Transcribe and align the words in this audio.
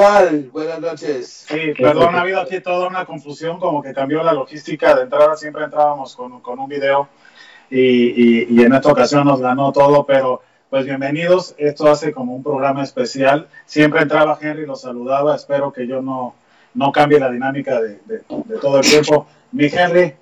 Buenas 0.00 0.80
noches. 0.80 1.44
Sí, 1.46 1.74
perdón, 1.76 2.14
ha 2.14 2.22
habido 2.22 2.40
aquí 2.40 2.58
toda 2.60 2.88
una 2.88 3.04
confusión, 3.04 3.60
como 3.60 3.82
que 3.82 3.92
cambió 3.92 4.22
la 4.22 4.32
logística 4.32 4.94
de 4.94 5.02
entrada, 5.02 5.36
siempre 5.36 5.64
entrábamos 5.64 6.16
con, 6.16 6.40
con 6.40 6.58
un 6.58 6.70
video 6.70 7.06
y, 7.68 8.50
y, 8.50 8.62
en 8.62 8.72
esta 8.72 8.90
ocasión 8.90 9.26
nos 9.26 9.42
ganó 9.42 9.72
todo, 9.72 10.06
pero 10.06 10.40
pues 10.70 10.86
bienvenidos, 10.86 11.54
esto 11.58 11.90
hace 11.90 12.14
como 12.14 12.34
un 12.34 12.42
programa 12.42 12.82
especial, 12.82 13.48
siempre 13.66 14.00
entraba 14.00 14.38
Henry, 14.40 14.64
los 14.64 14.80
saludaba, 14.80 15.36
espero 15.36 15.70
que 15.70 15.86
yo 15.86 16.00
no, 16.00 16.34
no 16.72 16.92
cambie 16.92 17.20
la 17.20 17.30
dinámica 17.30 17.78
de, 17.78 18.00
de, 18.06 18.20
todo 18.58 18.78
el 18.78 18.86
tiempo. 18.86 19.26
Mi 19.52 19.66
Henry, 19.66 20.14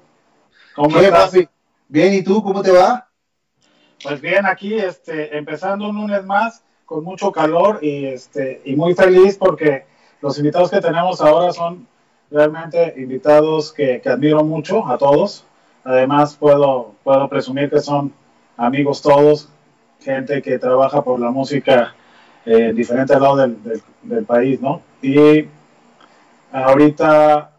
¿cómo 0.75 0.99
estás? 0.99 1.35
Bien, 1.87 2.15
¿y 2.15 2.23
tú 2.25 2.43
cómo 2.43 2.63
te 2.63 2.73
va? 2.73 3.09
Pues 4.03 4.21
bien, 4.21 4.45
aquí 4.45 4.75
este, 4.75 5.39
empezando 5.39 5.89
un 5.89 5.95
lunes 5.95 6.25
más 6.25 6.65
con 6.89 7.05
mucho 7.05 7.31
calor 7.31 7.81
y, 7.83 8.07
este, 8.07 8.63
y 8.65 8.75
muy 8.75 8.95
feliz 8.95 9.37
porque 9.37 9.85
los 10.23 10.39
invitados 10.39 10.71
que 10.71 10.81
tenemos 10.81 11.21
ahora 11.21 11.53
son 11.53 11.87
realmente 12.31 12.95
invitados 12.97 13.75
que, 13.75 14.01
que, 14.01 14.09
admiro 14.09 14.43
mucho 14.43 14.87
a 14.89 14.97
todos. 14.97 15.45
Además, 15.85 16.35
puedo, 16.37 16.95
puedo 17.05 17.29
presumir 17.29 17.69
que 17.69 17.81
son 17.81 18.15
amigos 18.57 19.03
todos, 19.03 19.51
gente 20.01 20.41
que 20.41 20.59
trabaja 20.59 21.03
por 21.03 21.21
la 21.21 21.31
música 21.31 21.95
en 22.47 22.75
diferentes 22.75 23.21
lados 23.21 23.39
del, 23.39 23.83
del, 24.03 24.25
país, 24.25 24.59
¿no? 24.63 24.81
Y 25.03 25.47
ahorita 26.51 27.51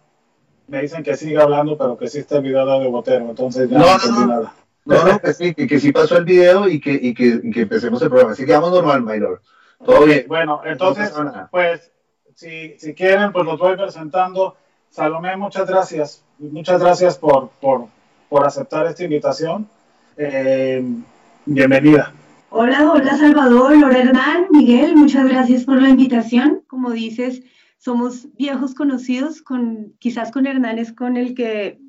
me 0.68 0.82
dicen 0.82 1.04
que 1.04 1.16
siga 1.16 1.44
hablando, 1.44 1.78
pero 1.78 1.98
que 2.00 2.08
sí 2.08 2.18
está 2.18 2.38
el 2.38 2.44
video 2.44 2.80
de 2.80 2.88
Botero, 2.88 3.30
entonces 3.30 3.70
ya 3.70 3.78
no, 3.78 3.86
no, 3.86 4.26
nada. 4.26 4.54
No, 4.90 5.06
no, 5.06 5.20
que 5.20 5.34
sí, 5.34 5.54
que, 5.54 5.80
sí 5.80 5.92
pasó 5.92 6.18
el 6.18 6.26
video 6.26 6.68
y 6.68 6.82
que, 6.82 6.92
y 6.92 7.14
que, 7.14 7.42
que 7.52 7.62
empecemos 7.62 8.02
el 8.02 8.10
programa. 8.10 8.34
Así 8.34 8.44
que 8.46 8.54
vamos 8.54 8.72
normal, 8.72 9.04
Maylor. 9.04 9.42
Todo 9.86 10.06
bien. 10.06 10.26
Bueno, 10.28 10.62
entonces, 10.66 11.14
pues, 11.52 11.92
si, 12.34 12.78
si 12.80 12.96
quieren, 12.96 13.32
pues 13.32 13.46
los 13.46 13.60
voy 13.60 13.78
presentando. 13.78 14.58
Salomé, 14.90 15.38
muchas 15.38 15.70
gracias. 15.70 16.24
Muchas 16.40 16.82
gracias 16.82 17.20
por, 17.20 17.50
por, 17.62 17.86
por 18.30 18.48
aceptar 18.48 18.88
esta 18.88 19.04
invitación. 19.04 19.70
Eh, 20.18 20.84
bienvenida. 21.46 22.12
Hola, 22.50 22.92
hola 22.92 23.16
Salvador, 23.16 23.78
Lora 23.78 24.00
Hernán, 24.00 24.48
Miguel, 24.50 24.96
muchas 24.96 25.30
gracias 25.30 25.66
por 25.66 25.80
la 25.80 25.90
invitación. 25.90 26.64
Como 26.66 26.90
dices, 26.90 27.44
somos 27.78 28.28
viejos 28.38 28.74
conocidos, 28.74 29.44
con, 29.44 29.94
quizás 30.00 30.32
con 30.32 30.48
Hernán 30.48 30.80
es 30.80 30.92
con 30.92 31.16
el 31.16 31.36
que 31.36 31.80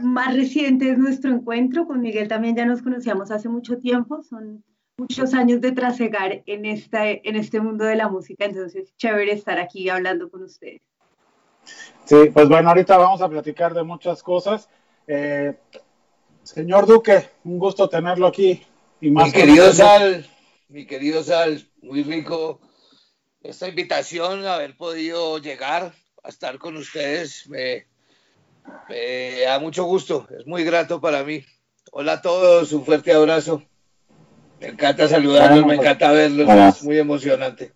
más 0.00 0.34
reciente 0.34 0.90
es 0.90 0.98
nuestro 0.98 1.30
encuentro. 1.30 1.86
Con 1.86 2.00
Miguel 2.00 2.28
también 2.28 2.56
ya 2.56 2.64
nos 2.64 2.82
conocíamos 2.82 3.30
hace 3.30 3.48
mucho 3.48 3.78
tiempo. 3.78 4.22
Son 4.22 4.64
muchos 4.98 5.32
años 5.34 5.60
de 5.60 5.72
trasegar 5.72 6.42
en, 6.46 6.66
esta, 6.66 7.08
en 7.08 7.36
este 7.36 7.60
mundo 7.60 7.84
de 7.84 7.96
la 7.96 8.08
música, 8.08 8.44
entonces 8.44 8.92
chévere 8.96 9.32
estar 9.32 9.58
aquí 9.58 9.88
hablando 9.88 10.28
con 10.28 10.42
ustedes. 10.42 10.80
Sí, 12.04 12.16
pues 12.32 12.48
bueno, 12.48 12.70
ahorita 12.70 12.96
vamos 12.96 13.22
a 13.22 13.28
platicar 13.28 13.74
de 13.74 13.84
muchas 13.84 14.22
cosas. 14.22 14.68
Eh, 15.06 15.56
señor 16.42 16.86
Duque, 16.86 17.28
un 17.44 17.58
gusto 17.58 17.88
tenerlo 17.88 18.26
aquí. 18.26 18.62
Y 19.00 19.10
más 19.10 19.26
mi 19.26 19.32
querido 19.32 19.72
Sal, 19.72 20.26
mi 20.68 20.86
querido 20.86 21.22
Sal, 21.22 21.68
muy 21.82 22.02
rico 22.02 22.60
esta 23.42 23.68
invitación, 23.68 24.46
haber 24.46 24.76
podido 24.76 25.38
llegar 25.38 25.94
a 26.22 26.28
estar 26.28 26.58
con 26.58 26.76
ustedes. 26.76 27.48
Me, 27.48 27.86
da 29.46 29.58
mucho 29.58 29.84
gusto, 29.84 30.26
es 30.38 30.46
muy 30.46 30.64
grato 30.64 31.00
para 31.00 31.22
mí. 31.24 31.44
Hola 31.92 32.14
a 32.14 32.22
todos, 32.22 32.72
un 32.72 32.84
fuerte 32.84 33.12
abrazo. 33.12 33.62
Me 34.60 34.68
encanta 34.68 35.08
saludarlos, 35.08 35.64
me 35.66 35.74
encanta 35.76 36.10
verlos, 36.10 36.48
es 36.48 36.84
muy 36.84 36.98
emocionante. 36.98 37.72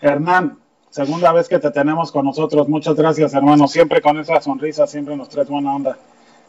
Hernán, 0.00 0.58
segunda 0.88 1.32
vez 1.32 1.48
que 1.48 1.58
te 1.58 1.70
tenemos 1.70 2.10
con 2.10 2.24
nosotros. 2.24 2.68
Muchas 2.68 2.96
gracias, 2.96 3.34
hermano. 3.34 3.68
Siempre 3.68 4.00
con 4.00 4.18
esa 4.18 4.40
sonrisa, 4.40 4.86
siempre 4.86 5.16
nos 5.16 5.28
traes 5.28 5.48
buena 5.48 5.76
onda. 5.76 5.98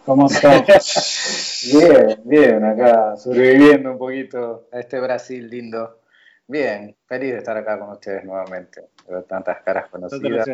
¿Cómo 0.05 0.27
estás? 0.27 1.69
bien, 1.73 2.21
bien, 2.23 2.63
acá 2.63 3.15
sobreviviendo 3.17 3.91
un 3.91 3.97
poquito 3.97 4.67
a 4.71 4.79
este 4.79 4.99
Brasil 4.99 5.47
lindo. 5.49 5.99
Bien, 6.47 6.95
feliz 7.05 7.33
de 7.33 7.37
estar 7.37 7.55
acá 7.55 7.77
con 7.79 7.91
ustedes 7.91 8.25
nuevamente, 8.25 8.81
de 9.07 9.21
tantas 9.23 9.61
caras 9.61 9.89
conocidas. 9.89 10.49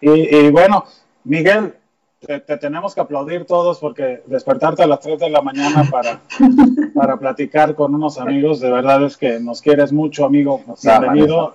Y, 0.00 0.36
y, 0.36 0.50
bueno, 0.50 0.86
Miguel, 1.28 1.74
te, 2.20 2.40
tenemos 2.40 2.94
que 2.94 3.02
aplaudir 3.02 3.44
todos 3.44 3.78
porque 3.80 4.22
despertarte 4.24 4.82
a 4.82 4.86
las 4.86 5.00
3 5.00 5.18
de 5.20 5.28
la 5.28 5.42
mañana 5.42 5.84
para, 5.90 6.22
para 6.94 7.18
platicar 7.18 7.74
con 7.74 7.94
unos 7.94 8.18
amigos, 8.18 8.60
de 8.60 8.70
verdad 8.70 9.04
es 9.04 9.18
que 9.18 9.38
nos 9.38 9.60
quieres 9.60 9.92
mucho, 9.92 10.24
amigo. 10.24 10.64
Bienvenido. 10.82 11.54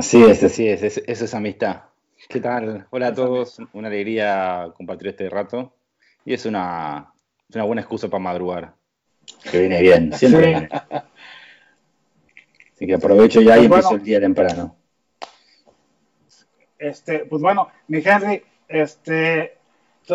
Sí, 0.00 0.22
es, 0.22 0.38
sí, 0.52 0.68
es, 0.68 1.02
eso 1.04 1.24
es 1.24 1.34
amistad. 1.34 1.82
¿Qué 2.28 2.38
tal? 2.38 2.86
Hola 2.90 3.08
a 3.08 3.14
todos, 3.14 3.58
una 3.72 3.88
alegría 3.88 4.72
compartir 4.76 5.08
este 5.08 5.28
rato 5.28 5.72
y 6.24 6.34
es 6.34 6.46
una, 6.46 7.12
una 7.52 7.64
buena 7.64 7.82
excusa 7.82 8.06
para 8.08 8.22
madrugar. 8.22 8.74
Que 9.50 9.58
viene 9.58 9.80
bien, 9.82 10.12
siempre 10.12 10.46
viene. 10.46 10.68
Así 12.72 12.86
que 12.86 12.94
aprovecho 12.94 13.40
ya 13.40 13.58
y 13.58 13.66
pues 13.66 13.84
empiezo 13.84 13.94
el 13.96 14.04
día 14.04 14.20
temprano. 14.20 14.76
Este, 16.78 17.26
pues 17.26 17.42
bueno, 17.42 17.68
mi 17.88 17.98
Henry, 17.98 18.42
este, 18.72 19.58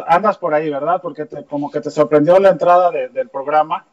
andas 0.07 0.37
por 0.37 0.53
ahí, 0.53 0.69
¿verdad? 0.69 1.01
Porque 1.01 1.27
como 1.49 1.71
que 1.71 1.81
te 1.81 1.91
sorprendió 1.91 2.39
la 2.39 2.49
entrada 2.49 2.91
del 2.91 3.29
programa 3.29 3.85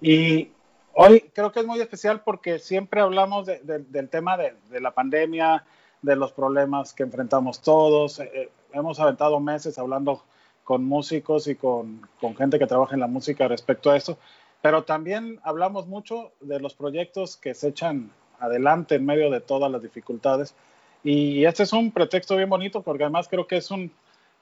y 0.00 0.50
hoy 0.94 1.20
creo 1.34 1.52
que 1.52 1.60
es 1.60 1.66
muy 1.66 1.80
especial 1.80 2.22
porque 2.24 2.58
siempre 2.58 3.00
hablamos 3.00 3.46
del 3.46 4.08
tema 4.08 4.36
de, 4.36 4.80
la 4.80 4.92
pandemia, 4.92 5.64
de 6.02 6.16
los 6.16 6.32
problemas 6.32 6.92
que 6.92 7.02
enfrentamos 7.02 7.60
todos. 7.60 8.20
Eh, 8.20 8.30
eh, 8.32 8.50
hemos 8.72 9.00
aventado 9.00 9.40
meses 9.40 9.78
hablando 9.78 10.22
con 10.64 10.84
músicos 10.84 11.48
y 11.48 11.56
con, 11.56 12.06
con, 12.20 12.36
gente 12.36 12.58
que 12.58 12.66
trabaja 12.66 12.94
en 12.94 13.00
la 13.00 13.08
música 13.08 13.48
respecto 13.48 13.90
a 13.90 13.96
eso, 13.96 14.18
pero 14.62 14.84
también 14.84 15.40
hablamos 15.42 15.88
mucho 15.88 16.30
de 16.40 16.60
los 16.60 16.74
proyectos 16.74 17.36
que 17.36 17.54
se 17.54 17.68
echan 17.68 18.12
adelante 18.38 18.94
en 18.94 19.04
medio 19.04 19.30
de 19.30 19.40
todas 19.40 19.70
las 19.70 19.82
dificultades. 19.82 20.54
Y 21.02 21.44
este 21.44 21.62
es 21.62 21.72
un 21.72 21.90
pretexto 21.90 22.36
bien 22.36 22.50
bonito 22.50 22.82
porque 22.82 23.04
además 23.04 23.26
creo 23.28 23.46
que 23.46 23.56
es 23.56 23.70
un, 23.70 23.90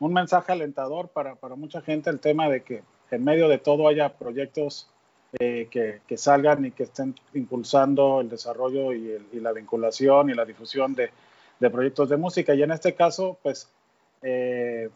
un 0.00 0.12
mensaje 0.12 0.52
alentador 0.52 1.08
para, 1.08 1.34
para, 1.34 1.54
mucha 1.56 1.80
gente 1.80 2.10
el 2.10 2.20
tema 2.20 2.48
de 2.48 2.62
que 2.62 2.82
en 3.10 3.24
medio 3.24 3.48
de 3.48 3.58
todo 3.58 3.88
haya 3.88 4.10
proyectos 4.10 4.88
eh, 5.38 5.68
que, 5.70 6.00
que, 6.06 6.16
salgan 6.16 6.64
y 6.64 6.70
que 6.70 6.84
estén 6.84 7.14
impulsando 7.34 8.20
el 8.20 8.28
desarrollo 8.28 8.92
y, 8.92 9.18
la 9.32 9.52
vinculación 9.52 10.30
y 10.30 10.34
la 10.34 10.44
difusión 10.44 10.94
de, 10.94 11.10
de, 11.58 11.70
proyectos 11.70 12.08
de 12.08 12.16
música. 12.16 12.54
Y 12.54 12.62
en 12.62 12.70
este 12.70 12.94
caso, 12.94 13.38
pues, 13.42 13.68
eh, 14.22 14.88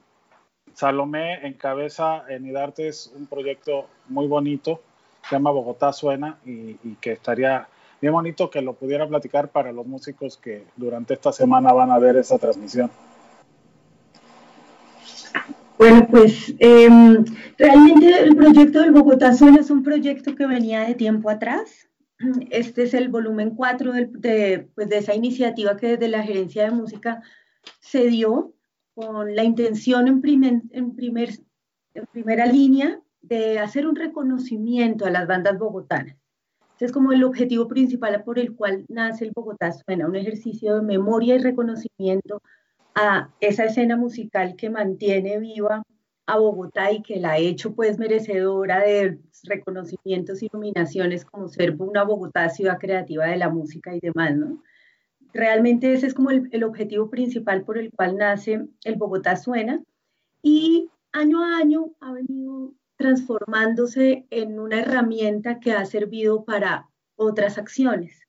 Salomé 0.74 1.46
encabeza 1.46 2.24
en 2.28 2.46
IDARTES 2.46 3.12
un 3.14 3.26
proyecto 3.26 3.88
muy 4.08 4.26
bonito, 4.26 4.80
se 5.28 5.36
llama 5.36 5.50
Bogotá 5.50 5.92
Suena, 5.92 6.38
y 6.46 6.94
que 7.00 7.12
estaría 7.12 7.68
bien 8.00 8.12
bonito 8.12 8.50
que 8.50 8.62
lo 8.62 8.72
pudiera 8.72 9.06
platicar 9.06 9.48
para 9.48 9.70
los 9.70 9.86
músicos 9.86 10.36
que 10.36 10.64
durante 10.76 11.14
esta 11.14 11.30
semana 11.30 11.72
van 11.72 11.90
a 11.90 11.98
ver 11.98 12.16
esa 12.16 12.38
transmisión. 12.38 12.90
Bueno, 15.82 16.06
pues 16.08 16.54
em, 16.60 17.24
realmente 17.58 18.20
el 18.20 18.36
proyecto 18.36 18.78
del 18.78 18.92
Bogotá 18.92 19.34
Suena 19.34 19.58
es 19.58 19.68
un 19.68 19.82
proyecto 19.82 20.36
que 20.36 20.46
venía 20.46 20.82
de 20.82 20.94
tiempo 20.94 21.28
atrás. 21.28 21.90
Este 22.50 22.84
es 22.84 22.94
el 22.94 23.08
volumen 23.08 23.56
4 23.56 23.92
de, 23.92 24.68
pues 24.76 24.88
de 24.88 24.98
esa 24.98 25.12
iniciativa 25.12 25.76
que 25.76 25.88
desde 25.88 26.06
la 26.06 26.22
gerencia 26.22 26.62
de 26.62 26.70
música 26.70 27.20
se 27.80 28.06
dio 28.06 28.54
con 28.94 29.34
la 29.34 29.42
intención 29.42 30.06
en, 30.06 30.20
primer, 30.20 30.62
en, 30.70 30.94
primer, 30.94 31.30
en 31.94 32.06
primera 32.12 32.46
línea 32.46 33.00
de 33.20 33.58
hacer 33.58 33.88
un 33.88 33.96
reconocimiento 33.96 35.04
a 35.04 35.10
las 35.10 35.26
bandas 35.26 35.58
bogotanas 35.58 36.16
es 36.84 36.92
como 36.92 37.12
el 37.12 37.24
objetivo 37.24 37.68
principal 37.68 38.22
por 38.24 38.38
el 38.38 38.54
cual 38.54 38.84
nace 38.88 39.24
el 39.24 39.32
Bogotá 39.32 39.72
Suena, 39.72 40.06
un 40.06 40.16
ejercicio 40.16 40.76
de 40.76 40.82
memoria 40.82 41.36
y 41.36 41.38
reconocimiento 41.38 42.42
a 42.94 43.30
esa 43.40 43.64
escena 43.64 43.96
musical 43.96 44.56
que 44.56 44.70
mantiene 44.70 45.38
viva 45.38 45.82
a 46.26 46.38
Bogotá 46.38 46.92
y 46.92 47.02
que 47.02 47.18
la 47.18 47.32
ha 47.32 47.38
hecho 47.38 47.74
pues 47.74 47.98
merecedora 47.98 48.80
de 48.80 49.18
reconocimientos 49.44 50.42
y 50.42 50.48
nominaciones 50.52 51.24
como 51.24 51.48
ser 51.48 51.74
una 51.78 52.04
Bogotá 52.04 52.48
ciudad 52.48 52.78
creativa 52.78 53.26
de 53.26 53.36
la 53.36 53.48
música 53.48 53.94
y 53.94 54.00
demás, 54.00 54.36
¿no? 54.36 54.62
Realmente 55.32 55.92
ese 55.92 56.06
es 56.06 56.14
como 56.14 56.30
el, 56.30 56.48
el 56.52 56.62
objetivo 56.62 57.10
principal 57.10 57.64
por 57.64 57.78
el 57.78 57.90
cual 57.90 58.16
nace 58.16 58.66
el 58.84 58.96
Bogotá 58.96 59.36
Suena 59.36 59.82
y 60.42 60.90
año 61.12 61.42
a 61.42 61.56
año 61.56 61.92
ha 62.00 62.12
venido 62.12 62.74
transformándose 62.96 64.26
en 64.30 64.60
una 64.60 64.80
herramienta 64.80 65.58
que 65.58 65.72
ha 65.72 65.84
servido 65.86 66.44
para 66.44 66.88
otras 67.16 67.58
acciones, 67.58 68.20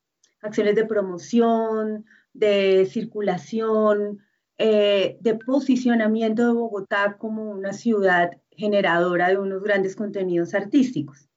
acciones 0.42 0.76
de 0.76 0.86
promoción, 0.86 2.06
de 2.34 2.88
circulación, 2.90 4.20
eh, 4.58 5.18
de 5.20 5.36
posicionamiento 5.36 6.46
de 6.46 6.54
Bogotá 6.54 7.18
como 7.18 7.50
una 7.50 7.74
ciudad 7.74 8.32
generadora 8.52 9.30
de 9.30 9.38
unos 9.38 9.64
grandes 9.64 9.96
contenidos 9.96 10.54
artísticos. 10.54 11.28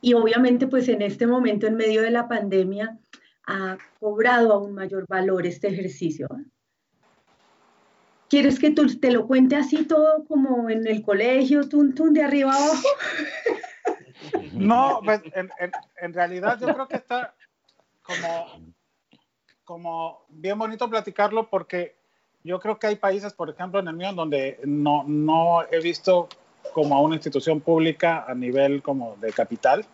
Y 0.00 0.14
obviamente, 0.14 0.66
pues 0.66 0.88
en 0.88 1.02
este 1.02 1.26
momento, 1.26 1.66
en 1.66 1.76
medio 1.76 2.02
de 2.02 2.10
la 2.10 2.28
pandemia, 2.28 2.98
ha 3.46 3.76
cobrado 3.98 4.52
aún 4.52 4.74
mayor 4.74 5.04
valor 5.08 5.46
este 5.46 5.68
ejercicio. 5.68 6.28
¿Quieres 8.28 8.60
que 8.60 8.70
tú 8.70 8.86
te 8.98 9.10
lo 9.10 9.26
cuente 9.26 9.56
así 9.56 9.84
todo 9.84 10.24
como 10.24 10.70
en 10.70 10.86
el 10.86 11.02
colegio, 11.02 11.68
tun, 11.68 11.94
tun, 11.94 12.14
de 12.14 12.22
arriba 12.22 12.54
abajo? 12.54 12.88
No, 14.52 15.00
pues 15.02 15.22
en, 15.34 15.50
en, 15.96 16.12
realidad 16.12 16.58
yo 16.60 16.66
creo 16.74 16.86
que 16.86 16.96
está 16.96 17.34
como, 18.02 18.74
como 19.64 20.26
bien 20.28 20.58
bonito 20.58 20.90
platicarlo 20.90 21.48
porque 21.48 21.99
yo 22.44 22.58
creo 22.60 22.78
que 22.78 22.86
hay 22.86 22.96
países, 22.96 23.32
por 23.32 23.50
ejemplo, 23.50 23.80
en 23.80 23.88
el 23.88 23.94
mío, 23.94 24.12
donde 24.12 24.60
no, 24.64 25.04
no 25.06 25.62
he 25.70 25.80
visto 25.80 26.28
como 26.72 26.94
a 26.96 27.00
una 27.00 27.16
institución 27.16 27.60
pública 27.60 28.24
a 28.26 28.34
nivel 28.34 28.82
como 28.82 29.16
de 29.16 29.32
capital 29.32 29.84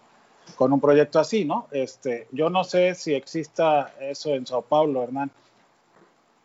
con 0.54 0.72
un 0.72 0.80
proyecto 0.80 1.18
así, 1.18 1.44
¿no? 1.44 1.66
Este, 1.70 2.28
yo 2.30 2.48
no 2.50 2.62
sé 2.62 2.94
si 2.94 3.14
exista 3.14 3.94
eso 4.00 4.34
en 4.34 4.46
Sao 4.46 4.62
Paulo, 4.62 5.02
Hernán. 5.02 5.30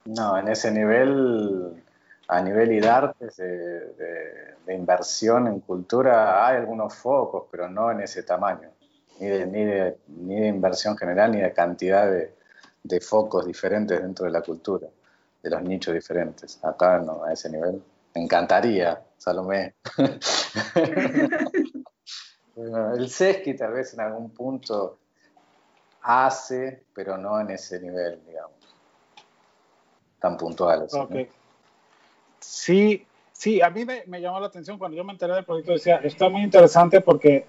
No, 0.05 0.37
en 0.37 0.47
ese 0.47 0.71
nivel, 0.71 1.83
a 2.27 2.41
nivel 2.41 2.71
IDARTE 2.71 3.27
de, 3.37 4.55
de, 4.65 4.73
inversión 4.73 5.47
en 5.47 5.59
cultura, 5.59 6.47
hay 6.47 6.57
algunos 6.57 6.95
focos, 6.95 7.43
pero 7.51 7.69
no 7.69 7.91
en 7.91 8.01
ese 8.01 8.23
tamaño, 8.23 8.69
ni 9.19 9.27
de, 9.27 9.45
ni 9.45 9.65
de, 9.65 9.97
ni 10.07 10.39
de 10.39 10.47
inversión 10.47 10.97
general, 10.97 11.31
ni 11.31 11.41
de 11.41 11.51
cantidad 11.51 12.09
de, 12.09 12.33
de, 12.83 13.01
focos 13.01 13.45
diferentes 13.45 14.01
dentro 14.01 14.25
de 14.25 14.31
la 14.31 14.41
cultura, 14.41 14.87
de 15.41 15.49
los 15.49 15.63
nichos 15.63 15.93
diferentes. 15.93 16.59
Acá 16.63 16.99
no, 16.99 17.23
a 17.23 17.33
ese 17.33 17.49
nivel. 17.49 17.81
Me 18.13 18.23
encantaría, 18.23 19.01
Salomé. 19.17 19.75
el 22.55 23.09
SESCI 23.09 23.55
tal 23.55 23.73
vez 23.73 23.93
en 23.93 24.01
algún 24.01 24.31
punto 24.31 24.97
hace, 26.01 26.83
pero 26.93 27.17
no 27.17 27.39
en 27.39 27.51
ese 27.51 27.79
nivel, 27.79 28.19
digamos 28.25 28.61
tan 30.21 30.37
puntuales. 30.37 30.93
Sí, 32.39 33.05
sí, 33.33 33.61
a 33.61 33.69
mí 33.69 33.85
me, 33.85 34.21
llamó 34.21 34.39
la 34.39 34.47
atención 34.47 34.77
cuando 34.77 34.95
yo 34.95 35.03
me 35.03 35.11
enteré 35.11 35.33
del 35.33 35.43
proyecto, 35.43 35.73
decía, 35.73 35.97
está 35.97 36.29
muy 36.29 36.43
interesante 36.43 37.01
porque 37.01 37.45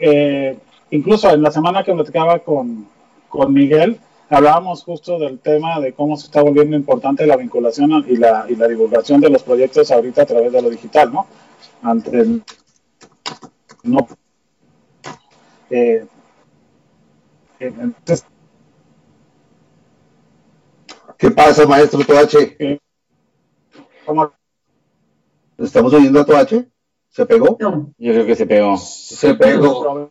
eh, 0.00 0.58
incluso 0.90 1.30
en 1.30 1.42
la 1.42 1.50
semana 1.50 1.84
que 1.84 1.92
platicaba 1.92 2.40
con, 2.40 2.88
con 3.28 3.52
Miguel, 3.52 4.00
hablábamos 4.30 4.84
justo 4.84 5.18
del 5.18 5.38
tema 5.38 5.80
de 5.80 5.92
cómo 5.92 6.16
se 6.16 6.26
está 6.26 6.42
volviendo 6.42 6.76
importante 6.76 7.26
la 7.26 7.36
vinculación 7.36 8.04
y 8.08 8.16
la, 8.16 8.46
y 8.48 8.56
la 8.56 8.68
divulgación 8.68 9.20
de 9.20 9.30
los 9.30 9.42
proyectos 9.42 9.90
ahorita 9.90 10.22
a 10.22 10.26
través 10.26 10.52
de 10.52 10.62
lo 10.62 10.70
digital, 10.70 11.12
¿no? 11.12 11.26
Ante 11.82 12.40
no, 13.82 14.08
eh, 15.70 16.06
entonces, 17.60 18.26
¿Qué 21.18 21.30
pasa, 21.30 21.66
maestro 21.66 22.04
Toache? 22.04 22.56
eh, 22.58 22.78
¿Estamos 25.58 25.94
oyendo 25.94 26.20
a 26.20 26.24
Toache? 26.26 26.68
¿Se 27.08 27.26
pegó? 27.26 27.56
No, 27.60 27.92
Yo 27.96 28.12
creo 28.12 28.26
que 28.26 28.36
se 28.36 28.46
pegó. 28.46 28.76
Se 28.76 29.34
pegó. 29.34 30.10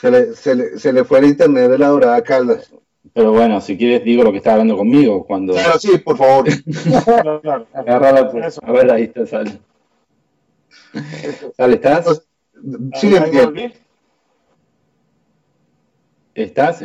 Se 0.00 0.10
le, 0.12 0.34
se 0.34 0.54
le, 0.54 0.78
se 0.78 0.92
le 0.92 1.04
fue 1.04 1.18
el 1.18 1.24
internet 1.26 1.70
de 1.70 1.78
la 1.78 1.88
dorada 1.88 2.22
Caldas. 2.22 2.72
Pero 3.12 3.32
bueno, 3.32 3.60
si 3.60 3.76
quieres 3.76 4.04
digo 4.04 4.22
lo 4.22 4.30
que 4.30 4.36
estaba 4.38 4.54
hablando 4.54 4.76
conmigo 4.76 5.24
cuando... 5.26 5.54
Claro, 5.54 5.78
sí, 5.78 5.98
por 5.98 6.16
favor. 6.16 6.46
Claro, 7.04 7.40
claro. 7.40 7.66
Agarrala 7.72 8.30
tú. 8.30 8.38
A 8.62 8.72
ver, 8.72 8.90
ahí 8.92 9.02
está, 9.04 9.26
Sal. 9.26 9.58
Sal, 11.56 11.72
¿estás? 11.74 12.22
Sí, 12.94 13.12
volví. 13.32 13.72
¿Estás? 16.34 16.84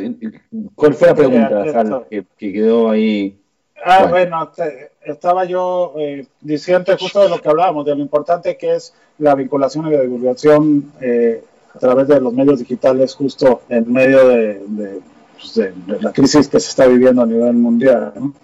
¿Cuál 0.74 0.94
fue 0.94 1.08
la 1.08 1.14
pregunta, 1.14 1.72
Sal, 1.72 2.06
que, 2.10 2.24
que 2.36 2.52
quedó 2.52 2.90
ahí? 2.90 3.38
Ah, 3.84 4.06
Bueno. 4.08 4.10
bueno, 4.38 4.48
te- 4.48 4.90
estaba 5.04 5.44
yo 5.44 5.94
eh, 5.98 6.26
diciendo 6.40 6.96
justo 6.98 7.22
de 7.22 7.28
lo 7.28 7.40
que 7.40 7.48
hablábamos, 7.48 7.84
de 7.84 7.94
lo 7.94 8.00
importante 8.02 8.56
que 8.56 8.74
es 8.74 8.92
la 9.18 9.34
vinculación 9.36 9.86
y 9.86 9.90
la 9.90 10.00
divulgación 10.00 10.92
eh, 11.00 11.44
a 11.74 11.78
través 11.78 12.08
de 12.08 12.20
los 12.20 12.32
medios 12.32 12.60
digitales 12.60 13.14
justo 13.14 13.62
en 13.68 13.92
medio 13.92 14.18
pues, 15.32 15.54
de- 15.54 15.72
la 16.00 16.12
crisis 16.12 16.48
que 16.48 16.60
se 16.60 16.70
está 16.70 16.86
viviendo 16.86 17.22
a 17.22 17.26
nivel 17.26 17.54
mundial. 17.54 18.12
¿no? 18.16 18.34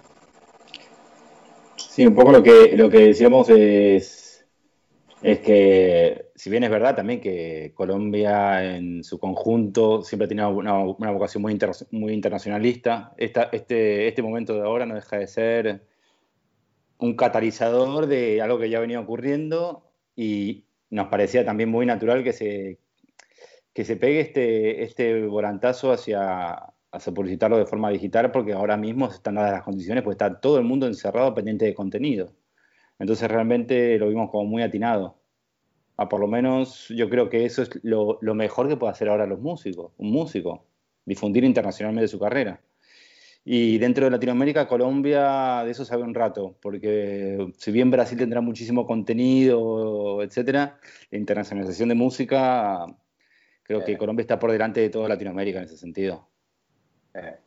Sí, 1.77 2.05
un 2.05 2.15
poco 2.15 2.31
lo 2.31 2.43
que, 2.43 2.75
lo 2.75 2.89
que 2.89 3.07
decíamos 3.07 3.49
es, 3.49 4.45
es 5.21 5.39
que, 5.39 6.31
si 6.35 6.49
bien 6.49 6.63
es 6.63 6.69
verdad 6.69 6.95
también 6.95 7.21
que 7.21 7.71
Colombia 7.75 8.75
en 8.75 9.03
su 9.03 9.19
conjunto 9.19 10.01
siempre 10.03 10.27
tenido 10.27 10.49
una, 10.49 10.79
una 10.83 11.11
vocación 11.11 11.41
muy, 11.41 11.53
inter- 11.53 11.71
muy 11.91 12.13
internacionalista, 12.13 13.13
esta, 13.17 13.49
este, 13.51 14.07
este 14.07 14.21
momento 14.21 14.53
de 14.53 14.61
ahora 14.61 14.85
no 14.85 14.95
deja 14.95 15.17
de 15.17 15.27
ser 15.27 15.81
un 16.99 17.15
catalizador 17.15 18.07
de 18.07 18.41
algo 18.41 18.59
que 18.59 18.69
ya 18.69 18.79
venía 18.79 18.99
ocurriendo 18.99 19.83
y 20.15 20.65
nos 20.89 21.07
parecía 21.07 21.43
también 21.45 21.69
muy 21.69 21.85
natural 21.85 22.23
que 22.23 22.33
se, 22.33 22.77
que 23.73 23.85
se 23.85 23.95
pegue 23.95 24.21
este, 24.21 24.83
este 24.83 25.25
volantazo 25.25 25.91
hacia, 25.91 26.73
hacia 26.91 27.13
publicitarlo 27.13 27.57
de 27.57 27.65
forma 27.65 27.89
digital 27.89 28.31
porque 28.31 28.53
ahora 28.53 28.77
mismo 28.77 29.07
están 29.07 29.35
dadas 29.35 29.51
las 29.51 29.63
condiciones, 29.63 30.03
pues 30.03 30.15
está 30.15 30.39
todo 30.39 30.57
el 30.57 30.65
mundo 30.65 30.87
encerrado 30.87 31.33
pendiente 31.33 31.65
de 31.65 31.73
contenido. 31.73 32.33
Entonces 32.99 33.29
realmente 33.29 33.97
lo 33.97 34.09
vimos 34.09 34.29
como 34.29 34.45
muy 34.45 34.61
atinado. 34.63 35.17
Ah, 35.97 36.09
por 36.09 36.19
lo 36.19 36.27
menos 36.27 36.87
yo 36.89 37.09
creo 37.09 37.29
que 37.29 37.45
eso 37.45 37.61
es 37.63 37.69
lo, 37.83 38.17
lo 38.21 38.35
mejor 38.35 38.67
que 38.67 38.77
puede 38.77 38.91
hacer 38.91 39.09
ahora 39.09 39.25
los 39.25 39.39
músicos, 39.39 39.93
un 39.97 40.11
músico, 40.11 40.65
difundir 41.05 41.43
internacionalmente 41.43 42.07
su 42.07 42.19
carrera. 42.19 42.61
Y 43.43 43.79
dentro 43.79 44.05
de 44.05 44.11
Latinoamérica, 44.11 44.67
Colombia, 44.67 45.63
de 45.65 45.71
eso 45.71 45.83
sabe 45.83 46.03
un 46.03 46.13
rato, 46.13 46.57
porque 46.61 47.51
si 47.57 47.71
bien 47.71 47.89
Brasil 47.89 48.17
tendrá 48.17 48.39
muchísimo 48.39 48.85
contenido, 48.85 50.21
etcétera, 50.21 50.79
la 51.09 51.17
internacionalización 51.17 51.89
de 51.89 51.95
música, 51.95 52.85
creo 53.63 53.83
que 53.83 53.93
Eh. 53.93 53.97
Colombia 53.97 54.21
está 54.21 54.37
por 54.39 54.51
delante 54.51 54.79
de 54.81 54.89
toda 54.89 55.07
Latinoamérica 55.09 55.59
en 55.59 55.65
ese 55.65 55.77
sentido. 55.77 56.27
Eh, 57.13 57.37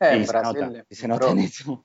eh, 0.00 0.18
y 0.18 0.24
se 0.24 0.32
Brasil, 0.32 0.60
nota, 0.60 0.84
y 0.88 0.94
se 0.94 1.08
nota 1.08 1.30
en 1.30 1.38
eso. 1.40 1.84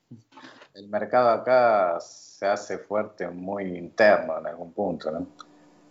el 0.74 0.88
mercado 0.88 1.30
acá 1.30 1.98
se 2.00 2.46
hace 2.46 2.78
fuerte, 2.78 3.28
muy 3.28 3.76
interno 3.76 4.38
en 4.38 4.46
algún 4.46 4.72
punto, 4.72 5.10
¿no? 5.10 5.26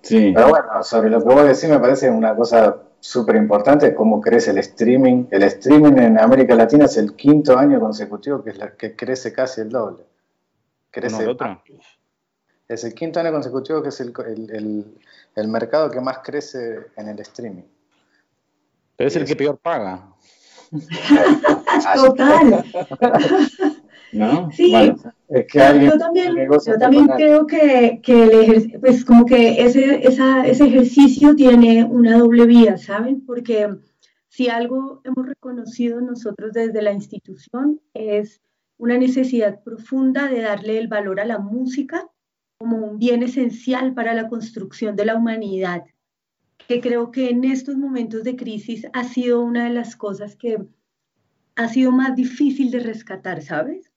Sí. 0.02 0.32
Pero 0.34 0.50
bueno, 0.50 0.84
sobre 0.84 1.10
lo 1.10 1.20
que 1.20 1.26
vos 1.34 1.44
decís 1.46 1.68
me 1.70 1.80
parece 1.80 2.10
una 2.10 2.36
cosa 2.36 2.78
súper 3.02 3.36
importante, 3.36 3.94
cómo 3.94 4.22
crece 4.22 4.52
el 4.52 4.58
streaming. 4.60 5.26
El 5.32 5.44
streaming 5.44 5.98
en 5.98 6.20
América 6.20 6.56
Latina 6.56 6.86
es 6.86 6.98
el 6.98 7.16
quinto 7.16 7.58
año 7.58 7.80
consecutivo 7.80 8.44
que, 8.44 8.52
es 8.52 8.58
la, 8.58 8.72
que 8.76 8.96
crece 8.96 9.34
casi 9.34 9.62
el 9.62 9.70
doble. 9.70 10.06
Crece, 10.92 11.24
al 11.24 11.30
otro. 11.30 11.62
Es 12.68 12.84
el 12.84 12.94
quinto 12.94 13.20
año 13.20 13.32
consecutivo 13.32 13.82
que 13.84 13.90
es 13.90 14.00
el, 14.02 14.14
el- 14.26 14.52
el- 14.56 14.98
el 15.36 15.48
mercado 15.48 15.90
que 15.92 16.00
más 16.02 16.20
crece 16.20 16.88
en 16.96 17.10
el 17.10 17.20
streaming. 17.20 17.64
Pero 19.00 19.08
es 19.08 19.16
el 19.16 19.24
que 19.24 19.36
peor 19.38 19.58
paga, 19.60 20.14
total. 21.96 22.66
¿no? 24.12 24.52
Sí. 24.52 24.72
Bueno, 24.72 24.96
Es 25.30 25.46
que 25.48 25.62
alguien 25.62 25.92
Yo 25.92 25.98
también, 25.98 26.36
yo 26.66 26.78
también 26.78 27.08
creo 27.08 27.48
que, 27.48 28.02
que 28.04 28.24
el 28.24 28.32
ejer- 28.32 28.80
pues 28.82 29.06
como 29.06 29.26
que 29.26 29.62
ese, 29.64 30.06
esa- 30.06 30.46
ese 30.46 30.66
ejercicio 30.66 31.34
tiene 31.36 31.86
una 31.86 32.18
doble 32.18 32.46
vía, 32.46 32.78
¿saben? 32.78 33.26
Porque 33.26 33.70
si 34.28 34.50
algo 34.50 35.02
hemos 35.06 35.26
reconocido 35.28 36.02
nosotros 36.02 36.52
desde 36.52 36.82
la 36.82 36.92
institución 36.92 37.80
es 37.94 38.42
una 38.78 38.98
necesidad 38.98 39.64
profunda 39.64 40.28
de 40.28 40.42
darle 40.42 40.78
el 40.78 40.90
valor 40.90 41.22
a 41.22 41.26
la 41.26 41.40
música 41.40 42.06
como 42.58 42.76
un 42.78 43.00
bien 43.00 43.24
esencial 43.24 43.94
para 43.94 44.14
la 44.14 44.28
construcción 44.28 44.98
de 44.98 45.06
la 45.06 45.16
humanidad, 45.16 45.84
que 46.70 46.82
creo 46.82 47.10
que 47.10 47.32
en 47.32 47.46
estos 47.46 47.78
momentos 47.78 48.24
de 48.24 48.36
crisis 48.36 48.86
ha 48.94 49.04
sido 49.04 49.42
una 49.42 49.64
de 49.64 49.72
las 49.72 49.96
cosas 49.96 50.36
que 50.36 50.60
ha 51.56 51.68
sido 51.68 51.92
más 51.92 52.16
difícil 52.16 52.70
de 52.70 52.80
rescatar, 52.80 53.42
¿sabes? 53.42 53.92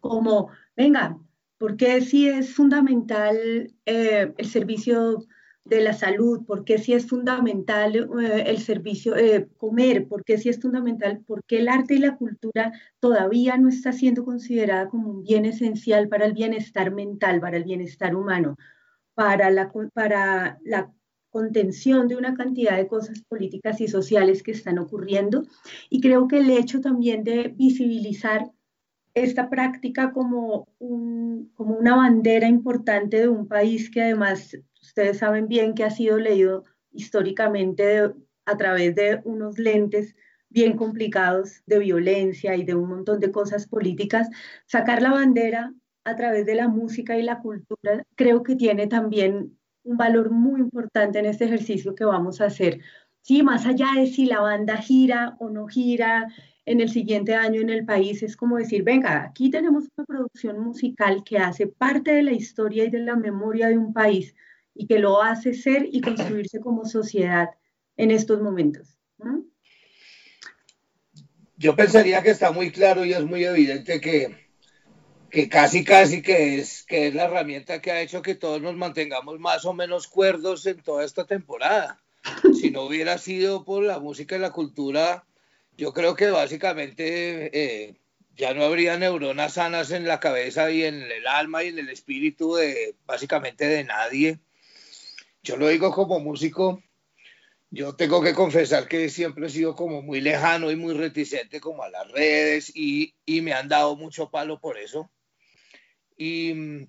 Como, 0.00 0.50
venga, 0.76 1.20
porque 1.56 2.00
si 2.00 2.28
es 2.28 2.52
fundamental 2.52 3.72
eh, 3.86 4.34
el 4.36 4.46
servicio 4.46 5.24
de 5.64 5.80
la 5.80 5.92
salud, 5.92 6.42
porque 6.48 6.78
si 6.78 6.94
es 6.94 7.06
fundamental 7.06 7.94
eh, 7.94 8.42
el 8.48 8.58
servicio, 8.58 9.14
eh, 9.14 9.48
comer, 9.56 10.08
porque 10.08 10.36
si 10.36 10.48
es 10.48 10.60
fundamental, 10.60 11.22
porque 11.28 11.60
el 11.60 11.68
arte 11.68 11.94
y 11.94 11.98
la 11.98 12.16
cultura 12.16 12.72
todavía 12.98 13.56
no 13.56 13.68
está 13.68 13.92
siendo 13.92 14.24
considerada 14.24 14.88
como 14.88 15.10
un 15.10 15.22
bien 15.22 15.44
esencial 15.44 16.08
para 16.08 16.26
el 16.26 16.32
bienestar 16.32 16.92
mental, 16.92 17.40
para 17.40 17.56
el 17.56 17.62
bienestar 17.62 18.16
humano, 18.16 18.56
para 19.14 19.48
la, 19.52 19.70
para 19.94 20.58
la 20.64 20.92
contención 21.36 22.08
de 22.08 22.16
una 22.16 22.34
cantidad 22.34 22.76
de 22.78 22.88
cosas 22.88 23.20
políticas 23.28 23.78
y 23.82 23.88
sociales 23.88 24.42
que 24.42 24.52
están 24.52 24.78
ocurriendo. 24.78 25.42
Y 25.90 26.00
creo 26.00 26.28
que 26.28 26.38
el 26.38 26.48
hecho 26.50 26.80
también 26.80 27.24
de 27.24 27.48
visibilizar 27.48 28.50
esta 29.12 29.50
práctica 29.50 30.12
como, 30.12 30.66
un, 30.78 31.52
como 31.54 31.76
una 31.76 31.94
bandera 31.96 32.48
importante 32.48 33.20
de 33.20 33.28
un 33.28 33.46
país 33.48 33.90
que 33.90 34.00
además 34.02 34.56
ustedes 34.80 35.18
saben 35.18 35.46
bien 35.46 35.74
que 35.74 35.84
ha 35.84 35.90
sido 35.90 36.18
leído 36.18 36.64
históricamente 36.90 37.82
de- 37.84 38.14
a 38.46 38.56
través 38.56 38.94
de 38.94 39.20
unos 39.24 39.58
lentes 39.58 40.16
bien 40.48 40.76
complicados 40.76 41.62
de 41.66 41.80
violencia 41.80 42.56
y 42.56 42.64
de 42.64 42.74
un 42.74 42.88
montón 42.88 43.20
de 43.20 43.30
cosas 43.30 43.66
políticas, 43.66 44.28
sacar 44.66 45.02
la 45.02 45.10
bandera 45.10 45.74
a 46.04 46.16
través 46.16 46.46
de 46.46 46.54
la 46.54 46.68
música 46.68 47.18
y 47.18 47.22
la 47.22 47.40
cultura 47.40 48.06
creo 48.14 48.42
que 48.42 48.56
tiene 48.56 48.86
también 48.86 49.58
un 49.86 49.96
valor 49.96 50.30
muy 50.30 50.60
importante 50.60 51.18
en 51.18 51.26
este 51.26 51.44
ejercicio 51.46 51.94
que 51.94 52.04
vamos 52.04 52.40
a 52.40 52.46
hacer. 52.46 52.80
Sí, 53.22 53.42
más 53.42 53.66
allá 53.66 53.88
de 53.96 54.06
si 54.06 54.26
la 54.26 54.40
banda 54.40 54.76
gira 54.76 55.36
o 55.38 55.48
no 55.48 55.66
gira, 55.66 56.28
en 56.66 56.80
el 56.80 56.90
siguiente 56.90 57.34
año 57.34 57.60
en 57.60 57.70
el 57.70 57.84
país 57.84 58.22
es 58.22 58.36
como 58.36 58.56
decir, 58.56 58.82
venga, 58.82 59.22
aquí 59.22 59.50
tenemos 59.50 59.84
una 59.96 60.04
producción 60.04 60.58
musical 60.58 61.22
que 61.24 61.38
hace 61.38 61.68
parte 61.68 62.12
de 62.12 62.24
la 62.24 62.32
historia 62.32 62.84
y 62.84 62.90
de 62.90 62.98
la 62.98 63.14
memoria 63.14 63.68
de 63.68 63.78
un 63.78 63.92
país 63.92 64.34
y 64.74 64.86
que 64.86 64.98
lo 64.98 65.22
hace 65.22 65.54
ser 65.54 65.88
y 65.90 66.00
construirse 66.00 66.60
como 66.60 66.84
sociedad 66.84 67.50
en 67.96 68.10
estos 68.10 68.42
momentos. 68.42 68.98
Yo 71.56 71.74
pensaría 71.76 72.22
que 72.22 72.30
está 72.30 72.50
muy 72.50 72.70
claro 72.70 73.04
y 73.04 73.12
es 73.12 73.24
muy 73.24 73.44
evidente 73.44 74.00
que, 74.00 74.45
que 75.30 75.48
casi 75.48 75.84
casi 75.84 76.22
que 76.22 76.58
es, 76.58 76.84
que 76.84 77.08
es 77.08 77.14
la 77.14 77.24
herramienta 77.24 77.80
que 77.80 77.90
ha 77.90 78.00
hecho 78.00 78.22
que 78.22 78.34
todos 78.34 78.60
nos 78.60 78.76
mantengamos 78.76 79.38
más 79.38 79.64
o 79.64 79.74
menos 79.74 80.06
cuerdos 80.06 80.66
en 80.66 80.82
toda 80.82 81.04
esta 81.04 81.24
temporada. 81.24 82.00
Si 82.60 82.70
no 82.70 82.82
hubiera 82.82 83.18
sido 83.18 83.64
por 83.64 83.84
la 83.84 84.00
música 84.00 84.34
y 84.34 84.40
la 84.40 84.50
cultura, 84.50 85.24
yo 85.76 85.92
creo 85.92 86.16
que 86.16 86.30
básicamente 86.30 87.50
eh, 87.52 87.94
ya 88.36 88.52
no 88.52 88.64
habría 88.64 88.98
neuronas 88.98 89.54
sanas 89.54 89.90
en 89.92 90.06
la 90.06 90.18
cabeza 90.20 90.70
y 90.70 90.82
en 90.82 91.02
el 91.02 91.26
alma 91.26 91.62
y 91.62 91.68
en 91.68 91.78
el 91.78 91.88
espíritu 91.88 92.56
de 92.56 92.96
básicamente 93.06 93.66
de 93.66 93.84
nadie. 93.84 94.40
Yo 95.42 95.56
lo 95.56 95.68
digo 95.68 95.92
como 95.92 96.18
músico, 96.18 96.82
yo 97.70 97.94
tengo 97.94 98.22
que 98.22 98.34
confesar 98.34 98.88
que 98.88 99.08
siempre 99.08 99.46
he 99.46 99.50
sido 99.50 99.74
como 99.74 100.02
muy 100.02 100.20
lejano 100.20 100.70
y 100.70 100.76
muy 100.76 100.94
reticente 100.94 101.60
como 101.60 101.82
a 101.82 101.90
las 101.90 102.10
redes 102.10 102.72
y, 102.74 103.14
y 103.24 103.40
me 103.40 103.52
han 103.52 103.68
dado 103.68 103.96
mucho 103.96 104.30
palo 104.30 104.58
por 104.58 104.78
eso. 104.78 105.10
Y, 106.16 106.88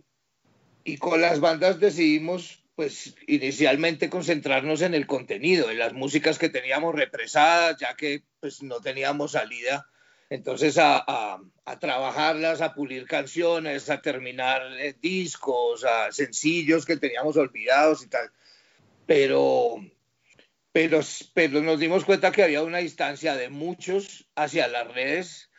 y 0.84 0.98
con 0.98 1.22
las 1.22 1.40
bandas 1.40 1.80
decidimos 1.80 2.64
pues 2.78 3.16
inicialmente 3.26 4.08
concentrarnos 4.08 4.84
en 4.84 4.94
el 4.94 5.08
contenido, 5.08 5.72
en 5.72 5.80
las 5.80 5.94
músicas 5.94 6.38
que 6.38 6.50
teníamos 6.50 6.94
represadas, 6.94 7.78
ya 7.80 7.96
que 7.96 8.22
pues 8.40 8.62
no 8.62 8.80
teníamos 8.80 9.32
salida. 9.32 9.88
Entonces 10.30 10.78
a, 10.78 11.04
a, 11.08 11.42
a 11.66 11.80
trabajarlas, 11.80 12.62
a 12.62 12.76
pulir 12.76 13.06
canciones, 13.06 13.90
a 13.90 14.00
terminar 14.00 14.62
eh, 14.78 14.96
discos, 15.02 15.86
a 15.86 16.12
sencillos 16.12 16.86
que 16.86 16.98
teníamos 16.98 17.36
olvidados 17.36 18.04
y 18.04 18.10
tal. 18.10 18.30
Pero, 19.08 19.78
pero, 20.72 21.00
pero 21.34 21.62
nos 21.64 21.80
dimos 21.80 22.06
cuenta 22.06 22.32
que 22.32 22.44
había 22.44 22.62
una 22.62 22.78
distancia 22.78 23.36
de 23.36 23.50
muchos 23.50 24.28
hacia 24.36 24.68
las 24.68 24.88
redes 24.94 25.50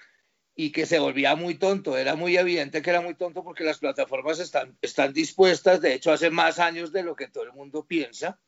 y 0.60 0.72
que 0.72 0.86
se 0.86 0.98
volvía 0.98 1.36
muy 1.36 1.54
tonto. 1.54 1.96
Era 1.96 2.16
muy 2.16 2.36
evidente 2.36 2.82
que 2.82 2.90
era 2.90 3.00
muy 3.00 3.14
tonto 3.14 3.44
porque 3.44 3.62
las 3.62 3.78
plataformas 3.78 4.40
están, 4.40 4.76
están 4.82 5.12
dispuestas, 5.12 5.80
de 5.80 5.94
hecho, 5.94 6.10
hace 6.10 6.30
más 6.30 6.58
años 6.58 6.90
de 6.90 7.04
lo 7.04 7.14
que 7.14 7.28
todo 7.28 7.44
el 7.44 7.52
mundo 7.52 7.84
piensa, 7.84 8.40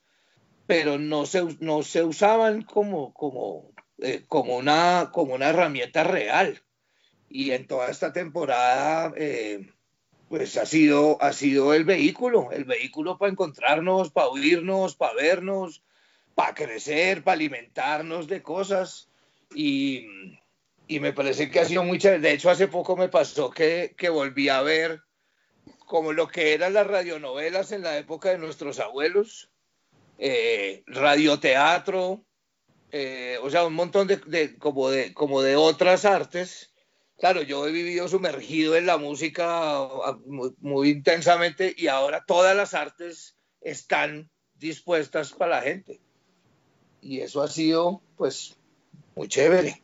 pero 0.66 0.98
no 0.98 1.24
se, 1.24 1.44
no 1.60 1.84
se 1.84 2.02
usaban 2.02 2.62
como, 2.62 3.14
como, 3.14 3.70
eh, 3.98 4.24
como, 4.26 4.56
una, 4.56 5.10
como 5.12 5.34
una 5.34 5.50
herramienta 5.50 6.02
real. 6.02 6.60
Y 7.28 7.52
en 7.52 7.68
toda 7.68 7.88
esta 7.88 8.12
temporada, 8.12 9.12
eh, 9.16 9.70
pues 10.28 10.56
ha 10.56 10.66
sido, 10.66 11.16
ha 11.22 11.32
sido 11.32 11.74
el 11.74 11.84
vehículo, 11.84 12.50
el 12.50 12.64
vehículo 12.64 13.18
para 13.18 13.30
encontrarnos, 13.30 14.10
para 14.10 14.26
oírnos, 14.26 14.96
para 14.96 15.14
vernos, 15.14 15.84
para 16.34 16.54
crecer, 16.54 17.22
para 17.22 17.36
alimentarnos 17.36 18.26
de 18.26 18.42
cosas. 18.42 19.08
Y, 19.54 20.39
y, 20.94 21.00
me 21.00 21.12
parece 21.12 21.50
que 21.50 21.61
ha 21.61 21.64
sido 21.64 21.85
muy 21.85 21.99
chévere. 21.99 22.20
De 22.20 22.32
hecho, 22.32 22.50
hace 22.50 22.68
poco 22.68 22.97
me 22.97 23.09
pasó 23.09 23.50
que, 23.50 23.94
que 23.97 24.09
volví 24.09 24.49
a 24.49 24.62
ver 24.62 25.02
como 25.87 26.12
lo 26.12 26.28
que 26.28 26.54
eran 26.54 26.75
las 26.75 26.87
radionovelas 26.87 27.73
en 27.73 27.82
la 27.82 27.99
época 27.99 28.30
de 28.30 28.38
nuestros 28.38 28.78
abuelos, 28.78 29.50
eh, 30.18 30.82
radioteatro, 30.87 32.25
eh, 32.92 33.38
o 33.42 33.50
sea, 33.50 33.64
un 33.66 33.75
montón 33.75 34.06
de, 34.06 34.16
de, 34.16 34.56
como 34.59 34.90
de, 34.90 35.14
como 35.14 35.42
de 35.42 35.56
otras 35.56 36.04
artes 36.04 36.70
claro, 37.20 37.42
yo 37.42 37.68
he 37.68 37.70
vivido 37.70 38.09
sumergido 38.09 38.75
en 38.75 38.87
la 38.87 38.97
música 38.97 39.44
ah, 39.47 40.18
muy, 40.25 40.90
intensamente 40.90 41.73
y 41.76 41.87
ahora 41.87 42.25
todas 42.26 42.56
las 42.56 42.75
artes 42.75 43.37
están 43.61 44.30
dispuestas 44.54 45.32
para 45.32 45.56
la 45.56 45.62
gente. 45.62 46.00
Y 47.02 47.20
eso 47.20 47.42
ha 47.42 47.49
sido, 47.49 48.02
pues, 48.16 48.56
muy 49.14 49.28
chévere. 49.28 49.82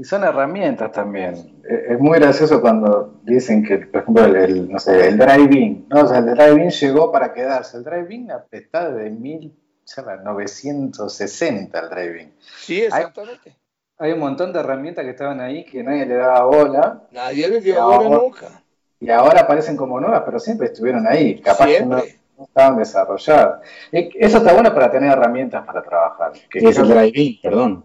Y 0.00 0.04
son 0.04 0.24
herramientas 0.24 0.90
también. 0.92 1.62
E, 1.68 1.94
es 1.94 2.00
muy 2.00 2.18
gracioso 2.18 2.60
cuando 2.60 3.20
dicen 3.22 3.62
que, 3.62 3.78
por 3.78 4.02
ejemplo, 4.02 4.24
el, 4.24 4.70
no 4.70 4.78
sé, 4.78 5.08
el 5.08 5.18
drive-in, 5.18 5.86
¿no? 5.88 6.02
O 6.02 6.06
sea, 6.06 6.18
el 6.18 6.34
drive-in 6.34 6.70
llegó 6.70 7.10
para 7.12 7.32
quedarse. 7.32 7.76
El 7.76 7.84
drive-in 7.84 8.30
está 8.50 8.90
desde 8.90 9.10
1960, 9.10 11.78
el 11.78 11.90
drive-in. 11.90 12.32
Sí, 12.40 12.80
exactamente 12.80 13.60
hay 14.00 14.12
un 14.12 14.18
montón 14.18 14.52
de 14.52 14.60
herramientas 14.60 15.04
que 15.04 15.10
estaban 15.10 15.40
ahí 15.40 15.64
que 15.64 15.82
nadie 15.82 16.06
le 16.06 16.14
daba 16.14 16.44
bola. 16.44 17.02
Nadie 17.12 17.48
le 17.48 17.60
dio 17.60 17.84
bola 17.84 18.08
nunca. 18.08 18.62
Y 18.98 19.10
ahora 19.10 19.42
aparecen 19.42 19.76
como 19.76 20.00
nuevas, 20.00 20.22
pero 20.24 20.40
siempre 20.40 20.68
estuvieron 20.68 21.06
ahí. 21.06 21.38
Capaz 21.40 21.66
que 21.66 21.84
no, 21.84 22.02
estaban 22.42 22.78
desarrolladas. 22.78 23.60
Eso 23.92 24.38
está 24.38 24.54
bueno 24.54 24.72
para 24.72 24.90
tener 24.90 25.12
herramientas 25.12 25.66
para 25.66 25.82
trabajar. 25.82 26.32
Que 26.48 26.60
es 26.60 26.78
el 26.78 26.88
driving, 26.88 27.40
perdón. 27.42 27.84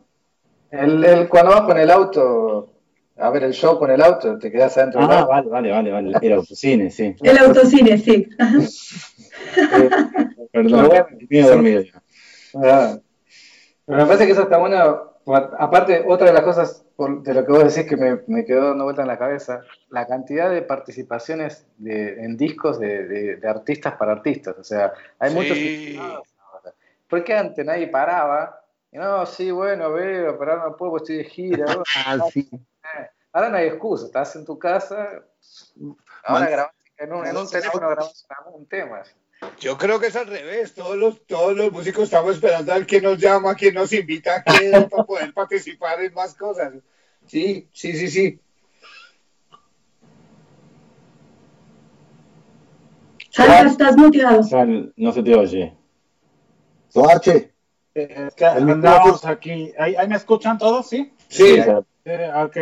El, 0.79 1.03
el, 1.03 1.29
cuando 1.29 1.51
vas 1.51 1.62
con 1.62 1.77
el 1.77 1.91
auto 1.91 2.75
a 3.17 3.29
ver 3.29 3.44
el 3.44 3.53
show 3.53 3.79
con 3.79 3.91
el 3.91 4.01
auto, 4.01 4.38
te 4.38 4.51
quedas 4.51 4.77
adentro 4.77 5.01
ah, 5.01 5.17
del 5.17 5.25
vale, 5.25 5.50
vale, 5.50 5.72
vale, 5.72 5.91
vale. 5.91 6.17
El 6.22 6.34
autocine, 6.34 6.91
sí. 6.91 7.15
El 7.22 7.38
autocine, 7.38 7.98
sí. 7.98 8.27
perdón, 10.51 10.89
me 11.29 11.39
he 11.39 11.44
dormido 11.44 11.82
ya. 11.82 12.01
Ah. 12.55 12.98
Pero 13.86 14.00
me 14.00 14.05
parece 14.05 14.25
que 14.25 14.32
eso 14.32 14.44
está 14.44 14.58
bueno 14.58 15.15
Aparte, 15.27 16.05
otra 16.08 16.27
de 16.27 16.34
las 16.34 16.44
cosas 16.44 16.86
de 16.98 17.34
lo 17.34 17.46
que 17.46 17.51
vos 17.51 17.75
decís 17.75 17.89
que 17.89 17.98
me, 17.98 18.46
quedó 18.46 18.70
dando 18.70 18.84
vuelta 18.84 19.01
en 19.01 19.08
la 19.08 19.17
cabeza, 19.17 19.62
la 19.89 20.05
cantidad 20.05 20.51
de 20.51 20.62
participaciones 20.62 21.65
en 21.84 22.38
discos 22.38 22.79
de, 22.79 23.39
artistas 23.44 23.96
para 23.96 24.12
artistas. 24.12 24.55
O 24.60 24.63
sea, 24.63 24.94
hay 25.17 25.34
muchos. 25.34 25.58
¿Por 27.10 27.24
qué 27.24 27.34
antes 27.34 27.65
nadie 27.65 27.88
paraba? 27.88 28.62
No, 28.96 29.25
sí, 29.25 29.52
bueno, 29.52 29.92
veo, 29.92 30.38
pero 30.38 30.52
ahora 30.54 30.70
no 30.70 30.75
puedo, 30.75 30.98
estoy 30.98 31.18
de 31.18 31.25
gira. 31.25 31.66
ah, 32.06 32.18
sí. 32.32 32.50
Ahora 33.32 33.50
no 33.50 33.58
hay 33.58 33.68
excusa, 33.68 34.06
estás 34.06 34.36
en 34.36 34.46
tu 34.46 34.58
casa, 34.58 35.24
ahora 36.24 36.50
grabas 36.50 36.75
en 36.98 37.14
un, 37.14 37.27
en 37.27 37.36
un 37.36 37.50
teléfono 37.50 37.90
grabas 37.90 38.25
un 38.53 38.66
tema. 38.66 39.03
Yo 39.60 39.77
creo 39.77 40.00
que 40.00 40.08
es 40.08 40.16
al 40.16 40.27
revés. 40.27 40.74
Todos 40.74 40.96
los, 40.96 41.25
todos 41.25 41.55
los 41.55 41.72
músicos 41.72 42.05
estamos 42.05 42.36
esperando 42.36 42.74
al 42.74 42.86
que 42.86 43.01
nos 43.01 43.18
llama, 43.18 43.51
a 43.51 43.55
quien 43.55 43.75
nos 43.75 43.92
invita 43.94 44.38
a 44.38 44.44
para 44.90 45.03
poder 45.03 45.34
participar 45.34 46.01
en 46.01 46.14
más 46.14 46.36
cosas. 46.36 46.74
Sí, 47.27 47.68
sí, 47.74 47.94
sí, 47.94 48.08
sí. 48.08 48.40
Sal, 53.29 53.68
estás 53.68 53.98
muteado. 53.98 54.44
Sal, 54.44 54.94
no 54.96 55.12
se 55.12 55.22
te 55.22 55.36
oye. 55.36 55.77
Soache. 56.88 57.54
Eh, 57.96 58.27
es 58.27 58.36
que 58.36 58.46
andamos 58.46 59.25
aquí. 59.25 59.72
¿Ahí, 59.79 59.96
¿Ahí, 59.96 60.08
me 60.08 60.18
escuchan 60.18 60.58
todos? 60.58 60.88
Sí. 60.88 61.14
Sí. 61.29 61.58
Eh, 62.03 62.31
ok. 62.36 62.58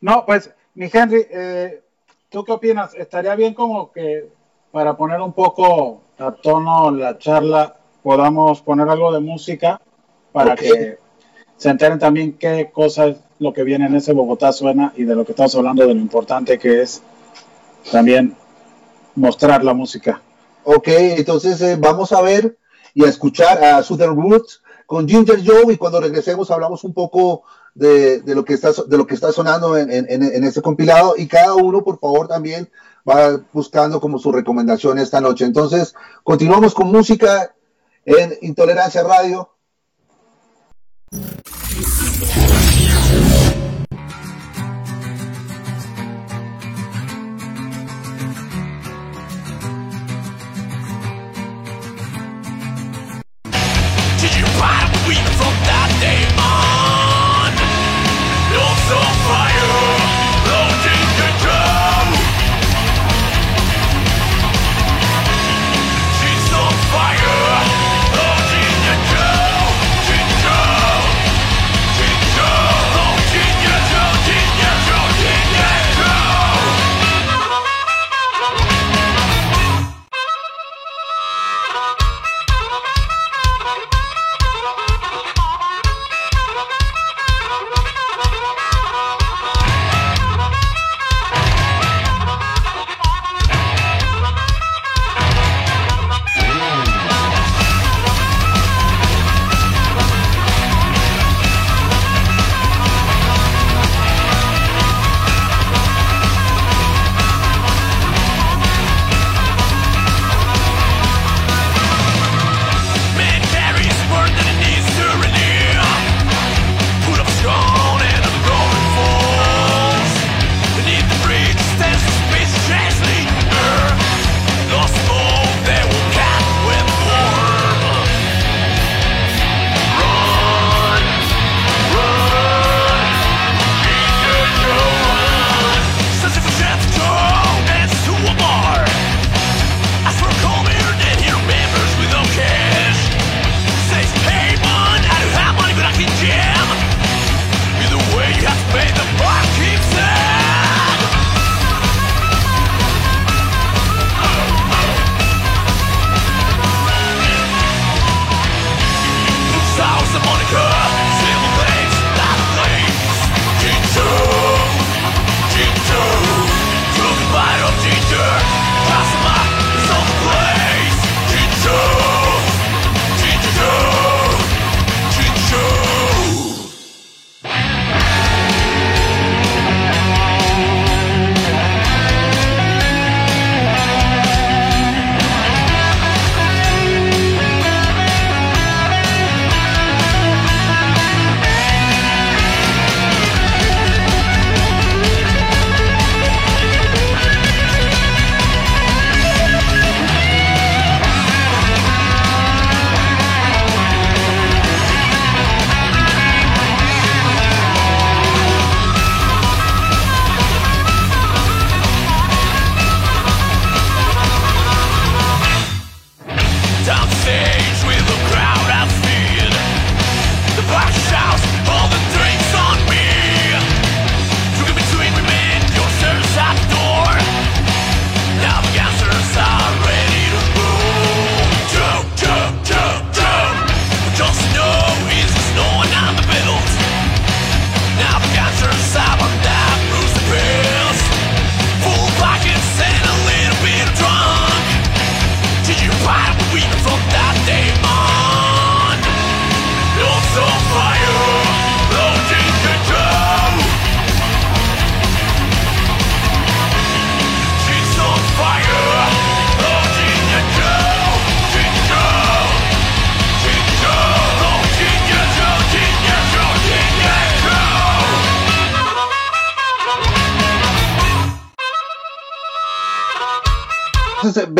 No, 0.00 0.24
pues, 0.24 0.50
mi 0.74 0.88
Henry, 0.90 1.26
eh, 1.30 1.82
¿tú 2.28 2.44
qué 2.44 2.52
opinas? 2.52 2.94
Estaría 2.94 3.34
bien 3.34 3.54
como 3.54 3.90
que 3.90 4.28
para 4.70 4.96
poner 4.96 5.20
un 5.20 5.32
poco 5.32 6.02
a 6.18 6.30
tono 6.30 6.92
la 6.92 7.18
charla, 7.18 7.76
podamos 8.02 8.62
poner 8.62 8.88
algo 8.88 9.12
de 9.12 9.20
música 9.20 9.80
para 10.30 10.54
que 10.54 10.98
se 11.56 11.68
enteren 11.68 11.98
también 11.98 12.34
qué 12.34 12.70
cosa 12.72 13.06
es 13.06 13.18
lo 13.38 13.52
que 13.52 13.64
viene 13.64 13.86
en 13.86 13.96
ese 13.96 14.12
Bogotá 14.12 14.52
suena 14.52 14.92
y 14.96 15.04
de 15.04 15.14
lo 15.14 15.24
que 15.24 15.32
estamos 15.32 15.54
hablando, 15.56 15.86
de 15.86 15.94
lo 15.94 16.00
importante 16.00 16.58
que 16.58 16.82
es 16.82 17.02
también 17.90 18.34
mostrar 19.16 19.62
la 19.64 19.74
música. 19.74 20.22
Ok, 20.64 20.88
entonces 20.88 21.60
eh, 21.60 21.76
vamos 21.78 22.12
a 22.12 22.22
ver 22.22 22.56
y 22.94 23.04
a 23.04 23.08
escuchar 23.08 23.62
a 23.62 23.82
Southern 23.82 24.16
Roots 24.16 24.62
con 24.86 25.08
Ginger 25.08 25.40
Joe 25.44 25.72
y 25.72 25.76
cuando 25.76 26.00
regresemos 26.00 26.50
hablamos 26.50 26.84
un 26.84 26.92
poco 26.92 27.44
de, 27.74 28.22
lo, 28.26 28.44
que 28.44 28.54
está, 28.54 28.72
de 28.86 28.98
lo 28.98 29.06
que 29.06 29.14
está 29.14 29.32
sonando 29.32 29.78
en, 29.78 29.90
en, 29.90 30.06
en 30.08 30.44
ese 30.44 30.60
compilado 30.60 31.14
y 31.16 31.26
cada 31.26 31.54
uno 31.54 31.82
por 31.82 31.98
favor 31.98 32.28
también 32.28 32.68
va 33.08 33.40
buscando 33.52 34.00
como 34.00 34.18
su 34.18 34.32
recomendación 34.32 34.98
esta 34.98 35.20
noche. 35.20 35.44
Entonces, 35.44 35.94
continuamos 36.22 36.74
con 36.74 36.88
música 36.88 37.54
en 38.04 38.36
Intolerancia 38.42 39.02
Radio. 39.02 39.50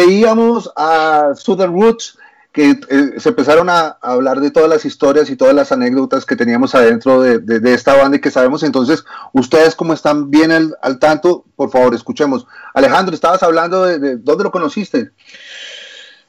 Veíamos 0.06 0.70
a 0.76 1.32
Southern 1.36 1.72
Roots 1.72 2.18
que 2.52 2.70
eh, 2.70 3.12
se 3.16 3.30
empezaron 3.30 3.70
a, 3.70 3.96
hablar 4.02 4.40
de 4.40 4.50
todas 4.50 4.68
las 4.68 4.84
historias 4.84 5.30
y 5.30 5.36
todas 5.36 5.54
las 5.54 5.72
anécdotas 5.72 6.26
que 6.26 6.36
teníamos 6.36 6.74
adentro 6.74 7.22
de, 7.22 7.74
esta 7.74 7.96
banda 7.96 8.18
y 8.18 8.20
que 8.20 8.30
sabemos. 8.30 8.62
Entonces, 8.62 9.04
ustedes 9.32 9.74
como 9.74 9.94
están 9.94 10.30
bien 10.30 10.52
al, 10.52 10.98
tanto, 10.98 11.46
por 11.56 11.70
favor, 11.70 11.94
escuchemos. 11.94 12.46
Alejandro, 12.74 13.14
estabas 13.14 13.42
hablando 13.42 13.84
de, 13.84 14.16
dónde 14.18 14.44
lo 14.44 14.50
conociste. 14.50 15.12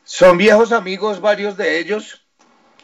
Son 0.06 0.38
viejos 0.38 0.72
amigos, 0.72 1.20
varios 1.20 1.58
de 1.58 1.80
ellos, 1.80 2.22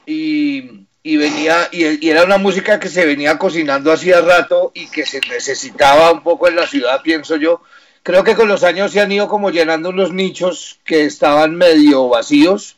y, 0.06 0.88
venía, 1.04 1.70
y, 1.72 2.06
y, 2.06 2.10
era 2.10 2.24
una 2.24 2.38
música 2.38 2.80
que 2.80 2.90
se 2.90 3.06
venía 3.06 3.38
cocinando 3.38 3.92
hacía 3.92 4.20
rato 4.20 4.72
y 4.74 4.90
que 4.90 5.06
se 5.06 5.22
necesitaba 5.30 6.12
un 6.12 6.24
poco 6.24 6.48
en 6.48 6.58
la 6.58 6.68
ciudad, 6.68 7.02
pienso 7.04 7.38
yo 7.38 7.62
creo 8.04 8.24
que 8.24 8.36
con 8.36 8.48
los 8.48 8.64
años 8.64 8.92
se 8.92 9.02
han 9.02 9.12
ido 9.12 9.28
como 9.28 9.50
llenando 9.50 9.90
unos 9.90 10.14
nichos 10.14 10.80
que 10.84 11.06
estaban 11.06 11.56
medio 11.56 12.08
vacíos 12.10 12.78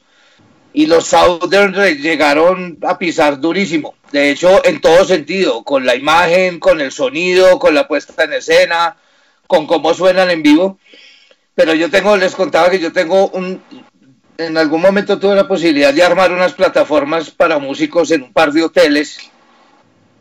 y 0.74 0.86
los 0.86 1.08
Southern 1.08 1.74
llegaron 2.02 2.78
a 2.84 2.98
pisar 2.98 3.40
durísimo. 3.40 3.96
De 4.12 4.30
hecho, 4.30 4.66
en 4.66 4.82
todo 4.82 5.06
sentido, 5.06 5.64
con 5.64 5.86
la 5.86 5.96
imagen, 5.96 6.60
con 6.60 6.82
el 6.82 6.92
sonido, 6.92 7.60
con 7.60 7.76
la 7.76 7.88
puesta 7.88 8.24
en 8.24 8.34
escena, 8.34 8.98
con 9.48 9.68
cómo 9.68 9.94
suenan 9.94 10.30
en 10.30 10.44
vivo. 10.44 10.80
Pero 11.56 11.74
yo 11.74 11.90
tengo, 11.90 12.16
les 12.16 12.36
contaba 12.36 12.70
que 12.70 12.80
yo 12.80 12.94
tengo 12.94 13.28
un, 13.30 13.62
en 14.38 14.58
algún 14.58 14.82
momento 14.82 15.20
tuve 15.20 15.36
la 15.36 15.48
posibilidad 15.48 15.94
de 15.94 16.04
armar 16.04 16.32
unas 16.32 16.54
plataformas 16.54 17.30
para 17.32 17.60
músicos 17.60 18.12
en 18.12 18.24
un 18.24 18.34
par 18.34 18.52
de 18.52 18.64
hoteles 18.64 19.31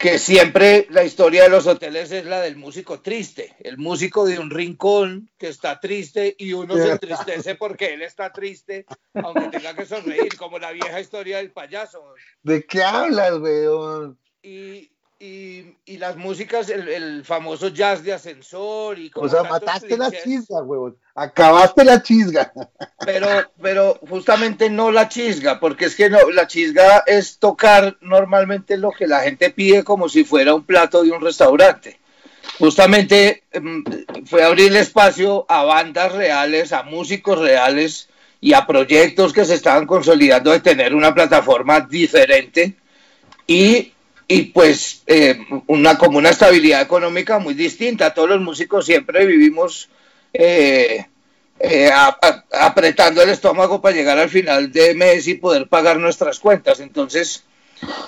que 0.01 0.19
siempre 0.19 0.87
la 0.89 1.05
historia 1.05 1.43
de 1.43 1.51
los 1.51 1.67
hoteles 1.67 2.11
es 2.11 2.25
la 2.25 2.41
del 2.41 2.57
músico 2.57 3.03
triste, 3.03 3.55
el 3.61 3.77
músico 3.77 4.25
de 4.25 4.39
un 4.39 4.49
rincón 4.49 5.31
que 5.37 5.49
está 5.49 5.79
triste 5.79 6.35
y 6.39 6.55
uno 6.55 6.75
se 6.75 6.93
entristece 6.93 7.55
porque 7.55 7.93
él 7.93 8.01
está 8.01 8.33
triste, 8.33 8.87
aunque 9.13 9.49
tenga 9.49 9.77
que 9.77 9.85
sonreír, 9.85 10.39
como 10.39 10.59
la 10.59 10.73
vieja 10.73 10.99
historia 11.01 11.37
del 11.37 11.53
payaso. 11.53 12.03
¿De 12.43 12.65
qué 12.65 12.83
hablas, 12.83 13.39
weón? 13.41 14.19
Y, 14.43 14.91
y, 15.23 15.77
y, 15.85 15.99
las 15.99 16.17
músicas, 16.17 16.71
el, 16.71 17.23
famoso 17.27 17.69
jazz 17.69 18.03
de 18.03 18.15
ascensor 18.15 18.99
y 18.99 19.11
O 19.15 19.29
sea, 19.29 19.43
mataste 19.43 19.99
la 19.99 20.11
chisga, 20.11 20.63
huevón. 20.63 20.97
Acabaste 21.15 21.85
la 21.85 22.03
chisga. 22.03 22.51
Pero, 23.05 23.29
pero 23.61 23.99
justamente 24.09 24.69
no 24.69 24.91
la 24.91 25.09
chisga, 25.09 25.59
porque 25.59 25.87
es 25.87 25.97
que 25.97 26.11
no, 26.11 26.31
la 26.31 26.47
chisga 26.47 27.03
es 27.07 27.39
tocar 27.39 27.97
normalmente 28.03 28.77
lo 28.77 28.91
que 28.91 29.07
la 29.07 29.21
gente 29.21 29.51
pide 29.51 29.85
como 29.85 30.09
si 30.09 30.25
fuera 30.25 30.55
un 30.55 30.65
plato 30.65 31.03
de 31.03 31.11
un 31.11 31.21
restaurante. 31.21 31.99
Justamente 32.59 33.45
em, 33.53 33.83
fue 34.27 34.43
abrir 34.43 34.75
espacio 34.77 35.47
a 35.49 35.65
bandas 35.65 36.13
reales, 36.13 36.73
a 36.73 36.83
músicos 36.83 37.39
reales 37.39 38.09
y 38.41 38.53
a 38.53 38.67
proyectos 38.67 39.33
que 39.33 39.47
se 39.47 39.55
estaban 39.55 39.87
consolidando 39.87 40.51
de 40.51 40.61
tener 40.61 40.95
una 40.95 41.15
plataforma 41.15 41.81
diferente 41.81 42.77
y 43.47 43.93
y 44.33 44.43
pues 44.43 45.03
eh, 45.09 45.41
una 45.67 45.99
como 45.99 46.19
una 46.19 46.29
estabilidad 46.31 46.83
económica 46.83 47.41
muy 47.41 47.53
distinta. 47.55 48.15
Todos 48.15 48.29
los 48.29 48.41
músicos 48.41 48.87
siempre 48.87 49.27
vivimos 49.27 49.89
eh, 50.33 51.05
eh, 51.59 51.91
apretando 52.53 53.23
el 53.23 53.31
estómago 53.31 53.81
para 53.83 53.97
llegar 53.97 54.19
al 54.21 54.29
final 54.29 54.71
de 54.71 54.95
mes 54.95 55.27
y 55.27 55.35
poder 55.35 55.67
pagar 55.67 55.99
nuestras 55.99 56.39
cuentas. 56.39 56.79
Entonces 56.79 57.43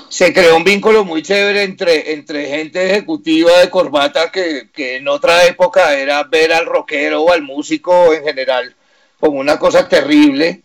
se 0.09 0.33
creó 0.33 0.57
un 0.57 0.63
vínculo 0.63 1.05
muy 1.05 1.23
chévere 1.23 1.65
entre, 1.65 2.13
entre 2.13 2.47
gente 2.47 2.89
ejecutiva 2.89 3.59
de 3.59 3.69
corbata 3.69 4.31
que, 4.31 4.71
que 4.73 4.99
en 4.99 5.09
otra 5.09 5.45
época 5.47 5.99
era 5.99 6.23
ver 6.23 6.53
al 6.53 6.67
rockero 6.67 7.23
o 7.23 7.33
al 7.33 7.43
músico 7.43 8.15
en 8.15 8.23
general 8.23 8.77
como 9.19 9.41
una 9.41 9.59
cosa 9.59 9.89
terrible 9.89 10.63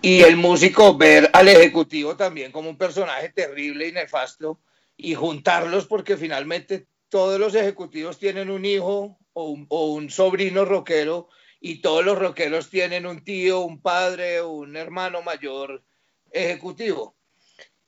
y 0.00 0.22
el 0.22 0.36
músico 0.36 0.96
ver 0.96 1.28
al 1.32 1.48
ejecutivo 1.48 2.14
también 2.14 2.52
como 2.52 2.70
un 2.70 2.76
personaje 2.76 3.30
terrible 3.30 3.88
y 3.88 3.92
nefasto 3.92 4.58
y 4.96 5.14
juntarlos 5.14 5.86
porque 5.86 6.16
finalmente 6.16 6.86
todos 7.08 7.38
los 7.38 7.54
ejecutivos 7.54 8.18
tienen 8.18 8.50
un 8.50 8.64
hijo 8.64 9.18
o 9.34 9.86
un, 9.86 10.10
sobrino 10.10 10.64
rockero 10.64 11.28
y 11.60 11.80
todos 11.80 12.04
los 12.04 12.18
rockeros 12.18 12.70
tienen 12.70 13.06
un 13.06 13.22
tío, 13.22 13.60
un 13.60 13.80
padre 13.80 14.40
o 14.40 14.50
un 14.50 14.76
hermano 14.76 15.22
mayor 15.22 15.84
ejecutivo. 16.30 17.16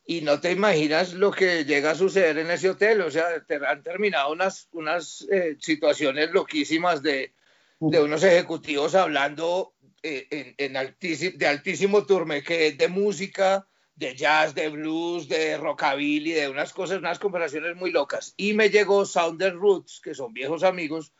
Y 0.06 0.20
no 0.20 0.40
te 0.40 0.52
imaginas 0.52 1.14
lo 1.14 1.30
que 1.30 1.64
llega 1.64 1.92
a 1.92 1.94
suceder 1.94 2.38
en 2.38 2.50
ese 2.50 2.68
hotel. 2.68 3.00
O 3.00 3.10
sea, 3.10 3.28
han 3.66 3.82
terminado 3.82 4.30
unas, 4.30 4.68
unas 4.72 5.26
eh, 5.30 5.56
situaciones 5.58 6.30
loquísimas 6.30 7.02
de, 7.02 7.32
de, 7.80 8.00
unos 8.00 8.22
ejecutivos 8.22 8.94
hablando 8.94 9.74
eh, 10.02 10.26
en, 10.30 10.54
en 10.58 10.96
de 11.38 11.46
altísimo 11.46 12.04
turmeque 12.04 12.72
de 12.72 12.88
música, 12.88 13.66
de 13.96 14.14
jazz, 14.14 14.54
de 14.54 14.68
blues, 14.68 15.28
de 15.28 15.56
rockabilly, 15.56 16.32
de 16.32 16.48
unas 16.48 16.72
cosas, 16.72 16.98
unas 16.98 17.18
conversaciones 17.18 17.76
muy 17.76 17.92
locas. 17.92 18.34
Y 18.36 18.54
me 18.54 18.70
llegó 18.70 19.06
Sounder 19.06 19.54
Roots, 19.54 20.00
que 20.02 20.14
son 20.14 20.32
viejos 20.32 20.64
amigos, 20.64 21.12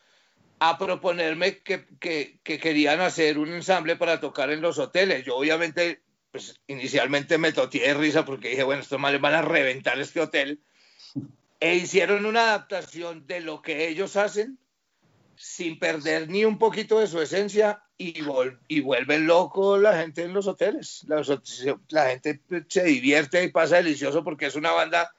a 0.59 0.79
proponerme 0.79 1.59
que, 1.59 1.87
que, 1.99 2.41
querían 2.43 3.01
hacer 3.01 3.39
un 3.39 3.53
ensamble 3.53 3.97
para 3.97 4.21
tocar 4.21 4.51
en 4.51 4.61
los 4.61 4.79
hoteles. 4.79 5.25
Yo 5.25 5.37
obviamente, 5.37 6.03
pues 6.31 6.61
inicialmente 6.67 7.39
me 7.39 7.53
toteé 7.53 7.89
de 7.89 7.95
risa 7.95 8.25
porque 8.25 8.51
dije, 8.51 8.63
bueno, 8.63 8.83
estos 8.83 9.01
males 9.01 9.21
van 9.21 9.35
a 9.35 9.43
reventar 9.43 9.99
este 10.01 10.21
hotel. 10.21 10.61
E 11.61 11.77
hicieron 11.77 12.27
una 12.27 12.43
adaptación 12.43 13.27
de 13.27 13.41
lo 13.41 13.63
que 13.63 13.89
ellos 13.89 14.17
hacen 14.17 14.59
sin 15.37 15.79
perder 15.79 16.29
ni 16.29 16.45
un 16.45 16.59
poquito 16.59 17.01
de 17.01 17.07
su 17.07 17.21
esencia 17.21 17.83
y, 17.97 18.25
y 18.69 18.81
vuelven 18.81 19.27
loco 19.27 19.79
la 19.79 19.99
gente 19.99 20.23
en 20.23 20.33
los 20.33 20.47
hoteles. 20.47 21.05
La, 21.89 22.07
gente 22.07 22.41
se 22.69 22.85
divierte 22.85 23.45
y 23.45 23.49
pasa 23.49 23.77
delicioso 23.77 24.25
porque 24.25 24.47
es 24.47 24.57
una 24.57 24.73
banda 24.73 25.13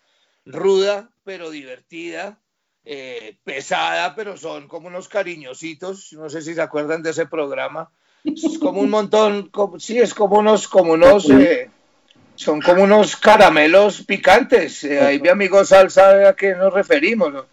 ruda, 0.46 1.10
pero 1.24 1.50
divertida, 1.50 2.40
eh, 2.84 3.38
pesada, 3.44 4.16
pero 4.16 4.38
son 4.38 4.68
como 4.68 4.88
unos 4.88 5.08
cariñositos. 5.08 6.14
No 6.14 6.30
sé 6.30 6.42
si 6.42 6.54
se 6.54 6.62
acuerdan 6.62 7.02
de 7.02 7.12
ese 7.12 7.26
programa. 7.26 7.90
Es 8.24 8.58
como 8.58 8.82
un 8.82 8.90
montón, 8.90 9.52
sí, 9.78 10.00
es 10.00 10.14
como 10.14 10.40
unos, 10.40 10.68
como 10.68 10.94
unos, 10.94 11.30
eh, 11.30 11.70
son 12.36 12.60
como 12.60 12.84
unos 12.84 13.16
caramelos 13.16 14.02
picantes. 14.02 14.84
Eh, 14.84 15.00
ahí 15.00 15.20
mi 15.20 15.30
amigo 15.30 15.64
Sal 15.64 15.92
sabe 15.92 16.28
a 16.28 16.34
qué 16.34 16.56
nos 16.56 16.74
referimos. 16.74 17.32
¿no? 17.32 17.46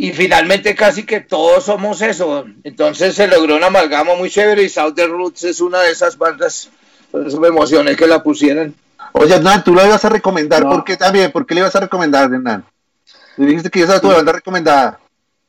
Y 0.00 0.12
finalmente 0.12 0.74
casi 0.74 1.04
que 1.04 1.20
todos 1.20 1.64
somos 1.64 2.00
eso. 2.00 2.46
Entonces 2.64 3.14
se 3.14 3.28
logró 3.28 3.56
una 3.56 3.66
amalgama 3.66 4.14
muy 4.14 4.30
chévere 4.30 4.62
y 4.62 4.70
Southern 4.70 5.12
Roots 5.12 5.44
es 5.44 5.60
una 5.60 5.80
de 5.80 5.90
esas 5.90 6.16
bandas. 6.16 6.70
Por 7.10 7.26
eso 7.26 7.38
me 7.38 7.48
emocioné 7.48 7.94
que 7.96 8.06
la 8.06 8.22
pusieran. 8.22 8.74
Oye, 9.12 9.34
Hernán, 9.34 9.62
tú 9.62 9.74
lo 9.74 9.84
ibas 9.84 10.02
a 10.04 10.08
recomendar. 10.08 10.62
¿Por 10.62 10.84
qué 10.84 10.96
también? 10.96 11.30
¿Por 11.30 11.44
qué 11.44 11.54
le 11.54 11.60
ibas 11.60 11.76
a 11.76 11.80
recomendar, 11.80 12.32
Hernán? 12.32 12.64
Le 13.36 13.46
dijiste 13.46 13.68
que 13.68 13.82
esa 13.82 13.96
es 13.96 14.00
tu 14.00 14.08
banda 14.08 14.32
recomendada. 14.32 14.98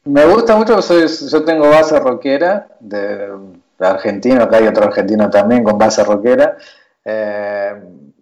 Me 0.04 0.26
gusta 0.26 0.58
mucho, 0.58 0.82
soy, 0.82 1.08
yo 1.08 1.44
tengo 1.46 1.70
base 1.70 1.98
rockera 2.00 2.68
de, 2.80 3.30
argentino, 3.80 4.44
acá 4.44 4.58
hay 4.58 4.68
otro 4.68 4.86
argentino 4.86 5.30
también 5.30 5.64
con 5.64 5.78
base 5.78 6.04
rockera. 6.04 6.58
Eh, 7.06 7.74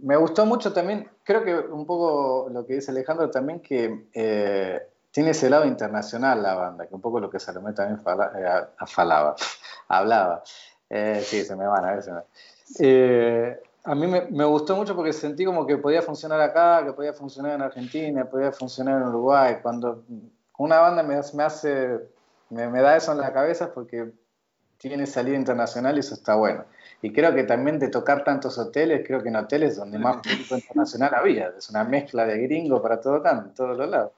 me 0.02 0.16
gustó 0.18 0.46
mucho 0.46 0.74
también, 0.74 1.10
creo 1.24 1.44
que 1.44 1.56
un 1.56 1.86
poco 1.86 2.50
lo 2.52 2.66
que 2.66 2.76
dice 2.76 2.92
Alejandro 2.92 3.32
también, 3.32 3.62
que 3.62 4.06
eh, 4.14 4.80
tiene 5.20 5.32
ese 5.32 5.50
lado 5.50 5.66
internacional 5.66 6.42
la 6.42 6.56
banda, 6.56 6.88
que 6.88 6.96
un 6.96 7.02
poco 7.02 7.20
lo 7.20 7.30
que 7.30 7.42
Salomé 7.42 7.74
también 7.74 8.00
eh, 8.00 8.86
falaba, 8.88 9.36
hablaba. 9.90 10.44
Eh, 10.90 11.22
sí, 11.26 11.44
se 11.44 11.58
me 11.58 11.68
van 11.68 11.84
a 11.84 11.92
ver. 11.92 12.04
Se 12.04 12.14
me... 12.14 12.22
Eh, 12.80 13.62
A 13.84 13.96
mí 13.96 14.08
me, 14.08 14.46
gustó 14.46 14.78
mucho 14.78 14.96
porque 14.96 15.12
sentí 15.12 15.44
como 15.44 15.68
que 15.68 15.76
podía 15.76 16.02
funcionar 16.02 16.40
acá, 16.40 16.86
que 16.86 16.94
podía 16.94 17.12
funcionar 17.12 17.56
en 17.56 17.64
Argentina, 17.64 18.30
podía 18.30 18.54
funcionar 18.54 19.02
en 19.02 19.10
Uruguay. 19.10 19.58
Cuando 19.62 20.06
una 20.58 20.80
banda 20.80 21.04
me, 21.04 21.20
me 21.34 21.44
hace, 21.44 22.00
me, 22.50 22.70
me, 22.70 22.82
da 22.82 22.96
eso 22.96 23.12
en 23.12 23.18
la 23.18 23.34
cabeza 23.34 23.74
porque 23.74 24.14
tiene 24.78 25.06
salida 25.06 25.36
internacional 25.36 25.98
y 25.98 26.00
eso 26.00 26.14
está 26.14 26.36
bueno. 26.36 26.64
Y 27.02 27.12
creo 27.12 27.36
que 27.36 27.44
también 27.44 27.78
de 27.78 27.90
tocar 27.90 28.24
tantos 28.24 28.58
hoteles, 28.58 29.06
creo 29.06 29.22
que 29.22 29.28
en 29.28 29.36
hoteles 29.36 29.76
donde 29.76 30.00
más 30.00 30.16
público 30.26 30.56
internacional 30.56 31.14
había. 31.14 31.52
Es 31.58 31.70
una 31.70 31.84
mezcla 31.84 32.26
de 32.26 32.42
gringo 32.44 32.82
para 32.82 33.02
todo 33.02 33.22
en 33.30 33.54
todos 33.54 33.78
los 33.78 33.90
lados. 33.90 34.14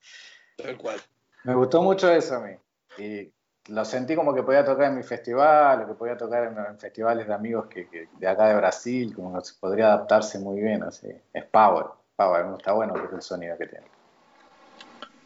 Tal 0.57 0.77
cual. 0.77 0.99
Me 1.43 1.55
gustó 1.55 1.81
mucho 1.81 2.11
eso 2.11 2.35
a 2.35 2.39
mí. 2.39 2.53
Y 2.97 3.31
lo 3.71 3.85
sentí 3.85 4.15
como 4.15 4.33
que 4.33 4.43
podía 4.43 4.65
tocar 4.65 4.91
en 4.91 4.97
mi 4.97 5.03
festival, 5.03 5.81
o 5.81 5.87
que 5.87 5.93
podía 5.93 6.17
tocar 6.17 6.43
en, 6.43 6.79
festivales 6.79 7.27
de 7.27 7.33
amigos 7.33 7.67
que, 7.67 8.09
de 8.17 8.27
acá 8.27 8.47
de 8.47 8.55
Brasil, 8.55 9.13
como 9.15 9.33
que 9.33 9.49
podría 9.59 9.87
adaptarse 9.87 10.39
muy 10.39 10.61
bien. 10.61 10.83
Así. 10.83 11.07
Es 11.33 11.45
power, 11.45 11.85
power, 12.15 12.45
está 12.57 12.73
bueno 12.73 12.93
el 12.95 13.21
sonido 13.21 13.57
que 13.57 13.67
tiene. 13.67 13.85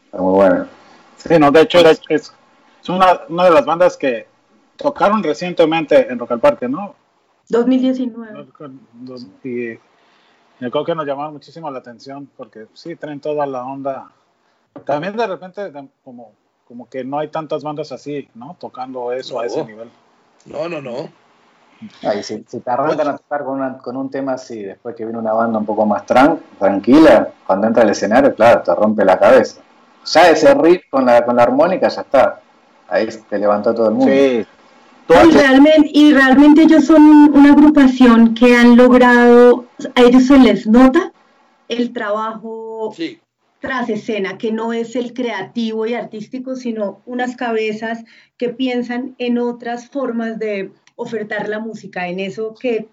Está 0.06 0.18
muy 0.18 0.34
bueno. 0.34 0.66
Sí, 1.16 1.38
no, 1.38 1.50
de 1.50 1.62
hecho 1.62 1.78
es, 1.78 2.00
es 2.08 2.32
una, 2.88 3.22
una 3.28 3.44
de 3.44 3.50
las 3.50 3.64
bandas 3.64 3.96
que 3.96 4.26
tocaron 4.76 5.22
recientemente 5.22 6.10
en 6.10 6.18
Rock 6.18 6.32
al 6.32 6.40
Parque, 6.40 6.68
¿no? 6.68 6.94
2019. 7.48 8.48
Y 9.44 9.76
creo 10.70 10.84
que 10.84 10.94
nos 10.94 11.06
llamaba 11.06 11.30
muchísimo 11.30 11.70
la 11.70 11.78
atención 11.78 12.28
porque 12.36 12.66
sí, 12.74 12.96
traen 12.96 13.20
toda 13.20 13.46
la 13.46 13.64
onda. 13.64 14.10
También 14.84 15.16
de 15.16 15.26
repente 15.26 15.72
como, 16.04 16.32
como 16.66 16.88
que 16.88 17.04
no 17.04 17.18
hay 17.18 17.28
tantas 17.28 17.62
bandas 17.62 17.92
así, 17.92 18.28
¿no? 18.34 18.56
Tocando 18.58 19.12
eso 19.12 19.40
a 19.40 19.46
ese 19.46 19.64
nivel. 19.64 19.90
No, 20.44 20.68
no, 20.68 20.80
no. 20.80 21.08
Ay, 22.02 22.22
si, 22.22 22.44
si, 22.48 22.60
te 22.60 22.70
arrancan 22.70 23.08
a 23.08 23.18
tocar 23.18 23.44
con, 23.44 23.78
con, 23.78 23.96
un 23.96 24.10
tema 24.10 24.32
así, 24.32 24.62
después 24.62 24.94
que 24.94 25.04
viene 25.04 25.18
una 25.18 25.34
banda 25.34 25.58
un 25.58 25.66
poco 25.66 25.84
más 25.84 26.04
tranquila, 26.06 27.28
cuando 27.46 27.66
entra 27.66 27.82
al 27.82 27.90
escenario, 27.90 28.34
claro, 28.34 28.62
te 28.62 28.74
rompe 28.74 29.04
la 29.04 29.18
cabeza. 29.18 29.60
Ya 30.06 30.30
ese 30.30 30.54
riff 30.54 30.84
con 30.90 31.04
la, 31.04 31.24
con 31.24 31.36
la 31.36 31.42
armónica 31.42 31.88
ya 31.88 32.00
está. 32.00 32.40
Ahí 32.88 33.08
te 33.28 33.38
levantó 33.38 33.74
todo 33.74 33.88
el 33.88 33.94
mundo. 33.94 34.10
Sí, 34.10 34.46
y 35.08 35.30
realmente, 35.30 35.90
y 35.92 36.12
realmente 36.12 36.62
ellos 36.62 36.86
son 36.86 37.02
una 37.32 37.52
agrupación 37.52 38.34
que 38.34 38.56
han 38.56 38.76
logrado, 38.76 39.66
a 39.94 40.00
ellos 40.02 40.26
se 40.26 40.38
les 40.38 40.66
nota 40.66 41.12
el 41.68 41.92
trabajo 41.92 42.92
tras 43.66 43.88
escena, 43.88 44.38
que 44.38 44.52
no 44.52 44.72
es 44.72 44.94
el 44.94 45.12
creativo 45.12 45.86
y 45.86 45.94
artístico, 45.94 46.54
sino 46.54 47.02
unas 47.04 47.34
cabezas 47.34 48.04
que 48.36 48.50
piensan 48.50 49.16
en 49.18 49.38
otras 49.38 49.88
formas 49.88 50.38
de 50.38 50.70
ofertar 50.94 51.48
la 51.48 51.58
música, 51.58 52.06
en 52.06 52.20
eso 52.20 52.54
que, 52.54 52.88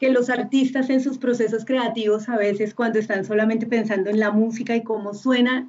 que 0.00 0.10
los 0.10 0.28
artistas 0.28 0.90
en 0.90 1.00
sus 1.00 1.18
procesos 1.18 1.64
creativos 1.64 2.28
a 2.28 2.36
veces 2.36 2.74
cuando 2.74 2.98
están 2.98 3.24
solamente 3.24 3.64
pensando 3.66 4.10
en 4.10 4.18
la 4.18 4.32
música 4.32 4.74
y 4.74 4.82
cómo 4.82 5.14
suena, 5.14 5.68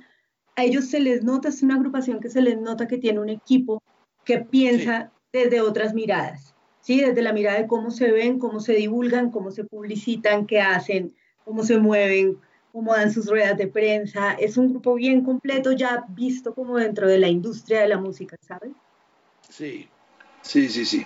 a 0.55 0.63
ellos 0.63 0.85
se 0.85 0.99
les 0.99 1.23
nota, 1.23 1.49
es 1.49 1.61
una 1.61 1.75
agrupación 1.75 2.19
que 2.19 2.31
se 2.31 2.41
les 2.41 2.59
nota 2.59 2.87
que 2.87 2.97
tiene 2.97 3.19
un 3.19 3.29
equipo 3.29 3.83
que 4.25 4.39
piensa 4.39 5.11
desde 5.31 5.61
otras 5.61 5.93
miradas, 5.93 6.55
¿sí? 6.81 7.01
Desde 7.01 7.21
la 7.21 7.33
mirada 7.33 7.59
de 7.59 7.67
cómo 7.67 7.91
se 7.91 8.11
ven, 8.11 8.39
cómo 8.39 8.61
se 8.61 8.73
divulgan, 8.73 9.29
cómo 9.29 9.51
se 9.51 9.63
publicitan, 9.63 10.47
qué 10.47 10.59
hacen, 10.59 11.13
cómo 11.45 11.63
se 11.63 11.77
mueven, 11.77 12.39
cómo 12.71 12.93
dan 12.93 13.11
sus 13.11 13.27
ruedas 13.27 13.57
de 13.57 13.67
prensa. 13.67 14.33
Es 14.33 14.57
un 14.57 14.69
grupo 14.69 14.95
bien 14.95 15.23
completo 15.23 15.71
ya 15.71 16.05
visto 16.09 16.53
como 16.53 16.77
dentro 16.77 17.07
de 17.07 17.19
la 17.19 17.27
industria 17.27 17.81
de 17.81 17.89
la 17.89 17.97
música, 17.97 18.37
¿sabes? 18.47 18.71
Sí, 19.49 19.87
sí, 20.41 20.69
sí, 20.69 20.85
sí. 20.85 21.05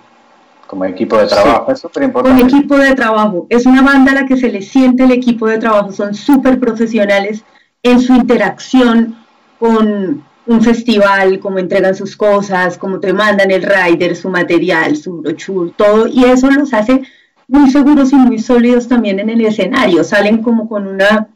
Como 0.66 0.84
equipo 0.86 1.18
de 1.18 1.26
trabajo, 1.26 1.72
es 1.72 1.80
súper 1.80 2.04
importante. 2.04 2.40
Como 2.40 2.56
equipo 2.56 2.76
de 2.76 2.94
trabajo. 2.94 3.46
Es 3.50 3.66
una 3.66 3.82
banda 3.82 4.12
a 4.12 4.14
la 4.14 4.26
que 4.26 4.36
se 4.36 4.50
le 4.50 4.62
siente 4.62 5.04
el 5.04 5.12
equipo 5.12 5.46
de 5.46 5.58
trabajo. 5.58 5.92
Son 5.92 6.14
súper 6.14 6.58
profesionales 6.58 7.44
en 7.82 8.00
su 8.00 8.14
interacción 8.14 9.16
con, 9.58 10.24
un 10.46 10.62
festival, 10.62 11.40
cómo 11.40 11.58
entregan 11.58 11.94
sus 11.94 12.16
cosas, 12.16 12.76
cómo 12.76 13.00
te 13.00 13.12
mandan 13.12 13.50
el 13.50 13.62
rider, 13.62 14.14
su 14.14 14.28
material, 14.28 14.96
su 14.96 15.18
brochure, 15.18 15.72
todo, 15.76 16.06
y 16.06 16.24
eso 16.24 16.50
los 16.50 16.74
hace 16.74 17.02
muy 17.48 17.70
seguros 17.70 18.12
y 18.12 18.16
muy 18.16 18.38
sólidos 18.38 18.88
también 18.88 19.20
en 19.20 19.30
el 19.30 19.44
escenario, 19.44 20.04
salen 20.04 20.42
como 20.42 20.68
con 20.68 20.86
una, 20.86 21.28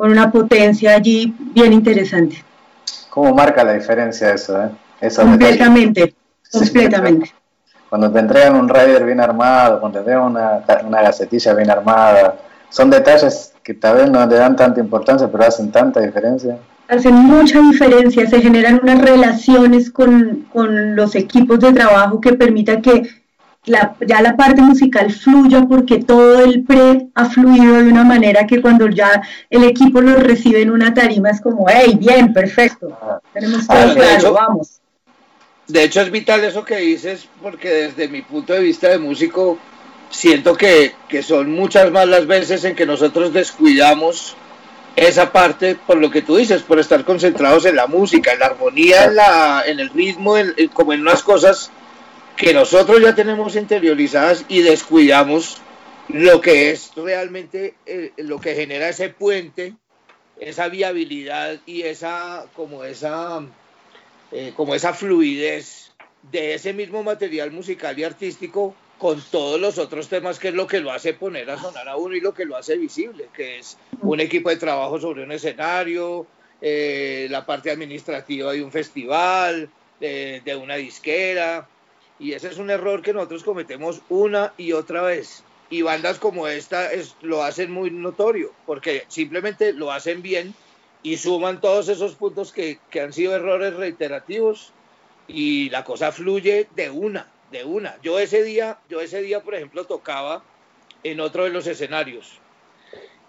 con 0.00 0.12
una 0.12 0.32
potencia 0.32 0.94
allí 0.94 1.36
bien 1.38 1.74
interesante. 1.74 2.42
¿Cómo 3.10 3.34
marca 3.34 3.62
la 3.62 3.74
diferencia 3.74 4.32
eso? 4.32 4.58
Eh? 4.58 5.10
completamente, 5.14 6.14
completamente. 6.50 7.34
Cuando 7.86 8.10
te 8.10 8.18
entregan 8.20 8.54
un 8.54 8.66
rider 8.66 9.04
bien 9.04 9.20
armado, 9.20 9.78
cuando 9.78 9.98
te 9.98 10.10
entregan 10.10 10.22
una, 10.22 10.64
una 10.86 11.02
gacetilla 11.02 11.52
bien 11.52 11.70
armada, 11.70 12.34
son 12.70 12.88
detalles 12.88 13.52
que 13.62 13.74
tal 13.74 13.96
vez 13.96 14.10
no 14.10 14.24
le 14.24 14.36
dan 14.36 14.56
tanta 14.56 14.80
importancia, 14.80 15.28
pero 15.30 15.44
hacen 15.44 15.70
tanta 15.70 16.00
diferencia 16.00 16.56
hacen 16.88 17.14
mucha 17.14 17.60
diferencia, 17.60 18.26
se 18.26 18.40
generan 18.40 18.80
unas 18.82 19.02
relaciones 19.02 19.90
con, 19.90 20.46
con 20.52 20.96
los 20.96 21.14
equipos 21.14 21.60
de 21.60 21.72
trabajo 21.72 22.20
que 22.20 22.32
permitan 22.32 22.82
que 22.82 23.02
la, 23.66 23.94
ya 24.06 24.22
la 24.22 24.36
parte 24.36 24.62
musical 24.62 25.12
fluya 25.12 25.66
porque 25.68 25.98
todo 25.98 26.42
el 26.42 26.64
pre 26.64 27.08
ha 27.14 27.26
fluido 27.26 27.76
de 27.76 27.88
una 27.88 28.04
manera 28.04 28.46
que 28.46 28.60
cuando 28.62 28.88
ya 28.88 29.22
el 29.50 29.64
equipo 29.64 30.00
lo 30.00 30.16
recibe 30.16 30.62
en 30.62 30.70
una 30.70 30.94
tarima 30.94 31.30
es 31.30 31.40
como, 31.40 31.66
hey, 31.68 31.96
bien, 31.98 32.32
perfecto, 32.32 32.96
tenemos 33.32 33.66
todo 33.66 33.76
ah, 33.78 33.92
claro, 33.94 34.32
vamos. 34.32 34.80
De 35.68 35.84
hecho 35.84 36.00
es 36.00 36.10
vital 36.10 36.42
eso 36.42 36.64
que 36.64 36.76
dices 36.76 37.28
porque 37.42 37.68
desde 37.68 38.08
mi 38.08 38.22
punto 38.22 38.52
de 38.54 38.60
vista 38.60 38.88
de 38.88 38.98
músico 38.98 39.58
siento 40.08 40.56
que, 40.56 40.94
que 41.08 41.22
son 41.22 41.52
muchas 41.52 41.90
más 41.92 42.08
las 42.08 42.26
veces 42.26 42.64
en 42.64 42.74
que 42.74 42.86
nosotros 42.86 43.32
descuidamos 43.32 44.36
esa 44.96 45.30
parte 45.32 45.76
por 45.86 45.98
lo 45.98 46.10
que 46.10 46.22
tú 46.22 46.36
dices, 46.36 46.62
por 46.62 46.80
estar 46.80 47.04
concentrados 47.04 47.64
en 47.66 47.76
la 47.76 47.86
música, 47.86 48.32
en 48.32 48.40
la 48.40 48.46
armonía, 48.46 49.04
en, 49.04 49.16
la, 49.16 49.62
en 49.66 49.80
el 49.80 49.90
ritmo, 49.90 50.34
como 50.72 50.92
en 50.92 51.02
unas 51.02 51.22
cosas 51.22 51.70
que 52.40 52.54
nosotros 52.54 53.02
ya 53.02 53.14
tenemos 53.14 53.54
interiorizadas 53.54 54.46
y 54.48 54.62
descuidamos 54.62 55.58
lo 56.08 56.40
que 56.40 56.70
es 56.70 56.90
realmente 56.96 57.74
eh, 57.84 58.12
lo 58.16 58.40
que 58.40 58.54
genera 58.54 58.88
ese 58.88 59.10
puente, 59.10 59.74
esa 60.38 60.68
viabilidad 60.68 61.60
y 61.66 61.82
esa 61.82 62.46
como 62.56 62.84
esa 62.84 63.42
eh, 64.32 64.54
como 64.56 64.74
esa 64.74 64.94
fluidez 64.94 65.92
de 66.32 66.54
ese 66.54 66.72
mismo 66.72 67.02
material 67.02 67.50
musical 67.50 67.98
y 67.98 68.04
artístico 68.04 68.74
con 68.96 69.22
todos 69.30 69.60
los 69.60 69.76
otros 69.76 70.08
temas 70.08 70.38
que 70.38 70.48
es 70.48 70.54
lo 70.54 70.66
que 70.66 70.80
lo 70.80 70.92
hace 70.92 71.12
poner 71.12 71.50
a 71.50 71.58
sonar 71.58 71.90
a 71.90 71.96
uno 71.96 72.14
y 72.14 72.22
lo 72.22 72.32
que 72.32 72.46
lo 72.46 72.56
hace 72.56 72.78
visible, 72.78 73.28
que 73.34 73.58
es 73.58 73.76
un 74.00 74.18
equipo 74.18 74.48
de 74.48 74.56
trabajo 74.56 74.98
sobre 74.98 75.24
un 75.24 75.32
escenario, 75.32 76.26
eh, 76.62 77.26
la 77.28 77.44
parte 77.44 77.70
administrativa 77.70 78.50
de 78.52 78.64
un 78.64 78.72
festival, 78.72 79.68
de, 80.00 80.58
una 80.60 80.76
disquera, 80.76 81.68
y 82.20 82.34
ese 82.34 82.48
es 82.48 82.58
un 82.58 82.70
error 82.70 83.02
que 83.02 83.12
nosotros 83.12 83.42
cometemos 83.42 84.02
una 84.08 84.52
y 84.56 84.72
otra 84.72 85.02
vez. 85.02 85.42
Y 85.70 85.82
bandas 85.82 86.18
como 86.18 86.46
esta 86.46 86.92
es, 86.92 87.16
lo 87.22 87.42
hacen 87.42 87.70
muy 87.70 87.90
notorio, 87.90 88.52
porque 88.66 89.04
simplemente 89.08 89.72
lo 89.72 89.90
hacen 89.90 90.22
bien 90.22 90.54
y 91.02 91.16
suman 91.16 91.60
todos 91.60 91.88
esos 91.88 92.14
puntos 92.14 92.52
que, 92.52 92.78
que 92.90 93.00
han 93.00 93.12
sido 93.12 93.34
errores 93.34 93.74
reiterativos 93.74 94.72
y 95.26 95.70
la 95.70 95.82
cosa 95.84 96.12
fluye 96.12 96.68
de 96.76 96.90
una 96.90 97.26
de 97.50 97.64
una. 97.64 97.96
Yo 98.02 98.18
ese 98.18 98.42
día, 98.42 98.78
yo 98.88 99.00
ese 99.00 99.22
día, 99.22 99.42
por 99.42 99.54
ejemplo, 99.54 99.84
tocaba 99.84 100.42
en 101.02 101.20
otro 101.20 101.44
de 101.44 101.50
los 101.50 101.66
escenarios 101.66 102.38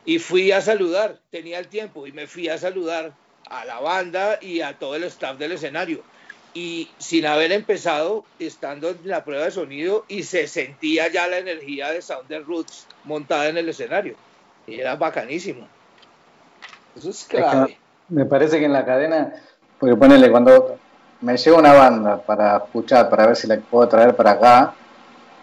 y 0.05 0.19
fui 0.19 0.51
a 0.51 0.61
saludar, 0.61 1.19
tenía 1.29 1.59
el 1.59 1.67
tiempo 1.67 2.07
y 2.07 2.11
me 2.11 2.27
fui 2.27 2.47
a 2.47 2.57
saludar 2.57 3.13
a 3.49 3.65
la 3.65 3.79
banda 3.79 4.39
y 4.41 4.61
a 4.61 4.77
todo 4.77 4.95
el 4.95 5.03
staff 5.05 5.37
del 5.37 5.53
escenario. 5.53 6.03
Y 6.53 6.89
sin 6.97 7.25
haber 7.25 7.51
empezado, 7.51 8.25
estando 8.39 8.89
en 8.89 8.99
la 9.05 9.23
prueba 9.23 9.45
de 9.45 9.51
sonido, 9.51 10.05
y 10.07 10.23
se 10.23 10.47
sentía 10.47 11.09
ya 11.09 11.27
la 11.27 11.37
energía 11.37 11.91
de 11.91 12.01
Sounder 12.01 12.43
Roots 12.43 12.87
montada 13.05 13.47
en 13.47 13.57
el 13.57 13.69
escenario. 13.69 14.15
Y 14.67 14.79
era 14.79 14.95
bacanísimo. 14.95 15.67
Eso 16.95 17.09
es 17.09 17.23
clave. 17.23 17.77
me 18.09 18.25
parece 18.25 18.59
que 18.59 18.65
en 18.65 18.73
la 18.73 18.85
cadena, 18.85 19.33
porque 19.79 19.95
ponele, 19.95 20.29
cuando 20.29 20.77
me 21.21 21.37
llega 21.37 21.57
una 21.57 21.73
banda 21.73 22.21
para 22.21 22.57
escuchar, 22.57 23.09
para 23.09 23.27
ver 23.27 23.35
si 23.35 23.47
la 23.47 23.57
puedo 23.57 23.87
traer 23.87 24.15
para 24.15 24.31
acá, 24.31 24.73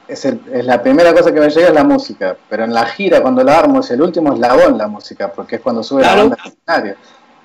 es, 0.06 0.24
es, 0.24 0.64
la 0.64 0.82
primera 0.82 1.12
cosa 1.12 1.32
que 1.32 1.40
me 1.40 1.50
llega 1.50 1.68
es 1.68 1.74
la 1.74 1.84
música, 1.84 2.36
pero 2.48 2.64
en 2.64 2.72
la 2.72 2.86
gira 2.86 3.20
cuando 3.20 3.44
la 3.44 3.58
armo 3.58 3.80
es 3.80 3.90
el 3.90 4.00
último 4.02 4.32
eslabón 4.32 4.78
la 4.78 4.88
música, 4.88 5.30
porque 5.30 5.56
es 5.56 5.62
cuando 5.62 5.82
sube 5.82 6.02
la 6.02 6.14
banda 6.14 6.36
al 6.42 6.52
escenario. 6.52 6.96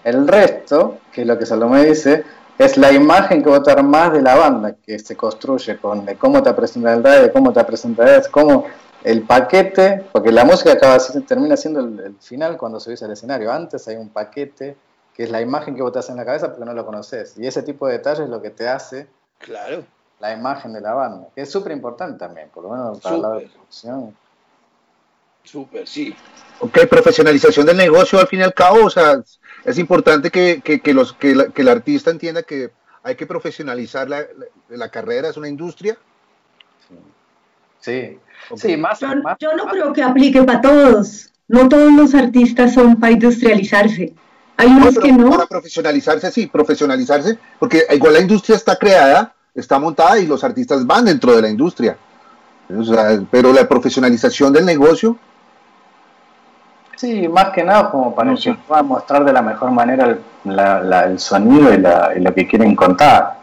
El 0.04 0.28
resto, 0.28 1.00
que 1.12 1.22
es 1.22 1.28
lo 1.28 1.38
que 1.38 1.46
Salomé 1.46 1.86
dice, 1.86 2.24
es 2.58 2.78
la 2.78 2.92
imagen 2.92 3.44
que 3.44 3.50
vos 3.50 3.64
te 3.64 3.72
armás 3.72 4.14
de 4.14 4.22
la 4.22 4.36
banda, 4.36 4.76
que 4.76 5.00
se 5.00 5.16
construye 5.16 5.78
con 5.78 6.06
de 6.06 6.16
cómo 6.16 6.42
te 6.44 6.54
presenta 6.54 6.94
el 6.94 7.04
radio, 7.04 7.24
de 7.24 7.32
cómo 7.32 7.52
te 7.52 7.64
presenta 7.64 8.18
es 8.18 8.28
cómo 8.28 8.66
el 9.04 9.24
paquete, 9.24 10.06
porque 10.12 10.32
la 10.32 10.46
música 10.46 10.74
acaba, 10.74 10.98
termina 11.28 11.58
siendo 11.58 11.82
el, 11.82 12.00
el 12.00 12.16
final 12.20 12.58
cuando 12.58 12.80
subís 12.80 13.04
al 13.04 13.12
escenario. 13.12 13.52
Antes 13.52 13.88
hay 13.88 13.98
un 13.98 14.10
paquete 14.10 14.78
que 15.14 15.24
es 15.24 15.30
la 15.30 15.42
imagen 15.42 15.76
que 15.76 15.82
vos 15.82 15.92
te 15.92 16.00
haces 16.00 16.12
en 16.12 16.18
la 16.18 16.26
cabeza 16.26 16.50
porque 16.50 16.66
no 16.66 16.74
lo 16.74 16.86
conoces. 16.86 17.38
Y 17.38 17.46
ese 17.46 17.64
tipo 17.64 17.88
de 17.88 17.94
detalles 17.94 18.22
es 18.22 18.30
lo 18.30 18.42
que 18.42 18.50
te 18.50 18.68
hace 18.68 19.08
claro. 19.38 19.84
la 20.20 20.34
imagen 20.34 20.74
de 20.74 20.82
la 20.82 20.94
banda, 20.94 21.28
que 21.36 21.42
es 21.42 21.52
súper 21.52 21.72
importante 21.72 22.18
también, 22.18 22.50
por 22.50 22.64
lo 22.64 22.70
menos 22.70 23.00
para 23.00 23.18
la 23.18 23.30
producción. 23.40 24.16
Súper, 25.44 25.88
sí. 25.88 26.16
Ok, 26.62 26.88
profesionalización 26.90 27.66
del 27.66 27.78
negocio 27.78 28.20
al 28.20 28.28
fin 28.28 28.40
y 28.40 28.44
al 28.44 28.54
cabo, 28.54 28.86
o 28.86 28.90
sea, 28.90 29.22
es 29.66 29.78
importante 29.78 30.30
que, 30.30 30.62
que, 30.62 30.94
los, 30.94 31.14
que, 31.14 31.32
el 31.56 31.70
artista 31.70 32.12
entienda 32.12 32.44
que 32.44 32.72
hay 33.04 33.16
que 33.16 33.26
profesionalizar 33.26 34.10
la, 34.10 34.24
la, 34.70 34.90
carrera, 34.90 35.30
es 35.30 35.38
una 35.38 35.48
industria. 35.48 35.98
Sí, 37.80 38.18
sí, 38.56 38.78
más, 38.78 39.00
yo, 39.00 39.08
yo 39.40 39.56
no 39.56 39.66
creo 39.68 39.92
que 39.94 40.04
aplique 40.04 40.42
para 40.44 40.62
todos. 40.62 41.30
No 41.48 41.68
todos 41.68 41.92
los 41.94 42.16
artistas 42.16 42.74
son 42.74 43.00
para 43.00 43.12
industrializarse. 43.12 44.14
Hay 44.58 44.68
unos 44.68 44.98
que 44.98 45.12
no. 45.12 45.32
Para 45.32 45.48
profesionalizarse, 45.48 46.32
sí, 46.32 46.48
profesionalizarse, 46.48 47.38
porque 47.60 47.86
igual 47.92 48.14
la 48.14 48.22
industria 48.22 48.56
está 48.56 48.78
creada, 48.78 49.36
está 49.54 49.80
montada 49.80 50.20
y 50.20 50.28
los 50.28 50.44
artistas 50.44 50.86
van 50.86 51.06
dentro 51.06 51.36
de 51.36 51.42
la 51.42 51.50
industria. 51.50 51.98
pero 53.32 53.52
la 53.52 53.68
profesionalización 53.68 54.54
del 54.54 54.66
negocio. 54.66 55.18
Sí, 56.96 57.28
más 57.28 57.50
que 57.50 57.64
nada 57.64 57.90
como 57.90 58.14
para 58.14 58.36
que 58.36 58.54
puedan 58.54 58.88
mostrar 58.88 59.26
de 59.26 59.34
la 59.34 59.42
mejor 59.42 59.72
manera 59.72 60.18
el, 60.46 61.20
sonido 61.20 61.74
y, 61.74 61.78
lo 62.22 62.34
que 62.34 62.48
quieren 62.48 62.76
contar. 62.76 63.40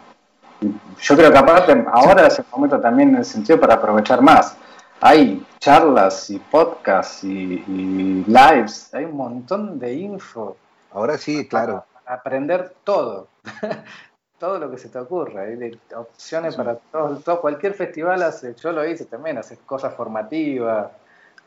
Yo 0.99 1.15
creo 1.15 1.31
que 1.31 1.37
aparte 1.37 1.85
ahora 1.91 2.27
es 2.27 2.39
el 2.39 2.45
momento 2.51 2.79
también 2.79 3.09
en 3.09 3.15
el 3.17 3.25
sentido 3.25 3.59
para 3.59 3.75
aprovechar 3.75 4.21
más. 4.21 4.55
Hay 5.01 5.45
charlas 5.59 6.29
y 6.29 6.37
podcasts 6.37 7.23
y 7.23 8.23
lives, 8.27 8.93
hay 8.93 9.05
un 9.05 9.17
montón 9.17 9.79
de 9.79 9.93
info 9.93 10.55
Ahora 10.93 11.17
sí, 11.17 11.47
claro. 11.47 11.85
aprender 12.05 12.73
todo, 12.83 13.27
todo 14.39 14.59
lo 14.59 14.69
que 14.69 14.77
se 14.77 14.89
te 14.89 14.99
ocurra. 14.99 15.43
Hay 15.43 15.79
opciones 15.95 16.55
para 16.55 16.75
todo, 16.75 17.41
Cualquier 17.41 17.73
festival 17.73 18.21
hace, 18.23 18.55
yo 18.55 18.71
lo 18.71 18.85
hice 18.85 19.05
también, 19.05 19.37
hace 19.37 19.57
cosas 19.57 19.93
formativas. 19.95 20.91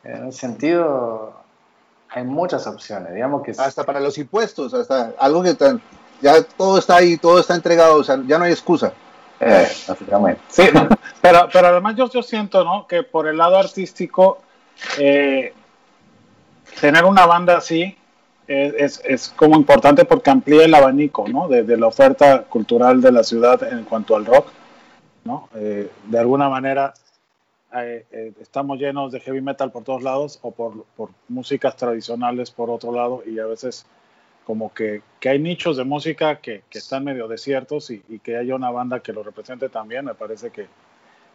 En 0.03 0.29
ese 0.29 0.39
sentido, 0.39 1.44
hay 2.15 2.25
muchas 2.25 2.67
opciones. 2.67 3.13
Digamos 3.13 3.43
que 3.43 3.51
hasta 3.51 3.85
para 3.85 3.99
los 3.99 4.17
impuestos, 4.19 4.73
hasta 4.73 5.13
algo 5.19 5.43
que 5.43 5.57
ya 6.23 6.43
todo 6.57 6.79
está 6.79 6.97
ahí, 6.97 7.17
todo 7.17 7.41
está 7.41 7.57
entregado, 7.57 7.97
o 7.97 8.05
sea, 8.05 8.23
ya 8.27 8.39
no 8.39 8.45
hay 8.45 8.53
excusa. 8.53 8.93
Eh. 9.41 9.67
Sí, 10.49 10.63
pero, 11.21 11.49
pero 11.53 11.69
además 11.69 11.97
yo, 11.97 12.09
yo 12.09 12.23
siento, 12.23 12.63
¿no? 12.65 12.87
Que 12.87 13.03
por 13.03 13.27
el 13.27 13.37
lado 13.37 13.59
artístico, 13.59 14.39
eh, 14.97 15.53
tener 16.81 17.05
una 17.05 17.27
banda 17.27 17.57
así 17.57 17.97
es, 18.47 19.03
es, 19.05 19.33
como 19.35 19.57
importante 19.57 20.05
porque 20.05 20.31
amplía 20.31 20.65
el 20.65 20.75
abanico 20.75 21.27
¿no? 21.27 21.49
de, 21.49 21.77
la 21.77 21.87
oferta 21.87 22.43
cultural 22.43 23.01
de 23.01 23.11
la 23.11 23.25
ciudad 23.25 23.63
en 23.65 23.85
cuanto 23.85 24.15
al 24.15 24.27
rock. 24.27 24.47
¿no? 25.25 25.49
Eh, 25.55 25.91
de 26.07 26.19
alguna 26.19 26.49
manera 26.49 26.95
eh, 27.75 28.07
eh, 28.11 28.33
estamos 28.41 28.79
llenos 28.79 29.13
de 29.13 29.21
heavy 29.21 29.41
metal 29.41 29.73
por 29.73 29.85
todos 29.85 30.03
lados 30.03 30.39
o 30.43 30.51
por, 30.51 30.85
por, 30.97 31.11
músicas 31.29 31.77
tradicionales 31.77 32.51
por 32.51 32.71
otro 32.71 32.93
lado 32.93 33.23
y 33.27 33.39
a 33.39 33.47
veces 33.47 33.87
como 34.45 34.73
que, 34.73 35.03
que 35.21 35.31
hay 35.31 35.39
nichos 35.39 35.77
de 35.77 35.85
música 35.85 36.41
que, 36.41 36.63
que 36.69 36.79
están 36.79 37.05
medio 37.05 37.29
desiertos 37.29 37.91
y, 37.91 38.03
y, 38.09 38.19
que 38.19 38.37
haya 38.37 38.55
una 38.55 38.71
banda 38.71 39.01
que 39.01 39.13
lo 39.13 39.23
represente 39.23 39.69
también, 39.69 40.05
me 40.05 40.15
parece 40.15 40.51
que, 40.51 40.67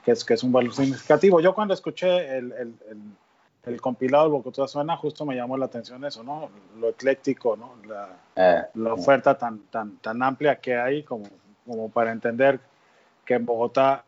que, 0.06 0.12
es, 0.12 0.24
que 0.24 0.36
es 0.36 0.44
un 0.44 0.52
valor 0.52 0.74
significativo. 0.74 1.42
Yo 1.42 1.54
cuando 1.56 1.74
escuché 1.74 2.38
el, 2.38 2.52
el 2.52 2.74
el 3.66 3.82
compilado 3.82 4.26
de 4.26 4.32
Bogotá 4.32 4.68
Suena 4.68 4.96
justo 4.98 5.26
me 5.26 5.36
llamó 5.36 5.58
la 5.58 5.66
atención 5.66 6.04
eso, 6.06 6.24
¿no? 6.24 6.50
Lo 6.80 6.90
ecléctico, 6.90 7.58
¿no? 7.58 7.76
La, 7.88 8.10
eh, 8.36 8.64
la 8.76 8.94
oferta 8.94 9.38
tan, 9.38 9.60
tan, 9.70 9.98
tan 9.98 10.22
amplia 10.24 10.60
que 10.60 10.76
hay 10.76 11.04
como, 11.04 11.26
como 11.66 11.90
para 11.90 12.12
entender 12.12 12.60
que 13.26 13.36
en 13.36 13.46
Bogotá 13.46 14.06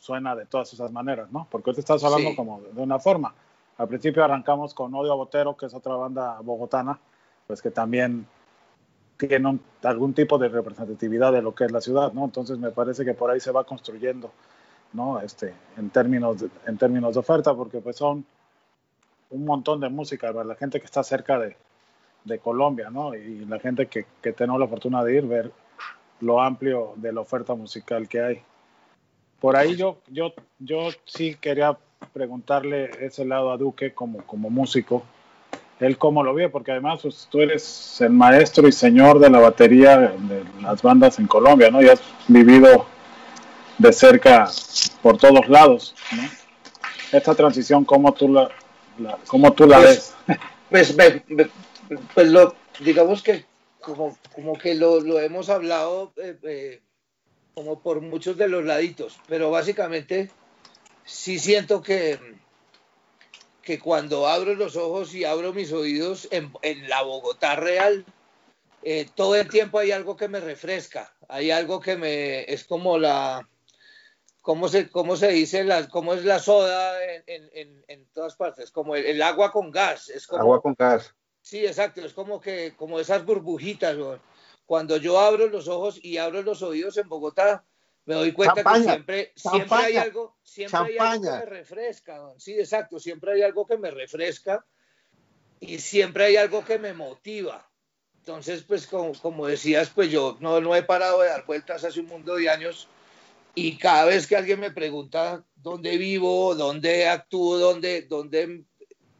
suena 0.00 0.34
de 0.34 0.46
todas 0.46 0.72
esas 0.72 0.90
maneras, 0.92 1.30
¿no? 1.30 1.46
Porque 1.50 1.70
hoy 1.70 1.74
te 1.74 1.80
estás 1.80 2.02
hablando 2.04 2.34
como 2.34 2.60
de 2.60 2.80
una 2.80 2.98
forma. 2.98 3.34
Al 3.78 3.88
principio 3.88 4.24
arrancamos 4.24 4.74
con 4.74 4.94
Odio 4.94 5.12
a 5.12 5.16
Botero, 5.16 5.56
que 5.56 5.66
es 5.66 5.74
otra 5.74 5.94
banda 5.94 6.38
bogotana, 6.40 6.98
pues 7.46 7.62
que 7.62 7.70
también 7.70 8.26
tiene 9.16 9.58
algún 9.82 10.14
tipo 10.14 10.38
de 10.38 10.48
representatividad 10.48 11.32
de 11.32 11.42
lo 11.42 11.54
que 11.54 11.64
es 11.64 11.72
la 11.72 11.80
ciudad, 11.80 12.12
¿no? 12.12 12.24
Entonces 12.24 12.58
me 12.58 12.70
parece 12.70 13.04
que 13.04 13.14
por 13.14 13.30
ahí 13.30 13.40
se 13.40 13.52
va 13.52 13.64
construyendo, 13.64 14.32
¿no? 14.92 15.20
Este, 15.20 15.54
en 15.76 15.90
términos 15.90 16.40
de, 16.40 16.50
en 16.66 16.76
términos 16.76 17.14
de 17.14 17.20
oferta, 17.20 17.54
porque 17.54 17.80
pues 17.80 17.96
son 17.96 18.24
un 19.30 19.44
montón 19.44 19.80
de 19.80 19.88
música 19.88 20.32
para 20.32 20.44
la 20.44 20.54
gente 20.56 20.80
que 20.80 20.86
está 20.86 21.02
cerca 21.02 21.38
de, 21.38 21.56
de 22.24 22.38
Colombia, 22.38 22.90
¿no? 22.90 23.14
Y 23.14 23.44
la 23.46 23.58
gente 23.58 23.86
que, 23.86 24.06
que 24.20 24.32
tenemos 24.32 24.60
la 24.60 24.68
fortuna 24.68 25.02
de 25.04 25.16
ir, 25.16 25.26
ver 25.26 25.52
lo 26.20 26.40
amplio 26.40 26.92
de 26.96 27.12
la 27.12 27.20
oferta 27.20 27.54
musical 27.54 28.08
que 28.08 28.20
hay. 28.20 28.42
Por 29.42 29.56
ahí 29.56 29.74
yo, 29.74 29.98
yo, 30.06 30.34
yo 30.60 30.90
sí 31.04 31.34
quería 31.34 31.76
preguntarle 32.12 32.92
ese 33.00 33.24
lado 33.24 33.50
a 33.50 33.56
Duque 33.56 33.92
como, 33.92 34.24
como 34.24 34.50
músico, 34.50 35.02
él 35.80 35.98
cómo 35.98 36.22
lo 36.22 36.32
ve, 36.32 36.48
porque 36.48 36.70
además 36.70 37.00
pues, 37.02 37.26
tú 37.28 37.40
eres 37.40 38.00
el 38.00 38.10
maestro 38.10 38.68
y 38.68 38.72
señor 38.72 39.18
de 39.18 39.28
la 39.28 39.40
batería 39.40 39.98
de 39.98 40.44
las 40.60 40.80
bandas 40.80 41.18
en 41.18 41.26
Colombia, 41.26 41.72
¿no? 41.72 41.82
Y 41.82 41.88
has 41.88 42.00
vivido 42.28 42.86
de 43.78 43.92
cerca 43.92 44.48
por 45.02 45.18
todos 45.18 45.48
lados, 45.48 45.96
¿no? 46.12 46.22
Esta 47.10 47.34
transición, 47.34 47.84
¿cómo 47.84 48.12
tú 48.12 48.28
la, 48.28 48.48
¿Cómo 49.26 49.52
tú 49.52 49.66
la 49.66 49.78
pues, 49.78 50.14
ves? 50.28 50.38
Pues, 50.70 50.96
pues 52.14 52.28
lo, 52.28 52.54
digamos 52.78 53.24
que 53.24 53.44
como, 53.80 54.16
como 54.36 54.56
que 54.56 54.76
lo, 54.76 55.00
lo 55.00 55.18
hemos 55.18 55.50
hablado 55.50 56.12
eh, 56.16 56.38
eh, 56.44 56.80
como 57.54 57.80
por 57.80 58.00
muchos 58.00 58.36
de 58.36 58.48
los 58.48 58.64
laditos, 58.64 59.18
pero 59.28 59.50
básicamente 59.50 60.30
sí 61.04 61.38
siento 61.38 61.82
que, 61.82 62.18
que 63.62 63.78
cuando 63.78 64.26
abro 64.26 64.54
los 64.54 64.76
ojos 64.76 65.14
y 65.14 65.24
abro 65.24 65.52
mis 65.52 65.72
oídos 65.72 66.28
en, 66.30 66.52
en 66.62 66.88
la 66.88 67.02
Bogotá 67.02 67.56
real, 67.56 68.04
eh, 68.82 69.06
todo 69.14 69.36
el 69.36 69.48
tiempo 69.48 69.78
hay 69.78 69.92
algo 69.92 70.16
que 70.16 70.28
me 70.28 70.40
refresca, 70.40 71.14
hay 71.28 71.50
algo 71.50 71.80
que 71.80 71.96
me 71.96 72.52
es 72.52 72.64
como 72.64 72.98
la 72.98 73.46
¿cómo 74.42 74.68
se, 74.68 74.90
cómo 74.90 75.16
se 75.16 75.28
dice, 75.28 75.64
la, 75.64 75.88
cómo 75.88 76.12
es 76.12 76.24
la 76.24 76.38
soda 76.40 77.02
en, 77.04 77.48
en, 77.54 77.84
en 77.88 78.06
todas 78.12 78.36
partes? 78.36 78.70
Como 78.70 78.94
el, 78.96 79.22
agua 79.22 79.50
con 79.50 79.70
gas. 79.70 80.10
Es 80.10 80.26
como, 80.26 80.42
agua 80.42 80.60
con 80.60 80.74
gas. 80.76 81.14
Sí, 81.40 81.64
exacto, 81.64 82.02
es 82.02 82.12
como 82.12 82.40
que, 82.40 82.74
como 82.76 83.00
esas 83.00 83.24
burbujitas, 83.24 83.96
Cuando 84.66 84.96
yo 84.96 85.18
abro 85.18 85.48
los 85.48 85.68
ojos 85.68 85.98
y 86.02 86.18
abro 86.18 86.42
los 86.42 86.62
oídos 86.62 86.96
en 86.96 87.08
Bogotá, 87.08 87.64
me 88.04 88.14
doy 88.14 88.32
cuenta 88.32 88.64
que 88.64 88.82
siempre, 88.82 89.32
siempre 89.36 89.78
hay 89.78 89.96
algo, 89.96 90.36
siempre 90.42 90.80
hay 90.80 90.98
algo 90.98 91.22
que 91.22 91.38
me 91.38 91.46
refresca. 91.46 92.34
Sí, 92.38 92.52
exacto, 92.58 92.98
siempre 92.98 93.32
hay 93.32 93.42
algo 93.42 93.66
que 93.66 93.78
me 93.78 93.90
refresca 93.90 94.64
y 95.60 95.78
siempre 95.78 96.24
hay 96.24 96.36
algo 96.36 96.64
que 96.64 96.78
me 96.78 96.92
motiva. 96.94 97.68
Entonces, 98.18 98.62
pues 98.62 98.86
como, 98.86 99.12
como 99.14 99.46
decías, 99.46 99.90
pues 99.90 100.10
yo 100.10 100.36
no, 100.40 100.60
no 100.60 100.74
he 100.74 100.82
parado 100.82 101.22
de 101.22 101.28
dar 101.28 101.44
vueltas 101.44 101.84
hace 101.84 102.00
un 102.00 102.06
mundo 102.06 102.36
de 102.36 102.48
años 102.48 102.88
y 103.54 103.76
cada 103.78 104.06
vez 104.06 104.26
que 104.26 104.36
alguien 104.36 104.60
me 104.60 104.70
pregunta 104.70 105.44
dónde 105.56 105.96
vivo, 105.98 106.54
dónde 106.54 107.08
actúo, 107.08 107.58
dónde, 107.58 108.02
dónde 108.02 108.64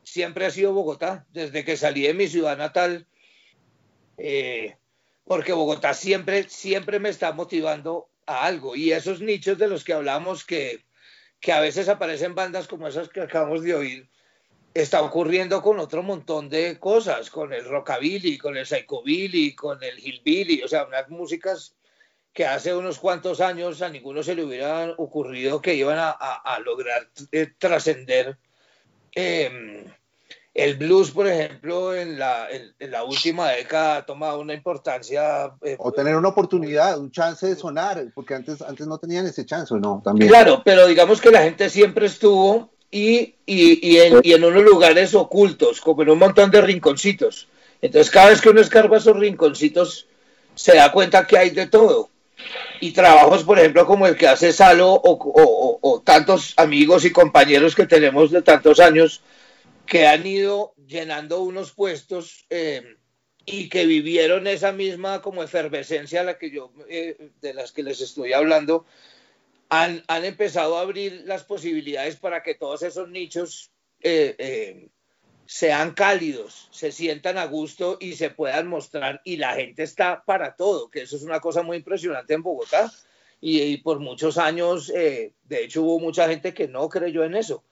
siempre 0.03 0.47
ha 0.47 0.51
sido 0.51 0.73
Bogotá, 0.73 1.27
desde 1.31 1.65
que 1.65 1.77
salí 1.77 2.03
de 2.03 2.15
mi 2.15 2.29
ciudad 2.29 2.57
natal, 2.57 3.07
eh, 4.17 4.77
porque 5.25 5.53
Bogotá 5.53 5.95
siempre, 5.95 6.49
siempre 6.49 6.99
me 6.99 7.09
está 7.09 7.33
motivando 7.33 8.09
a 8.27 8.45
algo. 8.45 8.77
Y 8.77 8.93
esos 8.93 9.21
nichos 9.21 9.59
de 9.59 9.69
los 9.69 9.85
que 9.85 9.93
hablamos, 9.93 10.45
que, 10.45 10.85
que 11.41 11.53
a 11.53 11.61
veces 11.61 11.89
aparecen 11.89 12.35
bandas 12.35 12.69
como 12.69 12.89
esas 12.89 13.09
que 13.09 13.21
acabamos 13.21 13.63
de 13.63 13.75
oír, 13.75 14.09
está 14.75 15.03
ocurriendo 15.03 15.61
con 15.63 15.79
otro 15.79 16.03
montón 16.03 16.49
de 16.49 16.79
cosas, 16.79 17.31
con 17.31 17.53
el 17.53 17.65
rockabilly, 17.65 18.39
con 18.39 18.57
el 18.57 18.67
psychobilly, 18.67 19.55
con 19.55 19.83
el 19.83 19.99
hillbilly, 19.99 20.63
o 20.63 20.69
sea, 20.69 20.85
unas 20.85 21.09
músicas 21.11 21.77
que 22.33 22.47
hace 22.47 22.75
unos 22.75 22.99
cuantos 22.99 23.43
años 23.43 23.83
a 23.83 23.91
ninguno 23.91 24.23
se 24.23 24.35
le 24.35 24.45
hubiera 24.45 24.93
ocurrido 24.97 25.61
que 25.61 25.75
iban 25.75 25.99
a, 25.99 26.59
lograr 26.65 27.11
eh, 27.31 27.53
trascender. 27.59 28.39
Eh, 29.15 29.85
el 30.55 30.77
blues, 30.77 31.11
por 31.11 31.27
ejemplo, 31.27 31.95
en 31.95 32.19
la, 32.19 32.49
en, 32.51 32.91
la, 32.91 33.05
última 33.05 33.51
década 33.51 33.97
ha 33.97 34.07
tomado 34.07 34.41
una 34.41 34.55
importancia. 34.55 35.53
Eh, 35.63 35.77
o 35.79 35.93
tener 35.93 36.15
una 36.15 36.29
oportunidad, 36.29 36.99
un 36.99 37.11
chance 37.11 37.47
de 37.47 37.57
sonar, 37.57 38.05
porque 38.15 38.35
antes, 38.35 38.61
antes 38.61 38.87
no 38.87 38.99
tenían 38.99 39.27
ese 39.27 39.47
chance, 39.47 39.75
¿no? 39.75 40.03
También. 40.05 40.29
Claro, 40.29 40.63
pero 40.65 40.87
digamos 40.87 41.21
que 41.21 41.31
la 41.31 41.43
gente 41.43 41.71
siempre 41.71 42.07
estuvo 42.07 42.71
y, 42.91 43.35
y, 43.47 43.89
y, 43.89 43.99
en, 43.99 44.21
y 44.23 44.33
en 44.33 44.45
unos 44.45 44.63
lugares 44.63 45.15
ocultos, 45.15 45.81
como 45.81 46.03
en 46.03 46.11
un 46.11 46.19
montón 46.19 46.51
de 46.51 46.61
rinconcitos. 46.61 47.49
Entonces, 47.81 48.11
cada 48.11 48.29
vez 48.29 48.41
que 48.41 48.51
uno 48.51 48.61
escarba 48.61 48.99
esos 48.99 49.17
rinconcitos, 49.17 50.07
se 50.55 50.77
da 50.77 50.93
cuenta 50.93 51.27
que 51.27 51.39
hay 51.39 51.51
de 51.51 51.67
todo 51.67 52.11
y 52.81 52.93
trabajos, 52.93 53.45
por 53.45 53.59
ejemplo, 53.59 53.87
como 53.87 54.07
el 54.07 54.17
que 54.17 54.27
hace 54.27 54.53
Salo 54.53 55.01
o, 55.03 56.03
tantos 56.05 56.55
amigos 56.57 57.05
y 57.05 57.13
compañeros 57.13 57.75
que 57.75 57.87
tenemos 57.87 58.31
de 58.31 58.43
tantos 58.43 58.81
años 58.81 59.21
que 59.87 60.07
han 60.07 60.27
ido 60.27 60.75
llenando 60.87 61.43
unos 61.43 61.73
puestos 61.73 62.47
eh, 62.51 62.97
y 63.45 63.69
que 63.69 63.87
vivieron 63.87 64.47
esa 64.47 64.73
misma 64.73 65.21
como 65.21 65.43
efervescencia 65.43 66.23
la 66.23 66.39
que 66.39 66.51
yo, 66.51 66.73
eh, 66.89 67.31
de 67.41 67.55
las 67.55 67.73
que 67.73 67.83
les 67.83 68.01
estoy 68.01 68.33
hablando, 68.33 68.87
han, 69.69 70.03
empezado 70.09 70.77
a 70.77 70.83
abrir 70.83 71.23
las 71.25 71.45
posibilidades 71.45 72.17
para 72.17 72.43
que 72.43 72.55
todos 72.55 72.83
esos 72.83 73.09
nichos 73.09 73.73
eh, 74.01 74.91
sean 75.47 75.93
cálidos, 75.93 76.69
se 76.71 76.93
sientan 76.93 77.37
a 77.37 77.45
gusto 77.45 77.99
y 78.01 78.15
se 78.15 78.31
puedan 78.31 78.69
mostrar. 78.69 79.21
Y 79.25 79.37
la 79.37 79.55
gente 79.55 79.83
está 79.83 80.25
para 80.25 80.57
todo, 80.57 80.91
que 80.91 81.03
eso 81.03 81.17
es 81.17 81.23
una 81.23 81.41
cosa 81.41 81.63
muy 81.63 81.77
impresionante 81.77 82.35
en 82.35 82.43
Bogotá. 82.43 82.91
Y, 83.39 83.79
por 83.79 83.99
muchos 83.99 84.39
años, 84.39 84.89
eh, 84.91 85.35
de 85.43 85.65
hecho 85.65 85.83
hubo 85.83 85.99
mucha 85.99 86.29
gente 86.29 86.55
que 86.55 86.69
no 86.69 86.89
creyó 86.89 87.25
en 87.25 87.35
eso, 87.35 87.65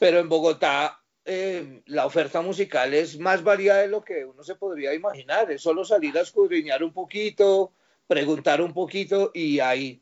pero 0.00 0.18
en 0.18 0.28
Bogotá 0.28 0.97
eh, 1.30 1.82
la 1.84 2.06
oferta 2.06 2.40
musical 2.40 2.94
es 2.94 3.18
más 3.18 3.44
variada 3.44 3.82
de 3.82 3.88
lo 3.88 4.02
que 4.02 4.24
uno 4.24 4.42
se 4.42 4.54
podría 4.54 4.94
imaginar, 4.94 5.50
es 5.50 5.60
solo 5.60 5.84
salir 5.84 6.16
a 6.16 6.22
escudriñar 6.22 6.82
un 6.82 6.94
poquito, 6.94 7.72
preguntar 8.06 8.62
un 8.62 8.72
poquito 8.72 9.30
y 9.34 9.60
hay 9.60 10.00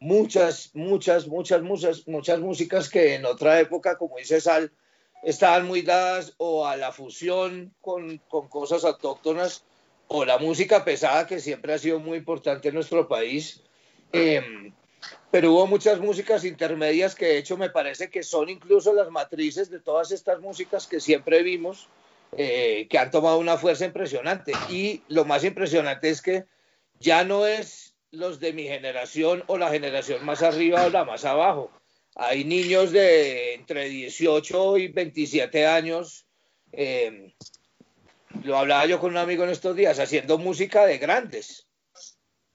muchas, 0.00 0.72
muchas, 0.74 1.28
muchas, 1.28 1.62
muchas, 1.62 2.08
muchas 2.08 2.40
músicas 2.40 2.88
que 2.90 3.14
en 3.14 3.24
otra 3.24 3.60
época, 3.60 3.96
como 3.96 4.16
dice 4.16 4.40
Sal, 4.40 4.72
estaban 5.22 5.64
muy 5.64 5.82
dadas 5.82 6.34
o 6.38 6.66
a 6.66 6.76
la 6.76 6.90
fusión 6.90 7.72
con, 7.80 8.18
con, 8.28 8.48
cosas 8.48 8.84
autóctonas 8.84 9.64
o 10.08 10.24
la 10.24 10.38
música 10.38 10.84
pesada 10.84 11.28
que 11.28 11.38
siempre 11.38 11.72
ha 11.72 11.78
sido 11.78 12.00
muy 12.00 12.18
importante 12.18 12.68
en 12.68 12.74
nuestro 12.74 13.06
país. 13.06 13.62
Em, 14.12 14.74
pero 15.34 15.50
hubo 15.50 15.66
muchas 15.66 15.98
músicas 15.98 16.44
intermedias 16.44 17.16
que 17.16 17.26
de 17.26 17.38
hecho 17.38 17.56
me 17.56 17.68
parece 17.68 18.08
que 18.08 18.22
son 18.22 18.48
incluso 18.48 18.94
las 18.94 19.10
matrices 19.10 19.68
de 19.68 19.80
todas 19.80 20.12
estas 20.12 20.38
músicas 20.38 20.86
que 20.86 21.00
siempre 21.00 21.42
vimos, 21.42 21.88
eh, 22.36 22.86
que 22.88 22.98
han 22.98 23.10
tomado 23.10 23.38
una 23.38 23.56
fuerza 23.56 23.84
impresionante. 23.84 24.52
Y 24.70 25.02
lo 25.08 25.24
más 25.24 25.42
impresionante 25.42 26.08
es 26.08 26.22
que 26.22 26.44
ya 27.00 27.24
no 27.24 27.48
es 27.48 27.96
los 28.12 28.38
de 28.38 28.52
mi 28.52 28.62
generación 28.62 29.42
o 29.48 29.58
la 29.58 29.70
generación 29.70 30.24
más 30.24 30.40
arriba 30.44 30.86
o 30.86 30.90
la 30.90 31.04
más 31.04 31.24
abajo, 31.24 31.72
hay 32.14 32.44
niños 32.44 32.92
de 32.92 33.54
entre 33.54 33.88
18 33.88 34.78
y 34.78 34.86
27 34.86 35.66
años. 35.66 36.28
Eh, 36.70 37.34
lo 38.44 38.56
hablaba 38.56 38.86
yo 38.86 39.00
con 39.00 39.10
un 39.10 39.16
amigo 39.16 39.42
en 39.42 39.50
estos 39.50 39.74
días, 39.74 39.98
haciendo 39.98 40.38
música 40.38 40.86
de 40.86 40.98
grandes, 40.98 41.63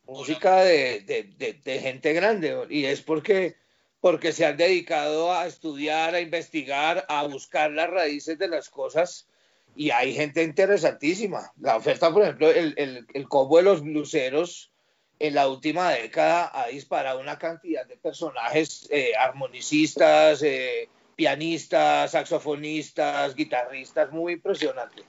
música 0.10 0.58
de, 0.64 1.32
de, 1.64 1.80
gente 1.80 2.14
grande. 2.14 2.68
Y 2.70 2.86
es 2.86 3.02
porque, 3.02 3.56
porque 4.02 4.32
se 4.32 4.46
han 4.46 4.58
dedicado 4.58 5.32
a 5.32 5.46
estudiar, 5.48 6.16
a 6.16 6.22
investigar, 6.22 7.06
a 7.08 7.24
buscar 7.28 7.72
las 7.72 7.90
raíces 7.90 8.38
de 8.38 8.48
las 8.48 8.70
cosas. 8.70 9.28
Y 9.76 9.92
hay 9.92 10.14
gente 10.14 10.44
interesantísima. 10.44 11.52
La 11.60 11.78
oferta, 11.78 12.12
por 12.12 12.24
ejemplo, 12.24 12.50
el, 12.50 12.74
el, 12.78 13.08
el 13.14 13.28
combo 13.28 13.58
de 13.58 13.64
los 13.64 13.82
bluseros 13.82 14.72
en 15.20 15.36
la 15.36 15.48
última 15.48 15.92
década 15.92 16.50
ha 16.54 16.68
disparado 16.68 17.20
una 17.20 17.38
cantidad 17.38 17.86
de 17.86 17.98
personajes 17.98 18.88
eh, 18.90 19.12
armonicistas, 19.20 20.42
eh, 20.44 20.90
pianistas, 21.16 22.12
saxofonistas, 22.12 23.36
guitarristas, 23.36 24.12
muy 24.12 24.34
impresionante. 24.34 25.04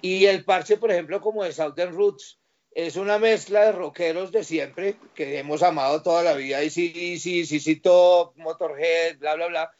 Y 0.00 0.24
el 0.24 0.44
parche, 0.44 0.78
por 0.78 0.90
ejemplo, 0.90 1.20
como 1.20 1.44
de 1.44 1.52
Southern 1.52 1.94
Roots, 1.94 2.38
es 2.74 2.96
una 2.96 3.18
mezcla 3.18 3.66
de 3.66 3.72
rockeros 3.72 4.32
de 4.32 4.44
siempre 4.44 4.96
que 5.14 5.38
hemos 5.38 5.62
amado 5.62 6.02
toda 6.02 6.22
la 6.22 6.34
vida, 6.34 6.62
y 6.62 6.70
sí, 6.70 7.18
sí, 7.18 7.44
sí, 7.46 7.60
sí, 7.60 7.76
Top, 7.76 8.36
Motorhead, 8.36 9.18
bla, 9.18 9.34
bla, 9.34 9.46
bla. 9.48 9.70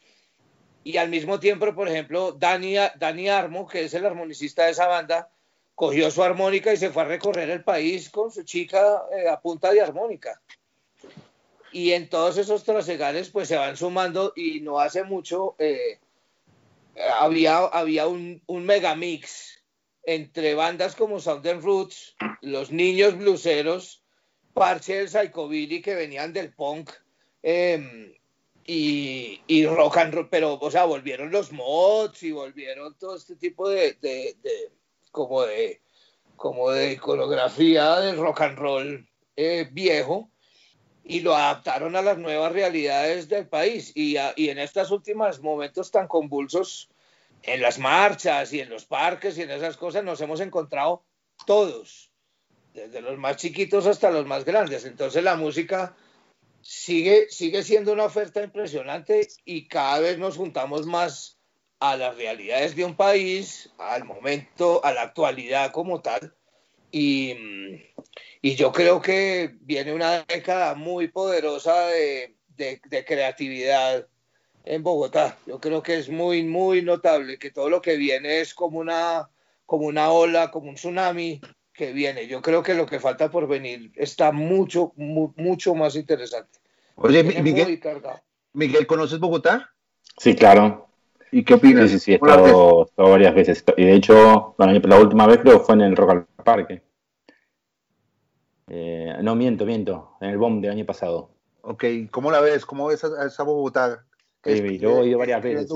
Y 0.84 0.96
al 0.96 1.08
mismo 1.08 1.38
tiempo, 1.38 1.72
por 1.74 1.88
ejemplo, 1.88 2.32
Dani, 2.32 2.74
Dani 2.96 3.28
Armo, 3.28 3.66
que 3.68 3.84
es 3.84 3.94
el 3.94 4.04
armonicista 4.04 4.64
de 4.64 4.72
esa 4.72 4.86
banda, 4.86 5.30
cogió 5.74 6.10
su 6.10 6.22
armónica 6.22 6.72
y 6.72 6.76
se 6.76 6.90
fue 6.90 7.02
a 7.02 7.06
recorrer 7.06 7.50
el 7.50 7.64
país 7.64 8.10
con 8.10 8.30
su 8.30 8.42
chica 8.42 9.02
eh, 9.16 9.28
a 9.28 9.40
punta 9.40 9.72
de 9.72 9.80
armónica. 9.80 10.40
Y 11.72 11.92
en 11.92 12.08
todos 12.08 12.36
esos 12.36 12.64
trasegales 12.64 13.30
pues 13.30 13.48
se 13.48 13.56
van 13.56 13.76
sumando 13.76 14.32
y 14.36 14.60
no 14.60 14.78
hace 14.78 15.04
mucho 15.04 15.54
eh, 15.58 15.98
había, 17.18 17.58
había 17.58 18.06
un, 18.06 18.42
un 18.46 18.66
megamix 18.66 19.61
entre 20.04 20.54
bandas 20.54 20.96
como 20.96 21.20
Southern 21.20 21.62
Roots, 21.62 22.16
los 22.40 22.70
niños 22.70 23.16
bluseros, 23.16 24.02
Parche 24.54 24.96
del 24.96 25.08
Psychobilly 25.08 25.80
que 25.80 25.94
venían 25.94 26.32
del 26.32 26.52
punk 26.52 26.90
em, 27.42 28.12
y, 28.66 29.66
rock 29.66 29.96
and 29.98 30.14
roll, 30.14 30.28
pero 30.28 30.58
o 30.60 30.70
sea, 30.70 30.84
volvieron 30.84 31.30
los 31.30 31.52
mods 31.52 32.22
y 32.22 32.32
volvieron 32.32 32.96
todo 32.98 33.16
este 33.16 33.36
tipo 33.36 33.68
de 33.68 33.96
como 35.10 35.42
de, 35.42 35.80
como 36.36 36.70
de 36.70 36.92
iconografía 36.92 38.00
del 38.00 38.16
rock 38.16 38.40
and 38.42 38.58
roll 38.58 39.08
eh, 39.36 39.68
viejo 39.70 40.30
y 41.04 41.20
lo 41.20 41.34
adaptaron 41.34 41.96
a 41.96 42.02
las 42.02 42.18
nuevas 42.18 42.52
realidades 42.52 43.28
del 43.28 43.48
país. 43.48 43.92
Y 43.94 44.16
en 44.16 44.58
estos 44.58 44.90
últimos 44.90 45.40
momentos 45.40 45.90
tan 45.90 46.06
convulsos, 46.06 46.88
en 47.42 47.60
las 47.60 47.78
marchas 47.78 48.52
y 48.52 48.60
en 48.60 48.70
los 48.70 48.84
parques 48.84 49.36
y 49.36 49.42
en 49.42 49.50
esas 49.50 49.76
cosas, 49.76 50.04
nos 50.04 50.20
hemos 50.20 50.40
encontrado 50.40 51.04
todos, 51.46 52.10
desde 52.72 53.00
los 53.00 53.18
más 53.18 53.36
chiquitos 53.36 53.86
hasta 53.86 54.10
los 54.10 54.26
más 54.26 54.44
grandes. 54.44 54.84
Entonces 54.84 55.22
la 55.22 55.36
música 55.36 55.96
sigue, 56.60 57.26
sigue 57.30 57.62
siendo 57.62 57.92
una 57.92 58.04
oferta 58.04 58.42
impresionante 58.42 59.28
y 59.44 59.66
cada 59.68 60.00
vez 60.00 60.18
nos 60.18 60.36
juntamos 60.36 60.86
más 60.86 61.38
a 61.80 61.96
las 61.96 62.16
realidades 62.16 62.76
de 62.76 62.84
un 62.84 62.94
país, 62.94 63.70
al 63.78 64.04
momento, 64.04 64.84
a 64.84 64.92
la 64.92 65.02
actualidad 65.02 65.72
como 65.72 66.00
tal. 66.00 66.32
Y, 66.92 67.34
y 68.40 68.54
yo 68.54 68.70
creo 68.70 69.00
que 69.00 69.56
viene 69.62 69.92
una 69.92 70.22
década 70.22 70.74
muy 70.74 71.08
poderosa 71.08 71.86
de, 71.86 72.36
de, 72.56 73.04
creatividad 73.04 74.06
en 74.64 74.82
Bogotá. 74.82 75.36
Yo 75.46 75.60
creo 75.60 75.82
que 75.82 75.98
es 75.98 76.08
muy, 76.08 76.42
muy 76.42 76.82
notable 76.82 77.38
que 77.38 77.50
todo 77.50 77.68
lo 77.68 77.80
que 77.80 77.96
viene 77.96 78.40
es 78.40 78.54
como 78.54 78.78
una, 78.78 79.28
como 79.66 79.86
una 79.86 80.10
ola, 80.10 80.50
como 80.50 80.68
un 80.68 80.74
tsunami 80.74 81.40
que 81.72 81.92
viene. 81.92 82.26
Yo 82.26 82.42
creo 82.42 82.62
que 82.62 82.74
lo 82.74 82.86
que 82.86 83.00
falta 83.00 83.30
por 83.30 83.48
venir 83.48 83.92
está 83.96 84.32
mucho, 84.32 84.92
mucho 84.96 85.74
más 85.74 85.96
interesante. 85.96 86.58
Oye, 86.96 87.22
Miguel, 87.22 87.80
Miguel, 88.52 88.86
¿conoces 88.86 89.18
Bogotá? 89.18 89.70
Sí, 90.18 90.34
claro. 90.34 90.88
¿Y 91.30 91.44
qué 91.44 91.54
opinas? 91.54 91.90
Sí, 91.90 91.98
sí, 91.98 92.04
sí, 92.04 92.12
he 92.12 92.14
estado, 92.16 92.90
varias 92.96 93.34
veces. 93.34 93.64
Y 93.78 93.84
de 93.84 93.94
hecho, 93.94 94.54
la 94.58 94.98
última 94.98 95.26
vez 95.26 95.38
creo 95.38 95.60
fue 95.60 95.74
en 95.74 95.80
el 95.80 95.96
Rock 95.96 96.10
al 96.10 96.26
Parque. 96.44 96.82
Eh, 98.68 99.16
no, 99.22 99.34
miento, 99.34 99.64
miento. 99.64 100.16
En 100.20 100.28
el 100.30 100.38
BOM 100.38 100.60
del 100.60 100.72
año 100.72 100.84
pasado. 100.84 101.30
Ok, 101.62 101.84
¿cómo 102.10 102.30
la 102.30 102.40
ves? 102.40 102.66
¿Cómo 102.66 102.86
ves 102.86 103.02
a, 103.04 103.26
esa 103.26 103.42
Bogotá? 103.44 104.04
Yo 104.44 105.02
he 105.02 105.08
ido 105.08 105.18
varias 105.18 105.42
veces. 105.42 105.70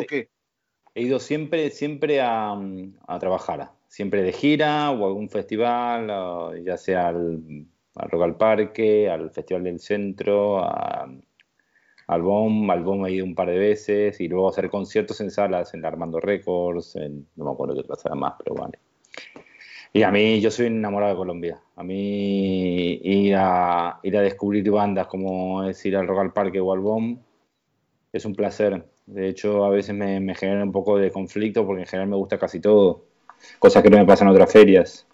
He 0.95 1.03
ido 1.03 1.19
siempre, 1.19 1.71
siempre 1.71 2.21
a, 2.21 2.59
a, 3.07 3.19
trabajar. 3.19 3.71
Siempre 3.87 4.23
de 4.23 4.33
gira 4.33 4.91
o 4.91 5.07
algún 5.07 5.29
festival, 5.29 6.09
ya 6.64 6.77
sea 6.79 7.09
al, 7.09 7.67
al 7.97 8.11
Rock 8.11 8.23
al 8.23 8.37
Parque, 8.37 9.11
al 9.11 9.31
Festival 9.31 9.64
del 9.64 9.79
Centro, 9.79 10.59
a, 10.59 11.07
al 12.07 12.23
BOM, 12.23 12.71
al 12.71 12.83
BOM 12.83 13.07
he 13.07 13.12
ido 13.12 13.25
un 13.25 13.35
par 13.35 13.49
de 13.49 13.59
veces 13.59 14.21
y 14.21 14.29
luego 14.29 14.49
hacer 14.49 14.71
conciertos 14.71 15.21
en 15.21 15.31
salas, 15.31 15.75
en 15.75 15.85
Armando 15.85 16.21
Records, 16.21 16.97
en, 16.97 17.27
no 17.37 17.45
me 17.45 17.51
acuerdo 17.51 17.75
qué 17.75 17.81
otra 17.81 17.97
sala 17.97 18.14
más, 18.14 18.35
pero 18.39 18.55
vale. 18.55 18.79
Y 19.93 20.03
a 20.03 20.11
mí, 20.11 20.41
yo 20.41 20.51
soy 20.51 20.67
enamorado 20.67 21.12
de 21.12 21.19
Colombia. 21.19 21.61
A 21.75 21.83
mí 21.83 23.01
ir 23.03 23.35
a, 23.37 23.99
ir 24.03 24.17
a 24.17 24.21
descubrir 24.21 24.71
bandas 24.71 25.07
como 25.07 25.64
es 25.64 25.85
ir 25.87 25.97
al 25.97 26.07
Rock 26.07 26.21
al 26.21 26.33
Parque 26.33 26.61
o 26.61 26.73
al 26.73 26.81
BOM 26.81 27.19
es 28.17 28.25
un 28.25 28.35
placer. 28.35 28.85
De 29.07 29.29
hecho, 29.29 29.64
a 29.64 29.71
veces 29.71 29.95
me, 29.95 30.21
me 30.21 30.35
genera 30.35 30.62
un 30.62 30.73
poco 30.73 30.99
de 30.99 31.11
conflicto 31.11 31.67
porque 31.67 31.83
en 31.83 31.89
general 31.89 32.09
me 32.09 32.17
gusta 32.17 32.39
casi 32.39 32.61
todo, 32.61 33.05
cosas 33.59 33.83
que 33.83 33.91
no 33.91 33.99
me 33.99 34.05
pasan 34.05 34.29
en 34.29 34.35
otras 34.35 34.53
ferias. 34.53 35.07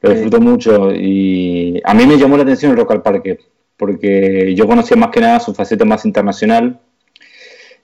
Lo 0.00 0.10
disfruto 0.10 0.40
mucho 0.40 0.92
y 0.92 1.80
a 1.82 1.94
mí 1.94 2.06
me 2.06 2.18
llamó 2.18 2.36
la 2.36 2.42
atención 2.42 2.72
el 2.72 2.76
Rock 2.76 2.92
al 2.92 3.02
Parque 3.02 3.38
porque 3.76 4.54
yo 4.54 4.66
conocía 4.66 4.96
más 4.96 5.10
que 5.10 5.20
nada 5.20 5.40
su 5.40 5.54
faceta 5.54 5.84
más 5.84 6.04
internacional 6.04 6.80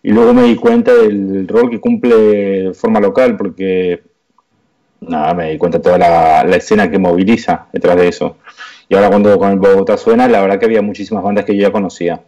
y 0.03 0.13
luego 0.13 0.33
me 0.33 0.45
di 0.45 0.57
cuenta 0.57 0.95
del 0.95 1.47
rol 1.47 1.71
que 1.71 1.81
cumple 1.81 2.17
de 2.17 2.75
forma 2.75 3.01
local, 3.01 3.37
porque 3.37 4.03
nada, 5.01 5.35
me 5.35 5.51
di 5.51 5.59
cuenta 5.59 5.79
de 5.79 5.85
toda 5.85 5.99
la, 5.99 6.57
escena 6.57 6.91
que 6.91 6.99
moviliza 6.99 7.67
detrás 7.73 7.97
de 7.97 8.09
eso. 8.09 8.39
Y 8.89 8.95
ahora 8.95 9.11
cuando 9.11 9.39
con 9.39 9.51
el 9.51 9.59
Bogotá 9.59 9.97
suena, 9.97 10.27
la 10.27 10.41
verdad 10.41 10.59
que 10.59 10.65
había 10.65 10.83
muchísimas 10.83 11.23
bandas 11.23 11.45
que 11.45 11.55
yo 11.55 11.63
ya 11.63 11.73
conocía. 11.73 12.23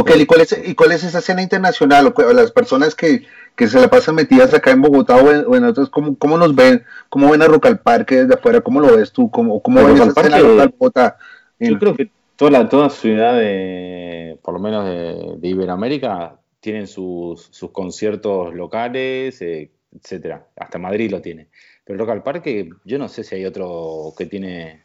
Ok, 0.00 0.12
¿y 0.16 0.24
cuál 0.24 0.40
es, 0.40 0.58
y 0.64 0.74
cuál 0.74 0.92
es 0.92 1.04
esa 1.04 1.18
escena 1.18 1.42
internacional? 1.42 2.06
O, 2.16 2.32
las 2.32 2.52
personas 2.52 2.94
que, 2.94 3.26
se 3.56 3.80
la 3.80 3.88
pasan 3.88 4.14
metidas 4.14 4.54
acá 4.54 4.70
en 4.70 4.80
Bogotá 4.80 5.16
o 5.16 5.54
en, 5.54 5.64
otros, 5.64 5.90
¿cómo, 5.90 6.16
¿cómo, 6.16 6.38
nos 6.38 6.54
ven? 6.54 6.84
¿Cómo 7.10 7.30
ven 7.30 7.42
a 7.42 7.46
Rock 7.46 7.66
al 7.66 7.80
Parque 7.80 8.22
desde 8.22 8.34
afuera? 8.34 8.62
¿Cómo 8.62 8.80
lo 8.80 8.96
ves 8.96 9.12
tú? 9.12 9.30
¿Cómo, 9.30 9.60
cómo 9.60 9.84
ves 9.84 10.00
esa 10.00 10.08
escena 10.08 10.38
local 10.38 10.74
Bogotá? 10.78 11.18
Yo 11.58 11.78
creo 11.78 11.94
que 11.94 12.10
toda, 12.36 12.50
la, 12.50 12.68
toda 12.70 12.88
ciudad, 12.88 13.34
de, 13.34 14.38
por 14.42 14.54
lo 14.54 14.60
menos 14.60 14.86
de, 14.86 15.48
Iberoamérica, 15.48 16.40
tienen 16.60 16.86
sus, 16.86 17.50
conciertos 17.70 18.54
locales, 18.54 19.42
eh, 19.42 19.70
etcétera. 19.94 20.46
Hasta 20.56 20.78
Madrid 20.78 21.10
lo 21.10 21.20
tiene. 21.20 21.48
Pero 21.84 21.98
Rock 21.98 22.10
al 22.10 22.22
Parque, 22.22 22.70
yo 22.86 22.98
no 22.98 23.08
sé 23.08 23.24
si 23.24 23.34
hay 23.34 23.44
otro 23.44 24.14
que 24.16 24.24
tiene 24.24 24.82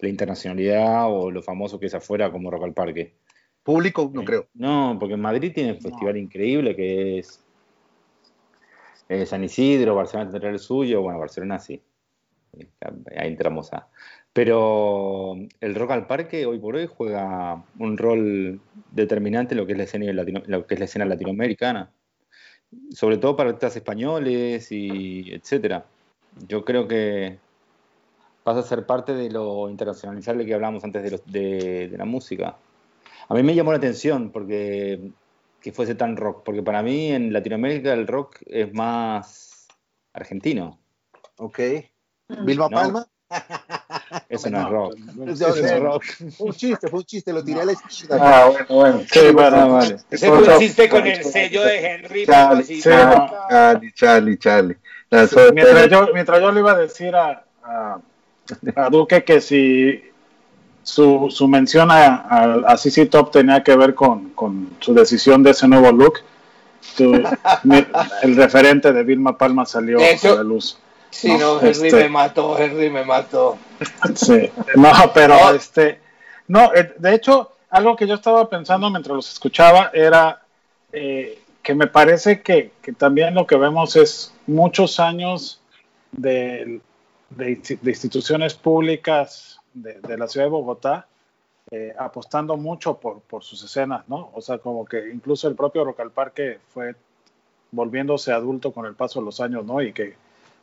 la 0.00 0.08
internacionalidad 0.08 1.06
o 1.08 1.30
lo 1.30 1.42
famoso 1.42 1.78
que 1.78 1.86
es 1.86 1.94
afuera 1.94 2.32
como 2.32 2.50
Rock 2.50 2.64
al 2.64 2.74
Parque. 2.74 3.14
Público, 3.62 4.10
no 4.12 4.24
creo. 4.24 4.46
No, 4.54 4.96
porque 4.98 5.16
Madrid 5.16 5.52
tiene 5.54 5.72
un 5.72 5.80
festival 5.80 6.16
increíble 6.16 6.74
que 6.74 7.18
es 7.18 7.44
Eh, 9.08 9.24
San 9.24 9.42
Isidro, 9.42 9.94
Barcelona 9.94 10.30
tendrá 10.30 10.50
el 10.50 10.58
suyo, 10.58 11.00
bueno, 11.02 11.18
Barcelona 11.18 11.58
sí. 11.58 11.82
Ahí 13.16 13.28
entramos 13.28 13.72
a. 13.72 13.88
Pero 14.32 15.34
el 15.60 15.74
Rock 15.74 15.90
al 15.92 16.06
Parque 16.06 16.46
hoy 16.46 16.58
por 16.58 16.76
hoy 16.76 16.86
juega 16.86 17.64
un 17.78 17.96
rol 17.96 18.60
determinante 18.92 19.54
en 19.54 19.60
lo 19.60 19.66
que 19.66 19.72
es 19.72 19.78
la 19.78 19.84
escena, 19.84 20.12
lo 20.12 20.66
que 20.66 20.74
es 20.74 20.80
la 20.80 20.84
escena 20.84 21.04
latinoamericana. 21.06 21.90
Sobre 22.90 23.16
todo 23.16 23.34
para 23.36 23.50
artistas 23.50 23.76
españoles 23.76 24.70
y 24.70 25.32
etcétera. 25.32 25.86
Yo 26.46 26.64
creo 26.64 26.86
que 26.86 27.38
pasa 28.44 28.60
a 28.60 28.62
ser 28.62 28.86
parte 28.86 29.14
de 29.14 29.30
lo 29.30 29.68
internacionalizable 29.70 30.46
que 30.46 30.54
hablamos 30.54 30.84
antes 30.84 31.22
de, 31.26 31.94
la 31.96 32.04
música. 32.04 32.56
A 33.28 33.34
mí 33.34 33.42
me 33.42 33.54
llamó 33.54 33.72
la 33.72 33.78
atención 33.78 34.30
porque 34.30 35.10
que 35.60 35.72
fuese 35.72 35.94
tan 35.94 36.16
rock, 36.16 36.42
porque 36.44 36.62
para 36.62 36.82
mí 36.82 37.12
en 37.12 37.32
Latinoamérica 37.32 37.92
el 37.92 38.06
rock 38.06 38.36
es 38.46 38.72
más 38.72 39.66
argentino. 40.12 40.78
Ok. 41.36 41.60
¿Vilma 42.44 42.68
Palma? 42.68 43.06
Eso 44.28 44.48
no, 44.48 44.60
es 44.60 44.68
rock. 44.68 44.96
Eso 45.26 45.54
es 45.54 45.80
rock. 45.80 46.04
Fue 46.36 46.46
un 46.46 46.52
chiste, 46.52 46.88
fue 46.88 47.00
un 47.00 47.04
chiste, 47.04 47.32
lo 47.32 47.44
tiré 47.44 47.60
a 47.60 47.64
la 47.66 47.72
esquina. 47.72 48.16
Ah, 48.18 48.48
bueno, 48.50 48.66
bueno. 48.68 49.00
Sí, 49.10 49.30
bueno, 49.32 49.72
vale. 49.72 49.96
Un 49.96 50.58
chiste 50.58 50.88
con 50.88 51.06
el 51.06 51.24
sello 51.24 51.62
de 51.62 51.86
Henry. 51.86 52.26
Charlie, 52.26 52.80
Charlie, 52.80 53.92
Charlie, 53.92 54.38
Charlie. 54.38 54.76
Mientras 55.10 55.90
yo, 55.90 56.08
mientras 56.12 56.40
yo 56.40 56.52
le 56.52 56.60
iba 56.60 56.72
a 56.72 56.78
decir 56.78 57.14
a, 57.14 57.44
a, 57.62 58.00
Duque 58.90 59.24
que 59.24 59.40
si 59.40 60.02
su, 60.88 61.28
su 61.30 61.46
mención 61.48 61.90
a, 61.90 62.62
a, 62.66 62.76
CC 62.78 63.04
Top 63.04 63.30
tenía 63.30 63.62
que 63.62 63.76
ver 63.76 63.94
con, 63.94 64.30
con, 64.30 64.70
su 64.80 64.94
decisión 64.94 65.42
de 65.42 65.50
ese 65.50 65.68
nuevo 65.68 65.92
look, 65.92 66.20
el 66.98 68.36
referente 68.36 68.90
de 68.90 69.02
Vilma 69.02 69.36
Palma 69.36 69.66
salió 69.66 69.98
a 69.98 70.34
la 70.34 70.42
luz. 70.42 70.78
Sí, 71.10 71.36
no, 71.36 71.60
Henry 71.60 71.88
este 71.88 72.04
me 72.04 72.08
mató, 72.08 72.58
Henry 72.58 72.88
me 72.88 73.04
mató. 73.04 73.58
Sí, 74.14 74.50
no, 74.76 74.90
pero 75.12 75.54
este, 75.54 76.00
no, 76.46 76.72
eh, 76.74 76.94
de 76.96 77.14
hecho, 77.14 77.52
algo 77.68 77.94
que 77.94 78.06
yo 78.06 78.14
estaba 78.14 78.48
pensando 78.48 78.88
mientras 78.88 79.14
los 79.14 79.30
escuchaba 79.30 79.90
era 79.92 80.40
eh, 80.90 81.38
que 81.62 81.74
me 81.74 81.86
parece 81.86 82.40
que, 82.40 82.72
que, 82.80 82.92
también 82.92 83.34
lo 83.34 83.46
que 83.46 83.56
vemos 83.56 83.94
es 83.94 84.32
muchos 84.46 85.00
años 85.00 85.60
de, 86.12 86.80
de, 87.28 87.60
instituciones 87.84 88.54
públicas 88.54 89.57
de, 89.82 90.00
de, 90.00 90.18
la 90.18 90.26
ciudad 90.28 90.46
de 90.46 90.50
Bogotá 90.50 91.08
eh, 91.70 91.94
apostando 91.98 92.56
mucho 92.56 92.98
por, 92.98 93.20
por, 93.20 93.44
sus 93.44 93.62
escenas, 93.62 94.08
¿no? 94.08 94.30
O 94.34 94.40
sea, 94.40 94.58
como 94.58 94.86
que 94.86 95.10
incluso 95.10 95.48
el 95.48 95.54
propio 95.54 95.84
Rock 95.84 96.00
al 96.00 96.10
Parque 96.10 96.60
fue 96.68 96.94
volviéndose 97.72 98.32
adulto 98.32 98.72
con 98.72 98.86
el 98.86 98.94
paso 98.94 99.20
de 99.20 99.26
los 99.26 99.40
años, 99.40 99.66
¿no? 99.66 99.82
Y 99.82 99.92
que 99.92 100.14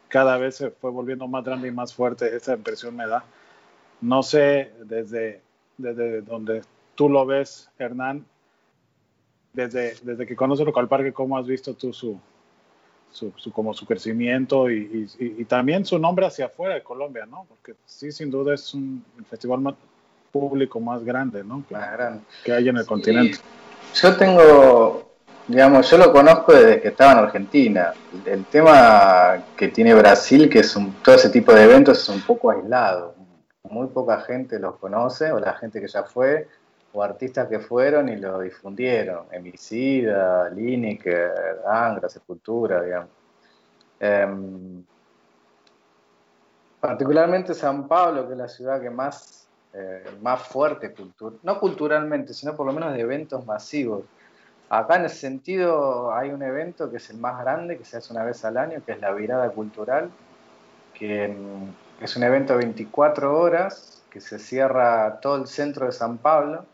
cada 0.07 0.37
vez 0.37 0.55
se 0.55 0.71
fue 0.71 0.89
volviendo 0.89 1.27
más 1.27 1.43
grande 1.43 1.67
y 1.67 1.71
más 1.71 1.93
fuerte, 1.93 2.35
esa 2.35 2.53
impresión 2.53 2.95
me 2.95 3.07
da. 3.07 3.23
No 4.01 4.23
sé 4.23 4.73
desde, 4.83 5.41
desde 5.77 6.21
donde 6.21 6.63
tú 6.95 7.09
lo 7.09 7.25
ves, 7.25 7.69
Hernán, 7.77 8.25
desde, 9.53 9.95
desde 10.01 10.25
que 10.25 10.35
conoces 10.35 10.65
Local 10.65 10.87
Parque, 10.87 11.13
¿cómo 11.13 11.37
has 11.37 11.45
visto 11.45 11.75
tú 11.75 11.93
su, 11.93 12.19
su, 13.15 13.51
como 13.51 13.73
su 13.73 13.85
crecimiento 13.85 14.69
y, 14.69 15.07
y, 15.19 15.45
también 15.45 15.85
su 15.85 15.97
nombre 15.97 16.25
hacia 16.25 16.47
afuera 16.47 16.75
de 16.75 16.83
Colombia, 16.83 17.25
¿no? 17.25 17.45
Porque 17.47 17.75
sí, 17.85 18.11
sin 18.11 18.29
duda 18.29 18.53
es 18.53 18.73
un 18.73 19.03
festival 19.29 19.61
más 19.61 19.75
público 20.31 20.79
más 20.81 21.03
grande, 21.03 21.43
¿no? 21.43 21.63
Que, 21.67 21.75
que 22.43 22.51
hay 22.51 22.67
en 22.67 22.77
el 22.77 22.85
continente. 22.85 23.37
Yo 23.93 24.17
tengo 24.17 25.05
Digamos, 25.47 25.91
yo 25.91 25.99
lo 25.99 26.11
conozco 26.11 26.53
desde 26.53 26.81
que 26.81 26.87
estaba 26.87 27.11
en 27.11 27.17
Argentina. 27.19 27.93
El 28.25 28.45
tema 28.45 29.43
que 29.55 29.67
tiene 29.67 29.93
Brasil, 29.93 30.49
que 30.49 30.59
es 30.59 30.75
un, 30.75 30.91
todo 31.03 31.15
ese 31.15 31.29
tipo 31.29 31.53
de 31.53 31.63
eventos, 31.63 32.01
es 32.01 32.09
un 32.09 32.21
poco 32.21 32.49
aislado. 32.49 33.13
Muy 33.69 33.87
poca 33.87 34.21
gente 34.21 34.57
los 34.57 34.77
conoce, 34.77 35.31
o 35.31 35.39
la 35.39 35.53
gente 35.53 35.79
que 35.79 35.87
ya 35.87 36.03
fue, 36.03 36.47
o 36.95 37.03
artistas 37.03 37.47
que 37.47 37.59
fueron 37.59 38.09
y 38.09 38.15
lo 38.15 38.39
difundieron. 38.39 39.25
Emicida, 39.31 40.49
Lineker, 40.49 41.61
Angra, 41.67 42.09
Sepultura, 42.09 42.81
digamos. 42.81 43.09
Em, 43.99 44.83
particularmente 46.79 47.53
San 47.53 47.87
Pablo, 47.87 48.27
que 48.27 48.33
es 48.33 48.37
la 48.37 48.47
ciudad 48.47 48.81
que 48.81 48.89
más, 48.89 49.47
eh, 49.73 50.03
más 50.21 50.41
fuerte, 50.43 50.93
cultura, 50.93 51.35
no 51.43 51.59
culturalmente, 51.59 52.33
sino 52.33 52.55
por 52.55 52.65
lo 52.65 52.73
menos 52.73 52.93
de 52.93 53.01
eventos 53.01 53.45
masivos 53.45 54.03
Acá 54.69 54.95
en 54.95 55.05
ese 55.05 55.17
sentido 55.17 56.13
hay 56.13 56.31
un 56.31 56.41
evento 56.41 56.89
que 56.89 56.97
es 56.97 57.09
el 57.11 57.17
más 57.17 57.39
grande, 57.39 57.77
que 57.77 57.85
se 57.85 57.97
hace 57.97 58.11
una 58.11 58.23
vez 58.23 58.43
al 58.45 58.57
año, 58.57 58.83
que 58.83 58.93
es 58.93 58.99
la 58.99 59.11
Virada 59.11 59.49
Cultural, 59.51 60.09
que 60.93 61.27
mm, 61.27 62.03
es 62.03 62.15
un 62.17 62.23
evento 62.23 62.53
de 62.53 62.65
24 62.65 63.37
horas, 63.37 64.03
que 64.09 64.19
se 64.21 64.39
cierra 64.39 65.19
todo 65.21 65.35
el 65.35 65.47
centro 65.47 65.85
de 65.85 65.91
San 65.91 66.17
Pablo 66.17 66.65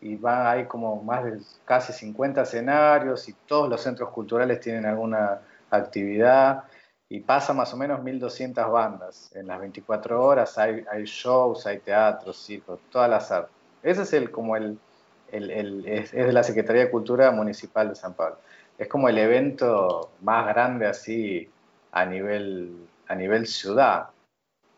y 0.00 0.16
va, 0.16 0.50
hay 0.50 0.66
como 0.66 1.02
más 1.02 1.24
de 1.24 1.40
casi 1.64 1.92
50 1.92 2.42
escenarios 2.42 3.28
y 3.28 3.32
todos 3.46 3.68
los 3.68 3.80
centros 3.80 4.10
culturales 4.10 4.60
tienen 4.60 4.86
alguna 4.86 5.40
actividad 5.70 6.64
y 7.08 7.20
pasa 7.20 7.52
más 7.52 7.72
o 7.72 7.76
menos 7.76 8.02
1200 8.02 8.70
bandas. 8.70 9.30
En 9.34 9.46
las 9.46 9.60
24 9.60 10.22
horas 10.22 10.58
hay, 10.58 10.84
hay 10.90 11.04
shows, 11.04 11.66
hay 11.66 11.78
teatros, 11.78 12.36
circos, 12.36 12.80
todas 12.90 13.08
las 13.08 13.30
artes. 13.30 13.54
Ese 13.82 14.02
es 14.02 14.12
el, 14.12 14.30
como 14.30 14.56
el, 14.56 14.78
es, 15.30 16.12
de 16.12 16.32
la 16.32 16.42
Secretaría 16.42 16.84
de 16.84 16.90
Cultura 16.90 17.30
Municipal 17.30 17.88
de 17.88 17.94
San 17.94 18.14
Pablo. 18.14 18.38
Es 18.78 18.88
como 18.88 19.08
el 19.08 19.18
evento 19.18 20.10
más 20.20 20.46
grande 20.46 20.86
así 20.86 21.48
a 21.92 22.04
nivel, 22.04 22.88
a 23.06 23.14
nivel 23.14 23.46
ciudad, 23.46 24.08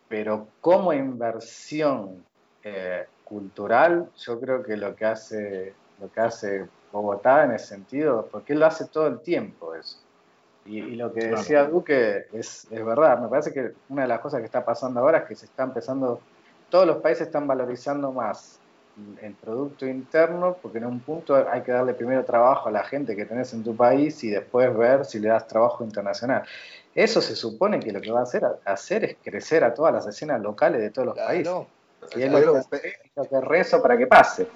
pero 0.08 0.48
como 0.60 0.92
inversión 0.92 2.24
eh, 2.62 3.06
cultural, 3.28 4.08
yo 4.16 4.40
creo 4.40 4.62
que 4.62 4.76
lo 4.76 4.96
que 4.96 5.04
hace 5.04 5.74
lo 6.00 6.10
que 6.10 6.20
hace 6.20 6.66
Bogotá 6.92 7.44
en 7.44 7.52
ese 7.52 7.66
sentido, 7.66 8.28
porque 8.30 8.52
él 8.52 8.60
lo 8.60 8.66
hace 8.66 8.86
todo 8.86 9.06
el 9.08 9.20
tiempo 9.20 9.74
eso. 9.74 9.98
Y, 10.64 10.96
lo 10.96 11.12
que 11.12 11.28
decía 11.28 11.64
Duque 11.64 12.26
es, 12.32 12.66
es, 12.70 12.84
verdad, 12.84 13.18
me 13.18 13.28
parece 13.28 13.52
que 13.52 13.72
una 13.88 14.02
de 14.02 14.08
las 14.08 14.20
cosas 14.20 14.40
que 14.40 14.46
está 14.46 14.64
pasando 14.64 15.00
ahora 15.00 15.18
es 15.18 15.24
que 15.24 15.34
se 15.34 15.46
está 15.46 15.62
empezando, 15.62 16.20
todos 16.68 16.86
los 16.86 16.98
países 16.98 17.26
están 17.26 17.46
valorizando 17.46 18.12
más 18.12 18.60
el 19.22 19.32
producto 19.34 19.86
interno, 19.86 20.56
porque 20.60 20.78
en 20.78 20.86
un 20.86 21.00
punto 21.00 21.36
hay 21.50 21.62
que 21.62 21.72
darle 21.72 21.94
primero 21.94 22.22
trabajo 22.24 22.68
a 22.68 22.72
la 22.72 22.84
gente 22.84 23.16
que 23.16 23.24
tenés 23.24 23.54
en 23.54 23.64
tu 23.64 23.74
país 23.74 24.22
y 24.24 24.30
después 24.30 24.76
ver 24.76 25.06
si 25.06 25.20
le 25.20 25.28
das 25.28 25.46
trabajo 25.46 25.84
internacional. 25.84 26.42
Eso 26.94 27.22
se 27.22 27.34
supone 27.34 27.80
que 27.80 27.92
lo 27.92 28.00
que 28.00 28.10
va 28.10 28.20
a 28.20 28.24
hacer, 28.24 28.44
hacer 28.64 29.04
es 29.04 29.16
crecer 29.22 29.64
a 29.64 29.72
todas 29.72 29.94
las 29.94 30.06
escenas 30.06 30.40
locales 30.42 30.82
de 30.82 30.90
todos 30.90 31.06
los 31.06 31.16
países. 31.16 31.54
Y 32.16 32.22
es 32.22 32.30
lo, 32.30 32.54
que, 32.54 33.40
rezo 33.42 33.82
para 33.82 33.96
que 33.98 34.06
pase. 34.06 34.46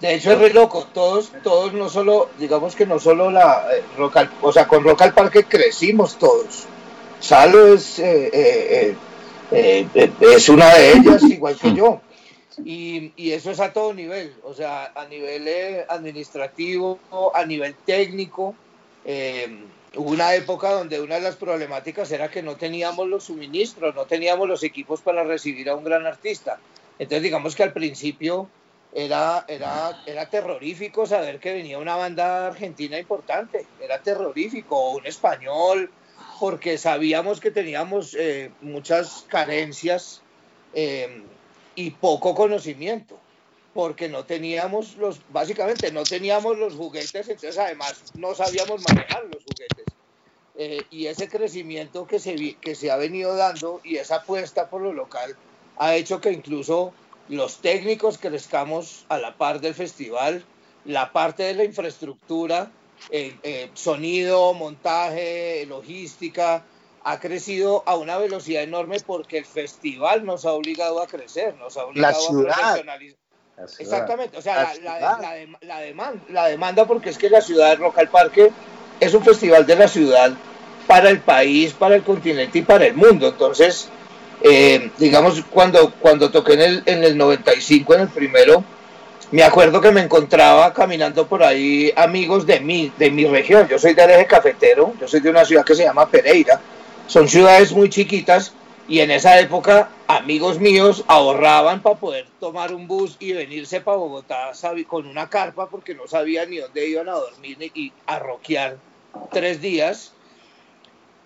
de... 0.00 0.14
hecho 0.14 0.32
es 0.32 0.38
re 0.38 0.50
loco, 0.50 0.86
todos, 0.92 1.32
todos 1.42 1.72
no 1.72 1.88
solo, 1.88 2.28
digamos 2.38 2.76
que 2.76 2.86
no 2.86 2.98
solo 2.98 3.30
la 3.30 3.66
eh, 3.74 3.82
o 4.42 4.52
sea, 4.52 4.68
con 4.68 4.84
Rock 4.84 5.02
al 5.02 5.14
Parque 5.14 5.44
crecimos 5.44 6.16
todos. 6.18 6.66
Salo 7.20 7.74
es 7.74 7.98
eh, 7.98 8.30
eh, 8.32 8.96
eh, 9.50 9.88
eh, 9.94 10.12
es 10.20 10.48
una 10.48 10.74
de 10.74 10.92
ellas, 10.92 11.22
igual 11.22 11.56
que 11.56 11.74
yo. 11.74 12.00
Y, 12.64 13.12
y, 13.16 13.32
eso 13.32 13.50
es 13.52 13.60
a 13.60 13.72
todo 13.72 13.94
nivel, 13.94 14.34
o 14.42 14.52
sea, 14.52 14.92
a 14.94 15.04
nivel 15.06 15.46
eh, 15.46 15.86
administrativo, 15.88 16.98
a 17.34 17.44
nivel 17.44 17.74
técnico. 17.86 18.54
Hubo 19.98 20.12
una 20.12 20.32
época 20.34 20.70
donde 20.70 21.00
una 21.00 21.16
de 21.16 21.22
las 21.22 21.34
problemáticas 21.34 22.12
era 22.12 22.30
que 22.30 22.40
no 22.40 22.56
teníamos 22.56 23.08
los 23.08 23.24
suministros, 23.24 23.96
no 23.96 24.06
teníamos 24.06 24.48
los 24.48 24.62
equipos 24.62 25.00
para 25.00 25.24
recibir 25.24 25.68
a 25.68 25.74
un 25.74 25.82
gran 25.82 26.06
artista. 26.06 26.60
Entonces, 27.00 27.24
digamos 27.24 27.56
que 27.56 27.64
al 27.64 27.72
principio 27.72 28.48
era, 28.94 29.44
era, 29.48 30.00
era 30.06 30.30
terrorífico 30.30 31.04
saber 31.04 31.40
que 31.40 31.52
venía 31.52 31.78
una 31.78 31.96
banda 31.96 32.46
argentina 32.46 32.96
importante, 32.96 33.66
era 33.80 34.00
terrorífico, 34.00 34.92
un 34.92 35.04
español, 35.04 35.90
porque 36.38 36.78
sabíamos 36.78 37.40
que 37.40 37.50
teníamos 37.50 38.14
eh, 38.14 38.52
muchas 38.60 39.24
carencias 39.26 40.22
eh, 40.74 41.24
y 41.74 41.90
poco 41.90 42.36
conocimiento, 42.36 43.18
porque 43.78 44.08
no 44.08 44.24
teníamos 44.24 44.96
los, 44.96 45.20
básicamente 45.30 45.92
no 45.92 46.02
teníamos 46.02 46.58
los 46.58 46.74
juguetes, 46.74 47.28
entonces 47.28 47.56
además 47.58 48.12
no 48.16 48.34
sabíamos 48.34 48.82
manejar 48.88 49.22
los 49.26 49.44
juguetes. 49.44 49.84
Eh, 50.56 50.82
y 50.90 51.06
ese 51.06 51.28
crecimiento 51.28 52.04
que 52.04 52.18
se, 52.18 52.56
que 52.56 52.74
se 52.74 52.90
ha 52.90 52.96
venido 52.96 53.36
dando 53.36 53.80
y 53.84 53.98
esa 53.98 54.16
apuesta 54.16 54.68
por 54.68 54.82
lo 54.82 54.92
local 54.92 55.36
ha 55.76 55.94
hecho 55.94 56.20
que 56.20 56.32
incluso 56.32 56.92
los 57.28 57.58
técnicos 57.58 58.18
crezcamos 58.18 59.06
a 59.08 59.18
la 59.18 59.36
par 59.36 59.60
del 59.60 59.74
festival, 59.74 60.44
la 60.84 61.12
parte 61.12 61.44
de 61.44 61.54
la 61.54 61.62
infraestructura 61.62 62.72
eh, 63.10 63.36
eh, 63.44 63.70
sonido, 63.74 64.54
montaje, 64.54 65.64
logística, 65.66 66.66
ha 67.04 67.20
crecido 67.20 67.84
a 67.86 67.96
una 67.96 68.18
velocidad 68.18 68.64
enorme 68.64 68.98
porque 69.06 69.38
el 69.38 69.46
festival 69.46 70.24
nos 70.24 70.44
ha 70.46 70.50
obligado 70.50 71.00
a 71.00 71.06
crecer, 71.06 71.54
nos 71.54 71.76
ha 71.76 71.84
obligado 71.84 72.26
a 72.26 72.42
profesionalizar. 72.42 73.27
Exactamente, 73.78 74.38
o 74.38 74.42
sea, 74.42 74.72
la, 74.82 75.18
la, 75.60 75.80
demanda, 75.80 76.20
la 76.28 76.46
demanda, 76.46 76.86
porque 76.86 77.10
es 77.10 77.18
que 77.18 77.28
la 77.28 77.40
ciudad 77.40 77.70
de 77.70 77.76
Rock 77.76 77.98
al 77.98 78.08
Parque 78.08 78.52
es 79.00 79.14
un 79.14 79.24
festival 79.24 79.66
de 79.66 79.76
la 79.76 79.88
ciudad 79.88 80.32
para 80.86 81.10
el 81.10 81.20
país, 81.20 81.72
para 81.72 81.96
el 81.96 82.02
continente 82.02 82.58
y 82.58 82.62
para 82.62 82.86
el 82.86 82.94
mundo. 82.94 83.28
Entonces, 83.28 83.88
eh, 84.42 84.90
digamos, 84.98 85.42
cuando, 85.50 85.92
cuando 86.00 86.30
toqué 86.30 86.54
en 86.54 86.60
el, 86.60 86.82
en 86.86 87.04
el 87.04 87.16
95, 87.16 87.94
en 87.94 88.00
el 88.02 88.08
primero, 88.08 88.64
me 89.30 89.42
acuerdo 89.42 89.80
que 89.80 89.90
me 89.90 90.00
encontraba 90.00 90.72
caminando 90.72 91.26
por 91.26 91.42
ahí 91.42 91.92
amigos 91.96 92.46
de 92.46 92.60
mi, 92.60 92.92
de 92.96 93.10
mi 93.10 93.26
región. 93.26 93.68
Yo 93.68 93.78
soy 93.78 93.94
del 93.94 94.10
eje 94.10 94.26
cafetero, 94.26 94.94
yo 95.00 95.06
soy 95.06 95.20
de 95.20 95.30
una 95.30 95.44
ciudad 95.44 95.64
que 95.64 95.74
se 95.74 95.84
llama 95.84 96.08
Pereira. 96.08 96.60
Son 97.06 97.28
ciudades 97.28 97.72
muy 97.72 97.90
chiquitas 97.90 98.52
y 98.88 99.00
en 99.00 99.10
esa 99.10 99.38
época 99.38 99.90
amigos 100.06 100.58
míos 100.58 101.04
ahorraban 101.06 101.82
para 101.82 102.00
poder 102.00 102.26
tomar 102.40 102.74
un 102.74 102.88
bus 102.88 103.16
y 103.20 103.34
venirse 103.34 103.82
para 103.82 103.98
Bogotá 103.98 104.52
con 104.86 105.06
una 105.06 105.28
carpa 105.28 105.68
porque 105.68 105.94
no 105.94 106.08
sabían 106.08 106.48
ni 106.50 106.56
dónde 106.56 106.88
iban 106.88 107.08
a 107.08 107.12
dormir 107.12 107.58
y 107.74 107.92
a 108.06 108.18
roquear 108.18 108.78
tres 109.30 109.60
días. 109.60 110.14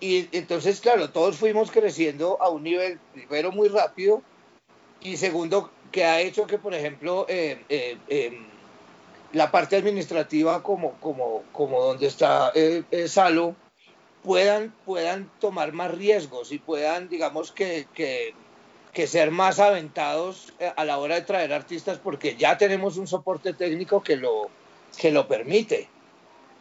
Y 0.01 0.27
entonces, 0.35 0.81
claro, 0.81 1.11
todos 1.11 1.37
fuimos 1.37 1.71
creciendo 1.71 2.37
a 2.41 2.49
un 2.49 2.63
nivel, 2.63 2.99
primero, 3.13 3.53
muy 3.53 3.69
rápido 3.69 4.21
y 4.99 5.15
segundo, 5.15 5.71
que 5.93 6.03
ha 6.03 6.19
hecho 6.19 6.45
que, 6.45 6.57
por 6.57 6.73
ejemplo, 6.73 7.25
eh, 7.29 7.63
eh, 7.69 7.97
em, 8.09 8.45
la 9.31 9.49
parte 9.49 9.77
administrativa 9.77 10.61
como, 10.61 10.93
como, 10.99 11.43
como 11.53 11.81
donde 11.81 12.07
está 12.07 12.51
eh, 12.53 12.83
Salo 13.07 13.55
puedan, 14.23 14.73
puedan 14.85 15.29
tomar 15.39 15.73
más 15.73 15.91
riesgos 15.91 16.51
y 16.51 16.59
puedan, 16.59 17.09
digamos, 17.09 17.51
que, 17.51 17.87
que, 17.93 18.33
que, 18.93 19.07
ser 19.07 19.31
más 19.31 19.59
aventados 19.59 20.53
a 20.75 20.85
la 20.85 20.97
hora 20.97 21.15
de 21.15 21.21
traer 21.21 21.53
artistas 21.53 21.97
porque 21.97 22.35
ya 22.35 22.57
tenemos 22.57 22.97
un 22.97 23.07
soporte 23.07 23.53
técnico 23.53 24.01
que 24.01 24.15
lo, 24.15 24.49
que 24.97 25.11
lo 25.11 25.27
permite. 25.27 25.89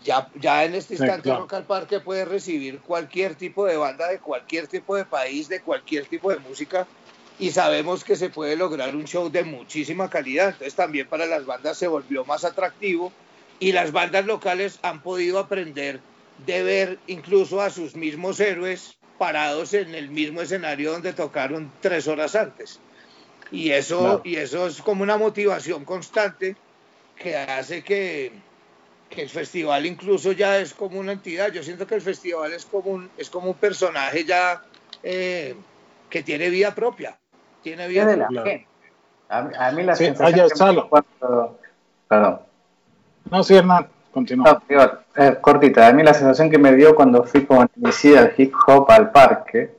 Ya, 0.04 0.28
ya 0.34 0.64
en 0.64 0.74
este 0.74 0.94
instante 0.94 1.30
sí, 1.30 1.36
Rock 1.36 1.52
al 1.52 1.64
Parque 1.64 2.00
puede 2.00 2.24
recibir 2.24 2.80
cualquier 2.80 3.36
tipo 3.36 3.66
de 3.66 3.76
banda 3.76 4.08
de 4.08 4.18
cualquier 4.18 4.66
tipo 4.66 4.96
de 4.96 5.04
país, 5.04 5.48
de 5.48 5.60
cualquier 5.60 6.06
tipo 6.06 6.30
de 6.30 6.38
música 6.38 6.88
y 7.38 7.50
sabemos 7.50 8.04
que 8.04 8.16
se 8.16 8.30
puede 8.30 8.56
lograr 8.56 8.94
un 8.94 9.06
show 9.06 9.30
de 9.30 9.44
muchísima 9.44 10.10
calidad. 10.10 10.50
Entonces 10.50 10.74
también 10.74 11.08
para 11.08 11.26
las 11.26 11.46
bandas 11.46 11.78
se 11.78 11.88
volvió 11.88 12.24
más 12.24 12.44
atractivo 12.44 13.12
y 13.58 13.72
las 13.72 13.92
bandas 13.92 14.26
locales 14.26 14.78
han 14.82 15.02
podido 15.02 15.38
aprender 15.38 16.00
de 16.46 16.62
ver 16.62 16.98
incluso 17.06 17.60
a 17.60 17.70
sus 17.70 17.94
mismos 17.96 18.40
héroes 18.40 18.98
parados 19.18 19.74
en 19.74 19.94
el 19.94 20.10
mismo 20.10 20.40
escenario 20.40 20.92
donde 20.92 21.12
tocaron 21.12 21.70
tres 21.80 22.08
horas 22.08 22.34
antes. 22.34 22.80
Y 23.50 23.70
eso, 23.70 24.02
no. 24.02 24.20
y 24.24 24.36
eso 24.36 24.66
es 24.66 24.80
como 24.80 25.02
una 25.02 25.18
motivación 25.18 25.84
constante 25.84 26.56
que 27.16 27.36
hace 27.36 27.84
que, 27.84 28.32
que, 29.10 29.22
el 29.22 29.28
festival 29.28 29.84
incluso 29.84 30.32
ya 30.32 30.58
es 30.58 30.72
como 30.74 30.98
una 30.98 31.12
entidad. 31.12 31.52
Yo 31.52 31.62
siento 31.62 31.86
que 31.86 31.94
el 31.94 32.02
festival 32.02 32.52
es 32.52 32.64
como 32.64 32.90
un, 32.90 33.10
es 33.16 33.28
como 33.28 33.50
un 33.50 33.56
personaje 33.56 34.24
ya 34.24 34.62
eh, 35.02 35.54
que 36.08 36.22
tiene 36.22 36.48
vida 36.48 36.74
propia 36.74 37.18
tiene 37.62 37.88
de 37.88 38.16
la 38.16 38.28
gente. 38.28 38.66
A, 39.28 39.68
a, 39.68 39.72
mí 39.72 39.82
la 39.82 39.96
sí, 39.96 40.06
sensación 40.06 40.48
que. 40.48 41.02
Perdón. 42.08 42.40
No, 43.30 43.42
sí, 43.42 43.54
Hernán, 43.54 43.88
continúa. 44.12 44.52
No, 44.52 44.62
digo, 44.68 44.82
eh, 45.16 45.38
cortita, 45.40 45.88
a 45.88 45.92
mí 45.92 46.02
la 46.02 46.14
sensación 46.14 46.50
que 46.50 46.58
me 46.58 46.74
dio 46.74 46.94
cuando 46.94 47.24
fui 47.24 47.44
con 47.44 47.68
inicié 47.76 48.18
al 48.18 48.34
hip 48.36 48.54
hop 48.66 48.90
al 48.90 49.10
parque, 49.10 49.74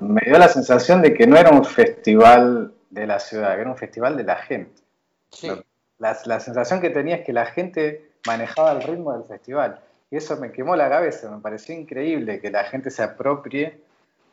me 0.00 0.20
dio 0.24 0.38
la 0.38 0.48
sensación 0.48 1.02
de 1.02 1.14
que 1.14 1.26
no 1.26 1.36
era 1.36 1.50
un 1.50 1.64
festival 1.64 2.72
de 2.90 3.06
la 3.06 3.18
ciudad, 3.18 3.54
que 3.54 3.62
era 3.62 3.70
un 3.70 3.76
festival 3.76 4.16
de 4.16 4.24
la 4.24 4.36
gente. 4.36 4.80
Sí. 5.30 5.50
La, 5.98 6.16
la 6.26 6.40
sensación 6.40 6.80
que 6.80 6.90
tenía 6.90 7.16
es 7.16 7.24
que 7.24 7.32
la 7.32 7.46
gente 7.46 8.12
manejaba 8.26 8.72
el 8.72 8.82
ritmo 8.82 9.12
del 9.12 9.24
festival. 9.24 9.80
Y 10.10 10.16
eso 10.16 10.36
me 10.36 10.52
quemó 10.52 10.76
la 10.76 10.88
cabeza, 10.88 11.30
me 11.30 11.40
pareció 11.40 11.74
increíble 11.74 12.40
que 12.40 12.50
la 12.50 12.64
gente 12.64 12.90
se 12.90 13.02
apropie, 13.02 13.80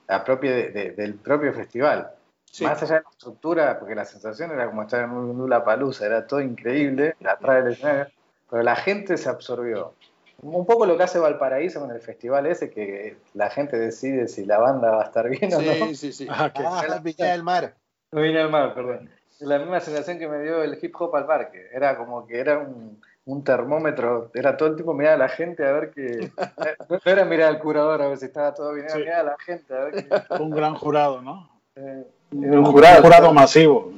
apropie 0.08 0.52
de, 0.52 0.70
de, 0.72 0.92
del 0.92 1.16
propio 1.16 1.54
festival. 1.54 2.12
Sí. 2.52 2.66
Más 2.66 2.82
allá 2.82 2.96
de 2.96 3.02
la 3.04 3.10
estructura, 3.12 3.80
porque 3.80 3.96
la 3.96 4.06
sensación 4.06 4.52
era 4.52 4.66
como 4.68 4.82
estar 4.82 5.04
en 5.04 5.12
un 5.12 5.38
Lula 5.38 5.64
Palusa, 5.64 6.06
era 6.06 6.26
todo 6.26 6.42
increíble, 6.42 7.16
atrás 7.24 7.64
del 7.64 7.74
escenario, 7.74 8.08
pero 8.50 8.64
la 8.64 8.76
gente 8.76 9.18
se 9.18 9.30
absorbió. 9.30 9.94
Un 10.42 10.66
poco 10.66 10.86
lo 10.86 10.96
que 10.96 11.04
hace 11.04 11.20
Valparaíso 11.20 11.82
con 11.82 11.92
el 11.92 12.00
festival 12.00 12.46
ese, 12.46 12.70
que 12.70 13.18
la 13.34 13.50
gente 13.50 13.78
decide 13.78 14.28
si 14.28 14.46
la 14.46 14.58
banda 14.58 14.92
va 14.92 15.02
a 15.02 15.06
estar 15.06 15.30
bien 15.30 15.54
o 15.54 15.62
no. 15.62 15.74
Sí, 15.88 15.96
sí, 15.96 16.14
sí. 16.14 16.28
Ah, 16.30 16.52
que 16.54 16.64
ah, 16.66 16.86
la 16.88 17.00
Viña 17.00 17.32
del 17.32 17.44
Mar. 17.44 17.76
Viña 18.12 18.40
del 18.40 18.50
Mar, 18.50 18.74
perdón. 18.74 19.10
La 19.40 19.60
misma 19.60 19.80
sensación 19.80 20.18
que 20.18 20.28
me 20.28 20.42
dio 20.42 20.64
el 20.64 20.78
hip 20.82 20.96
hop 21.00 21.16
al 21.16 21.26
parque. 21.26 21.68
Era 21.74 21.98
como 21.98 22.26
que 22.26 22.40
era 22.40 22.58
un, 22.58 23.00
un 23.26 23.44
termómetro, 23.44 24.32
era 24.34 24.58
todo 24.58 24.70
el 24.70 24.76
tiempo 24.76 24.94
mirar 24.94 25.14
a 25.14 25.18
la 25.18 25.30
gente 25.30 25.66
a 25.66 25.72
ver 25.72 25.92
que. 25.92 26.32
No 26.90 27.00
era 27.06 27.26
mirar 27.26 27.50
al 27.50 27.60
curador 27.60 28.02
a 28.02 28.08
ver 28.08 28.18
si 28.18 28.26
estaba 28.26 28.54
todo 28.54 28.74
bien, 28.74 28.86
era 28.86 28.96
sí. 28.96 29.02
mirar 29.02 29.20
a 29.20 29.24
la 29.24 29.38
gente 29.38 29.74
a 29.74 29.80
ver 29.86 29.94
que. 30.08 30.10
Un 30.42 30.50
gran 30.50 30.76
jurado, 30.76 31.22
¿no? 31.22 31.50
Eh, 31.76 32.06
un 32.32 32.66
jurado, 32.66 32.98
un 32.98 33.04
jurado 33.04 33.34
masivo. 33.34 33.94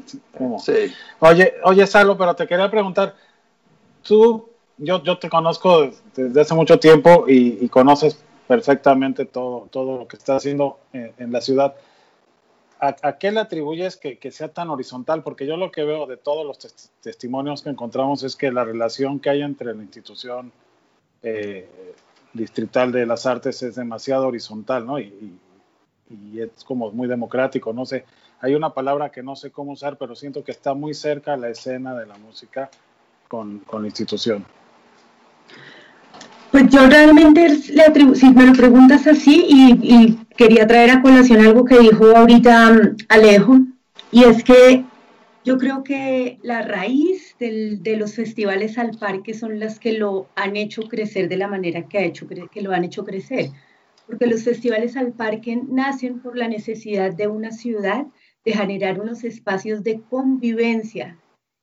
Sí. 0.60 0.94
Oye, 1.20 1.56
oye, 1.64 1.88
Salo, 1.88 2.18
pero 2.18 2.36
te 2.36 2.48
quería 2.48 2.70
preguntar, 2.70 3.16
tú, 4.04 4.50
yo, 4.78 5.04
yo 5.04 5.18
te 5.18 5.30
conozco 5.30 5.92
desde 6.16 6.42
hace 6.42 6.54
mucho 6.54 6.80
tiempo 6.80 7.26
y, 7.28 7.68
conoces 7.70 8.24
perfectamente 8.48 9.26
todo, 9.26 9.68
todo 9.72 9.98
lo 9.98 10.08
que 10.08 10.18
está 10.18 10.36
haciendo 10.36 10.80
en, 10.94 11.32
la 11.32 11.42
ciudad. 11.42 11.76
¿A, 12.80 12.96
¿A, 13.02 13.18
qué 13.18 13.32
le 13.32 13.40
atribuyes 13.40 13.98
que, 13.98 14.32
sea 14.32 14.50
tan 14.50 14.70
horizontal? 14.70 15.24
Porque 15.24 15.46
yo 15.46 15.56
lo 15.58 15.72
que 15.72 15.84
veo 15.84 16.08
de 16.08 16.18
todos 16.18 16.46
los 16.46 16.58
tes 16.60 16.92
testimonios 17.02 17.62
que 17.62 17.70
encontramos 17.70 18.24
es 18.24 18.36
que 18.36 18.52
la 18.52 18.64
relación 18.64 19.20
que 19.20 19.30
hay 19.30 19.42
entre 19.42 19.74
la 19.74 19.82
institución 19.82 20.52
eh, 21.22 21.70
distrital 22.34 22.92
de 22.92 23.06
las 23.06 23.26
artes 23.26 23.62
es 23.62 23.76
demasiado 23.76 24.28
horizontal, 24.28 24.86
¿no? 24.86 25.00
Y, 25.00 25.04
y, 26.10 26.34
y 26.34 26.42
es 26.42 26.64
como 26.66 26.92
muy 26.92 27.08
democrático, 27.08 27.72
no 27.72 27.86
sé, 27.86 28.06
hay 28.42 28.56
una 28.56 28.74
palabra 28.74 29.12
que 29.12 29.22
no 29.22 29.36
sé 29.36 29.52
cómo 29.52 29.74
usar, 29.74 29.98
pero 29.98 30.16
siento 30.16 30.44
que 30.44 30.52
está 30.52 30.74
muy 30.74 30.96
cerca 30.96 31.34
a 31.34 31.38
la 31.38 31.50
escena 31.50 31.98
de 31.98 32.08
la 32.08 32.18
música 32.18 32.72
con, 33.32 33.60
con 33.60 33.84
la 33.84 33.88
institución. 33.88 34.46
Pues 36.52 36.68
yo 36.70 36.86
realmente 36.90 37.48
le 37.72 37.84
atribuyo, 37.84 38.20
si 38.20 38.30
me 38.30 38.46
lo 38.46 38.52
preguntas 38.52 39.08
así, 39.08 39.46
y, 39.48 40.20
quería 40.36 40.68
traer 40.68 40.90
a 40.90 41.02
colación 41.02 41.40
algo 41.40 41.64
que 41.64 41.80
dijo 41.80 42.06
ahorita 42.14 42.72
um, 42.72 42.98
Alejo, 43.08 43.60
y 44.12 44.26
es 44.26 44.44
que 44.44 44.84
yo 45.46 45.58
creo 45.58 45.84
que 45.84 46.40
la 46.42 46.62
raíz 46.64 47.36
de 47.40 47.96
los 47.98 48.16
festivales 48.16 48.78
al 48.78 48.98
parque 48.98 49.34
son 49.34 49.60
las 49.60 49.80
que 49.80 49.94
lo 49.94 50.28
han 50.36 50.58
hecho 50.58 50.82
crecer 50.84 51.30
de 51.30 51.38
la 51.38 51.48
manera 51.48 51.88
que, 51.88 52.00
ha 52.00 52.04
hecho, 52.04 52.28
que 52.28 52.62
lo 52.62 52.74
han 52.74 52.84
hecho 52.84 53.06
crecer 53.06 53.52
porque 54.08 54.28
los 54.28 54.44
festivales 54.44 54.98
al 54.98 55.14
parque 55.14 55.58
nacen 55.70 56.20
por 56.20 56.38
la 56.38 56.50
necesidad 56.50 57.14
de 57.14 57.28
una 57.28 57.52
ciudad 57.52 58.06
de 58.44 58.52
generar 58.52 59.00
unos 59.00 59.24
espacios 59.24 59.84
de 59.84 60.02
convivencia 60.10 61.18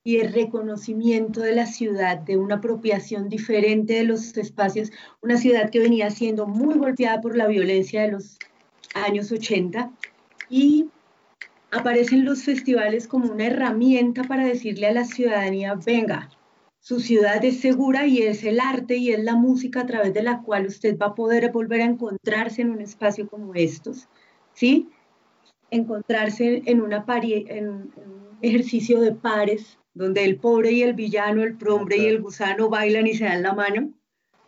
y 0.05 0.19
de 0.19 0.29
reconocimiento 0.29 1.41
de 1.41 1.55
la 1.55 1.67
ciudad, 1.67 2.19
de 2.19 2.37
una 2.37 2.57
apropiación 2.57 3.29
diferente 3.29 3.95
de 3.95 4.05
los 4.05 4.37
espacios, 4.37 4.91
una 5.21 5.37
ciudad 5.37 5.71
que 5.71 5.81
venía 5.81 6.11
siendo 6.11 6.47
muy 6.47 6.75
golpeada 6.77 7.21
por 7.21 7.37
la 7.37 7.47
violencia 7.47 8.03
de 8.03 8.13
los 8.13 8.39
años 8.95 9.31
80 9.31 9.91
y 10.49 10.89
aparecen 11.71 12.25
los 12.25 12.45
festivales 12.45 13.07
como 13.07 13.31
una 13.31 13.47
herramienta 13.47 14.25
para 14.25 14.47
decirle 14.47 14.87
a 14.87 14.93
la 14.93 15.05
ciudadanía, 15.05 15.75
venga, 15.75 16.31
su 16.81 17.01
ciudad 17.01 17.45
es 17.45 17.61
segura 17.61 18.07
y 18.07 18.23
es 18.23 18.45
el 18.45 18.61
arte 18.61 18.97
y 18.97 19.11
es 19.11 19.23
la 19.23 19.35
música 19.35 19.81
a 19.81 19.87
través 19.87 20.15
de 20.15 20.23
la 20.23 20.43
cual 20.43 20.67
usted 20.67 20.97
va 20.97 21.07
a 21.07 21.15
poder 21.15 21.51
volver 21.53 21.83
a 21.83 21.87
encontrarse 21.87 22.63
en 22.63 22.71
un 22.71 22.81
espacio 22.81 23.29
como 23.29 23.55
estos, 23.55 24.09
¿sí? 24.55 24.89
Encontrarse 25.71 26.63
en, 26.65 26.81
una 26.81 27.05
en 27.07 27.69
un 27.69 27.93
ejercicio 28.41 29.01
de 29.01 29.13
pares, 29.13 29.79
donde 29.99 30.25
el 30.25 30.37
pobre 30.37 30.73
y 30.73 30.83
el 30.83 30.95
villano, 30.95 31.43
el 31.43 31.57
prombre 31.57 31.97
okay. 31.97 32.07
y 32.07 32.09
el 32.09 32.23
gusano 32.23 32.69
bailan 32.69 33.07
y 33.07 33.15
se 33.15 33.25
dan 33.25 33.43
la 33.43 33.53
mano, 33.53 33.91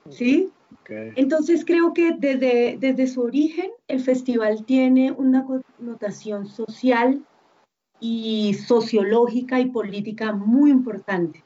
¿sí? 0.08 0.50
Okay. 0.82 1.12
Entonces 1.16 1.64
creo 1.64 1.92
que 1.92 2.12
desde, 2.18 2.76
desde 2.78 3.06
su 3.06 3.22
origen 3.22 3.70
el 3.88 4.00
festival 4.00 4.64
tiene 4.64 5.12
una 5.12 5.44
connotación 5.44 6.46
social 6.46 7.22
y 8.00 8.54
sociológica 8.54 9.60
y 9.60 9.66
política 9.66 10.32
muy 10.32 10.70
importante 10.70 11.44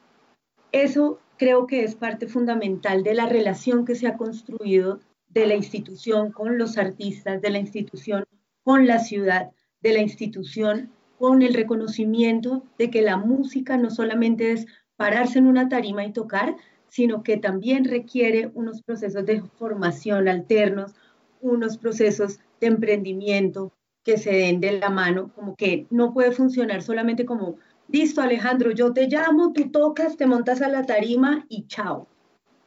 eso 0.75 1.19
creo 1.37 1.67
que 1.67 1.85
es 1.85 1.95
parte 1.95 2.27
fundamental 2.27 3.01
de 3.01 3.13
la 3.13 3.27
relación 3.27 3.85
que 3.85 3.95
se 3.95 4.07
ha 4.07 4.17
construido 4.17 4.99
de 5.29 5.47
la 5.47 5.55
institución 5.55 6.33
con 6.33 6.57
los 6.57 6.77
artistas, 6.77 7.41
de 7.41 7.49
la 7.49 7.59
institución 7.59 8.25
con 8.63 8.85
la 8.85 8.99
ciudad, 8.99 9.51
de 9.81 9.93
la 9.93 10.01
institución 10.01 10.91
con 11.17 11.41
el 11.41 11.53
reconocimiento 11.53 12.63
de 12.77 12.89
que 12.89 13.01
la 13.01 13.17
música 13.17 13.77
no 13.77 13.89
solamente 13.89 14.51
es 14.51 14.65
pararse 14.95 15.39
en 15.39 15.47
una 15.47 15.69
tarima 15.69 16.05
y 16.05 16.13
tocar, 16.13 16.55
sino 16.89 17.23
que 17.23 17.37
también 17.37 17.85
requiere 17.85 18.51
unos 18.53 18.81
procesos 18.81 19.25
de 19.25 19.41
formación 19.57 20.27
alternos, 20.27 20.93
unos 21.41 21.77
procesos 21.77 22.39
de 22.59 22.67
emprendimiento 22.67 23.73
que 24.03 24.17
se 24.17 24.31
den 24.31 24.59
de 24.61 24.73
la 24.73 24.89
mano, 24.89 25.31
como 25.35 25.55
que 25.55 25.87
no 25.89 26.13
puede 26.13 26.31
funcionar 26.31 26.83
solamente 26.83 27.25
como 27.25 27.57
listo 27.87 28.21
Alejandro, 28.21 28.71
yo 28.71 28.93
te 28.93 29.07
llamo, 29.07 29.51
tú 29.53 29.69
tocas, 29.71 30.17
te 30.17 30.25
montas 30.25 30.61
a 30.61 30.69
la 30.69 30.85
tarima 30.85 31.45
y 31.49 31.65
chao. 31.67 32.07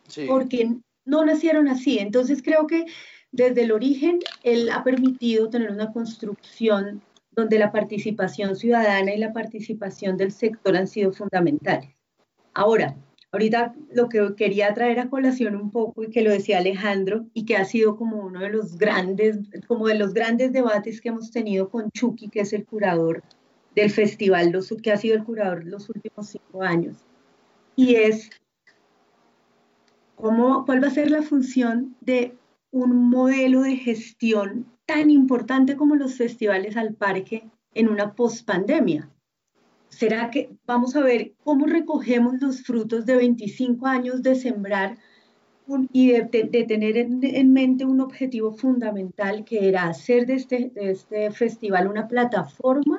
Sí. 0.07 0.26
Porque 0.26 0.76
no 1.05 1.24
nacieron 1.24 1.68
así. 1.68 1.99
Entonces 1.99 2.42
creo 2.42 2.66
que 2.66 2.86
desde 3.32 3.62
el 3.62 3.72
origen 3.72 4.20
él 4.42 4.70
ha 4.70 4.84
permitido 4.84 5.49
tener 5.49 5.70
una 5.70 5.92
construcción 5.92 7.03
donde 7.39 7.61
la 7.61 7.70
participación 7.70 8.57
ciudadana 8.57 9.14
y 9.14 9.18
la 9.18 9.32
participación 9.32 10.16
del 10.16 10.32
sector 10.32 10.76
han 10.76 10.89
sido 10.89 11.12
fundamentales. 11.12 11.95
Ahora, 12.53 12.97
ahorita 13.30 13.76
lo 13.93 14.09
que 14.09 14.34
quería 14.34 14.74
traer 14.74 14.99
a 14.99 15.09
colación 15.09 15.55
un 15.55 15.70
poco 15.70 16.03
y 16.03 16.11
que 16.11 16.22
lo 16.22 16.32
decía 16.32 16.59
Alejandro 16.59 17.26
y 17.34 17.45
que 17.45 17.57
ha 17.57 17.64
sido 17.64 17.97
como 17.97 18.16
uno 18.16 18.41
de 18.41 18.49
los 18.49 18.76
grandes, 18.76 19.39
como 19.68 19.86
de 19.86 19.95
los 19.95 20.14
grandes 20.14 20.53
debates 20.53 21.01
que 21.01 21.11
hemos 21.11 21.30
tenido 21.30 21.68
con 21.68 21.93
Chucky, 21.93 22.28
que 22.28 22.41
es 22.41 22.53
el 22.53 22.66
curador 22.66 23.22
del 23.76 23.91
festival, 23.93 24.53
que 24.82 24.91
ha 24.91 24.97
sido 24.97 25.14
el 25.14 25.22
curador 25.22 25.64
los 25.64 25.89
últimos 25.89 26.30
cinco 26.30 26.64
años, 26.64 26.97
y 27.76 27.95
es 27.95 28.30
cómo, 30.16 30.64
cuál 30.64 30.82
va 30.82 30.89
a 30.89 30.91
ser 30.91 31.12
la 31.12 31.22
función 31.22 31.95
de 32.01 32.34
un 32.72 32.97
modelo 32.97 33.62
de 33.62 33.76
gestión 33.76 34.66
tan 34.89 35.11
importante 35.11 35.76
como 35.76 35.97
los 35.97 36.14
festivales 36.14 36.78
al 36.78 36.95
parque 36.95 37.51
en 37.74 37.89
una 37.89 38.14
pospandemia. 38.14 39.11
¿Será 39.91 40.30
que 40.30 40.57
vamos 40.66 40.97
a 40.97 41.03
ver 41.03 41.34
cómo 41.45 41.66
recogemos 41.66 42.41
los 42.41 42.62
frutos 42.62 43.05
de 43.05 43.16
25 43.16 43.86
años 43.86 44.22
de 44.22 44.34
sembrar 44.34 44.97
y 45.93 46.12
de, 46.12 46.24
tener 46.24 46.97
en, 46.97 47.53
mente 47.53 47.84
un 47.84 48.01
objetivo 48.01 48.53
fundamental 48.53 49.45
que 49.45 49.68
era 49.68 49.89
hacer 49.89 50.24
de 50.24 50.34
este, 50.36 50.70
de 50.74 50.93
este 50.93 51.30
festival 51.32 51.89
una 51.89 52.09
plataforma 52.09 52.99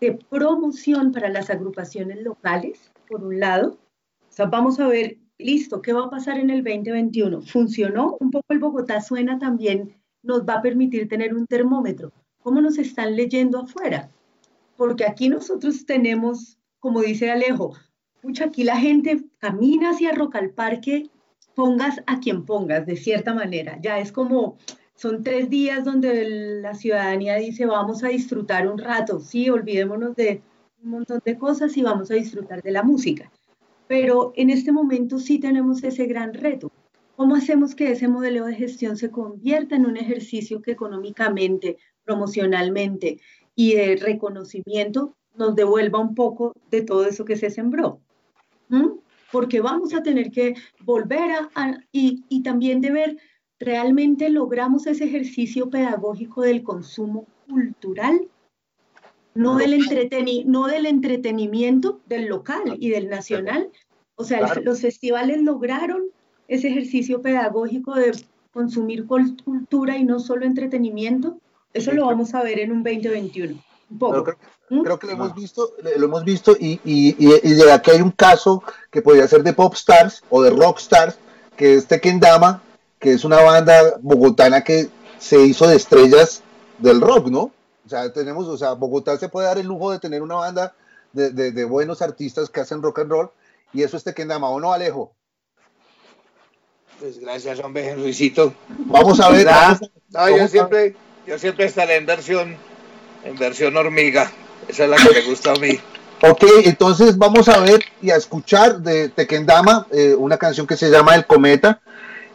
de 0.00 0.12
promoción 0.30 1.10
para 1.10 1.28
las 1.28 1.50
agrupaciones 1.50 2.22
locales, 2.22 2.92
por 3.08 3.24
un 3.24 3.40
lado. 3.40 3.80
O 4.28 4.32
sea, 4.32 4.46
vamos 4.46 4.78
a 4.78 4.86
ver, 4.86 5.18
listo, 5.38 5.82
¿qué 5.82 5.92
va 5.92 6.04
a 6.04 6.10
pasar 6.10 6.38
en 6.38 6.50
el 6.50 6.62
2021? 6.62 7.42
¿Funcionó? 7.42 8.16
Un 8.20 8.30
poco 8.30 8.46
el 8.50 8.60
Bogotá 8.60 9.00
suena 9.00 9.40
también, 9.40 10.00
nos 10.22 10.42
va 10.42 10.54
a 10.54 10.62
permitir 10.62 11.08
tener 11.08 11.34
un 11.34 11.46
termómetro. 11.46 12.12
¿Cómo 12.42 12.60
nos 12.60 12.78
están 12.78 13.16
leyendo 13.16 13.60
afuera? 13.60 14.10
Porque 14.76 15.04
aquí 15.04 15.28
nosotros 15.28 15.86
tenemos, 15.86 16.58
como 16.80 17.02
dice 17.02 17.30
Alejo, 17.30 17.74
mucha 18.22 18.46
aquí 18.46 18.64
la 18.64 18.76
gente 18.76 19.24
camina 19.38 19.90
hacia 19.90 20.12
Rock 20.12 20.36
al 20.36 20.50
Parque, 20.50 21.10
pongas 21.54 22.00
a 22.06 22.20
quien 22.20 22.44
pongas, 22.44 22.86
de 22.86 22.96
cierta 22.96 23.34
manera. 23.34 23.78
Ya 23.80 23.98
es 23.98 24.12
como, 24.12 24.56
son 24.94 25.22
tres 25.22 25.50
días 25.50 25.84
donde 25.84 26.60
la 26.62 26.74
ciudadanía 26.74 27.36
dice 27.36 27.66
vamos 27.66 28.02
a 28.04 28.08
disfrutar 28.08 28.68
un 28.68 28.78
rato, 28.78 29.20
sí, 29.20 29.50
olvidémonos 29.50 30.16
de 30.16 30.42
un 30.82 30.90
montón 30.90 31.20
de 31.24 31.38
cosas 31.38 31.76
y 31.76 31.82
vamos 31.82 32.10
a 32.10 32.14
disfrutar 32.14 32.62
de 32.62 32.72
la 32.72 32.82
música. 32.82 33.30
Pero 33.86 34.32
en 34.36 34.50
este 34.50 34.72
momento 34.72 35.18
sí 35.18 35.38
tenemos 35.38 35.82
ese 35.84 36.06
gran 36.06 36.34
reto. 36.34 36.70
¿Cómo 37.16 37.36
hacemos 37.36 37.74
que 37.74 37.92
ese 37.92 38.08
modelo 38.08 38.46
de 38.46 38.54
gestión 38.54 38.96
se 38.96 39.10
convierta 39.10 39.76
en 39.76 39.86
un 39.86 39.96
ejercicio 39.96 40.62
que 40.62 40.72
económicamente, 40.72 41.78
promocionalmente 42.04 43.20
y 43.54 43.74
de 43.74 43.96
reconocimiento 43.96 45.14
nos 45.36 45.54
devuelva 45.54 45.98
un 45.98 46.14
poco 46.14 46.52
de 46.70 46.82
todo 46.82 47.06
eso 47.06 47.24
que 47.24 47.36
se 47.36 47.50
sembró? 47.50 48.00
¿Mm? 48.68 48.98
Porque 49.30 49.60
vamos 49.60 49.94
a 49.94 50.02
tener 50.02 50.30
que 50.30 50.54
volver 50.84 51.30
a, 51.54 51.78
y, 51.90 52.24
y 52.28 52.42
también 52.42 52.80
de 52.80 52.90
ver 52.90 53.16
¿Realmente 53.62 54.28
logramos 54.28 54.88
ese 54.88 55.04
ejercicio 55.04 55.70
pedagógico 55.70 56.42
del 56.42 56.64
consumo 56.64 57.28
cultural? 57.48 58.28
No 59.36 59.54
del, 59.54 59.80
no 60.46 60.66
del 60.66 60.84
entretenimiento 60.84 62.00
del 62.06 62.26
local 62.26 62.76
y 62.80 62.90
del 62.90 63.08
nacional. 63.08 63.70
O 64.16 64.24
sea, 64.24 64.52
los 64.64 64.80
festivales 64.80 65.42
lograron 65.42 66.10
ese 66.54 66.68
ejercicio 66.68 67.22
pedagógico 67.22 67.94
de 67.94 68.12
consumir 68.52 69.06
cultura 69.06 69.96
y 69.96 70.04
no 70.04 70.20
solo 70.20 70.44
entretenimiento. 70.44 71.38
Eso 71.72 71.92
lo 71.92 72.06
vamos 72.06 72.34
a 72.34 72.42
ver 72.42 72.60
en 72.60 72.72
un 72.72 72.82
2021. 72.82 73.54
Un 73.90 73.98
poco. 73.98 74.36
¿Mm? 74.70 74.82
Creo, 74.82 74.98
que 74.98 75.06
lo 75.06 75.12
hemos 75.14 75.34
visto, 75.34 75.70
lo 75.96 76.06
hemos 76.06 76.24
visto 76.24 76.56
y, 76.58 76.80
y, 76.84 77.14
y, 77.18 77.54
de 77.54 77.72
aquí 77.72 77.90
hay 77.90 78.00
un 78.00 78.10
caso 78.10 78.62
que 78.90 79.02
podría 79.02 79.28
ser 79.28 79.42
de 79.42 79.52
pop 79.52 79.74
stars 79.74 80.22
o 80.30 80.42
de 80.42 80.50
rock 80.50 80.78
stars, 80.78 81.18
que 81.56 81.74
es 81.74 81.86
Dama 82.20 82.62
que 82.98 83.12
es 83.12 83.24
una 83.24 83.42
banda 83.42 83.98
bogotana 84.00 84.62
que 84.62 84.88
se 85.18 85.44
hizo 85.44 85.66
de 85.66 85.76
estrellas 85.76 86.42
del 86.78 87.00
rock, 87.00 87.28
¿no? 87.28 87.50
O 87.84 87.88
sea, 87.88 88.12
tenemos, 88.12 88.46
o 88.46 88.56
sea, 88.56 88.72
Bogotá 88.72 89.18
se 89.18 89.28
puede 89.28 89.48
dar 89.48 89.58
el 89.58 89.66
lujo 89.66 89.90
de 89.90 89.98
tener 89.98 90.22
una 90.22 90.36
banda 90.36 90.74
de, 91.12 91.64
buenos 91.64 92.00
artistas 92.00 92.48
que 92.48 92.60
hacen 92.60 92.80
rock 92.80 93.00
and 93.00 93.10
roll, 93.10 93.30
y 93.72 93.82
eso 93.82 93.96
es 93.96 94.04
Tequendama, 94.04 94.48
¿o 94.48 94.60
no, 94.60 94.72
Alejo? 94.72 95.12
Pues 97.02 97.18
gracias, 97.18 97.58
hombre, 97.58 97.96
Luisito. 97.96 98.54
Vamos 98.68 99.18
a 99.18 99.28
ver. 99.28 99.48
yo, 100.38 100.46
siempre, 100.46 100.94
yo 101.26 101.36
siempre 101.36 101.64
estaré 101.64 101.96
en 101.96 102.06
versión, 102.06 102.56
en 103.24 103.36
versión 103.36 103.76
hormiga. 103.76 104.30
Esa 104.68 104.84
es 104.84 104.90
la 104.90 104.96
que 104.98 105.12
me 105.12 105.22
gusta 105.22 105.50
a 105.50 105.56
mí. 105.56 105.80
Ok, 106.20 106.44
entonces 106.62 107.18
vamos 107.18 107.48
a 107.48 107.58
ver 107.58 107.82
y 108.00 108.10
a 108.10 108.16
escuchar 108.16 108.78
de 108.78 109.08
Tequendama 109.08 109.88
eh, 109.90 110.14
una 110.16 110.36
canción 110.36 110.64
que 110.64 110.76
se 110.76 110.90
llama 110.90 111.16
El 111.16 111.26
Cometa. 111.26 111.80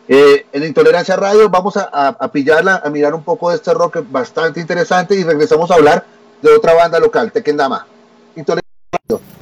Eh, 0.09 0.45
en 0.51 0.65
Intolerancia 0.65 1.15
Radio 1.15 1.49
vamos 1.49 1.77
a, 1.77 2.29
pillarla, 2.33 2.81
a 2.83 2.89
mirar 2.89 3.13
un 3.13 3.23
poco 3.23 3.51
de 3.51 3.55
este 3.55 3.73
rock 3.73 3.99
bastante 4.11 4.59
interesante 4.59 5.15
y 5.15 5.23
regresamos 5.23 5.71
a 5.71 5.75
hablar 5.75 6.05
de 6.41 6.51
otra 6.53 6.73
banda 6.73 6.99
local, 6.99 7.31
Tequendama. 7.31 7.87
Intolerancia 8.35 8.99
Radio. 9.07 9.36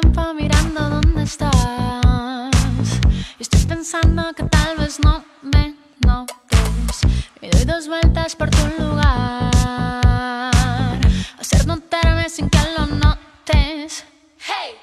Tiempo 0.00 0.32
mirando 0.32 0.88
dónde 0.88 1.22
estás. 1.24 1.52
Estoy 3.38 3.60
pensando 3.66 4.32
que 4.32 4.44
tal 4.44 4.78
vez 4.78 4.98
no 5.00 5.22
me 5.42 5.74
notes. 6.00 7.00
Me 7.42 7.50
doy 7.50 7.64
dos 7.66 7.88
vueltas 7.88 8.34
por 8.34 8.48
tu 8.48 8.64
lugar. 8.82 9.50
Hacer 11.38 11.66
notarme 11.66 12.30
sin 12.30 12.48
que 12.48 12.58
lo 12.74 12.86
notes. 12.86 14.06
Hey. 14.38 14.81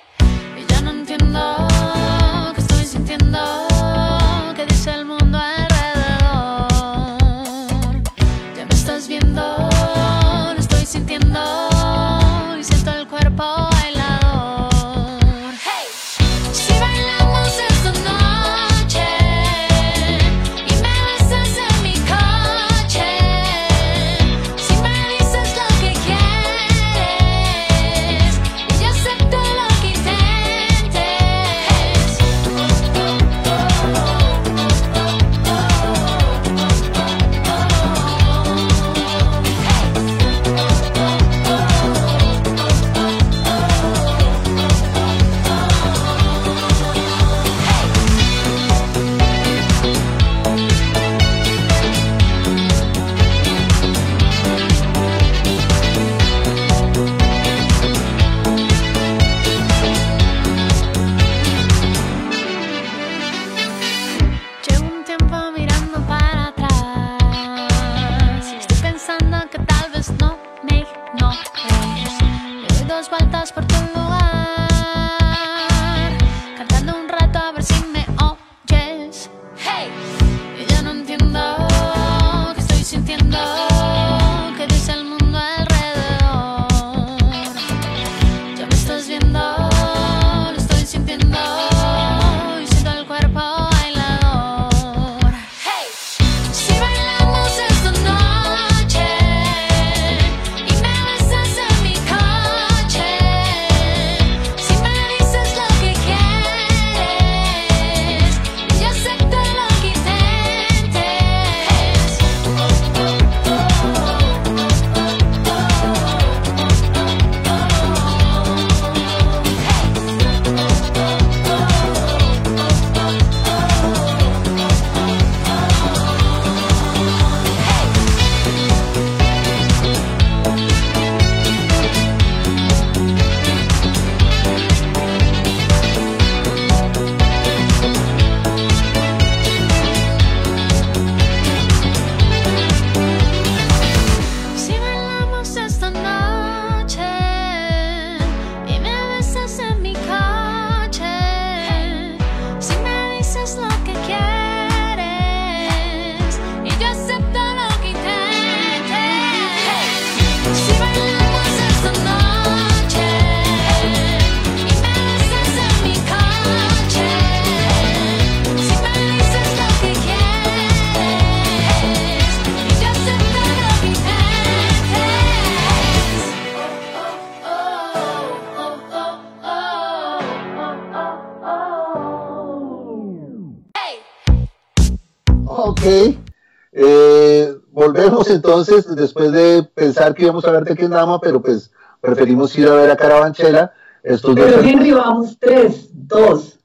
Entonces, 188.30 188.96
después 188.96 189.32
de 189.32 189.64
pensar 189.64 190.14
que 190.14 190.24
íbamos 190.24 190.46
a 190.46 190.52
ver 190.52 190.66
Tequendama, 190.66 191.20
pero 191.20 191.42
pues 191.42 191.72
preferimos 192.02 192.58
ir 192.58 192.68
a 192.68 192.74
ver 192.76 192.92
a 192.92 192.98
Carabanchela. 192.98 193.74
Estos 194.04 194.36
dos 194.36 194.46
Pero 194.46 194.62
Henry, 194.62 194.92
vamos 194.92 195.38
tres, 195.40 195.90
dos. 195.92 196.60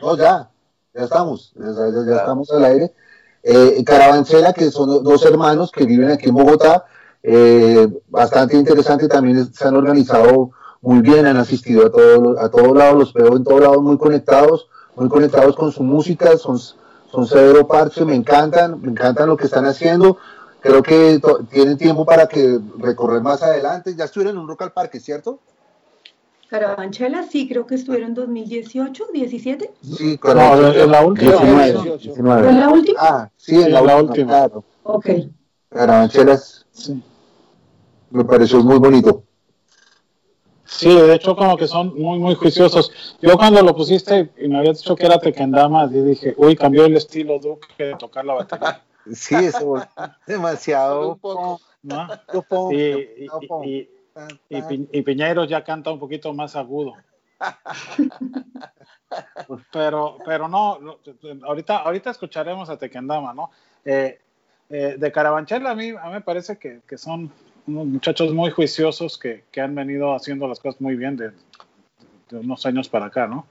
No, 0.00 0.16
ya, 0.16 0.50
ya 0.94 1.04
estamos, 1.04 1.52
ya, 1.54 2.16
estamos 2.16 2.50
al 2.50 2.64
aire. 2.64 2.92
Eh, 3.42 3.82
Carabanchela, 3.84 4.52
que 4.52 4.70
son 4.70 5.02
dos 5.02 5.24
hermanos 5.24 5.70
que 5.70 5.84
viven 5.84 6.10
aquí 6.10 6.28
en 6.28 6.34
Bogotá, 6.34 6.84
eh, 7.22 7.88
bastante 8.08 8.56
interesante, 8.56 9.08
también 9.08 9.38
es- 9.38 9.50
se 9.54 9.66
han 9.68 9.76
organizado 9.76 10.50
muy 10.80 11.00
bien, 11.00 11.26
han 11.26 11.36
asistido 11.36 11.86
a 11.86 11.90
todos 11.90 12.38
a 12.38 12.48
todos 12.48 12.74
lados, 12.76 12.98
los 12.98 13.12
veo 13.12 13.36
en 13.36 13.44
todos 13.44 13.60
lados 13.60 13.82
muy 13.82 13.98
conectados, 13.98 14.68
muy 14.96 15.08
conectados 15.08 15.54
con 15.56 15.70
su 15.72 15.82
música, 15.82 16.36
son, 16.38 16.58
son 16.58 17.26
severo 17.26 17.66
parche, 17.66 18.04
me 18.04 18.14
encantan, 18.14 18.80
me 18.80 18.90
encantan 18.90 19.28
lo 19.28 19.36
que 19.36 19.44
están 19.44 19.66
haciendo. 19.66 20.16
Creo 20.60 20.82
que 20.82 21.20
tienen 21.50 21.78
tiempo 21.78 22.04
para 22.04 22.26
que 22.28 22.58
recorrer 22.78 23.22
más 23.22 23.42
adelante. 23.42 23.94
Ya 23.96 24.04
estuvieron 24.04 24.34
en 24.36 24.42
un 24.42 24.48
Rock 24.48 24.62
al 24.62 24.72
Parque, 24.72 25.00
¿cierto? 25.00 25.40
Carabanchela, 26.48 27.22
sí, 27.22 27.48
creo 27.48 27.64
que 27.66 27.76
estuvieron 27.76 28.12
2018, 28.12 29.06
17. 29.12 29.70
Sí, 29.82 30.12
No, 30.14 30.18
Carabanchela. 30.20 30.84
en 30.84 30.90
la 30.90 31.04
última. 31.04 31.30
19, 31.30 31.72
¿Fue 31.72 31.98
19. 31.98 32.52
la 32.52 32.68
última? 32.68 32.98
Ah, 33.00 33.30
sí, 33.36 33.54
en 33.54 33.62
Sí, 33.64 33.70
la, 33.70 33.78
en 33.78 33.86
la 33.86 33.96
última, 33.96 34.10
última. 34.10 34.28
claro. 34.28 34.64
Ok. 34.82 35.06
Carabanchelas 35.70 36.66
Sí. 36.72 37.00
me 38.10 38.24
pareció 38.24 38.58
muy 38.64 38.78
bonito. 38.78 39.22
Sí, 40.64 40.88
de 40.94 41.14
hecho 41.14 41.34
como 41.36 41.56
que 41.56 41.66
son 41.66 41.94
muy, 42.00 42.18
muy 42.18 42.34
juiciosos. 42.34 43.16
Yo 43.20 43.36
cuando 43.36 43.62
lo 43.62 43.74
pusiste 43.74 44.30
y 44.40 44.48
me 44.48 44.58
habías 44.58 44.78
dicho 44.78 44.94
que 44.96 45.06
era 45.06 45.18
Tequendama, 45.18 45.90
yo 45.90 46.02
dije, 46.04 46.34
uy, 46.36 46.54
cambió 46.56 46.84
el 46.84 46.96
estilo 46.96 47.38
Duke 47.38 47.66
de 47.78 47.94
tocar 47.96 48.24
la 48.24 48.34
batería. 48.34 48.82
Sí, 49.12 49.34
eso 49.34 49.76
demasiado. 50.26 51.12
Un 51.12 51.18
poco. 51.18 51.60
Y, 52.72 53.24
y. 53.24 53.28
Pi- 53.48 53.88
ya 55.48 55.64
canta 55.64 55.92
un 55.92 55.98
poquito 55.98 56.32
más 56.32 56.56
agudo. 56.56 56.94
Pero, 59.72 60.18
pero 60.24 60.46
no, 60.46 60.78
no, 60.78 60.98
ahorita, 61.42 61.78
ahorita 61.78 62.10
escucharemos 62.10 62.70
a 62.70 62.76
Tequendama, 62.76 63.34
¿no? 63.34 63.50
Eh, 63.84 64.20
eh, 64.68 64.96
de 64.98 65.12
Carabanchela 65.12 65.70
a 65.70 65.74
mí, 65.74 65.90
a 65.90 66.06
mí 66.06 66.12
me 66.12 66.20
parece 66.20 66.58
que, 66.58 66.80
que 66.86 66.96
son 66.96 67.32
unos 67.66 67.86
muchachos 67.86 68.32
muy 68.32 68.50
juiciosos 68.50 69.18
que, 69.18 69.44
que 69.50 69.60
han 69.60 69.74
venido 69.74 70.14
haciendo 70.14 70.46
las 70.46 70.60
cosas 70.60 70.80
muy 70.80 70.94
bien 70.94 71.16
de, 71.16 71.30
de 71.30 72.38
unos 72.38 72.64
años 72.66 72.88
para 72.88 73.06
acá, 73.06 73.26
¿no? 73.26 73.46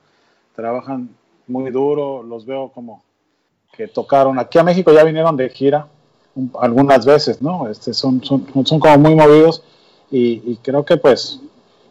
Trabajan 0.56 1.10
muy 1.48 1.72
duro, 1.72 2.24
los 2.24 2.46
veo 2.46 2.70
como 2.70 3.04
que 3.80 3.88
tocaron. 3.88 4.38
Aquí 4.38 4.60
a 4.60 4.64
México 4.64 4.92
ya 4.92 5.06
vinieron 5.06 5.38
de 5.38 5.50
gira 5.50 5.88
un- 6.36 6.52
algunas 6.60 7.06
veces, 7.06 7.42
¿no? 7.42 7.70
Este, 7.70 7.94
son, 7.94 8.22
son, 8.22 8.46
son 8.66 8.78
como 8.78 8.98
muy 8.98 9.16
movidos 9.16 9.64
y, 10.12 10.52
y 10.52 10.60
creo 10.62 10.84
que 10.84 10.98
pues 10.98 11.40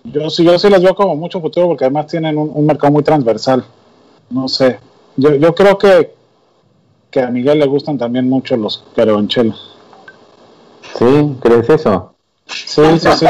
yo 0.05 0.28
sí, 0.28 0.45
yo 0.45 0.59
sí 0.59 0.68
les 0.68 0.82
veo 0.82 0.95
como 0.95 1.16
mucho 1.16 1.41
futuro 1.41 1.66
porque 1.68 1.84
además 1.86 2.07
tienen 2.09 2.36
un, 2.36 2.51
un 2.53 2.66
mercado 2.66 2.93
muy 2.93 3.03
transversal. 3.03 3.64
No 4.28 4.49
sé, 4.49 4.78
yo, 5.16 5.34
yo 5.36 5.55
creo 5.55 5.78
que, 5.78 6.12
que 7.11 7.22
a 7.22 7.30
Miguel 7.30 7.59
le 7.59 7.66
gustan 7.66 7.97
también 7.97 8.28
mucho 8.28 8.55
los 8.59 8.84
carabanchelos. 8.95 9.74
¿Sí? 10.95 11.36
¿Crees 11.41 11.70
eso? 11.70 12.12
Sí, 12.45 12.82
sí, 12.99 13.09
sí. 13.18 13.26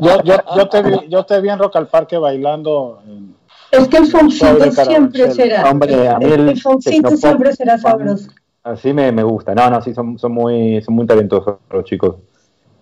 Yo, 0.00 0.22
yo, 0.24 0.34
yo, 0.56 0.68
te 0.68 0.82
vi, 0.82 1.08
yo 1.08 1.24
te 1.24 1.40
vi 1.40 1.50
en 1.50 1.58
Rock 1.60 1.76
al 1.76 1.86
Parque 1.86 2.18
bailando. 2.18 2.98
en- 3.06 3.36
Es 3.76 3.88
que 3.88 3.96
el 3.98 4.06
foncito 4.06 4.70
siempre 4.72 5.30
será. 5.30 5.70
Hombre, 5.70 6.08
a 6.08 6.18
mí 6.18 6.26
el 6.26 6.48
el 6.48 6.60
foncito 6.60 7.16
siempre 7.16 7.52
será 7.54 7.78
sabroso. 7.78 8.30
Así 8.62 8.92
me, 8.92 9.12
me 9.12 9.22
gusta. 9.22 9.54
No, 9.54 9.70
no, 9.70 9.80
sí, 9.80 9.94
son, 9.94 10.18
son, 10.18 10.32
muy, 10.32 10.82
son 10.82 10.94
muy 10.94 11.06
talentosos 11.06 11.58
los 11.70 11.84
chicos. 11.84 12.16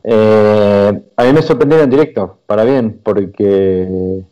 Eh, 0.03 1.03
a 1.16 1.24
mí 1.24 1.32
me 1.32 1.42
sorprendieron 1.42 1.84
en 1.84 1.90
directo, 1.90 2.40
para 2.47 2.64
bien, 2.64 3.01
porque 3.03 4.22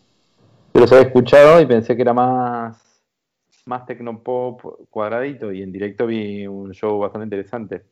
yo 0.74 0.80
los 0.80 0.92
había 0.92 1.06
escuchado 1.06 1.60
y 1.60 1.66
pensé 1.66 1.96
que 1.96 2.02
era 2.02 2.12
más, 2.12 3.02
más 3.66 3.86
tecnopop 3.86 4.88
cuadradito 4.90 5.52
y 5.52 5.62
en 5.62 5.72
directo 5.72 6.06
vi 6.06 6.46
un 6.46 6.72
show 6.72 6.98
bastante 6.98 7.24
interesante. 7.24 7.82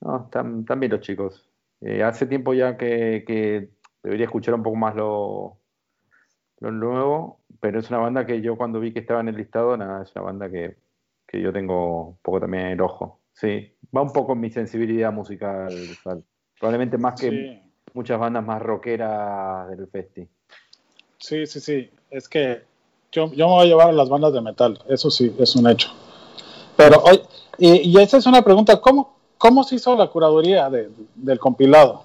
No, 0.00 0.24
están, 0.24 0.60
están 0.60 0.80
bien 0.80 0.92
los 0.92 1.00
chicos. 1.00 1.48
Eh, 1.80 2.02
hace 2.02 2.26
tiempo 2.26 2.54
ya 2.54 2.76
que, 2.76 3.24
que 3.26 3.70
debería 4.02 4.26
escuchar 4.26 4.54
un 4.54 4.62
poco 4.62 4.76
más 4.76 4.94
lo, 4.94 5.58
lo 6.60 6.70
nuevo, 6.70 7.40
pero 7.62 7.78
es 7.78 7.88
una 7.90 7.98
banda 8.00 8.26
que 8.26 8.40
yo 8.42 8.56
cuando 8.56 8.80
vi 8.80 8.92
que 8.92 8.98
estaba 8.98 9.20
en 9.20 9.28
el 9.28 9.36
listado, 9.36 9.76
nada, 9.76 10.02
es 10.02 10.10
una 10.16 10.24
banda 10.24 10.50
que, 10.50 10.76
que 11.28 11.40
yo 11.40 11.52
tengo 11.52 12.08
un 12.08 12.16
poco 12.20 12.40
también 12.40 12.66
en 12.66 12.72
el 12.72 12.80
ojo. 12.80 13.20
Sí, 13.32 13.72
va 13.96 14.02
un 14.02 14.12
poco 14.12 14.32
en 14.32 14.40
mi 14.40 14.50
sensibilidad 14.50 15.12
musical, 15.12 15.72
probablemente 16.58 16.98
más 16.98 17.20
que 17.20 17.30
Sí, 17.30 17.60
muchas 17.94 18.18
bandas 18.18 18.44
más 18.44 18.60
rockeras 18.60 19.68
del 19.70 19.86
festi. 19.86 20.28
sí, 21.18 21.46
sí, 21.46 21.60
sí. 21.60 21.90
Es 22.10 22.28
que 22.28 22.62
yo, 23.12 23.30
yo 23.32 23.46
me 23.46 23.52
voy 23.54 23.62
a 23.62 23.68
llevar 23.68 23.88
a 23.90 23.92
las 23.92 24.08
bandas 24.08 24.32
de 24.32 24.40
metal, 24.40 24.80
eso 24.88 25.08
sí, 25.08 25.32
es 25.38 25.54
un 25.54 25.68
hecho. 25.68 25.88
Pero 26.76 27.00
hoy, 27.04 27.22
y, 27.58 27.90
y 27.90 28.02
esa 28.02 28.16
es 28.16 28.26
una 28.26 28.42
pregunta, 28.42 28.80
¿cómo, 28.80 29.18
cómo 29.38 29.62
se 29.62 29.76
hizo 29.76 29.94
la 29.94 30.08
curaduría 30.08 30.68
de- 30.68 30.90
del 31.14 31.38
compilado? 31.38 32.02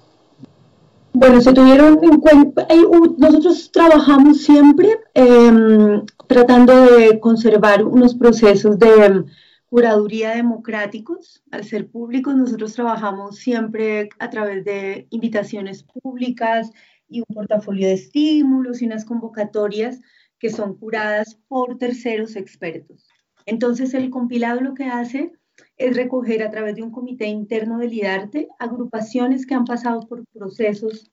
Bueno, 1.20 1.40
se 1.40 1.52
tuvieron 1.52 1.98
en 2.04 2.20
cuenta, 2.20 2.68
nosotros 3.16 3.72
trabajamos 3.72 4.40
siempre 4.44 5.00
em, 5.14 6.06
tratando 6.28 6.72
de 6.92 7.18
conservar 7.18 7.84
unos 7.84 8.14
procesos 8.14 8.78
de 8.78 9.04
em, 9.04 9.24
curaduría 9.68 10.36
democráticos. 10.36 11.42
Al 11.50 11.64
ser 11.64 11.90
públicos, 11.90 12.36
nosotros 12.36 12.72
trabajamos 12.72 13.38
siempre 13.38 14.10
a 14.20 14.30
través 14.30 14.64
de 14.64 15.08
invitaciones 15.10 15.82
públicas 15.82 16.70
y 17.08 17.18
un 17.28 17.34
portafolio 17.34 17.88
de 17.88 17.94
estímulos 17.94 18.80
y 18.80 18.86
unas 18.86 19.04
convocatorias 19.04 20.00
que 20.38 20.50
son 20.50 20.76
curadas 20.76 21.34
por 21.48 21.78
terceros 21.78 22.36
expertos. 22.36 23.08
Entonces, 23.44 23.92
el 23.92 24.10
compilado 24.10 24.60
lo 24.60 24.74
que 24.74 24.84
hace 24.84 25.32
es 25.78 25.96
recoger 25.96 26.42
a 26.42 26.50
través 26.50 26.74
de 26.74 26.82
un 26.82 26.90
comité 26.90 27.26
interno 27.26 27.78
del 27.78 27.92
IDARTE 27.92 28.48
agrupaciones 28.58 29.46
que 29.46 29.54
han 29.54 29.64
pasado 29.64 30.00
por 30.08 30.26
procesos 30.26 31.10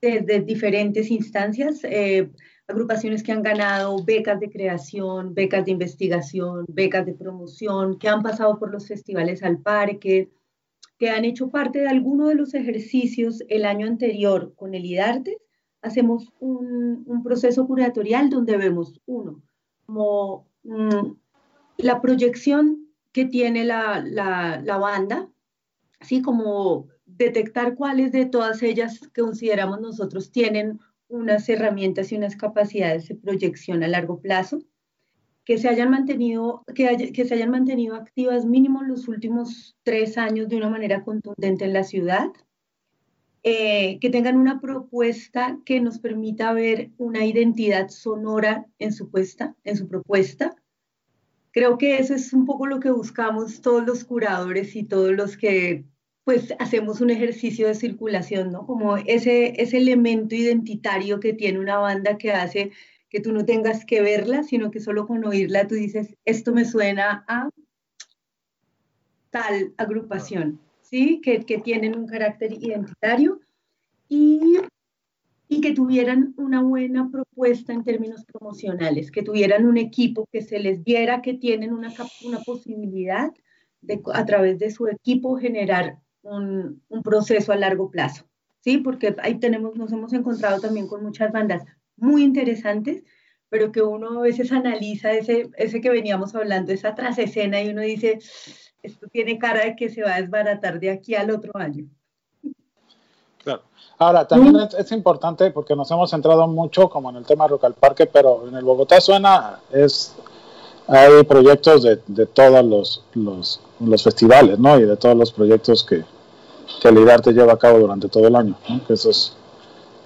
desde 0.00 0.40
diferentes 0.40 1.10
instancias, 1.10 1.80
eh, 1.82 2.30
agrupaciones 2.68 3.22
que 3.22 3.32
han 3.32 3.42
ganado 3.42 4.04
becas 4.04 4.38
de 4.38 4.50
creación, 4.50 5.34
becas 5.34 5.64
de 5.64 5.72
investigación, 5.72 6.64
becas 6.68 7.04
de 7.04 7.14
promoción, 7.14 7.98
que 7.98 8.08
han 8.08 8.22
pasado 8.22 8.58
por 8.58 8.70
los 8.70 8.86
festivales 8.86 9.42
al 9.42 9.58
parque, 9.58 10.30
que 10.98 11.10
han 11.10 11.24
hecho 11.24 11.50
parte 11.50 11.80
de 11.80 11.88
alguno 11.88 12.28
de 12.28 12.36
los 12.36 12.54
ejercicios 12.54 13.42
el 13.48 13.64
año 13.64 13.86
anterior 13.86 14.54
con 14.54 14.74
el 14.74 14.84
IDARTE. 14.84 15.38
Hacemos 15.82 16.32
un, 16.38 17.02
un 17.06 17.22
proceso 17.22 17.66
curatorial 17.66 18.30
donde 18.30 18.56
vemos, 18.56 19.00
uno, 19.06 19.42
como 19.84 20.46
mm, 20.62 21.12
la 21.78 22.00
proyección 22.00 22.85
que 23.16 23.24
tiene 23.24 23.64
la, 23.64 24.04
la, 24.04 24.76
banda, 24.76 25.30
así 26.00 26.20
como 26.20 26.88
detectar 27.06 27.74
cuáles 27.74 28.12
de 28.12 28.26
todas 28.26 28.62
ellas 28.62 29.00
que 29.14 29.22
consideramos 29.22 29.80
nosotros 29.80 30.30
tienen 30.30 30.80
unas 31.08 31.48
herramientas 31.48 32.12
y 32.12 32.16
unas 32.16 32.36
capacidades 32.36 33.08
de 33.08 33.14
proyección 33.14 33.82
a 33.82 33.88
largo 33.88 34.20
plazo, 34.20 34.58
que 35.46 35.56
se 35.56 35.66
hayan 35.66 35.88
mantenido, 35.88 36.62
que, 36.74 37.10
que 37.14 37.24
se 37.24 37.32
hayan 37.32 37.48
mantenido 37.48 37.94
activas 37.94 38.44
mínimo 38.44 38.82
los 38.82 39.08
últimos 39.08 39.78
tres 39.82 40.18
años 40.18 40.50
de 40.50 40.58
una 40.58 40.68
manera 40.68 41.02
contundente 41.02 41.64
en 41.64 41.72
la 41.72 41.84
ciudad, 41.84 42.28
eh, 43.42 43.98
que 43.98 44.10
tengan 44.10 44.36
una 44.36 44.60
propuesta 44.60 45.58
que 45.64 45.80
nos 45.80 46.00
permita 46.00 46.52
ver 46.52 46.90
una 46.98 47.24
identidad 47.24 47.88
sonora 47.88 48.66
en 48.78 48.92
su, 48.92 49.08
puesta, 49.08 49.56
en 49.64 49.78
su 49.78 49.88
propuesta. 49.88 50.54
Creo 51.56 51.78
que 51.78 51.96
eso 51.96 52.12
es 52.12 52.34
un 52.34 52.44
poco 52.44 52.66
lo 52.66 52.80
que 52.80 52.90
buscamos 52.90 53.62
todos 53.62 53.86
los 53.86 54.04
curadores 54.04 54.76
y 54.76 54.84
todos 54.84 55.12
los 55.12 55.38
que 55.38 55.86
pues 56.22 56.52
hacemos 56.58 57.00
un 57.00 57.08
ejercicio 57.08 57.66
de 57.66 57.74
circulación, 57.74 58.52
¿no? 58.52 58.66
Como 58.66 58.98
ese, 58.98 59.58
ese 59.58 59.78
elemento 59.78 60.34
identitario 60.34 61.18
que 61.18 61.32
tiene 61.32 61.58
una 61.58 61.78
banda 61.78 62.18
que 62.18 62.32
hace 62.32 62.72
que 63.08 63.20
tú 63.20 63.32
no 63.32 63.46
tengas 63.46 63.86
que 63.86 64.02
verla, 64.02 64.42
sino 64.42 64.70
que 64.70 64.80
solo 64.80 65.06
con 65.06 65.24
oírla 65.24 65.66
tú 65.66 65.76
dices, 65.76 66.14
esto 66.26 66.52
me 66.52 66.66
suena 66.66 67.24
a 67.26 67.48
tal 69.30 69.72
agrupación, 69.78 70.60
¿sí? 70.82 71.22
Que, 71.22 71.40
que 71.46 71.56
tienen 71.56 71.96
un 71.96 72.06
carácter 72.06 72.52
identitario 72.52 73.40
y, 74.10 74.58
y 75.48 75.60
que 75.60 75.72
tuvieran 75.72 76.34
una 76.36 76.62
buena 76.62 77.08
propuesta 77.10 77.72
en 77.72 77.84
términos 77.84 78.24
promocionales, 78.24 79.10
que 79.10 79.22
tuvieran 79.22 79.66
un 79.66 79.76
equipo 79.76 80.28
que 80.32 80.42
se 80.42 80.58
les 80.58 80.82
viera 80.82 81.22
que 81.22 81.34
tienen 81.34 81.72
una, 81.72 81.92
una 82.24 82.40
posibilidad 82.40 83.32
de, 83.80 84.00
a 84.12 84.24
través 84.24 84.58
de 84.58 84.70
su 84.70 84.88
equipo 84.88 85.36
generar 85.36 85.98
un, 86.22 86.82
un 86.88 87.02
proceso 87.02 87.52
a 87.52 87.56
largo 87.56 87.90
plazo, 87.90 88.24
¿sí? 88.60 88.78
Porque 88.78 89.14
ahí 89.22 89.38
tenemos, 89.38 89.76
nos 89.76 89.92
hemos 89.92 90.12
encontrado 90.12 90.60
también 90.60 90.88
con 90.88 91.04
muchas 91.04 91.30
bandas 91.30 91.64
muy 91.96 92.24
interesantes, 92.24 93.04
pero 93.48 93.70
que 93.70 93.82
uno 93.82 94.18
a 94.18 94.22
veces 94.22 94.50
analiza 94.50 95.12
ese, 95.12 95.48
ese 95.56 95.80
que 95.80 95.90
veníamos 95.90 96.34
hablando, 96.34 96.72
esa 96.72 96.96
trasescena, 96.96 97.62
y 97.62 97.68
uno 97.68 97.82
dice, 97.82 98.18
esto 98.82 99.06
tiene 99.08 99.38
cara 99.38 99.64
de 99.64 99.76
que 99.76 99.88
se 99.88 100.02
va 100.02 100.16
a 100.16 100.20
desbaratar 100.20 100.80
de 100.80 100.90
aquí 100.90 101.14
al 101.14 101.30
otro 101.30 101.56
año. 101.56 101.88
Claro. 103.46 103.62
Ahora, 103.98 104.26
también 104.26 104.56
es, 104.56 104.74
es, 104.74 104.90
importante 104.90 105.52
porque 105.52 105.76
nos 105.76 105.88
hemos 105.92 106.10
centrado 106.10 106.48
mucho 106.48 106.88
como 106.88 107.10
en 107.10 107.16
el 107.16 107.24
tema 107.24 107.46
Rock 107.46 107.62
al 107.64 107.74
Parque, 107.74 108.06
pero 108.06 108.42
en 108.48 108.56
el 108.56 108.64
Bogotá 108.64 109.00
suena, 109.00 109.60
es, 109.70 110.16
hay 110.88 111.22
proyectos 111.22 111.84
de, 111.84 112.00
de 112.08 112.26
todos 112.26 112.64
los, 112.64 113.04
los, 113.14 113.60
los, 113.78 114.02
festivales, 114.02 114.58
¿no? 114.58 114.80
Y 114.80 114.82
de 114.82 114.96
todos 114.96 115.16
los 115.16 115.30
proyectos 115.30 115.84
que, 115.84 116.04
que 116.82 116.88
el 116.88 116.98
IDARTE 116.98 117.32
lleva 117.32 117.52
a 117.52 117.56
cabo 117.56 117.78
durante 117.78 118.08
todo 118.08 118.26
el 118.26 118.34
año, 118.34 118.56
¿no? 118.68 118.84
Que 118.84 118.94
eso 118.94 119.10
es 119.10 119.36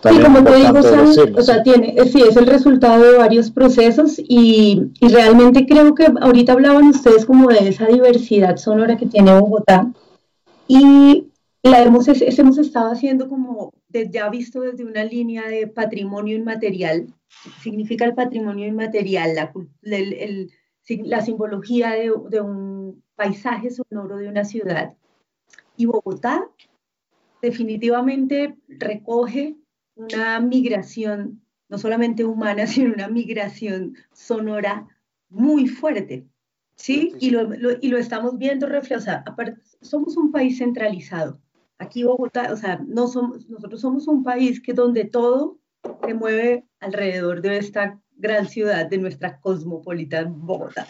Sí, 0.03 0.19
como 0.19 0.43
te 0.43 0.55
digo, 0.55 0.83
Sam, 0.83 1.35
o 1.37 1.43
sea, 1.43 1.63
tiene, 1.63 1.95
sí, 2.07 2.23
es 2.23 2.35
el 2.37 2.47
resultado 2.47 3.03
de 3.03 3.19
varios 3.19 3.51
procesos 3.51 4.19
y, 4.19 4.93
y, 4.99 5.09
realmente 5.09 5.67
creo 5.67 5.95
que 5.95 6.07
ahorita 6.23 6.55
hablaban 6.55 6.87
ustedes 6.87 7.27
como 7.27 7.49
de 7.49 7.69
esa 7.69 7.87
diversidad 7.87 8.57
sonora 8.57 8.97
que 8.97 9.05
tiene 9.05 9.39
Bogotá 9.39 9.93
y 10.67 11.30
la 11.63 11.83
hemos, 11.83 12.09
es, 12.09 12.39
hemos 12.39 12.59
estado 12.59 12.93
haciendo 12.93 13.29
como 13.29 13.75
ya 13.89 14.29
visto 14.31 14.61
desde 14.61 14.85
una 14.85 15.05
línea 15.05 15.47
de 15.47 15.67
patrimonio 15.67 16.37
inmaterial, 16.37 17.13
significa 17.63 18.05
el 18.05 18.15
patrimonio 18.15 18.67
inmaterial, 18.67 19.35
la, 19.35 19.53
el, 19.83 20.13
el, 20.15 20.53
la 21.05 21.21
simbología 21.21 21.91
de, 21.91 22.13
de 22.31 22.41
un 22.41 23.03
paisaje 23.15 23.71
sonoro 23.71 24.17
de 24.17 24.29
una 24.29 24.45
ciudad. 24.45 24.97
Y 25.77 25.87
Bogotá 25.87 26.49
definitivamente 27.43 28.57
recoge 28.69 29.57
una 29.95 30.41
migración, 30.41 31.43
no 31.69 31.79
solamente 31.79 32.25
humana, 32.25 32.67
sino 32.67 32.95
una 32.95 33.09
migración 33.09 33.97
sonora 34.13 34.89
muy 35.29 35.67
fuerte. 35.67 36.27
¿Sí? 36.77 37.13
Y 37.21 37.29
lo, 37.29 37.43
lo, 37.43 37.73
y 37.79 37.89
lo 37.89 37.99
estamos 37.99 38.39
viendo 38.39 38.67
reflejado. 38.67 39.23
Somos 39.83 40.17
un 40.17 40.33
país 40.33 40.57
centralizado. 40.57 41.39
Aquí 41.81 42.05
Bogotá, 42.05 42.51
o 42.53 42.57
sea, 42.57 42.79
no 42.87 43.09
somos, 43.09 43.49
nosotros 43.49 43.81
somos 43.81 44.07
un 44.07 44.23
país 44.23 44.61
que 44.61 44.75
donde 44.75 45.07
todo 45.07 45.57
se 46.07 46.13
mueve 46.13 46.67
alrededor 46.79 47.41
de 47.41 47.57
esta 47.57 47.99
gran 48.19 48.47
ciudad, 48.47 48.87
de 48.87 48.99
nuestra 48.99 49.41
cosmopolita 49.41 50.25
Bogotá. 50.29 50.87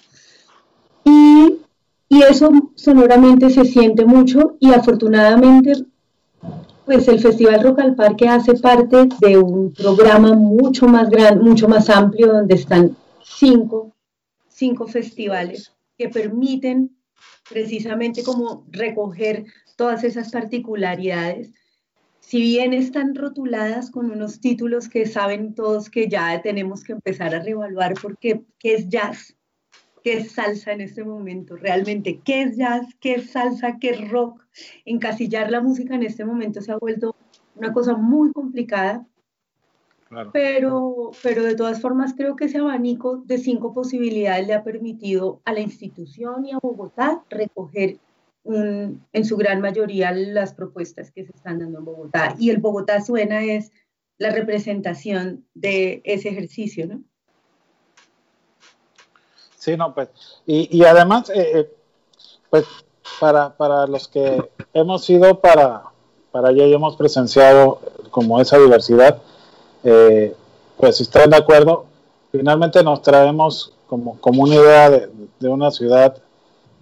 Y, 1.04 1.58
y 2.08 2.22
eso 2.22 2.50
sonoramente 2.74 3.50
se 3.50 3.64
siente 3.64 4.04
mucho 4.04 4.56
y 4.58 4.72
afortunadamente 4.72 5.74
pues 6.84 7.06
el 7.06 7.20
Festival 7.20 7.62
Rock 7.62 7.78
al 7.78 7.94
Parque 7.94 8.26
hace 8.26 8.54
parte 8.54 9.08
de 9.20 9.38
un 9.38 9.72
programa 9.72 10.34
mucho 10.34 10.88
más 10.88 11.08
grande, 11.08 11.44
mucho 11.44 11.68
más 11.68 11.88
amplio, 11.88 12.32
donde 12.32 12.56
están 12.56 12.96
cinco, 13.22 13.94
cinco 14.48 14.88
festivales 14.88 15.72
que 15.96 16.08
permiten 16.08 16.90
precisamente 17.48 18.24
como 18.24 18.64
recoger 18.72 19.44
todas 19.80 20.04
esas 20.04 20.30
particularidades. 20.30 21.54
Si 22.20 22.38
bien 22.38 22.74
están 22.74 23.14
rotuladas 23.14 23.90
con 23.90 24.10
unos 24.10 24.38
títulos 24.38 24.90
que 24.90 25.06
saben 25.06 25.54
todos 25.54 25.88
que 25.88 26.06
ya 26.06 26.42
tenemos 26.42 26.84
que 26.84 26.92
empezar 26.92 27.34
a 27.34 27.40
reevaluar 27.40 27.94
porque 27.94 28.42
qué 28.58 28.74
es 28.74 28.90
jazz, 28.90 29.38
qué 30.04 30.18
es 30.18 30.32
salsa 30.32 30.72
en 30.72 30.82
este 30.82 31.02
momento, 31.02 31.56
realmente, 31.56 32.20
qué 32.22 32.42
es 32.42 32.58
jazz, 32.58 32.88
qué 33.00 33.14
es 33.14 33.30
salsa, 33.30 33.78
qué 33.80 33.92
es 33.92 34.10
rock. 34.10 34.44
Encasillar 34.84 35.50
la 35.50 35.62
música 35.62 35.94
en 35.94 36.02
este 36.02 36.26
momento 36.26 36.60
se 36.60 36.72
ha 36.72 36.76
vuelto 36.76 37.16
una 37.54 37.72
cosa 37.72 37.96
muy 37.96 38.32
complicada, 38.32 39.06
claro. 40.10 40.30
pero, 40.30 41.10
pero 41.22 41.42
de 41.42 41.56
todas 41.56 41.80
formas 41.80 42.12
creo 42.14 42.36
que 42.36 42.44
ese 42.44 42.58
abanico 42.58 43.22
de 43.24 43.38
cinco 43.38 43.72
posibilidades 43.72 44.46
le 44.46 44.52
ha 44.52 44.62
permitido 44.62 45.40
a 45.46 45.54
la 45.54 45.60
institución 45.60 46.44
y 46.44 46.52
a 46.52 46.58
Bogotá 46.58 47.24
recoger 47.30 47.98
un, 48.44 49.06
en 49.12 49.24
su 49.24 49.36
gran 49.36 49.60
mayoría 49.60 50.12
las 50.12 50.54
propuestas 50.54 51.10
que 51.10 51.24
se 51.24 51.32
están 51.32 51.58
dando 51.58 51.78
en 51.78 51.84
Bogotá. 51.84 52.34
Y 52.38 52.50
el 52.50 52.58
Bogotá 52.58 53.00
suena 53.00 53.42
es 53.44 53.72
la 54.18 54.30
representación 54.30 55.46
de 55.54 56.02
ese 56.04 56.28
ejercicio, 56.28 56.86
¿no? 56.86 57.02
Sí, 59.56 59.76
no, 59.76 59.94
pues, 59.94 60.08
y, 60.46 60.74
y 60.76 60.84
además, 60.84 61.28
eh, 61.30 61.50
eh, 61.54 61.70
pues, 62.48 62.64
para, 63.18 63.56
para 63.56 63.86
los 63.86 64.08
que 64.08 64.50
hemos 64.72 65.08
ido 65.10 65.40
para, 65.40 65.84
para 66.32 66.48
allá 66.48 66.64
y 66.64 66.72
hemos 66.72 66.96
presenciado 66.96 67.80
como 68.10 68.40
esa 68.40 68.58
diversidad, 68.58 69.20
eh, 69.84 70.34
pues 70.76 70.96
si 70.96 71.02
están 71.02 71.30
de 71.30 71.36
acuerdo, 71.36 71.86
finalmente 72.32 72.82
nos 72.82 73.02
traemos 73.02 73.72
como, 73.86 74.18
como 74.20 74.44
una 74.44 74.54
idea 74.54 74.90
de, 74.90 75.10
de, 75.38 75.48
una 75.48 75.70
ciudad 75.70 76.16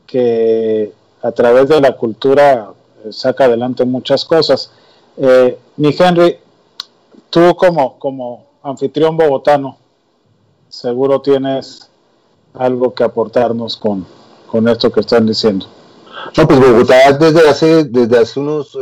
que 0.07 0.93
a 1.23 1.33
través 1.33 1.69
de 1.69 1.81
la 1.81 1.97
cultura 1.97 2.73
saca 3.11 3.45
adelante 3.45 3.85
muchas 3.85 4.25
cosas. 4.25 4.73
Eh, 5.17 5.59
mi 5.77 5.95
Henry, 5.99 6.39
tú 7.31 7.55
como, 7.57 7.99
como 7.99 8.47
anfitrión 8.63 9.17
bogotano, 9.17 9.79
seguro 10.69 11.21
tienes 11.21 11.91
algo 12.55 12.95
que 12.95 13.05
aportarnos 13.05 13.77
con, 13.77 14.07
con 14.47 14.69
esto 14.69 14.91
que 14.91 15.01
están 15.01 15.27
diciendo. 15.27 15.67
No, 16.37 16.47
pues 16.47 16.61
Bogotá 16.61 17.13
desde 17.13 17.49
hace, 17.49 17.85
desde 17.85 18.19
hace 18.19 18.41
unos 18.41 18.77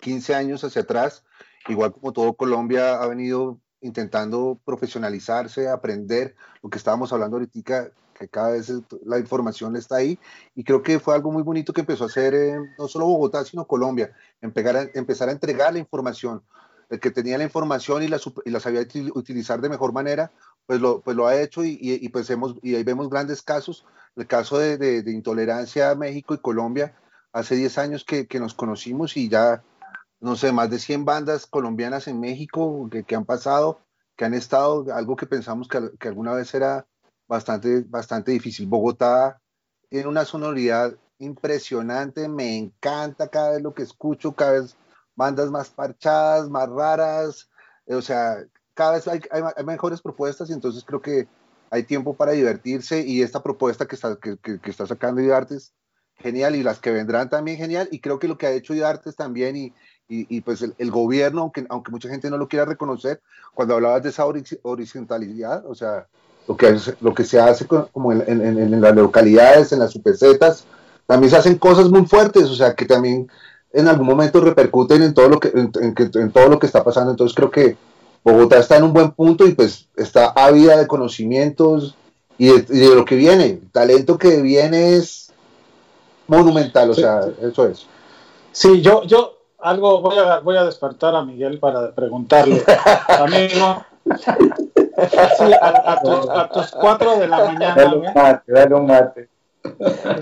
15 0.00 0.34
años 0.34 0.62
hacia 0.64 0.82
atrás, 0.82 1.24
igual 1.68 1.92
como 1.92 2.12
todo 2.12 2.34
Colombia, 2.34 3.02
ha 3.02 3.06
venido 3.06 3.58
intentando 3.80 4.58
profesionalizarse, 4.64 5.68
aprender 5.68 6.34
lo 6.62 6.70
que 6.70 6.78
estábamos 6.78 7.12
hablando 7.12 7.36
ahorita, 7.36 7.90
que 8.22 8.28
cada 8.28 8.52
vez 8.52 8.72
la 9.04 9.18
información 9.18 9.76
está 9.76 9.96
ahí, 9.96 10.18
y 10.54 10.64
creo 10.64 10.82
que 10.82 10.98
fue 10.98 11.14
algo 11.14 11.30
muy 11.30 11.42
bonito 11.42 11.72
que 11.72 11.82
empezó 11.82 12.04
a 12.04 12.06
hacer 12.06 12.34
eh, 12.34 12.56
no 12.78 12.88
solo 12.88 13.06
Bogotá, 13.06 13.44
sino 13.44 13.66
Colombia, 13.66 14.12
empezar 14.40 14.76
a, 14.76 14.88
empezar 14.94 15.28
a 15.28 15.32
entregar 15.32 15.72
la 15.72 15.78
información, 15.78 16.42
el 16.88 17.00
que 17.00 17.10
tenía 17.10 17.38
la 17.38 17.44
información 17.44 18.02
y 18.02 18.08
la, 18.08 18.20
y 18.44 18.50
la 18.50 18.60
sabía 18.60 18.86
utilizar 19.14 19.60
de 19.60 19.68
mejor 19.68 19.92
manera, 19.92 20.30
pues 20.66 20.80
lo, 20.80 21.00
pues 21.00 21.16
lo 21.16 21.26
ha 21.26 21.40
hecho 21.40 21.64
y, 21.64 21.78
y, 21.80 22.04
y, 22.04 22.08
pues 22.10 22.28
hemos, 22.30 22.56
y 22.62 22.74
ahí 22.74 22.84
vemos 22.84 23.08
grandes 23.08 23.42
casos. 23.42 23.84
El 24.14 24.26
caso 24.26 24.58
de, 24.58 24.76
de, 24.76 25.02
de 25.02 25.12
intolerancia 25.12 25.90
a 25.90 25.94
México 25.94 26.34
y 26.34 26.38
Colombia, 26.38 26.94
hace 27.32 27.56
10 27.56 27.78
años 27.78 28.04
que, 28.04 28.26
que, 28.26 28.40
nos 28.40 28.54
conocimos 28.54 29.16
y 29.16 29.28
ya, 29.28 29.64
no 30.20 30.36
sé, 30.36 30.52
más 30.52 30.70
de 30.70 30.78
100 30.78 31.04
bandas 31.04 31.46
colombianas 31.46 32.08
en 32.08 32.20
México 32.20 32.88
que, 32.90 33.04
que 33.04 33.16
han 33.16 33.24
pasado, 33.24 33.80
que 34.16 34.24
han 34.24 34.34
estado, 34.34 34.86
algo 34.94 35.16
que 35.16 35.26
pensamos 35.26 35.68
que, 35.68 35.90
que, 35.98 36.08
alguna 36.08 36.34
vez 36.34 36.54
era 36.54 36.86
bastante, 37.32 37.80
bastante 37.88 38.30
difícil. 38.32 38.66
Bogotá 38.66 39.40
tiene 39.88 40.06
una 40.06 40.26
sonoridad 40.26 40.94
impresionante, 41.18 42.28
me 42.28 42.58
encanta 42.58 43.28
cada 43.28 43.52
vez 43.52 43.62
lo 43.62 43.72
que 43.72 43.82
escucho, 43.82 44.32
cada 44.32 44.52
vez 44.60 44.76
bandas 45.16 45.50
más 45.50 45.70
parchadas, 45.70 46.50
más 46.50 46.68
raras, 46.68 47.48
o 47.86 48.02
sea, 48.02 48.36
cada 48.74 48.92
vez 48.92 49.08
hay, 49.08 49.20
hay, 49.30 49.42
hay, 49.56 49.64
mejores 49.64 50.02
propuestas 50.02 50.50
y 50.50 50.52
entonces 50.52 50.84
creo 50.84 51.00
que 51.00 51.26
hay 51.70 51.84
tiempo 51.84 52.14
para 52.14 52.32
divertirse 52.32 53.00
y 53.00 53.22
esta 53.22 53.42
propuesta 53.42 53.86
que 53.86 53.94
está, 53.94 54.16
que, 54.16 54.36
que, 54.36 54.60
que 54.60 54.70
está 54.70 54.86
sacando 54.86 55.22
Idartes, 55.22 55.72
genial, 56.16 56.54
y 56.54 56.62
las 56.62 56.80
que 56.80 56.90
vendrán 56.90 57.30
también 57.30 57.56
genial, 57.56 57.88
y 57.90 58.00
creo 58.00 58.18
que 58.18 58.28
lo 58.28 58.36
que 58.36 58.46
ha 58.46 58.52
hecho 58.52 58.74
Idartes 58.74 59.16
también 59.16 59.56
y, 59.56 59.66
y, 60.06 60.36
y 60.36 60.42
pues 60.42 60.60
el, 60.60 60.74
el, 60.76 60.90
gobierno, 60.90 61.40
aunque, 61.42 61.64
aunque 61.70 61.90
mucha 61.90 62.10
gente 62.10 62.28
no 62.28 62.36
lo 62.36 62.48
quiera 62.48 62.66
reconocer, 62.66 63.22
cuando 63.54 63.74
hablabas 63.74 64.02
de 64.02 64.10
esa 64.10 64.26
horizontalidad, 64.26 65.64
o 65.66 65.74
sea, 65.74 66.08
lo 66.48 66.56
que, 66.56 66.76
lo 67.00 67.14
que 67.14 67.24
se 67.24 67.40
hace 67.40 67.66
como 67.66 68.12
en, 68.12 68.22
en, 68.26 68.58
en 68.58 68.80
las 68.80 68.94
localidades, 68.94 69.72
en 69.72 69.78
las 69.78 69.92
supercetas, 69.92 70.64
también 71.06 71.30
se 71.30 71.36
hacen 71.36 71.56
cosas 71.56 71.88
muy 71.90 72.06
fuertes, 72.06 72.44
o 72.44 72.54
sea, 72.54 72.74
que 72.74 72.84
también 72.84 73.28
en 73.72 73.88
algún 73.88 74.06
momento 74.06 74.40
repercuten 74.40 75.02
en 75.02 75.14
todo 75.14 75.28
lo 75.28 75.40
que, 75.40 75.48
en, 75.48 75.72
en 75.96 76.32
todo 76.32 76.48
lo 76.48 76.58
que 76.58 76.66
está 76.66 76.84
pasando, 76.84 77.10
entonces 77.10 77.34
creo 77.34 77.50
que 77.50 77.76
Bogotá 78.24 78.58
está 78.58 78.76
en 78.76 78.84
un 78.84 78.92
buen 78.92 79.10
punto 79.12 79.46
y 79.46 79.54
pues 79.54 79.88
está 79.96 80.26
ávida 80.28 80.76
de 80.76 80.86
conocimientos 80.86 81.96
y 82.38 82.48
de, 82.48 82.66
y 82.68 82.78
de, 82.80 82.94
lo 82.94 83.04
que 83.04 83.16
viene. 83.16 83.46
El 83.46 83.70
talento 83.70 84.16
que 84.16 84.40
viene 84.40 84.96
es 84.96 85.32
monumental, 86.28 86.90
o 86.90 86.94
sí, 86.94 87.00
sea, 87.00 87.22
sí. 87.22 87.30
eso 87.40 87.66
es. 87.66 87.86
Sí, 88.52 88.80
yo, 88.80 89.02
yo 89.04 89.38
algo 89.58 90.00
voy 90.00 90.18
a, 90.18 90.38
voy 90.38 90.56
a 90.56 90.64
despertar 90.64 91.16
a 91.16 91.24
Miguel 91.24 91.58
para 91.58 91.92
preguntarle, 91.92 92.62
amigo. 93.08 93.84
Así, 95.02 95.52
a, 95.60 95.92
a, 95.92 96.00
tus, 96.00 96.28
a, 96.28 96.48
tus, 96.48 96.70
4 96.70 97.18
de 97.18 97.28
la 97.28 97.44
mañana. 97.44 97.74
Dale 97.74 97.96
un 97.96 98.14
mate, 98.14 98.52
dale 98.52 98.74
un 98.74 98.86
mate. 98.86 99.28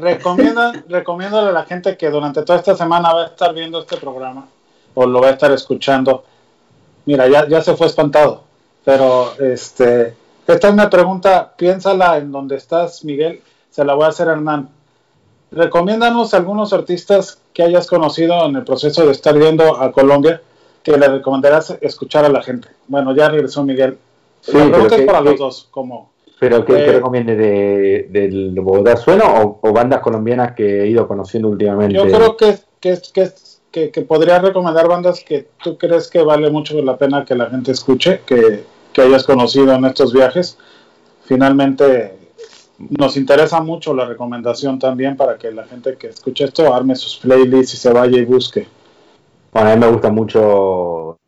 Recomiendan, 0.01 0.85
recomiéndale 0.89 1.49
a 1.49 1.53
la 1.53 1.65
gente 1.65 1.97
que 1.97 2.11
durante 2.11 2.43
toda 2.43 2.59
esta 2.59 2.77
semana 2.77 3.13
va 3.13 3.23
a 3.23 3.27
estar 3.27 3.55
viendo 3.55 3.81
este 3.81 3.97
programa 3.97 4.47
o 4.95 5.07
lo 5.07 5.21
va 5.21 5.29
a 5.29 5.31
estar 5.31 5.51
escuchando 5.53 6.25
mira, 7.11 7.29
ya, 7.29 7.49
ya 7.49 7.61
se 7.63 7.77
fue 7.77 7.87
espantado. 7.87 8.43
Pero 8.85 9.33
este, 9.41 10.15
esta 10.47 10.69
es 10.69 10.73
una 10.73 10.89
pregunta, 10.89 11.53
piénsala 11.57 12.19
en 12.19 12.33
donde 12.33 12.57
estás, 12.57 13.05
Miguel, 13.05 13.43
se 13.71 13.85
la 13.85 13.95
voy 13.95 14.05
a 14.05 14.09
hacer 14.09 14.29
a 14.29 14.33
Hernán. 14.33 14.69
Recomiéndanos 15.51 16.33
algunos 16.35 16.73
artistas 16.73 17.41
que 17.53 17.65
hayas 17.65 17.89
conocido 17.89 18.47
en 18.47 18.57
el 18.57 18.65
proceso 18.65 19.05
de 19.05 19.13
estar 19.13 19.37
viendo 19.37 19.81
a 19.81 19.91
Colombia 19.93 20.41
que 20.83 20.97
le 20.97 21.09
recomendarás 21.09 21.77
escuchar 21.81 22.25
a 22.25 22.29
la 22.29 22.43
gente. 22.43 22.69
Bueno, 22.87 23.15
ya 23.15 23.29
regresó 23.29 23.65
Miguel. 23.65 23.99
Sí, 24.41 24.53
la 24.57 24.71
pregunta 24.71 24.97
es 24.97 25.03
para 25.03 25.19
que, 25.19 25.25
los 25.25 25.39
dos, 25.39 25.69
como 25.71 26.13
Pero 26.39 26.65
¿qué, 26.65 26.73
Eh, 26.73 27.03
qué 27.13 27.25
de, 27.25 28.09
del 28.11 28.61
Bogotá 28.61 28.97
Suena 28.97 29.43
o, 29.43 29.59
o 29.61 29.73
bandas 29.73 30.01
colombianas 30.01 30.55
que 30.55 30.83
he 30.83 30.87
ido 30.89 31.07
conociendo 31.07 31.49
últimamente? 31.49 31.95
Yo 31.95 32.05
creo 32.05 32.37
que, 32.37 32.57
que, 32.81 32.99
que, 33.13 33.31
que, 33.71 33.91
que 33.91 34.03
podría 34.03 34.39
recomendar 34.39 34.89
bandas 34.89 35.23
que 35.23 35.49
tú 35.63 35.77
crees 35.77 36.09
que 36.09 36.23
vale 36.23 36.51
mucho 36.51 36.81
la 36.83 36.97
pena 36.97 37.25
que 37.25 37.35
la 37.35 37.51
gente 37.51 37.73
escuche, 37.73 38.23
que, 38.25 38.65
que 38.93 39.03
hayas 39.03 39.25
conocido 39.25 39.75
en 39.75 39.85
estos 39.85 40.13
viajes. 40.13 40.57
Finalmente, 41.25 42.15
nos 42.79 43.17
interesa 43.17 43.61
mucho 43.61 43.95
la 43.95 44.07
recomendación 44.07 44.79
también 44.79 45.17
para 45.17 45.37
que 45.37 45.53
la 45.53 45.65
gente 45.65 45.97
que 45.97 46.09
escuche 46.09 46.45
esto 46.45 46.75
arme 46.75 46.97
sus 46.97 47.19
playlists 47.19 47.75
y 47.75 47.77
se 47.77 47.93
vaya 47.93 48.19
y 48.19 48.25
busque. 48.25 48.67
Bueno, 49.53 49.71
a 49.71 49.75
mí 49.75 49.81
me 49.81 49.91
gusta 49.91 50.11
mucho 50.11 51.19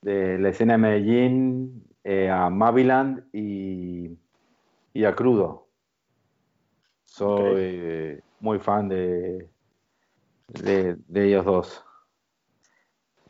de 0.00 0.38
la 0.38 0.48
escena 0.48 0.74
de 0.74 0.78
Medellín, 0.78 1.83
eh, 2.04 2.30
a 2.30 2.50
Maviland 2.50 3.24
y, 3.32 4.16
y 4.92 5.04
a 5.04 5.14
Crudo. 5.14 5.68
Soy 7.02 7.62
eh, 7.62 8.20
muy 8.40 8.58
fan 8.58 8.88
de, 8.88 9.48
de, 10.48 10.96
de 11.06 11.26
ellos 11.26 11.44
dos. 11.44 11.84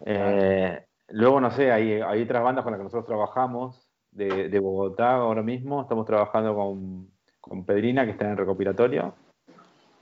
Eh, 0.05 0.85
luego, 1.09 1.41
no 1.41 1.51
sé, 1.51 1.71
hay, 1.73 2.01
hay 2.01 2.23
otras 2.23 2.43
bandas 2.43 2.65
con 2.65 2.73
las 2.73 2.79
que 2.79 2.85
nosotros 2.85 3.07
trabajamos 3.07 3.89
de, 4.11 4.49
de 4.49 4.59
Bogotá 4.59 5.17
ahora 5.17 5.43
mismo. 5.43 5.83
Estamos 5.83 6.07
trabajando 6.07 6.55
con, 6.55 7.11
con 7.41 7.65
Pedrina, 7.65 8.05
que 8.05 8.13
está 8.13 8.25
en 8.27 8.33
el 8.33 8.37
recopilatorio, 8.39 9.15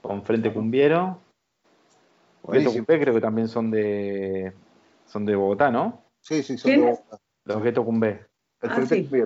con 0.01 0.23
Frente 0.23 0.51
Cumbiero. 0.51 1.19
Buenísimo. 2.41 2.85
Cumbé 2.85 2.99
creo 2.99 3.13
que 3.13 3.21
también 3.21 3.47
son 3.47 3.71
de, 3.71 4.53
son 5.05 5.25
de 5.25 5.35
Bogotá, 5.35 5.71
¿no? 5.71 6.11
Sí, 6.19 6.43
sí, 6.43 6.57
son 6.57 6.71
¿Quién 6.71 6.81
de- 6.85 6.91
es? 6.91 7.03
Los 7.45 7.63
Ghetto 7.63 7.85
Cumbé. 7.85 8.25
El 8.63 8.69
Ah, 8.71 8.85
sí. 8.85 9.09
Sí, 9.09 9.23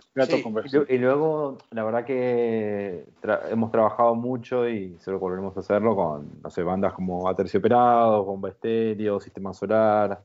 y 0.65 0.69
lu- 0.75 0.85
y 0.89 0.97
luego, 0.97 1.57
la 1.71 1.83
verdad 1.83 2.03
que 2.05 3.05
tra- 3.21 3.41
hemos 3.51 3.71
trabajado 3.71 4.15
mucho 4.15 4.67
y 4.67 4.97
solo 4.99 5.19
volveremos 5.19 5.55
a 5.55 5.59
hacerlo 5.59 5.95
con, 5.95 6.27
no 6.43 6.49
sé, 6.49 6.63
bandas 6.63 6.93
como 6.93 7.29
Aterciopelados, 7.29 8.25
Bomba 8.25 8.49
Estéreo, 8.49 9.19
Sistema 9.19 9.53
Solar. 9.53 10.19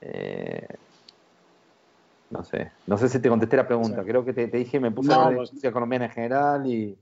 Eh, 0.00 0.66
no 2.30 2.42
sé, 2.44 2.72
no 2.86 2.98
sé 2.98 3.08
si 3.08 3.20
te 3.20 3.28
contesté 3.28 3.56
la 3.56 3.66
pregunta. 3.66 4.00
Sí. 4.02 4.08
Creo 4.08 4.24
que 4.24 4.32
te, 4.32 4.48
te 4.48 4.56
dije, 4.58 4.80
me 4.80 4.90
puse 4.90 5.08
No, 5.10 5.14
a 5.14 5.26
hablar 5.26 5.46
de 5.48 5.50
pues- 5.60 5.72
colombiana 5.72 6.06
en 6.06 6.10
general 6.10 6.66
y. 6.66 6.96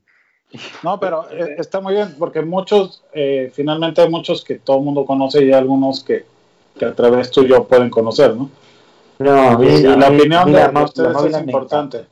No, 0.83 0.99
pero 0.99 1.27
eh, 1.31 1.55
está 1.57 1.81
muy 1.81 1.95
bien, 1.95 2.15
porque 2.19 2.41
muchos, 2.43 3.03
eh, 3.11 3.49
finalmente 3.53 4.01
hay 4.01 4.09
muchos 4.09 4.43
que 4.43 4.59
todo 4.59 4.77
el 4.77 4.83
mundo 4.83 5.03
conoce 5.03 5.43
y 5.43 5.47
hay 5.47 5.53
algunos 5.53 6.03
que, 6.03 6.25
que 6.77 6.85
a 6.85 6.93
través 6.93 7.31
tuyo 7.31 7.63
pueden 7.67 7.89
conocer, 7.89 8.35
¿no? 8.35 8.49
No, 9.19 9.63
Y 9.63 9.81
la 9.83 10.09
opinión 10.09 10.51
de, 10.51 10.59
la 10.59 10.67
de 10.69 10.83
ustedes 10.83 11.25
es 11.25 11.41
importante. 11.41 12.05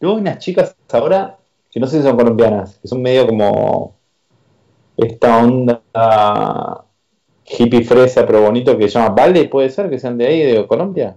Luego 0.00 0.16
hay 0.16 0.22
unas 0.22 0.38
chicas 0.38 0.76
ahora 0.92 1.38
que 1.70 1.80
no 1.80 1.86
sé 1.86 1.98
si 1.98 2.02
son 2.02 2.16
colombianas, 2.16 2.78
que 2.78 2.88
son 2.88 3.00
medio 3.00 3.26
como 3.26 3.96
esta 4.96 5.38
onda 5.38 6.84
hippie 7.44 7.84
fresa 7.84 8.26
pero 8.26 8.42
bonito 8.42 8.76
que 8.76 8.88
se 8.88 8.98
llama 8.98 9.14
Vale, 9.14 9.48
puede 9.48 9.70
ser 9.70 9.88
que 9.88 9.98
sean 9.98 10.18
de 10.18 10.26
ahí, 10.26 10.42
de 10.42 10.66
Colombia. 10.66 11.16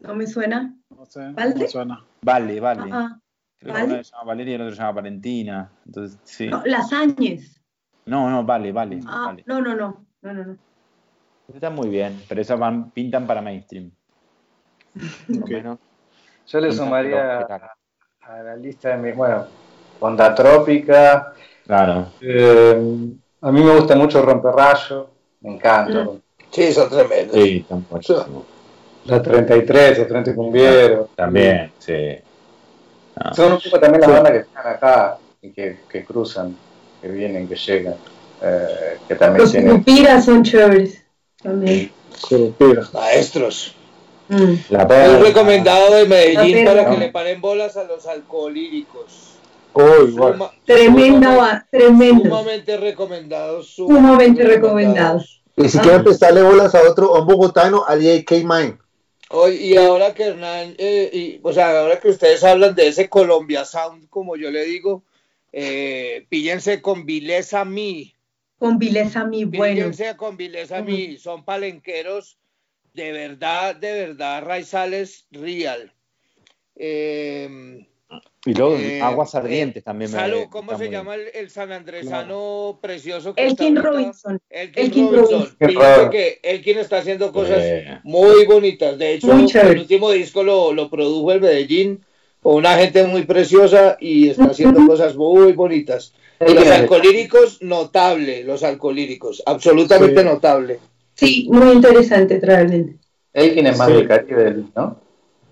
No 0.00 0.14
me 0.14 0.26
suena. 0.26 0.74
No 0.96 1.06
sé, 1.06 1.20
no 1.20 1.34
¿Valde? 1.34 1.60
me 1.60 1.68
suena. 1.68 2.04
Vale, 2.22 2.60
vale. 2.60 2.90
Ah, 2.92 3.18
Creo 3.58 3.74
que 3.74 3.82
una 3.82 4.04
se 4.04 4.12
llama 4.12 4.24
Valeria 4.24 4.52
y 4.52 4.54
el 4.54 4.62
otro 4.62 4.74
se 4.74 4.80
llama 4.80 4.92
Valentina. 4.92 5.70
Entonces, 5.86 6.18
sí. 6.24 6.48
no, 6.48 6.62
Las 6.64 6.92
Áñez. 6.92 7.60
No, 8.06 8.30
no, 8.30 8.44
vale, 8.44 8.72
vale. 8.72 9.00
Ah, 9.06 9.24
vale. 9.26 9.44
no, 9.46 9.60
no, 9.60 9.74
no. 9.74 10.06
No, 10.22 10.32
no, 10.32 10.44
no. 10.44 10.56
Están 11.52 11.74
muy 11.74 11.88
bien, 11.88 12.20
pero 12.28 12.40
esas 12.40 12.58
van, 12.58 12.90
pintan 12.90 13.26
para 13.26 13.42
mainstream. 13.42 13.90
Por 15.26 15.36
lo 15.36 15.44
Ok. 15.44 15.50
menos. 15.50 15.78
Yo 16.48 16.60
le 16.60 16.72
sumaría 16.72 17.40
a 17.42 18.42
la 18.42 18.56
lista 18.56 18.90
de 18.90 18.96
mi, 18.96 19.12
bueno, 19.12 19.46
Onda 20.00 20.34
Trópica. 20.34 21.32
Claro. 21.66 22.08
eh, 22.20 22.82
a 23.42 23.52
mí 23.52 23.62
me 23.62 23.74
gusta 23.76 23.94
mucho 23.96 24.22
Romperrayo, 24.22 25.08
me 25.42 25.54
encanta. 25.54 26.04
Mm. 26.04 26.20
Sí, 26.50 26.72
son 26.72 26.88
tremendos. 26.90 27.34
Sí, 27.36 27.58
están 27.58 27.86
buenísimos. 27.88 28.44
La 29.04 29.22
33, 29.22 29.98
el 30.00 30.06
Frente 30.08 30.34
Cumbiero. 30.34 31.08
También, 31.14 31.72
sí. 31.78 32.16
Ah. 33.16 33.32
Son 33.34 33.52
un 33.52 33.60
poco 33.60 33.78
también 33.80 34.00
las 34.00 34.10
bandas 34.10 34.32
que 34.32 34.38
están 34.38 34.66
acá 34.66 35.18
y 35.42 35.50
que, 35.50 35.78
que 35.88 36.04
cruzan, 36.04 36.56
que 37.00 37.08
vienen, 37.08 37.48
que 37.48 37.54
llegan. 37.56 37.94
eh, 38.42 38.98
que 39.06 39.14
también 39.14 39.42
Los 39.42 39.52
tienen. 39.52 39.78
Cupiras 39.78 40.24
son 40.24 40.42
chéveres. 40.42 41.02
También. 41.42 41.90
Curupira. 42.28 42.82
Maestros. 42.92 43.74
Mm. 44.30 44.54
La 44.70 44.84
Un 44.84 45.22
recomendado 45.24 45.94
de 45.94 46.06
Medellín 46.06 46.64
para 46.64 46.88
que 46.88 46.96
le 46.96 47.08
paren 47.10 47.40
bolas 47.40 47.76
a 47.76 47.84
los 47.84 48.06
alcohólicos. 48.06 49.34
Uy, 49.74 50.08
igual. 50.10 50.32
Suma- 50.34 50.52
Tremenda, 50.64 51.36
va- 51.36 51.66
tremendo. 51.70 52.24
Sumamente 52.24 52.76
recomendados. 52.76 53.68
Sumamente 53.74 54.44
recomendados. 54.44 55.42
Y 55.56 55.68
si 55.68 55.78
Ah. 55.78 55.82
quieren 55.82 56.04
prestarle 56.04 56.42
bolas 56.42 56.74
a 56.74 56.82
otro, 56.88 57.14
a 57.16 57.20
un 57.20 57.26
bogotano, 57.26 57.84
al 57.86 58.00
K 58.24 58.36
Mine. 58.36 58.78
Hoy, 59.30 59.56
y 59.56 59.76
ahora 59.76 60.14
que 60.14 60.24
Hernán, 60.24 60.74
eh, 60.78 61.10
y, 61.12 61.40
o 61.42 61.52
sea, 61.52 61.80
ahora 61.80 62.00
que 62.00 62.08
ustedes 62.08 62.42
hablan 62.42 62.74
de 62.74 62.88
ese 62.88 63.08
Colombia 63.08 63.64
Sound, 63.64 64.08
como 64.08 64.36
yo 64.36 64.50
le 64.50 64.64
digo, 64.64 65.04
eh, 65.52 66.26
píllense 66.28 66.80
con 66.80 67.04
Vilesa 67.06 67.64
Mi, 67.64 68.14
Con 68.58 68.78
vileza 68.78 69.24
mi 69.24 69.44
bueno. 69.44 69.74
píllense 69.74 70.16
con 70.16 70.36
Vilesa 70.36 70.82
Mi, 70.82 71.16
son 71.16 71.44
palenqueros 71.44 72.38
de 72.94 73.12
verdad, 73.12 73.76
de 73.76 73.92
verdad, 74.06 74.42
raizales 74.44 75.26
real. 75.30 75.92
Eh, 76.76 77.86
Y 78.46 78.54
luego 78.54 78.76
eh, 78.78 79.00
aguas 79.02 79.34
eh, 79.34 79.38
ardientes 79.38 79.84
también. 79.84 80.10
me- 80.10 80.16
Salud, 80.18 80.44
¿cómo 80.50 80.76
se 80.78 80.90
llama 80.90 81.14
el, 81.14 81.28
el 81.34 81.50
San 81.50 81.70
Andresano 81.72 82.78
precioso? 82.82 83.34
que 83.34 83.46
Elkin 83.46 83.76
está? 83.76 83.88
Robinson. 83.90 84.40
Elkin, 84.48 84.84
Elkin 84.84 85.12
Robinson. 85.14 85.56
Robinson. 85.60 86.10
Que 86.10 86.40
Elkin 86.42 86.78
está 86.78 86.98
haciendo 86.98 87.32
cosas 87.32 87.58
Eh. 87.60 87.98
muy 88.02 88.46
bonitas. 88.46 88.98
De 88.98 89.14
hecho, 89.14 89.30
el 89.32 89.78
último 89.78 90.10
disco 90.10 90.42
lo, 90.42 90.72
lo 90.72 90.88
produjo 90.90 91.32
el 91.32 91.40
Medellín 91.42 92.04
con 92.42 92.54
una 92.56 92.76
gente 92.78 93.04
muy 93.04 93.22
preciosa 93.24 93.98
y 94.00 94.30
está 94.30 94.46
haciendo 94.46 94.86
cosas 94.86 95.14
muy 95.14 95.52
bonitas. 95.52 96.14
Los 96.40 96.66
alcolíricos, 96.68 97.60
notable, 97.60 98.42
los 98.44 98.62
alcolíricos, 98.62 99.42
absolutamente 99.44 100.22
Sí. 100.22 100.26
notable. 100.26 100.78
Sí, 101.20 101.48
muy 101.50 101.72
interesante 101.72 102.40
realmente. 102.42 102.96
Elkin 103.34 103.66
es 103.66 103.76
más 103.78 103.88
Sí. 103.88 103.92
del 103.94 104.08
Caribe, 104.08 104.64
¿no? 104.74 104.96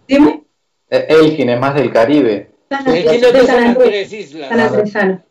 Dime. 0.06 0.44
Eh, 0.88 1.06
Elkin 1.10 1.50
es 1.50 1.60
más 1.60 1.74
del 1.74 1.92
Caribe. 1.92 2.50
San 2.70 2.88
Elkin 2.88 3.08
Andrés, 3.08 3.14
es 3.14 3.20
de 3.20 3.32
de 3.32 3.38
San 3.38 3.46
San 3.46 3.64
Andrés. 3.66 3.86
Andrés 3.86 4.12
Islas. 4.12 4.48
San 4.48 4.60
Andresano. 4.60 5.22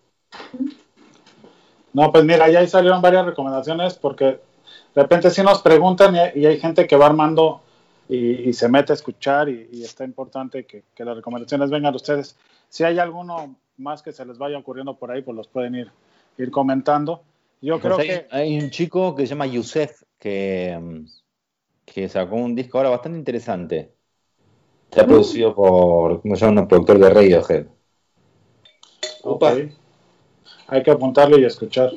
No, 1.94 2.12
pues 2.12 2.24
mira, 2.24 2.48
ya 2.50 2.60
ahí 2.60 2.68
salieron 2.68 3.02
varias 3.02 3.26
recomendaciones 3.26 3.96
porque 3.96 4.26
de 4.26 5.02
repente 5.02 5.32
sí 5.32 5.42
nos 5.42 5.62
preguntan 5.64 6.16
y 6.36 6.46
hay, 6.46 6.60
gente 6.60 6.86
que 6.86 6.96
va 6.96 7.08
armando 7.08 7.62
y, 8.08 8.50
y 8.50 8.54
se 8.54 8.70
mete 8.70 8.94
a 8.94 8.96
escuchar 8.96 9.50
y, 9.50 9.68
y 9.72 9.84
está 9.84 10.04
importante 10.04 10.66
que, 10.66 10.84
que 10.94 11.04
las 11.04 11.16
recomendaciones 11.16 11.72
vengan 11.72 11.94
de 11.94 11.98
ustedes. 11.98 12.36
Si 12.70 12.84
hay 12.84 13.00
alguno 13.00 13.56
más 13.78 14.04
que 14.04 14.12
se 14.12 14.26
les 14.26 14.38
vaya 14.38 14.60
ocurriendo 14.60 14.96
por 14.96 15.10
ahí, 15.10 15.24
pues 15.24 15.36
los 15.36 15.48
pueden 15.48 15.74
ir, 15.76 15.92
ir 16.38 16.52
comentando. 16.52 17.24
Yo 17.62 17.80
creo 17.80 17.96
Pues 17.96 18.10
hay, 18.10 18.16
que... 18.16 18.28
hay 18.30 18.60
un 18.60 18.70
chico 18.70 19.16
que 19.16 19.24
se 19.24 19.30
llama 19.30 19.48
Yusef 19.48 20.04
que, 20.20 20.78
mm, 20.80 21.06
que 21.86 22.10
sacó 22.10 22.36
un 22.36 22.56
disco 22.56 22.78
ahora 22.78 22.90
bastante 22.90 23.18
interesante. 23.18 23.92
Está 24.90 25.06
producido 25.06 25.54
por, 25.54 26.22
¿cómo 26.22 26.36
se 26.36 26.46
llama? 26.46 26.62
Un 26.62 26.68
productor 26.68 27.00
de 27.00 27.10
Radiohead. 27.10 27.66
Opa. 29.24 29.54
ok, 29.54 29.60
Hay 30.68 30.84
que 30.84 30.92
apuntarlo 30.92 31.38
y 31.38 31.46
escuchar. 31.46 31.92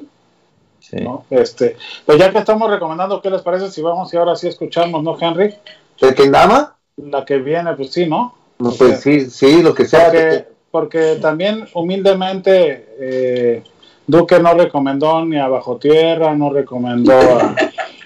Sí. 0.81 0.97
¿no? 0.97 1.25
Este, 1.31 1.77
pues 2.05 2.19
ya 2.19 2.33
que 2.33 2.39
estamos 2.39 2.69
recomendando, 2.69 3.21
¿qué 3.21 3.31
les 3.31 3.43
parece 3.43 3.71
si 3.71 3.81
vamos 3.83 4.13
y 4.13 4.17
ahora 4.17 4.35
sí 4.35 4.49
escuchamos, 4.49 5.03
¿no, 5.03 5.17
Henry? 5.21 5.55
¿Tekken 5.99 6.33
Dama? 6.33 6.77
La 6.97 7.25
que 7.25 7.39
viene, 7.39 7.75
pues 7.75 7.93
sí, 7.93 8.07
¿no? 8.07 8.35
No, 8.59 8.73
Pues 8.73 9.01
sí, 9.01 9.31
sí, 9.31 9.63
lo 9.63 9.75
que 9.75 9.85
sea. 9.85 10.07
Porque, 10.07 10.47
porque 10.71 11.19
también 11.21 11.67
humildemente 11.75 12.89
eh, 12.99 13.63
Duque 14.07 14.41
no 14.41 14.55
recomendó 14.55 15.25
ni 15.25 15.39
a 15.39 15.49
Bajo 15.49 15.77
Tierra, 15.77 16.35
no 16.35 16.51
recomendó 16.51 17.13
a 17.13 17.55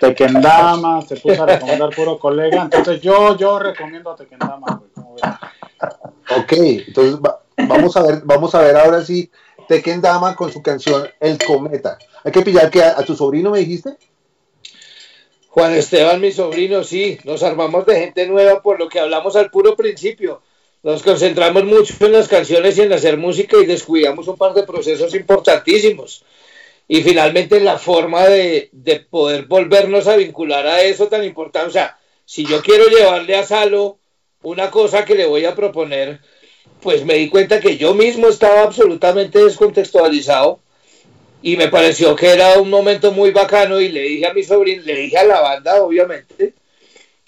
Tequendama, 0.01 1.03
se 1.03 1.17
puso 1.17 1.43
a 1.43 1.47
recomendar 1.47 1.91
puro 1.95 2.19
colega. 2.19 2.63
Entonces 2.63 3.01
yo, 3.01 3.37
yo 3.37 3.59
recomiendo 3.59 4.11
a 4.11 4.17
Tequendama. 4.17 4.67
güey, 4.79 4.91
¿cómo 4.95 5.15
ves? 5.15 5.23
Ok, 6.39 6.53
entonces 6.89 7.17
va- 7.17 7.41
vamos 7.69 7.97
a 7.97 8.03
ver, 8.03 8.23
vamos 8.25 8.55
a 8.55 8.61
ver 8.63 8.77
ahora 8.77 9.05
sí 9.05 9.31
Tekken 9.69 10.01
Dama 10.01 10.35
con 10.35 10.53
su 10.53 10.63
canción 10.63 11.07
El 11.21 11.39
Cometa. 11.39 11.99
Hay 12.25 12.33
que 12.33 12.43
pillar 12.43 12.71
que 12.71 12.83
a, 12.83 12.99
a 12.99 13.03
tu 13.05 13.15
sobrino 13.15 13.51
me 13.51 13.59
dijiste. 13.61 13.97
Juan 15.49 15.73
Esteban, 15.73 16.21
mi 16.21 16.33
sobrino, 16.33 16.83
sí, 16.83 17.19
nos 17.25 17.43
armamos 17.45 17.87
de 17.87 18.01
gente 18.01 18.27
nueva 18.27 18.61
por 18.61 18.79
lo 18.79 18.89
que 18.89 18.99
hablamos 18.99 19.37
al 19.37 19.51
puro 19.51 19.77
principio. 19.77 20.43
Nos 20.83 21.03
concentramos 21.03 21.65
mucho 21.65 21.95
en 22.05 22.13
las 22.13 22.29
canciones 22.29 22.77
y 22.77 22.83
en 22.83 22.93
hacer 22.93 23.17
música 23.17 23.57
y 23.59 23.65
descuidamos 23.67 24.27
un 24.29 24.37
par 24.37 24.53
de 24.53 24.65
procesos 24.65 25.15
importantísimos. 25.15 26.25
Y 26.87 27.03
finalmente 27.03 27.61
la 27.61 27.79
forma 27.79 28.27
de, 28.27 28.69
de 28.73 29.01
poder 29.01 29.47
volvernos 29.47 30.07
a 30.07 30.17
vincular 30.17 30.67
a 30.67 30.83
eso 30.83 31.09
tan 31.09 31.25
importante. 31.25 31.69
O 31.69 31.73
sea, 31.73 31.99
si 32.25 32.45
yo 32.47 32.63
quiero 32.63 32.87
llevarle 32.89 33.37
a 33.37 33.47
Salo 33.47 33.99
una 34.43 34.71
cosa 34.71 35.05
que 35.05 35.15
le 35.15 35.27
voy 35.27 35.45
a 35.47 35.55
proponer, 35.55 36.21
pues 36.81 37.05
me 37.05 37.15
di 37.15 37.29
cuenta 37.29 37.61
que 37.61 37.77
yo 37.77 37.95
mismo 37.95 38.29
estaba 38.29 38.63
absolutamente 38.63 39.43
descontextualizado 39.43 40.61
y 41.43 41.57
me 41.57 41.69
pareció 41.69 42.17
que 42.17 42.31
era 42.31 42.59
un 42.59 42.71
momento 42.71 43.13
muy 43.13 43.31
bacano 43.31 43.81
y 43.81 43.89
le 43.89 44.03
dije 44.03 44.27
a 44.27 44.35
mi 44.35 44.43
sobrino, 44.43 44.83
le 44.85 44.95
dije 44.97 45.19
a 45.19 45.25
la 45.25 45.41
banda, 45.41 45.83
obviamente, 45.83 46.55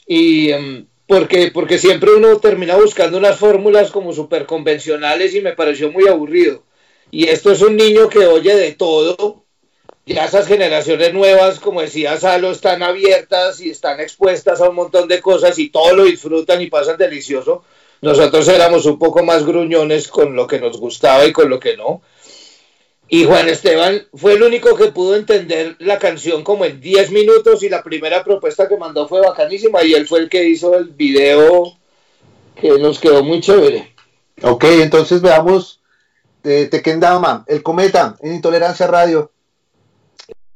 y 0.07 0.51
em, 0.53 0.87
porque, 1.07 1.51
porque 1.53 1.79
siempre 1.79 2.13
uno 2.15 2.39
termina 2.39 2.77
buscando 2.77 3.19
unas 3.19 3.39
fórmulas 3.39 3.91
como 3.91 4.13
súper 4.13 4.47
convencionales 4.47 5.35
y 5.35 5.41
me 5.41 5.53
pareció 5.53 5.91
muy 5.93 6.09
aburrido. 6.09 6.65
Y 7.11 7.29
esto 7.29 7.53
es 7.53 7.63
un 7.63 7.77
niño 7.77 8.09
que 8.09 8.27
oye 8.27 8.55
de 8.57 8.73
todo, 8.73 9.46
ya 10.07 10.25
esas 10.25 10.47
generaciones 10.47 11.13
nuevas, 11.13 11.59
como 11.59 11.81
decía 11.81 12.17
Salo, 12.17 12.53
están 12.53 12.85
abiertas 12.85 13.61
y 13.61 13.71
están 13.71 13.99
expuestas 13.99 14.61
a 14.61 14.69
un 14.69 14.77
montón 14.77 15.09
de 15.09 15.21
cosas 15.21 15.59
y 15.59 15.69
todo 15.69 15.95
lo 15.97 16.05
disfrutan 16.05 16.63
y 16.63 16.69
pasan 16.71 16.97
delicioso. 16.97 17.65
Nosotros 18.03 18.47
éramos 18.47 18.87
un 18.87 19.01
poco 19.01 19.25
más 19.25 19.45
gruñones 19.45 20.07
con 20.07 20.37
lo 20.37 20.47
que 20.47 20.61
nos 20.61 20.79
gustaba 20.79 21.27
y 21.27 21.33
con 21.33 21.51
lo 21.51 21.59
que 21.59 21.77
no. 21.77 22.03
Y 23.09 23.25
Juan 23.25 23.49
Esteban 23.49 24.07
fue 24.15 24.35
el 24.35 24.45
único 24.45 24.77
que 24.77 24.93
pudo 24.93 25.17
entender 25.17 25.75
la 25.81 25.99
canción 25.99 26.45
como 26.45 26.65
en 26.65 26.81
10 26.81 27.11
minutos 27.11 27.65
y 27.65 27.69
la 27.69 27.83
primera 27.83 28.23
propuesta 28.23 28.69
que 28.69 28.77
mandó 28.77 29.09
fue 29.09 29.21
bacanísima 29.21 29.83
y 29.83 29.95
él 29.95 30.07
fue 30.07 30.21
el 30.21 30.29
que 30.29 30.45
hizo 30.45 30.77
el 30.77 30.87
video 30.87 31.77
que 32.55 32.79
nos 32.79 33.01
quedó 33.01 33.25
muy 33.25 33.41
chévere. 33.41 33.93
Ok, 34.43 34.65
entonces 34.65 35.21
veamos 35.21 35.81
eh, 36.45 36.69
Tekken 36.71 37.01
Dama, 37.01 37.45
El 37.49 37.63
Cometa, 37.65 38.17
en 38.21 38.35
Intolerancia 38.35 38.87
Radio. 38.87 39.33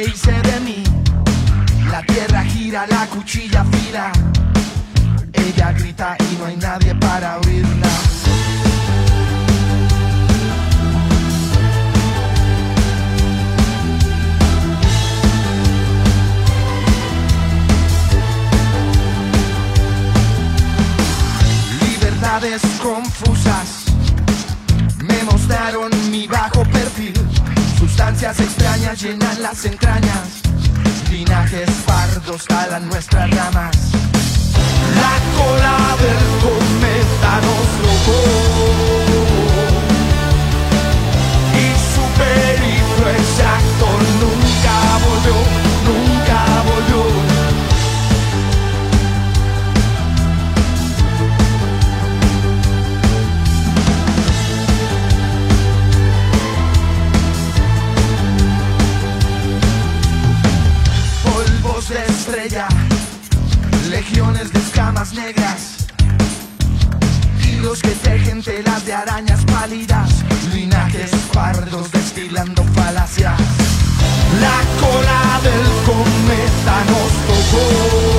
reírse 0.00 0.32
de 0.32 0.60
mí. 0.60 0.82
La 1.90 2.02
tierra 2.02 2.42
gira, 2.44 2.86
la 2.86 3.06
cuchilla 3.06 3.64
fila. 3.64 4.10
Ella 5.32 5.72
grita 5.72 6.16
y 6.18 6.36
no 6.38 6.46
hay 6.46 6.56
nadie 6.56 6.94
para 6.94 7.38
oírla. 7.38 7.88
Libertades 21.82 22.62
confusas 22.82 23.79
Sustancias 28.20 28.46
extrañas 28.46 29.00
llenan 29.02 29.42
las 29.42 29.64
entrañas. 29.64 30.42
Linajes 31.10 31.70
pardos 31.86 32.44
talan 32.44 32.86
nuestras 32.86 33.30
ramas. 33.30 33.74
La 34.94 35.16
cola 35.38 35.96
del 35.96 36.18
cometa 36.42 37.40
nos 37.40 38.04
tocó. 38.04 38.99
Negras, 65.20 65.86
hilos 67.42 67.80
que 67.82 67.90
tejen 67.90 68.42
telas 68.42 68.84
de 68.86 68.92
arañas 68.94 69.44
pálidas, 69.44 70.10
linajes 70.52 71.10
pardos 71.32 71.90
destilando 71.92 72.64
falacias. 72.74 73.38
La 74.40 74.58
cola 74.80 75.40
del 75.42 75.66
cometa 75.86 76.76
nos 76.90 77.12
tocó. 77.26 78.09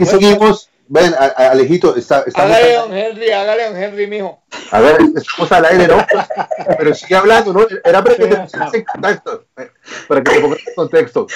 Aquí 0.00 0.06
seguimos. 0.10 0.68
Ven, 0.92 1.14
a- 1.14 1.32
a- 1.36 1.50
Alejito, 1.52 1.94
está, 1.94 2.24
estamos, 2.26 2.50
Hágale, 2.50 2.74
don 2.74 2.92
Henry, 2.96 3.30
hágale, 3.30 3.64
don 3.66 3.76
Henry, 3.76 4.06
mijo. 4.08 4.42
a 4.72 4.80
ver, 4.80 4.98
estamos 5.14 5.52
al 5.52 5.64
aire, 5.66 5.86
¿no? 5.86 6.04
Pero 6.78 6.94
sigue 6.96 7.14
hablando, 7.14 7.52
¿no? 7.52 7.66
Era 7.84 8.02
para 8.02 8.16
que 8.16 8.26
te 8.26 8.36
pusieras 8.36 8.74
en 8.74 8.84
contexto, 8.84 9.44
para 10.08 10.22
que 10.24 10.30
te 10.32 10.40
pongas 10.40 10.58
en 10.66 10.74
contexto. 10.74 11.26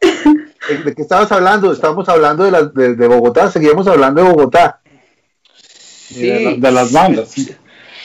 ¿De 0.00 0.94
qué 0.94 1.02
estabas 1.02 1.32
hablando? 1.32 1.72
Estábamos 1.72 2.08
hablando 2.08 2.44
de, 2.44 2.50
la- 2.52 2.62
de, 2.62 2.94
de 2.94 3.06
Bogotá, 3.08 3.50
seguíamos 3.50 3.88
hablando 3.88 4.22
de 4.22 4.30
Bogotá. 4.30 4.80
De, 6.10 6.40
la- 6.44 6.68
de 6.68 6.72
las 6.72 6.92
bandas. 6.92 7.28
sí. 7.28 7.56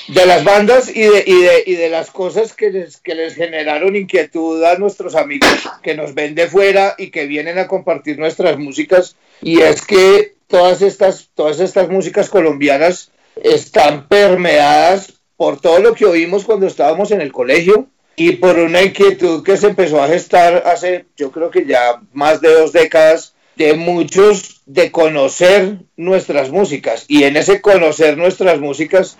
De 0.07 0.25
las 0.25 0.43
bandas 0.43 0.89
y 0.89 1.01
de, 1.01 1.23
y 1.25 1.41
de, 1.41 1.63
y 1.65 1.75
de 1.75 1.89
las 1.89 2.11
cosas 2.11 2.53
que 2.53 2.71
les, 2.71 2.97
que 2.97 3.15
les 3.15 3.35
generaron 3.35 3.95
inquietud 3.95 4.63
a 4.63 4.77
nuestros 4.77 5.15
amigos 5.15 5.49
que 5.83 5.95
nos 5.95 6.13
ven 6.13 6.35
de 6.35 6.47
fuera 6.47 6.95
y 6.97 7.11
que 7.11 7.25
vienen 7.25 7.57
a 7.57 7.67
compartir 7.67 8.17
nuestras 8.17 8.57
músicas. 8.57 9.15
Y 9.41 9.61
es 9.61 9.85
que 9.85 10.35
todas 10.47 10.81
estas, 10.81 11.29
todas 11.35 11.59
estas 11.59 11.89
músicas 11.89 12.29
colombianas 12.29 13.11
están 13.43 14.07
permeadas 14.07 15.13
por 15.35 15.59
todo 15.59 15.79
lo 15.79 15.93
que 15.93 16.05
oímos 16.05 16.45
cuando 16.45 16.65
estábamos 16.65 17.11
en 17.11 17.21
el 17.21 17.31
colegio 17.31 17.87
y 18.15 18.31
por 18.33 18.57
una 18.57 18.81
inquietud 18.81 19.43
que 19.43 19.57
se 19.57 19.67
empezó 19.67 20.01
a 20.01 20.07
gestar 20.07 20.63
hace, 20.65 21.05
yo 21.15 21.31
creo 21.31 21.51
que 21.51 21.65
ya 21.65 22.01
más 22.13 22.41
de 22.41 22.51
dos 22.51 22.73
décadas, 22.73 23.35
de 23.55 23.73
muchos 23.73 24.61
de 24.65 24.91
conocer 24.91 25.79
nuestras 25.95 26.49
músicas. 26.49 27.05
Y 27.07 27.23
en 27.23 27.37
ese 27.37 27.61
conocer 27.61 28.17
nuestras 28.17 28.59
músicas 28.59 29.17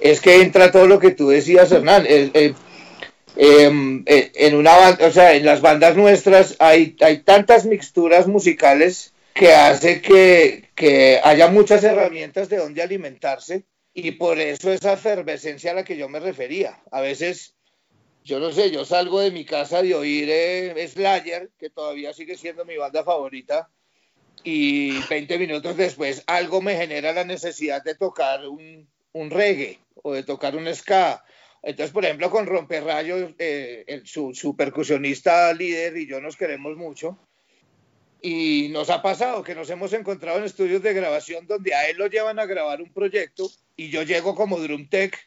es 0.00 0.20
que 0.20 0.42
entra 0.42 0.72
todo 0.72 0.86
lo 0.86 0.98
que 0.98 1.10
tú 1.12 1.28
decías, 1.28 1.70
Hernán. 1.72 2.06
em, 3.36 4.02
eh, 4.06 4.32
en 4.34 4.54
una 4.54 4.72
o 5.00 5.10
sea, 5.10 5.34
en 5.34 5.44
las 5.44 5.60
bandas 5.60 5.96
nuestras 5.96 6.56
hay, 6.58 6.96
hay 7.00 7.18
tantas 7.18 7.64
mixturas 7.64 8.26
musicales 8.26 9.14
que 9.34 9.52
hace 9.54 10.00
que, 10.02 10.70
que 10.74 11.20
haya 11.22 11.48
muchas 11.48 11.84
herramientas 11.84 12.48
de 12.48 12.58
donde 12.58 12.82
alimentarse 12.82 13.64
y 13.94 14.12
por 14.12 14.38
eso 14.38 14.72
esa 14.72 14.94
efervescencia 14.94 15.70
a 15.70 15.74
la 15.74 15.84
que 15.84 15.96
yo 15.96 16.08
me 16.08 16.20
refería. 16.20 16.80
A 16.90 17.00
veces, 17.00 17.54
yo 18.24 18.40
no 18.40 18.52
sé, 18.52 18.70
yo 18.70 18.84
salgo 18.84 19.20
de 19.20 19.30
mi 19.30 19.44
casa 19.44 19.82
de 19.82 19.94
oír 19.94 20.28
eh, 20.30 20.88
Slayer, 20.88 21.50
que 21.58 21.70
todavía 21.70 22.12
sigue 22.12 22.36
siendo 22.36 22.64
mi 22.64 22.76
banda 22.76 23.04
favorita, 23.04 23.68
y 24.42 25.00
20 25.08 25.38
minutos 25.38 25.76
después 25.76 26.22
algo 26.26 26.62
me 26.62 26.76
genera 26.76 27.12
la 27.12 27.24
necesidad 27.24 27.82
de 27.82 27.94
tocar 27.94 28.40
un 28.48 29.30
reggae 29.30 29.78
o 30.02 30.12
de 30.14 30.22
tocar 30.22 30.56
un 30.56 30.72
ska. 30.74 31.24
Entonces, 31.62 31.92
por 31.92 32.04
ejemplo, 32.04 32.30
con 32.30 32.46
Romperrayos, 32.46 33.34
eh, 33.38 33.84
el- 33.86 34.06
su, 34.06 34.32
su 34.34 34.56
percusionista 34.56 35.52
líder 35.52 35.96
y 35.96 36.06
yo 36.06 36.20
nos 36.20 36.36
queremos 36.36 36.76
mucho. 36.76 37.18
Y 38.22 38.68
nos 38.70 38.90
ha 38.90 39.00
pasado 39.00 39.42
que 39.42 39.54
nos 39.54 39.70
hemos 39.70 39.92
encontrado 39.94 40.38
en 40.38 40.44
estudios 40.44 40.82
de 40.82 40.92
grabación 40.92 41.46
donde 41.46 41.74
a 41.74 41.88
él 41.88 41.96
lo 41.96 42.06
llevan 42.06 42.38
a 42.38 42.44
grabar 42.46 42.82
un 42.82 42.92
proyecto 42.92 43.50
y 43.76 43.88
yo 43.88 44.02
llego 44.02 44.34
como 44.34 44.58
drum 44.58 44.88
tech 44.88 45.18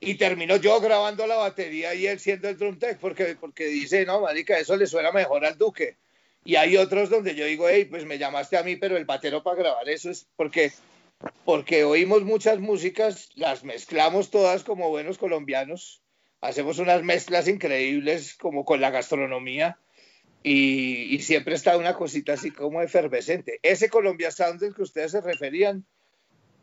y 0.00 0.14
termino 0.16 0.56
yo 0.56 0.78
grabando 0.80 1.26
la 1.26 1.36
batería 1.36 1.94
y 1.94 2.06
él 2.06 2.20
siendo 2.20 2.48
el 2.48 2.58
drum 2.58 2.78
tech 2.78 2.98
porque, 2.98 3.36
porque 3.40 3.64
dice, 3.66 4.04
no, 4.04 4.20
marica, 4.20 4.58
eso 4.58 4.76
le 4.76 4.86
suena 4.86 5.10
mejor 5.10 5.44
al 5.46 5.56
Duque. 5.56 5.96
Y 6.44 6.56
hay 6.56 6.76
otros 6.76 7.10
donde 7.10 7.34
yo 7.34 7.46
digo, 7.46 7.68
hey, 7.68 7.86
pues 7.86 8.04
me 8.04 8.18
llamaste 8.18 8.56
a 8.56 8.62
mí, 8.62 8.76
pero 8.76 8.96
el 8.96 9.04
batero 9.06 9.42
para 9.42 9.56
grabar 9.56 9.88
eso 9.88 10.10
es 10.10 10.26
porque, 10.36 10.70
porque 11.44 11.84
oímos 11.84 12.24
muchas 12.24 12.58
músicas, 12.58 13.30
las 13.34 13.64
mezclamos 13.64 14.30
todas 14.30 14.64
como 14.64 14.88
buenos 14.88 15.18
colombianos, 15.18 16.02
hacemos 16.40 16.78
unas 16.78 17.02
mezclas 17.02 17.48
increíbles 17.48 18.34
como 18.34 18.64
con 18.64 18.80
la 18.80 18.90
gastronomía 18.90 19.78
y, 20.42 21.18
siempre 21.20 21.54
está 21.54 21.76
una 21.76 21.94
cosita 21.94 22.34
así 22.34 22.50
como 22.50 22.80
efervescente. 22.80 23.58
Ese 23.62 23.88
Colombia 23.88 24.30
Sound 24.30 24.60
del 24.60 24.74
que 24.74 24.82
ustedes 24.82 25.12
se 25.12 25.20
referían, 25.20 25.84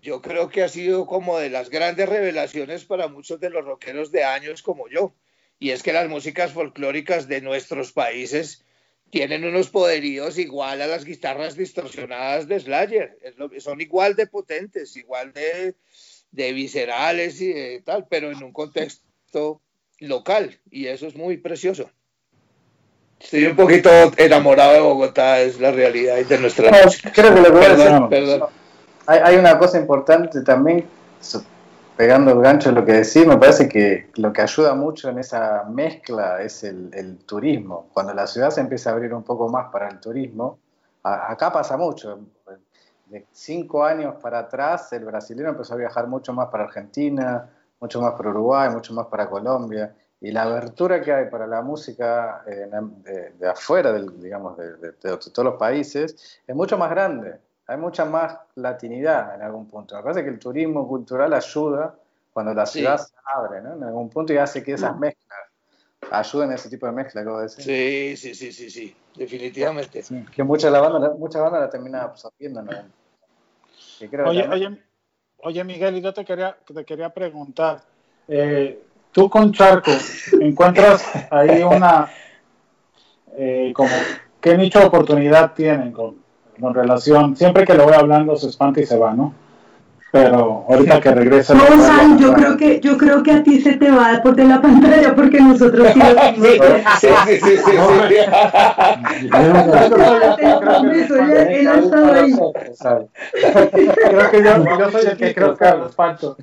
yo 0.02 0.22
creo 0.22 0.50
que 0.50 0.64
ha 0.64 0.70
sido 0.70 1.06
como 1.06 1.38
de 1.40 1.50
las 1.50 1.70
grandes 1.70 2.08
revelaciones 2.08 2.86
para 2.86 3.08
muchos 3.08 3.40
de 3.40 3.50
los 3.50 3.66
rockeros 3.66 4.12
de 4.12 4.24
años 4.24 4.62
como 4.62 4.88
yo. 4.88 5.14
Y 5.60 5.72
es 5.72 5.84
que 5.84 5.94
las 5.94 6.08
músicas 6.08 6.54
folclóricas 6.54 7.28
de 7.28 7.42
nuestros 7.42 7.92
países 7.92 8.65
tienen 9.10 9.46
unos 9.46 9.70
poderíos 9.70 10.38
igual 10.38 10.82
a 10.82 10.88
las 10.88 11.06
guitarras 11.06 11.56
distorsionadas 11.56 12.48
de 12.48 12.60
Slayer. 12.60 13.18
Lo- 13.38 13.50
son 13.60 13.80
igual 13.82 14.16
de 14.16 14.28
potentes, 14.28 14.96
igual 14.98 15.32
de, 15.34 15.76
de 16.32 16.54
viscerales 16.54 17.40
y 17.42 17.54
de 17.54 17.82
tal, 17.86 18.08
pero 18.10 18.32
en 18.32 18.44
un 18.44 18.52
contexto 18.52 19.62
local. 20.00 20.60
Y 20.70 20.88
eso 20.88 21.08
es 21.08 21.16
muy 21.16 21.38
precioso. 21.38 21.90
Estoy 23.20 23.46
un 23.46 23.56
poquito 23.56 23.90
enamorado 24.18 24.74
de 24.74 24.80
Bogotá, 24.82 25.40
es 25.42 25.60
la 25.60 25.72
realidad 25.72 26.18
de 26.18 26.38
nuestra 26.38 26.70
No, 26.70 26.84
música. 26.84 27.12
creo 27.14 27.34
que 27.34 27.40
lo 27.42 27.46
que 27.48 27.52
voy 27.52 27.66
a 27.66 27.76
decir- 27.76 28.10
Perdón. 28.10 28.50
Hay, 29.08 29.20
hay 29.24 29.36
una 29.38 29.58
cosa 29.58 29.80
importante 29.80 30.42
también, 30.42 30.86
pegando 31.96 32.32
el 32.32 32.42
gancho 32.42 32.70
de 32.70 32.76
lo 32.76 32.86
que 32.86 32.94
decís, 32.94 33.26
me 33.26 33.38
parece 33.38 33.70
que 33.70 34.10
lo 34.16 34.34
que 34.34 34.42
ayuda 34.42 34.76
mucho 34.76 35.10
en 35.10 35.20
esa 35.20 35.64
mezcla 35.64 36.42
es 36.42 36.64
el, 36.64 37.18
turismo. 37.26 37.90
Cuando 37.94 38.14
la 38.14 38.28
ciudad 38.28 38.50
se 38.50 38.62
empieza 38.62 38.90
a 38.90 38.94
abrir 38.94 39.14
un 39.14 39.24
poco 39.24 39.48
más 39.48 39.72
para 39.72 39.90
el 39.90 40.00
turismo, 40.00 40.60
acá 41.04 41.52
pasa 41.52 41.78
mucho. 41.78 42.20
De 43.06 43.26
cinco 43.32 43.84
años 43.84 44.16
para 44.22 44.40
atrás, 44.40 44.92
el 44.94 45.06
brasileño 45.06 45.50
empezó 45.50 45.76
a 45.76 45.78
viajar 45.78 46.08
mucho 46.08 46.34
más 46.34 46.50
para 46.50 46.66
Argentina, 46.66 47.50
mucho 47.80 48.02
más 48.02 48.14
para 48.14 48.30
Uruguay, 48.30 48.70
mucho 48.70 48.94
más 48.94 49.08
para 49.08 49.30
Colombia. 49.30 49.96
Y 50.20 50.32
la 50.32 50.44
abertura 50.44 51.02
que 51.02 51.14
hay 51.14 51.30
para 51.30 51.46
la 51.46 51.62
música 51.62 52.44
eh, 52.48 52.70
de, 53.38 53.48
afuera, 53.48 53.94
digamos, 53.94 54.58
de 54.58 54.92
todos 54.94 55.44
los 55.44 55.56
países, 55.56 56.42
es 56.48 56.56
mucho 56.56 56.78
más 56.78 56.90
grande 56.90 57.40
hay 57.68 57.78
mucha 57.78 58.06
más 58.06 58.38
latinidad 58.56 59.36
en 59.36 59.42
algún 59.42 59.68
punto. 59.68 59.96
Me 59.96 60.04
parece 60.04 60.24
que 60.24 60.30
el 60.30 60.40
turismo 60.40 60.88
cultural 60.88 61.34
ayuda 61.34 61.96
cuando 62.34 62.54
la 62.54 62.66
Sí. 62.66 62.80
ciudad 62.80 62.98
se 62.98 63.14
abre, 63.36 63.62
¿no? 63.62 63.74
En 63.74 63.84
algún 63.84 64.10
punto 64.10 64.34
y 64.34 64.38
hace 64.38 64.64
que 64.64 64.74
esas 64.74 64.98
mezclas 64.98 65.40
ayuden 66.12 66.52
a 66.52 66.56
ese 66.56 66.70
tipo 66.70 66.86
de 66.86 66.92
mezcla 66.92 67.24
vos 67.24 67.42
decís. 67.42 67.64
Sí, 67.66 68.16
sí, 68.18 68.36
sí, 68.36 68.52
sí, 68.52 68.70
sí, 68.70 68.96
definitivamente. 69.16 70.04
Que 70.34 70.44
muchas 70.44 70.72
la 70.72 70.82
banda, 70.82 71.14
muchas 71.18 71.42
bandas 71.42 71.62
la 71.62 71.70
terminan 71.70 72.02
absorbiendo, 72.02 72.62
¿no? 72.62 72.72
Que 74.00 74.10
creo 74.10 74.26
que 74.26 74.30
Oye, 74.30 74.42
también- 74.44 74.74
oye, 74.74 74.84
oye, 75.38 75.64
Miguel, 75.64 75.98
y 75.98 76.02
yo 76.02 76.14
te 76.14 76.24
quería, 76.26 76.56
te 76.66 76.86
quería 76.86 77.10
preguntar, 77.14 77.82
eh, 78.28 78.84
tú 79.12 79.30
con 79.30 79.52
Charco, 79.54 79.92
¿encuentras 80.40 81.04
ahí 81.32 81.64
una, 81.64 82.10
eh, 83.38 83.72
como, 83.76 83.90
qué 84.42 84.58
nicho 84.58 84.80
de 84.80 84.86
oportunidad 84.86 85.54
tienen 85.54 85.92
con, 85.92 86.24
con 86.60 86.74
relación, 86.74 87.36
siempre 87.36 87.66
que 87.66 87.74
lo 87.74 87.86
voy 87.86 87.94
hablando 87.94 88.36
se 88.36 88.48
espanta 88.48 88.80
y 88.82 88.86
se 88.86 88.98
va, 88.98 89.14
¿no? 89.14 89.34
Pero 90.16 90.66
ahorita 90.70 91.02
que 91.02 91.12
regrese... 91.12 91.54
No, 91.54 92.18
yo 92.18 92.34
creo 92.34 92.56
que 92.56 92.80
yo 92.80 92.98
creo 92.98 93.22
que 93.22 93.32
a 93.32 93.44
ti 93.44 93.60
se 93.60 93.74
te 93.74 93.92
va 93.92 94.22
por 94.24 94.34
de 94.34 94.46
la 94.46 94.62
pantalla 94.62 95.14
porque 95.14 95.42
nosotros 95.42 95.90
sí 95.92 96.00
lo. 96.00 96.06
Sí, 96.46 96.58
sí, 97.02 97.10
sí, 97.26 97.40
sí, 97.42 97.58
sí. 97.58 97.72
Eso, 100.94 101.16
él, 101.18 101.32
él 101.34 101.68
ha 101.68 101.76
estado 101.76 102.14
ahí. 102.14 102.34
Creo 103.74 104.32
que 104.32 104.44
yo, 104.44 104.78
yo 104.80 104.92
soy 104.92 105.06
el 105.06 105.18
que 105.18 105.36
creo 105.36 105.58
que 105.58 105.66
los 105.72 105.94
falto. 105.94 106.38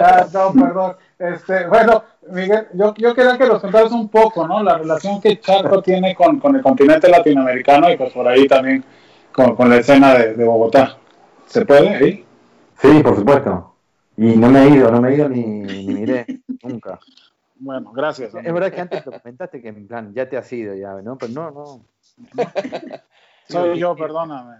Ah, 0.00 0.24
no, 0.32 0.52
perdón. 0.52 0.96
Este, 1.18 1.66
bueno, 1.66 2.04
Miguel, 2.30 2.68
yo, 2.74 2.94
yo 2.96 3.14
quería 3.16 3.36
que 3.36 3.46
nos 3.48 3.60
contaras 3.60 3.90
un 3.90 4.08
poco, 4.08 4.46
¿no? 4.46 4.62
La 4.62 4.78
relación 4.78 5.20
que 5.20 5.40
Chaco 5.40 5.82
tiene 5.82 6.14
con, 6.14 6.38
con 6.38 6.54
el 6.54 6.62
continente 6.62 7.08
latinoamericano 7.08 7.90
y 7.90 7.96
pues 7.96 8.12
por 8.12 8.28
ahí 8.28 8.46
también 8.46 8.84
con, 9.38 9.54
con 9.54 9.70
la 9.70 9.76
escena 9.76 10.14
de, 10.14 10.34
de 10.34 10.44
Bogotá. 10.44 10.98
¿Se 11.46 11.64
puede 11.64 11.88
ahí? 11.90 12.26
Sí, 12.76 13.02
por 13.04 13.14
supuesto. 13.14 13.72
Y 14.16 14.36
no 14.36 14.50
me 14.50 14.64
he 14.64 14.70
ido, 14.70 14.90
no 14.90 15.00
me 15.00 15.10
he 15.10 15.14
ido 15.14 15.28
ni, 15.28 15.44
ni 15.44 15.86
miré, 15.86 16.26
nunca. 16.64 16.98
Bueno, 17.54 17.92
gracias. 17.92 18.34
Es 18.34 18.52
verdad 18.52 18.72
que 18.72 18.80
antes 18.80 19.06
lo 19.06 19.12
comentaste 19.12 19.62
que 19.62 19.68
en 19.68 19.86
plan, 19.86 20.12
ya 20.12 20.28
te 20.28 20.36
has 20.36 20.52
ido 20.52 20.74
ya, 20.74 21.00
¿no? 21.02 21.16
Pero 21.16 21.32
no, 21.32 21.50
no. 21.52 21.84
Soy 23.48 23.78
yo, 23.78 23.94
perdóname. 23.94 24.56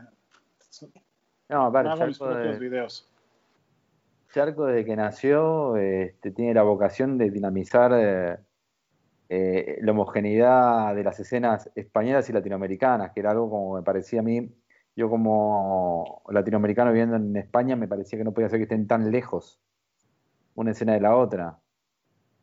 No, 1.48 1.72
vale, 1.72 1.88
Hago 1.88 2.06
mis 2.06 2.18
propios 2.18 2.58
videos. 2.60 3.08
Charco 4.32 4.66
desde 4.66 4.84
que 4.84 4.94
nació 4.94 5.76
este, 5.76 6.30
tiene 6.30 6.54
la 6.54 6.62
vocación 6.62 7.18
de 7.18 7.30
dinamizar 7.30 7.92
eh, 7.96 8.36
eh, 9.28 9.78
la 9.80 9.90
homogeneidad 9.90 10.94
de 10.94 11.02
las 11.02 11.18
escenas 11.18 11.68
españolas 11.74 12.30
y 12.30 12.32
latinoamericanas, 12.32 13.10
que 13.10 13.20
era 13.20 13.32
algo 13.32 13.50
como 13.50 13.74
me 13.74 13.82
parecía 13.82 14.20
a 14.20 14.22
mí, 14.22 14.48
yo 14.98 15.08
como 15.08 16.22
latinoamericano 16.28 16.90
viviendo 16.90 17.14
en 17.14 17.36
España, 17.36 17.76
me 17.76 17.86
parecía 17.86 18.18
que 18.18 18.24
no 18.24 18.34
podía 18.34 18.48
ser 18.48 18.58
que 18.58 18.64
estén 18.64 18.88
tan 18.88 19.12
lejos 19.12 19.60
una 20.56 20.72
escena 20.72 20.94
de 20.94 21.00
la 21.00 21.16
otra. 21.16 21.60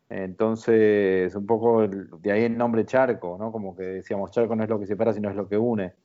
Entonces, 0.08 1.36
un 1.36 1.46
poco 1.46 1.86
de 1.86 2.32
ahí 2.32 2.44
el 2.44 2.58
nombre 2.58 2.86
Charco, 2.86 3.38
¿no? 3.38 3.52
Como 3.52 3.76
que 3.76 3.84
decíamos, 3.84 4.32
Charco 4.32 4.56
no 4.56 4.64
es 4.64 4.70
lo 4.70 4.80
que 4.80 4.86
separa, 4.86 5.12
sino 5.12 5.30
es 5.30 5.36
lo 5.36 5.50
que 5.50 5.58
une. 5.58 5.96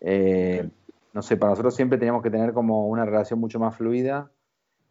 Eh, 0.00 0.68
no 1.14 1.22
sé, 1.22 1.36
para 1.36 1.50
nosotros 1.50 1.76
siempre 1.76 1.96
teníamos 1.96 2.24
que 2.24 2.30
tener 2.30 2.52
como 2.52 2.88
una 2.88 3.04
relación 3.04 3.38
mucho 3.38 3.60
más 3.60 3.76
fluida 3.76 4.32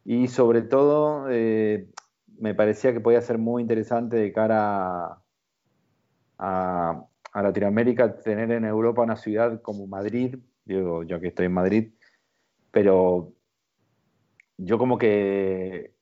y 0.06 0.28
sobre 0.28 0.62
todo 0.62 1.26
eh, 1.28 1.86
me 2.38 2.54
parecía 2.54 2.94
que 2.94 3.00
podía 3.00 3.20
ser 3.20 3.36
muy 3.36 3.60
interesante 3.60 4.16
de 4.16 4.32
cara 4.32 5.18
a- 6.38 7.04
a 7.36 7.42
Latinoamérica 7.42 8.16
tener 8.16 8.50
en 8.50 8.64
Europa 8.64 9.02
una 9.02 9.16
ciudad 9.16 9.60
como 9.60 9.86
Madrid, 9.86 10.38
digo 10.64 11.02
yo 11.02 11.20
que 11.20 11.28
estoy 11.28 11.44
en 11.46 11.52
Madrid, 11.52 11.92
pero 12.70 13.34
yo 14.56 14.78
como 14.78 14.96
que 14.96 15.92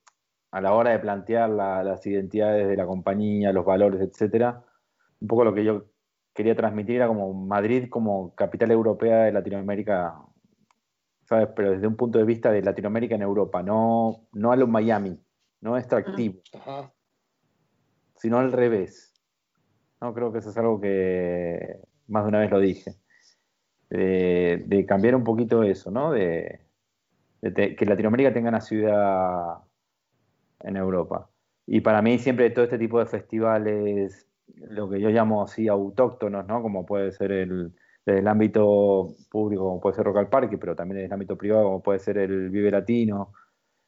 a 0.52 0.60
la 0.60 0.74
hora 0.74 0.92
de 0.92 1.00
plantear 1.00 1.50
la- 1.50 1.82
las 1.82 2.06
identidades 2.06 2.68
de 2.68 2.76
la 2.76 2.86
compañía, 2.86 3.52
los 3.52 3.64
valores, 3.64 4.00
etcétera, 4.00 4.62
un 5.20 5.26
poco 5.26 5.42
lo 5.42 5.52
que 5.52 5.64
yo 5.64 5.86
quería 6.32 6.54
transmitir 6.54 6.96
era 6.96 7.08
como 7.08 7.34
Madrid 7.34 7.88
como 7.90 8.32
capital 8.36 8.70
europea 8.70 9.24
de 9.24 9.32
Latinoamérica, 9.32 10.14
¿sabes? 11.24 11.48
Pero 11.56 11.72
desde 11.72 11.88
un 11.88 11.96
punto 11.96 12.20
de 12.20 12.24
vista 12.26 12.52
de 12.52 12.62
Latinoamérica 12.62 13.16
en 13.16 13.22
Europa, 13.22 13.60
no, 13.60 14.28
no 14.32 14.52
a 14.52 14.56
lo 14.56 14.68
Miami, 14.68 15.18
no 15.62 15.76
extractivo, 15.76 16.42
Ajá. 16.52 16.92
sino 18.14 18.38
al 18.38 18.52
revés. 18.52 19.13
No, 20.04 20.12
creo 20.12 20.30
que 20.30 20.40
eso 20.40 20.50
es 20.50 20.58
algo 20.58 20.78
que 20.82 21.78
más 22.08 22.24
de 22.24 22.28
una 22.28 22.40
vez 22.40 22.50
lo 22.50 22.60
dije. 22.60 22.94
De, 23.88 24.84
cambiar 24.86 25.16
un 25.16 25.24
poquito 25.24 25.62
eso, 25.62 25.90
¿no? 25.90 26.12
De, 26.12 26.60
que 27.40 27.86
Latinoamérica 27.86 28.34
tenga 28.34 28.50
una 28.50 28.60
ciudad 28.60 29.60
en 30.60 30.76
Europa. 30.76 31.30
Y 31.66 31.80
para 31.80 32.02
mí 32.02 32.18
siempre 32.18 32.50
todo 32.50 32.66
este 32.66 32.76
tipo 32.76 32.98
de 32.98 33.06
festivales, 33.06 34.28
lo 34.56 34.90
que 34.90 35.00
yo 35.00 35.08
llamo 35.08 35.42
así 35.42 35.68
autóctonos, 35.68 36.46
¿no? 36.46 36.60
Como 36.60 36.84
puede 36.84 37.10
ser 37.10 37.32
el, 37.32 37.72
desde 38.04 38.20
el 38.20 38.28
ámbito 38.28 39.14
público, 39.30 39.64
como 39.64 39.80
puede 39.80 39.96
ser 39.96 40.04
Rock 40.04 40.18
al 40.18 40.28
Parque, 40.28 40.58
pero 40.58 40.76
también 40.76 40.96
desde 40.96 41.06
el 41.06 41.12
ámbito 41.14 41.38
privado, 41.38 41.64
como 41.64 41.82
puede 41.82 41.98
ser 41.98 42.18
el 42.18 42.50
Vive 42.50 42.70
Latino, 42.70 43.32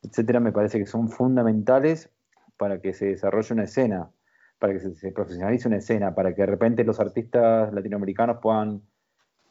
etcétera, 0.02 0.40
me 0.40 0.52
parece 0.52 0.78
que 0.78 0.86
son 0.86 1.10
fundamentales 1.10 2.10
para 2.56 2.80
que 2.80 2.94
se 2.94 3.04
desarrolle 3.08 3.52
una 3.52 3.64
escena, 3.64 4.10
para 4.58 4.72
que 4.72 4.80
se, 4.80 4.94
se 4.94 5.12
profesionalice 5.12 5.68
una 5.68 5.78
escena, 5.78 6.14
para 6.14 6.34
que 6.34 6.42
de 6.42 6.46
repente 6.46 6.84
los 6.84 7.00
artistas 7.00 7.72
latinoamericanos 7.72 8.38
puedan 8.40 8.82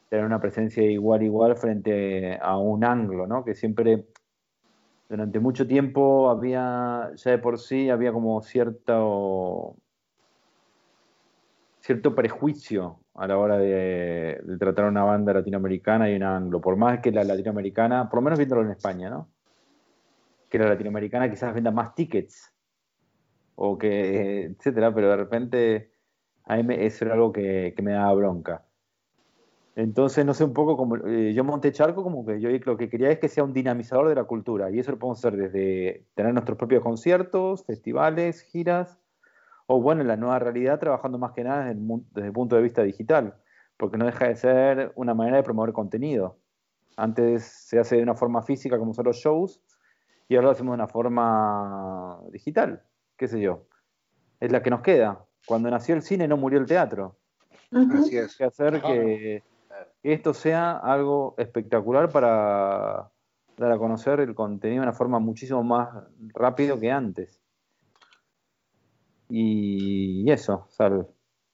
tener 0.10 0.26
una 0.26 0.40
presencia 0.40 0.84
igual 0.84 1.24
igual 1.24 1.56
frente 1.58 2.38
a 2.42 2.58
un 2.58 2.84
anglo, 2.84 3.28
¿no? 3.28 3.44
Que 3.44 3.56
siempre 3.56 4.06
durante 5.10 5.40
mucho 5.40 5.68
tiempo 5.68 6.30
había, 6.30 7.12
ya 7.16 7.32
de 7.32 7.38
por 7.38 7.60
sí, 7.60 7.90
había 7.90 8.12
como 8.12 8.42
cierto 8.42 9.76
cierto 11.86 12.16
prejuicio 12.16 13.00
a 13.14 13.28
la 13.28 13.38
hora 13.38 13.58
de, 13.60 14.42
tratar 14.60 14.86
una 14.86 15.04
banda 15.04 15.34
latinoamericana 15.34 16.10
y 16.10 16.16
una 16.16 16.36
anglo. 16.36 16.60
Por 16.60 16.78
más 16.78 17.00
que 17.00 17.12
la 17.12 17.24
latinoamericana, 17.24 18.10
por 18.10 18.18
lo 18.18 18.22
menos 18.24 18.40
viéndolo 18.40 18.64
en 18.64 18.72
España, 18.72 19.10
¿no? 19.10 19.30
Que 20.50 20.58
la 20.58 20.70
latinoamericana 20.70 21.30
quizás 21.30 21.54
venda 21.54 21.70
más 21.70 21.94
tickets 21.94 22.55
o 23.56 23.78
que, 23.78 24.46
etcétera, 24.46 24.94
pero 24.94 25.10
de 25.10 25.18
repente 25.18 25.92
a 26.46 26.58
mí 26.58 26.76
eso 26.78 27.06
era 27.06 27.16
algo 27.16 27.32
que, 27.32 27.74
me 27.82 27.94
daba 27.94 28.14
bronca. 28.14 28.66
Entonces, 29.76 30.26
no 30.26 30.34
sé, 30.34 30.46
un 30.46 30.54
poco 30.54 30.78
como 30.78 30.96
eh, 31.08 31.34
yo 31.34 31.44
monté 31.44 31.72
Charco, 31.74 32.04
como 32.04 32.26
que 32.26 32.40
yo 32.40 32.50
lo 32.50 32.78
que 32.78 32.90
quería 32.90 33.12
es 33.12 33.20
que 33.20 33.28
sea 33.28 33.44
un 33.44 33.54
dinamizador 33.54 34.08
de 34.08 34.16
la 34.16 34.24
cultura, 34.24 34.72
y 34.72 34.80
eso 34.80 34.92
lo 34.92 35.00
podemos 35.00 35.20
hacer 35.20 35.38
desde 35.38 36.06
tener 36.16 36.34
nuestros 36.34 36.58
propios 36.58 36.82
conciertos, 36.82 37.66
festivales, 37.66 38.42
giras, 38.42 39.00
o 39.68 39.82
bueno, 39.82 40.02
en 40.02 40.08
la 40.08 40.18
nueva 40.18 40.40
realidad, 40.40 40.80
trabajando 40.80 41.18
más 41.18 41.34
que 41.34 41.44
nada 41.44 41.66
desde 41.66 41.72
el, 41.80 41.88
desde 42.12 42.28
el 42.28 42.34
punto 42.34 42.56
de 42.56 42.62
vista 42.62 42.84
digital, 42.84 43.36
porque 43.78 43.98
no 43.98 44.06
deja 44.06 44.28
de 44.28 44.36
ser 44.36 44.94
una 44.96 45.14
manera 45.14 45.38
de 45.38 45.44
promover 45.44 45.74
contenido. 45.74 46.38
Antes 46.96 47.44
se 47.44 47.80
hace 47.80 47.98
de 47.98 48.04
una 48.04 48.16
forma 48.16 48.44
física, 48.44 48.78
como 48.78 48.94
son 48.94 49.06
los 49.06 49.18
shows, 49.18 49.62
y 50.30 50.36
ahora 50.36 50.46
lo 50.46 50.52
hacemos 50.52 50.72
de 50.72 50.76
una 50.76 50.88
forma 50.88 52.22
digital, 52.32 52.82
qué 53.18 53.28
sé 53.28 53.40
yo. 53.42 53.68
Es 54.40 54.52
la 54.52 54.62
que 54.62 54.70
nos 54.70 54.82
queda. 54.82 55.26
Cuando 55.46 55.70
nació 55.70 55.96
el 55.96 56.02
cine 56.02 56.28
no 56.28 56.38
murió 56.38 56.60
el 56.60 56.66
teatro. 56.66 57.18
Así 57.72 58.18
es. 58.18 58.36
que 58.36 58.44
hacer 58.46 58.82
que, 58.82 59.44
que 60.02 60.14
esto 60.14 60.34
sea 60.34 60.78
algo 60.78 61.36
espectacular 61.38 62.10
para 62.10 63.12
dar 63.58 63.72
a 63.72 63.78
conocer 63.78 64.20
el 64.20 64.36
contenido 64.36 64.82
de 64.82 64.88
una 64.88 64.98
forma 64.98 65.20
muchísimo 65.20 65.64
más 65.64 65.90
rápido 66.34 66.80
que 66.80 66.92
antes. 66.92 67.42
Y 69.30 70.30
eso, 70.30 70.68
Salve. 70.70 71.06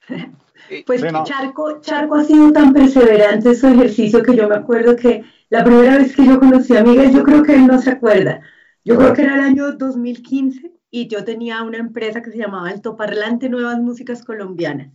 Pues. 0.86 1.02
Charco, 1.24 1.82
Charco 1.82 2.16
ha 2.16 2.24
sido 2.24 2.52
tan 2.52 2.72
perseverante 2.72 3.50
en 3.50 3.56
su 3.56 3.68
ejercicio 3.68 4.22
que 4.22 4.36
yo 4.36 4.48
me 4.48 4.56
acuerdo 4.56 4.96
que 4.96 5.24
la 5.50 5.64
primera 5.64 5.98
vez 5.98 6.16
que 6.16 6.24
yo 6.24 6.40
conocí 6.40 6.78
a 6.78 6.84
Miguel, 6.84 7.12
yo 7.12 7.24
creo 7.24 7.42
que 7.42 7.56
él 7.56 7.66
no 7.66 7.82
se 7.82 7.90
acuerda. 7.90 8.42
Yo 8.86 8.96
creo 8.96 9.12
que 9.14 9.24
era 9.24 9.36
el 9.36 9.42
año 9.42 9.72
2015 9.72 10.72
y 10.92 11.08
yo 11.08 11.24
tenía 11.24 11.64
una 11.64 11.78
empresa 11.78 12.22
que 12.22 12.32
se 12.32 12.38
llamaba 12.38 12.70
Altoparlante 12.70 13.50
Nuevas 13.50 13.80
Músicas 13.80 14.24
Colombianas, 14.24 14.92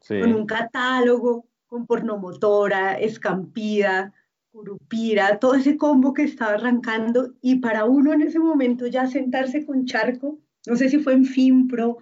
Sí. 0.00 0.20
con 0.20 0.34
un 0.34 0.44
catálogo, 0.46 1.46
con 1.66 1.86
pornomotora, 1.86 2.94
escampida, 2.98 4.12
curupira, 4.52 5.38
todo 5.38 5.54
ese 5.54 5.76
combo 5.76 6.12
que 6.14 6.22
estaba 6.24 6.54
arrancando 6.54 7.34
y 7.40 7.56
para 7.56 7.84
uno 7.84 8.12
en 8.12 8.22
ese 8.22 8.38
momento 8.38 8.86
ya 8.86 9.06
sentarse 9.06 9.64
con 9.64 9.84
Charco, 9.86 10.38
no 10.66 10.76
sé 10.76 10.88
si 10.88 10.98
fue 10.98 11.12
en 11.14 11.24
Finpro, 11.24 11.98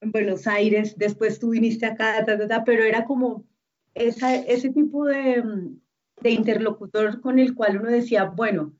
en 0.00 0.12
Buenos 0.12 0.46
Aires, 0.46 0.96
después 0.96 1.38
tú 1.38 1.50
viniste 1.50 1.86
acá, 1.86 2.24
ta, 2.24 2.38
ta, 2.38 2.46
ta, 2.48 2.64
pero 2.64 2.82
era 2.84 3.04
como 3.04 3.44
esa, 3.94 4.34
ese 4.34 4.70
tipo 4.70 5.06
de, 5.06 5.42
mm, 5.42 5.80
de 6.22 6.30
interlocutor 6.30 7.20
con 7.20 7.38
el 7.38 7.54
cual 7.54 7.78
uno 7.80 7.90
decía, 7.90 8.24
bueno, 8.24 8.72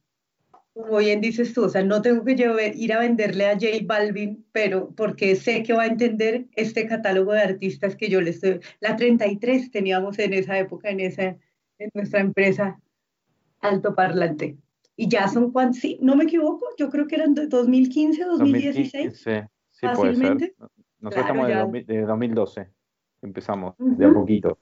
como 0.77 0.99
bien 0.99 1.23
dices 1.23 1.55
tú, 1.55 1.65
o 1.65 1.69
sea, 1.71 1.83
no 1.83 2.03
tengo 2.03 2.23
que 2.23 2.37
llevar- 2.37 2.77
ir 2.77 2.93
a 2.93 2.99
venderle 2.99 3.47
a 3.47 3.55
J 3.55 3.67
Balvin, 3.85 4.45
pero 4.53 4.91
porque 4.95 5.35
sé 5.35 5.63
que 5.63 5.73
va 5.73 5.85
a 5.85 5.87
entender 5.87 6.45
este 6.55 6.87
catálogo 6.87 7.33
de 7.33 7.41
artistas 7.41 7.97
que 7.97 8.11
yo 8.11 8.21
le 8.21 8.31
estoy... 8.31 8.61
La 8.81 8.95
33 8.95 9.71
teníamos 9.71 10.19
en 10.19 10.35
esa 10.35 10.59
época, 10.59 10.91
en, 10.91 11.01
esa, 11.01 11.37
en 11.79 11.91
nuestra 11.95 12.21
empresa 12.21 12.79
altoparlante. 13.61 14.57
Y 14.97 15.09
ya 15.09 15.29
son 15.29 15.51
cuántos, 15.51 15.81
sí, 15.81 15.99
no 16.03 16.15
me 16.15 16.25
equivoco, 16.25 16.67
yo 16.79 16.91
creo 16.91 17.07
que 17.07 17.17
eran 17.17 17.35
de 17.35 17.47
2015, 17.47 18.25
2016. 18.25 18.93
2015, 18.93 19.49
sí, 19.71 19.81
puede 19.81 19.97
ser. 19.97 19.97
fácilmente. 19.97 20.55
Nosotros 21.01 21.01
Claro, 21.01 21.21
estamos 21.21 21.47
de, 21.47 21.53
ya. 21.55 21.61
2000 21.61 21.87
de 21.87 22.01
2012. 22.03 22.69
Empezamos 23.23 23.75
de 23.79 24.05
a 24.05 24.13
poquito. 24.13 24.59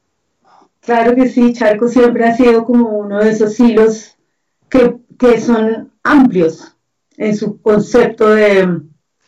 Claro 0.80 1.14
que 1.16 1.28
sí, 1.28 1.52
Charco 1.54 1.88
siempre 1.88 2.24
ha 2.24 2.36
sido 2.36 2.64
como 2.64 2.98
uno 2.98 3.18
de 3.18 3.30
esos 3.30 3.58
hilos 3.58 4.16
que, 4.68 4.96
que 5.18 5.40
son 5.40 5.93
amplios 6.04 6.76
en 7.16 7.34
su 7.34 7.60
concepto 7.60 8.30
de, 8.30 8.80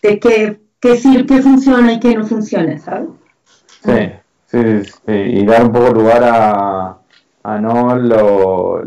de 0.03 0.21
qué, 0.21 0.61
qué 0.81 1.25
qué 1.27 1.43
funciona 1.43 1.93
y 1.95 2.01
qué 2.01 2.15
no 2.15 2.25
funciona, 2.25 2.79
¿sabes? 2.79 3.09
Sí, 3.83 4.13
sí, 4.47 4.85
sí, 4.85 5.13
y 5.13 5.47
dar 5.47 5.65
un 5.65 5.73
poco 5.73 5.93
lugar 5.93 6.23
a, 6.25 6.99
a 7.43 7.61
no 7.61 7.97
lo 7.97 8.83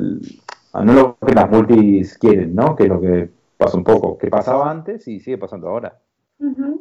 a 0.73 0.83
no 0.83 0.93
lo 0.93 1.17
que 1.25 1.33
las 1.33 1.49
multis 1.49 2.17
quieren, 2.17 2.55
¿no? 2.55 2.75
Que 2.75 2.83
es 2.83 2.89
lo 2.89 3.01
que 3.01 3.29
pasa 3.57 3.77
un 3.77 3.83
poco, 3.83 4.17
que 4.17 4.27
pasaba 4.27 4.69
antes 4.69 5.07
y 5.07 5.19
sigue 5.19 5.37
pasando 5.37 5.67
ahora. 5.67 5.99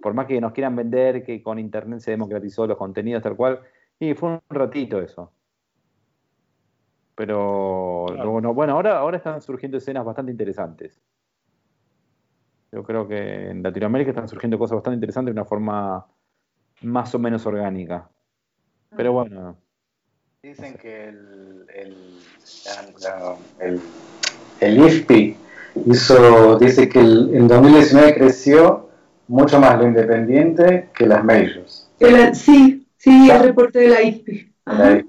Por 0.01 0.15
más 0.15 0.27
que 0.27 0.41
nos 0.41 0.53
quieran 0.53 0.77
vender 0.77 1.25
que 1.25 1.43
con 1.43 1.59
internet 1.59 2.01
se 2.01 2.13
democratizó 2.13 2.67
los 2.67 2.77
contenidos 2.77 3.23
tal 3.23 3.35
cual, 3.35 3.61
y 3.99 4.15
fue 4.15 4.31
un 4.31 4.41
ratito 4.49 5.01
eso. 5.01 5.33
Pero 7.19 8.05
Claro. 8.07 8.23
luego 8.23 8.41
no, 8.41 8.55
bueno, 8.55 8.75
ahora, 8.75 8.97
ahora 8.99 9.17
están 9.17 9.43
surgiendo 9.43 9.77
escenas 9.77 10.05
bastante 10.05 10.31
interesantes. 10.31 11.01
Yo 12.71 12.85
creo 12.85 13.09
que 13.09 13.51
en 13.51 13.61
Latinoamérica 13.61 14.11
están 14.13 14.29
surgiendo 14.29 14.57
cosas 14.57 14.77
bastante 14.77 14.95
interesantes 14.95 15.35
de 15.35 15.41
una 15.41 15.45
forma 15.45 16.07
más 16.83 17.13
o 17.17 17.19
menos 17.19 17.45
orgánica. 17.45 18.09
Pero 18.97 19.13
bueno, 19.13 19.57
Dicen 20.45 20.75
que 20.77 21.09
el, 21.09 21.67
el, 21.75 21.97
la- 23.03 23.11
la- 23.11 23.67
el, 23.67 23.81
el 24.61 24.79
IFPI 24.79 25.37
hizo, 25.87 26.57
dice 26.61 26.89
que 26.89 27.01
el, 27.01 27.35
en 27.35 27.49
2019 27.49 28.15
creció 28.15 28.89
mucho 29.27 29.59
más 29.59 29.77
lo 29.77 29.89
independiente 29.89 30.91
que 30.95 31.05
las 31.07 31.25
majors. 31.25 31.91
El- 31.99 32.33
sí, 32.37 32.87
sí, 32.97 33.29
el 33.29 33.43
reporte 33.43 33.81
de 33.81 33.89
la 33.89 34.03
IFPI. 34.03 34.53
Ajá. 34.67 35.03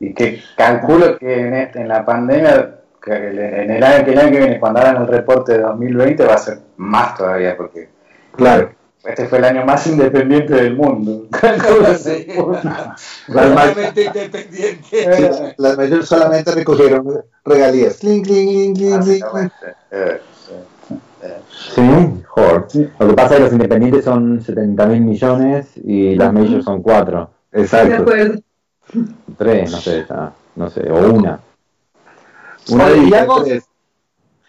Y 0.00 0.14
que 0.14 0.40
calculo 0.56 1.18
que 1.18 1.40
en, 1.40 1.54
este- 1.54 1.80
en 1.80 1.88
la 1.88 2.04
pandemia, 2.04 2.76
que 3.02 3.12
el- 3.12 3.38
en 3.38 3.70
el 3.70 3.82
año 3.82 4.04
que, 4.04 4.12
el 4.12 4.18
año 4.18 4.30
que 4.30 4.38
viene, 4.38 4.60
cuando 4.60 4.80
hagan 4.80 5.02
el 5.02 5.08
reporte 5.08 5.52
de 5.54 5.60
2020, 5.60 6.24
va 6.24 6.34
a 6.34 6.38
ser 6.38 6.58
más 6.76 7.16
todavía, 7.16 7.56
porque 7.56 7.88
Claro. 8.36 8.70
este 9.04 9.26
fue 9.26 9.38
el 9.38 9.44
año 9.44 9.64
más 9.64 9.86
independiente 9.86 10.54
del 10.54 10.76
mundo. 10.76 11.26
Sí. 11.98 12.26
Totalmente 13.26 14.04
independiente. 14.04 14.82
sí, 14.90 15.54
las 15.56 15.76
mayores 15.76 16.06
solamente 16.06 16.50
recogieron 16.52 17.22
regalías. 17.44 17.96
Cling, 17.98 18.22
cling, 18.22 18.74
cling, 18.74 19.00
cling. 19.00 19.24
Eh, 19.90 20.20
sí. 21.74 21.82
Joder. 22.28 22.64
Lo 22.98 23.08
que 23.08 23.14
pasa 23.14 23.28
es 23.34 23.36
que 23.38 23.40
los 23.44 23.52
independientes 23.52 24.04
son 24.04 24.40
70 24.40 24.86
mil 24.86 25.00
millones 25.00 25.66
y 25.84 26.14
las 26.14 26.32
majors 26.32 26.64
son 26.64 26.82
4. 26.82 27.30
De 27.52 27.60
Exacto. 27.62 28.04
3, 29.36 29.70
no 29.70 29.76
sé, 29.78 30.06
ya, 30.08 30.32
no 30.56 30.70
sé, 30.70 30.90
o 30.90 31.12
una. 31.12 31.40
Una 32.70 32.86
algo- 32.86 33.44
tres. 33.44 33.64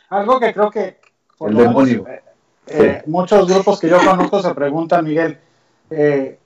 Algo 0.10 0.40
que 0.40 0.54
creo 0.54 0.72
que 0.72 1.00
por 1.38 1.50
El 1.52 1.56
lo 1.58 1.60
menos, 1.70 1.88
demonio. 1.88 2.08
eh, 2.08 2.22
eh, 2.68 3.04
muchos 3.06 3.48
grupos 3.48 3.80
que 3.80 3.90
yo 3.90 3.98
conozco 4.04 4.42
se 4.42 4.54
preguntan, 4.56 5.06
Miguel, 5.06 5.40
eh, 5.90 6.40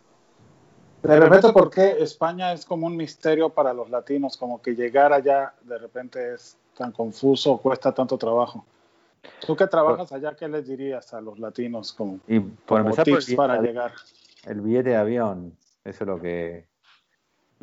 de 1.02 1.20
repente, 1.20 1.52
¿por 1.52 1.70
qué 1.70 1.98
España 2.00 2.54
es 2.54 2.66
como 2.66 2.88
un 2.88 2.96
misterio 2.96 3.50
para 3.50 3.74
los 3.74 3.90
latinos? 3.90 4.38
Como 4.38 4.62
que 4.62 4.74
llegar 4.76 5.12
allá 5.14 5.54
de 5.64 5.78
repente 5.78 6.34
es 6.34 6.58
tan 6.78 6.92
confuso, 6.92 7.58
cuesta 7.58 7.92
tanto 7.94 8.18
trabajo. 8.18 8.66
Tú 9.46 9.56
que 9.56 9.68
trabajas 9.68 10.12
allá, 10.12 10.36
¿qué 10.36 10.48
les 10.48 10.68
dirías 10.68 11.14
a 11.14 11.22
los 11.22 11.40
latinos 11.40 11.94
como, 11.94 12.20
Y 12.28 12.40
por 12.40 12.80
como 12.80 12.80
empezar 12.90 13.06
por 13.06 13.14
el 13.20 13.26
tips 13.26 13.36
para 13.38 13.54
billete, 13.56 13.68
llegar? 13.74 13.92
el 14.46 14.62
billete 14.62 14.90
de 14.90 14.96
avión, 14.98 15.58
eso 15.86 16.04
es 16.04 16.08
lo 16.08 16.20
que... 16.22 16.66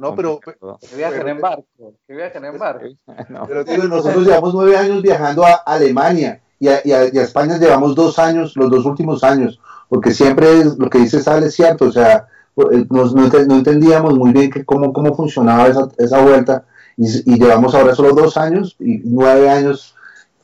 No, 0.00 0.14
pero. 0.14 0.40
Que 0.40 0.96
viajen 0.96 1.28
en 1.28 1.40
barco, 1.40 1.64
que 2.06 2.14
viajen 2.14 2.44
en 2.44 2.58
barco. 2.58 2.84
No. 3.28 3.46
pero 3.46 3.64
digo, 3.64 3.84
nosotros 3.84 4.26
llevamos 4.26 4.54
nueve 4.54 4.76
años 4.76 5.02
viajando 5.02 5.44
a 5.44 5.52
Alemania 5.66 6.40
y 6.58 6.68
a, 6.68 6.80
y 6.84 6.92
a- 6.92 7.12
y 7.12 7.18
a 7.18 7.22
España 7.22 7.58
llevamos 7.58 7.94
dos 7.94 8.18
años, 8.18 8.56
los 8.56 8.70
dos 8.70 8.84
últimos 8.86 9.22
años, 9.24 9.60
porque 9.88 10.12
siempre 10.12 10.58
es- 10.60 10.78
lo 10.78 10.88
que 10.88 10.98
dice 10.98 11.20
Sal 11.22 11.42
es 11.44 11.54
cierto, 11.54 11.86
o 11.86 11.92
sea, 11.92 12.26
eh, 12.72 12.86
nos- 12.90 13.14
no, 13.14 13.26
no 13.28 13.54
entendíamos 13.56 14.16
muy 14.16 14.32
bien 14.32 14.50
que 14.50 14.64
cómo, 14.64 14.92
cómo 14.92 15.14
funcionaba 15.14 15.68
esa, 15.68 15.88
esa 15.98 16.20
vuelta 16.22 16.64
y, 16.96 17.32
y 17.34 17.38
llevamos 17.38 17.74
ahora 17.74 17.94
solo 17.94 18.12
dos 18.14 18.36
años 18.36 18.76
y 18.78 18.98
nueve 19.04 19.48
años 19.50 19.94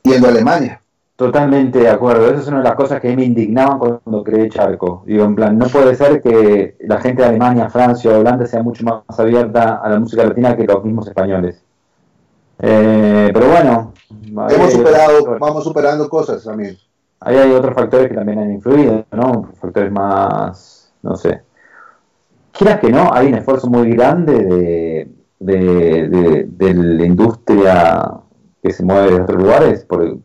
yendo 0.03 0.27
a 0.29 0.31
Alemania. 0.31 0.81
Totalmente 1.17 1.79
de 1.79 1.89
acuerdo. 1.89 2.27
Esa 2.29 2.41
es 2.41 2.49
una 2.49 2.59
de 2.59 2.65
las 2.65 2.75
cosas 2.75 3.01
que 3.01 3.09
a 3.09 3.11
mí 3.11 3.17
me 3.17 3.25
indignaban 3.25 3.79
cuando 3.79 4.23
creé 4.23 4.51
Charco. 4.51 5.03
Digo, 5.07 5.25
en 5.25 5.35
plan, 5.35 5.57
no 5.57 5.67
puede 5.67 5.95
ser 5.95 6.21
que 6.21 6.77
la 6.81 7.01
gente 7.01 7.23
de 7.23 7.29
Alemania, 7.29 7.71
Francia 7.71 8.11
o 8.11 8.21
Holanda 8.21 8.45
sea 8.47 8.63
mucho 8.63 8.85
más 8.85 9.19
abierta 9.19 9.77
a 9.83 9.89
la 9.89 9.99
música 9.99 10.25
latina 10.25 10.55
que 10.55 10.65
los 10.67 10.85
mismos 10.85 11.09
españoles. 11.09 11.63
Eh, 12.59 13.31
pero 13.33 13.49
bueno, 13.49 13.93
Hemos 14.51 14.73
superado, 14.73 15.39
vamos 15.39 15.65
superando 15.65 16.09
cosas 16.09 16.45
también. 16.45 16.77
Ahí 17.21 17.37
hay 17.37 17.51
otros 17.53 17.75
factores 17.75 18.09
que 18.09 18.15
también 18.15 18.39
han 18.39 18.53
influido, 18.53 19.05
¿no? 19.13 19.49
Factores 19.59 19.91
más, 19.91 20.93
no 21.03 21.17
sé. 21.17 21.41
Quieras 22.53 22.81
que 22.81 22.91
no, 22.91 23.09
hay 23.13 23.29
un 23.29 23.35
esfuerzo 23.35 23.69
muy 23.69 23.91
grande 23.91 24.35
de, 24.45 25.09
de, 25.39 26.09
de- 26.09 26.45
de 26.49 26.75
la 26.75 27.05
industria 27.07 28.11
que 28.63 28.73
se 28.73 28.85
mueve 28.85 29.13
de 29.15 29.21
otros 29.23 29.43
lugares 29.43 29.85
por, 29.85 30.19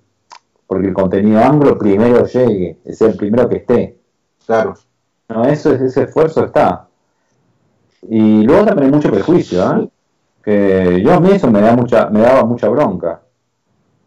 porque 0.71 0.87
el 0.87 0.93
contenido 0.93 1.43
anglo 1.43 1.77
primero 1.77 2.25
llegue, 2.25 2.77
es 2.85 3.01
el 3.01 3.17
primero 3.17 3.49
que 3.49 3.57
esté. 3.57 3.97
Claro. 4.45 4.73
No, 5.27 5.43
eso 5.43 5.73
es, 5.73 5.81
ese 5.81 6.03
esfuerzo 6.03 6.45
está. 6.45 6.87
Y 8.03 8.43
luego 8.43 8.63
también 8.67 8.85
hay 8.85 8.91
mucho 8.93 9.11
prejuicio, 9.11 9.69
¿eh? 9.69 9.89
Que 10.41 11.01
yo 11.03 11.13
a 11.13 11.19
mí 11.19 11.29
eso 11.31 11.51
me 11.51 11.59
da 11.59 11.75
mucha, 11.75 12.09
me 12.09 12.21
daba 12.21 12.45
mucha 12.45 12.69
bronca. 12.69 13.21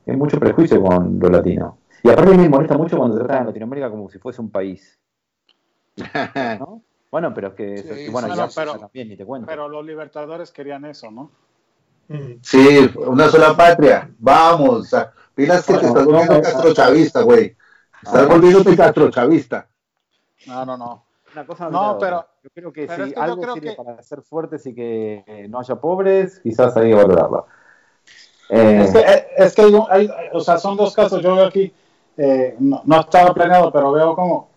Hay 0.07 0.16
mucho 0.16 0.41
prejuicio 0.41 0.82
con 0.82 1.19
lo 1.20 1.28
latino. 1.28 1.77
Y 2.03 2.09
aparte 2.09 2.31
a 2.32 2.35
mí 2.35 2.43
me 2.45 2.49
molesta 2.49 2.78
mucho 2.78 2.97
cuando 2.97 3.19
tratan 3.19 3.43
a 3.43 3.45
Latinoamérica 3.49 3.91
como 3.91 4.09
si 4.09 4.19
fuese 4.19 4.41
un 4.41 4.49
país. 4.51 4.99
¿no? 6.61 6.81
Bueno, 7.11 7.35
pero 7.35 7.49
es 7.49 7.55
que, 7.55 7.74
eso- 7.74 7.95
Sí, 7.95 8.01
y 8.07 8.09
bueno, 8.09 8.28
sí, 8.28 8.32
y 8.35 8.36
no, 8.39 8.43
África 8.45 8.61
pero- 8.73 8.78
también, 8.78 9.09
ni 9.11 9.16
te 9.19 9.27
cuento. 9.27 9.47
Pero 9.47 9.69
los 9.69 9.85
libertadores 9.85 10.51
querían 10.51 10.86
eso, 10.86 11.11
¿no? 11.11 11.31
Sí, 12.41 12.91
una 13.07 13.28
sola 13.28 13.55
patria. 13.55 14.11
Vamos. 14.19 14.95
a- 14.95 15.12
Pilas 15.35 15.66
que 15.66 15.74
te 15.74 15.86
estás 15.86 16.05
no, 16.05 16.11
volviendo 16.11 16.35
no, 16.35 16.43
castrochavista, 16.43 17.23
güey. 17.23 17.56
Estás 18.02 18.23
Ah. 18.23 18.27
volviéndote 18.27 18.77
castrochavista. 18.77 19.69
No, 20.47 20.65
no, 20.66 20.77
no. 20.77 21.05
Una 21.32 21.47
cosa 21.47 21.69
No, 21.69 21.97
pero- 21.98 22.24
yo 22.43 22.51
creo 22.55 22.73
que 22.73 22.86
si 22.86 23.02
es 23.02 23.12
que 23.15 23.20
algo 23.20 23.40
creo 23.40 23.55
sirve 23.55 23.70
que- 23.70 23.77
para 23.82 24.02
ser 24.02 24.23
fuertes 24.23 24.66
y 24.66 24.74
que 24.74 25.24
eh, 25.27 25.48
no 25.48 25.59
haya 25.59 25.74
pobres, 25.77 26.39
quizás 26.40 26.77
hay 26.77 26.90
que 26.90 26.94
valorarlo. 26.94 27.47
Eh, 28.51 28.82
Es 28.85 28.93
que, 28.93 28.98
eh, 29.01 29.27
es 29.39 29.55
que 29.55 29.62
hay, 29.62 29.74
un- 29.74 29.86
hay- 29.89 30.11
o 30.32 30.40
sea, 30.40 30.59
son 30.59 30.77
dos 30.77 30.94
casos. 30.94 31.20
Yo 31.23 31.35
veo 31.35 31.47
aquí, 31.47 31.73
eh, 32.16 32.55
no, 32.61 32.82
no 32.85 33.01
estaba 33.01 33.35
planeado, 33.35 33.73
pero 33.73 33.90
veo 33.90 34.15
como 34.15 34.51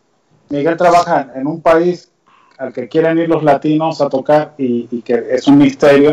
Miguel 0.50 0.78
trabaja 0.78 1.32
en 1.34 1.48
un 1.48 1.62
país 1.62 2.12
al 2.60 2.72
que 2.74 2.88
quieren 2.88 3.18
ir 3.18 3.30
los 3.30 3.44
latinos 3.44 4.00
a 4.02 4.10
tocar 4.10 4.54
y, 4.58 4.88
y 4.92 5.02
que 5.02 5.26
es 5.32 5.48
un 5.48 5.58
misterio. 5.58 6.12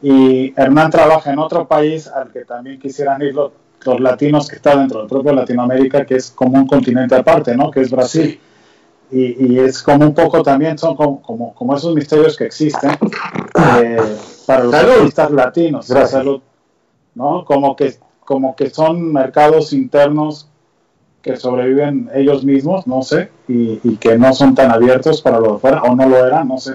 Y 0.00 0.54
Hernán 0.58 0.90
trabaja 0.90 1.32
en 1.32 1.38
otro 1.40 1.66
país 1.66 2.06
al 2.06 2.30
que 2.32 2.44
también 2.44 2.78
quisieran 2.80 3.20
ir 3.22 3.34
los, 3.34 3.52
los 3.84 4.00
latinos 4.00 4.48
que 4.48 4.56
está 4.56 4.76
dentro 4.76 5.00
del 5.00 5.08
propio 5.08 5.32
Latinoamérica, 5.32 6.04
que 6.04 6.16
es 6.16 6.30
como 6.30 6.58
un 6.58 6.66
continente 6.66 7.14
aparte, 7.14 7.56
¿no? 7.56 7.70
Que 7.70 7.80
es 7.80 7.90
Brasil. 7.90 8.40
Y, 9.10 9.46
y 9.54 9.58
es 9.58 9.82
como 9.82 10.04
un 10.04 10.14
poco 10.14 10.42
también, 10.42 10.76
son 10.76 10.94
como, 10.94 11.22
como, 11.22 11.54
como 11.54 11.74
esos 11.74 11.94
misterios 11.94 12.36
que 12.36 12.44
existen 12.44 12.90
eh, 13.80 13.96
para 14.46 14.64
los 14.64 14.72
Salud. 14.72 14.92
artistas 14.98 15.30
latinos. 15.30 15.88
Gracias. 15.88 16.10
Salud. 16.10 16.40
¿no? 17.14 17.44
Como 17.44 17.74
que, 17.74 17.94
como 18.20 18.54
que 18.54 18.70
son 18.70 19.12
mercados 19.12 19.72
internos 19.72 20.48
que 21.22 21.36
sobreviven 21.36 22.08
ellos 22.14 22.44
mismos, 22.44 22.86
no 22.86 23.02
sé, 23.02 23.30
y, 23.48 23.80
y 23.82 23.96
que 23.96 24.16
no 24.16 24.32
son 24.32 24.54
tan 24.54 24.70
abiertos 24.70 25.20
para 25.20 25.40
lo 25.40 25.54
de 25.54 25.58
fuera, 25.58 25.82
o 25.82 25.96
no 25.96 26.08
lo 26.08 26.24
eran, 26.24 26.46
no 26.46 26.58
sé. 26.58 26.74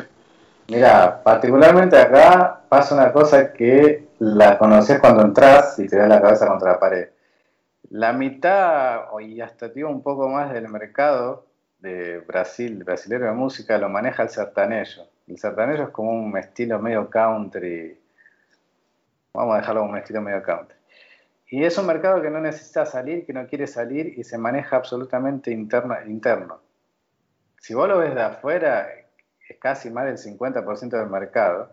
Mira, 0.68 1.22
particularmente 1.24 1.98
acá 1.98 2.62
pasa 2.68 2.96
una 2.96 3.12
cosa 3.12 3.54
que 3.54 4.08
la 4.24 4.58
conoces 4.58 5.00
cuando 5.00 5.22
entras 5.24 5.78
y 5.80 5.88
te 5.88 5.98
das 5.98 6.08
la 6.08 6.22
cabeza 6.22 6.48
contra 6.48 6.72
la 6.72 6.80
pared. 6.80 7.10
La 7.90 8.14
mitad, 8.14 9.02
y 9.20 9.41
hasta 9.41 9.68
digo 9.68 9.90
un 9.90 10.02
poco 10.02 10.30
más 10.30 10.54
del 10.54 10.70
mercado 10.70 11.45
de 11.80 12.20
Brasil, 12.20 12.82
brasilero 12.86 13.26
de 13.26 13.34
música, 13.34 13.78
lo 13.78 13.90
maneja 13.90 14.24
el 14.24 14.30
sertanejo. 14.30 15.04
El 15.28 15.38
sertanejo 15.38 15.84
es 15.84 15.90
como 15.90 16.12
un 16.12 16.38
estilo 16.38 16.80
medio 16.80 17.10
country, 17.10 18.00
vamos 19.34 19.56
a 19.56 19.58
dejarlo 19.58 19.82
como 19.82 19.91
un 19.91 20.00
estilo 20.00 20.22
medio 20.22 20.41
country. 20.41 20.78
Y 21.50 21.66
es 21.66 21.78
un 21.78 21.86
mercado 21.86 22.22
que 22.22 22.30
no 22.30 22.40
necesita 22.40 22.86
salir, 22.86 23.26
que 23.26 23.34
no 23.34 23.45
quiere 23.45 23.68
salir 23.68 24.18
y 24.18 24.24
se 24.24 24.38
maneja 24.38 24.78
absolutamente 24.78 25.52
interno. 25.52 25.95
interno. 26.06 26.62
Si 27.60 27.74
vos 27.74 27.90
lo 27.90 27.98
ves 27.98 28.16
de 28.16 28.22
afuera, 28.22 28.88
es 29.50 29.58
casi 29.60 29.90
más 29.90 30.06
del 30.06 30.18
50% 30.18 30.90
del 30.90 31.10
mercado. 31.10 31.72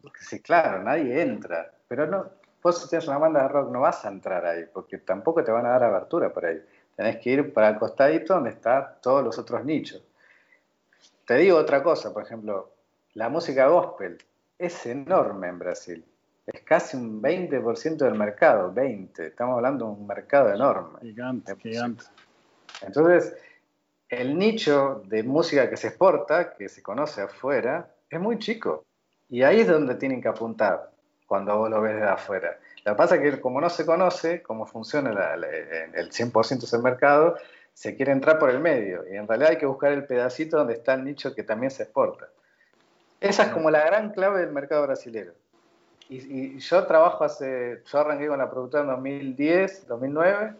Porque 0.00 0.20
sí, 0.20 0.40
claro, 0.40 0.82
nadie 0.82 1.20
entra. 1.20 1.72
Pero 1.90 2.06
no, 2.06 2.24
vos 2.62 2.80
si 2.80 2.88
tienes 2.88 3.08
una 3.08 3.18
banda 3.18 3.42
de 3.42 3.48
rock 3.48 3.68
no 3.72 3.80
vas 3.80 4.04
a 4.04 4.10
entrar 4.10 4.46
ahí, 4.46 4.64
porque 4.72 4.98
tampoco 4.98 5.42
te 5.42 5.50
van 5.50 5.66
a 5.66 5.70
dar 5.70 5.82
abertura 5.82 6.32
por 6.32 6.46
ahí. 6.46 6.62
Tenés 6.94 7.16
que 7.16 7.30
ir 7.30 7.52
para 7.52 7.70
el 7.70 7.78
costadito 7.80 8.32
donde 8.32 8.50
están 8.50 8.94
todos 9.02 9.24
los 9.24 9.36
otros 9.40 9.64
nichos. 9.64 10.00
Te 11.26 11.34
digo 11.34 11.58
otra 11.58 11.82
cosa, 11.82 12.14
por 12.14 12.22
ejemplo, 12.22 12.70
la 13.14 13.28
música 13.28 13.66
gospel 13.66 14.18
es 14.56 14.86
enorme 14.86 15.48
en 15.48 15.58
Brasil. 15.58 16.04
Es 16.46 16.60
casi 16.60 16.96
un 16.96 17.20
20% 17.20 17.96
del 17.96 18.14
mercado, 18.14 18.72
20. 18.72 19.26
Estamos 19.26 19.56
hablando 19.56 19.86
de 19.86 19.90
un 19.90 20.06
mercado 20.06 20.54
enorme. 20.54 21.00
Gigante, 21.00 21.56
gigante. 21.56 22.04
Entonces, 22.82 23.36
el 24.08 24.38
nicho 24.38 25.02
de 25.06 25.24
música 25.24 25.68
que 25.68 25.76
se 25.76 25.88
exporta, 25.88 26.54
que 26.54 26.68
se 26.68 26.84
conoce 26.84 27.22
afuera, 27.22 27.90
es 28.08 28.20
muy 28.20 28.38
chico. 28.38 28.84
Y 29.28 29.42
ahí 29.42 29.62
es 29.62 29.66
donde 29.66 29.96
tienen 29.96 30.22
que 30.22 30.28
apuntar 30.28 30.90
cuando 31.30 31.56
vos 31.56 31.70
lo 31.70 31.80
ves 31.80 31.94
de 31.94 32.02
afuera. 32.02 32.58
Lo 32.84 32.90
que 32.92 32.96
pasa 32.96 33.14
es 33.14 33.20
que 33.20 33.40
como 33.40 33.60
no 33.60 33.70
se 33.70 33.86
conoce 33.86 34.42
cómo 34.42 34.66
funciona 34.66 35.12
la- 35.12 35.36
la- 35.36 35.46
el 35.46 36.10
100% 36.10 36.66
del 36.68 36.82
mercado, 36.82 37.36
se 37.72 37.94
quiere 37.94 38.10
entrar 38.10 38.36
por 38.40 38.50
el 38.50 38.58
medio. 38.58 39.04
Y 39.08 39.14
en 39.16 39.28
realidad 39.28 39.50
hay 39.50 39.56
que 39.56 39.64
buscar 39.64 39.92
el 39.92 40.06
pedacito 40.06 40.56
donde 40.56 40.72
está 40.74 40.94
el 40.94 41.04
nicho 41.04 41.32
que 41.32 41.44
también 41.44 41.70
se 41.70 41.84
exporta. 41.84 42.26
Esa 43.20 43.44
es 43.44 43.48
como 43.50 43.70
la 43.70 43.86
gran 43.86 44.10
clave 44.10 44.40
del 44.40 44.50
mercado 44.50 44.82
brasilero. 44.82 45.32
Y, 46.08 46.56
y 46.56 46.58
yo 46.58 46.84
trabajo 46.84 47.22
hace, 47.22 47.80
yo 47.86 47.98
arranqué 48.00 48.26
con 48.26 48.38
la 48.38 48.50
productora 48.50 48.82
en 48.82 48.90
2010, 48.90 49.86
2009, 49.86 50.54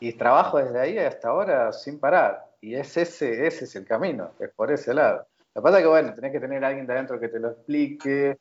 y 0.00 0.12
trabajo 0.14 0.58
desde 0.58 0.80
ahí 0.80 0.98
hasta 0.98 1.28
ahora 1.28 1.72
sin 1.72 2.00
parar. 2.00 2.46
Y 2.60 2.74
es 2.74 2.96
ese, 2.96 3.46
ese 3.46 3.64
es 3.66 3.76
el 3.76 3.86
camino, 3.86 4.32
es 4.40 4.50
por 4.50 4.72
ese 4.72 4.92
lado. 4.92 5.24
Lo 5.54 5.62
que 5.62 5.64
pasa 5.64 5.78
es 5.78 5.84
que, 5.84 5.88
bueno, 5.88 6.14
tenés 6.14 6.32
que 6.32 6.40
tener 6.40 6.64
a 6.64 6.66
alguien 6.66 6.84
de 6.84 6.92
adentro 6.94 7.20
que 7.20 7.28
te 7.28 7.38
lo 7.38 7.50
explique, 7.50 8.38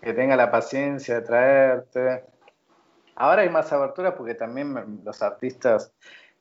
que 0.00 0.12
tenga 0.14 0.36
la 0.36 0.50
paciencia 0.50 1.16
de 1.16 1.20
traerte. 1.22 2.24
Ahora 3.16 3.42
hay 3.42 3.50
más 3.50 3.72
abertura 3.72 4.14
porque 4.14 4.34
también 4.34 5.02
los 5.04 5.22
artistas 5.22 5.92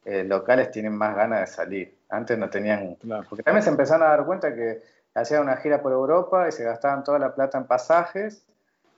eh, 0.06 0.24
locales 0.24 0.72
tienen 0.72 0.96
más 0.96 1.16
ganas 1.16 1.42
de 1.42 1.48
salir. 1.48 1.98
Antes 2.10 2.38
no 2.38 2.50
tenían... 2.50 2.96
Claro. 2.96 3.26
Porque 3.30 3.44
también 3.44 3.64
se 3.64 3.70
empezaron 3.70 4.08
a 4.08 4.12
dar 4.12 4.26
cuenta 4.26 4.56
que 4.56 4.82
hacían 5.14 5.44
una 5.44 5.58
gira 5.58 5.82
por 5.82 5.92
Europa 5.92 6.48
y 6.48 6.52
se 6.52 6.64
gastaban 6.64 7.04
toda 7.04 7.20
la 7.20 7.36
plata 7.36 7.58
en 7.58 7.66
pasajes 7.66 8.46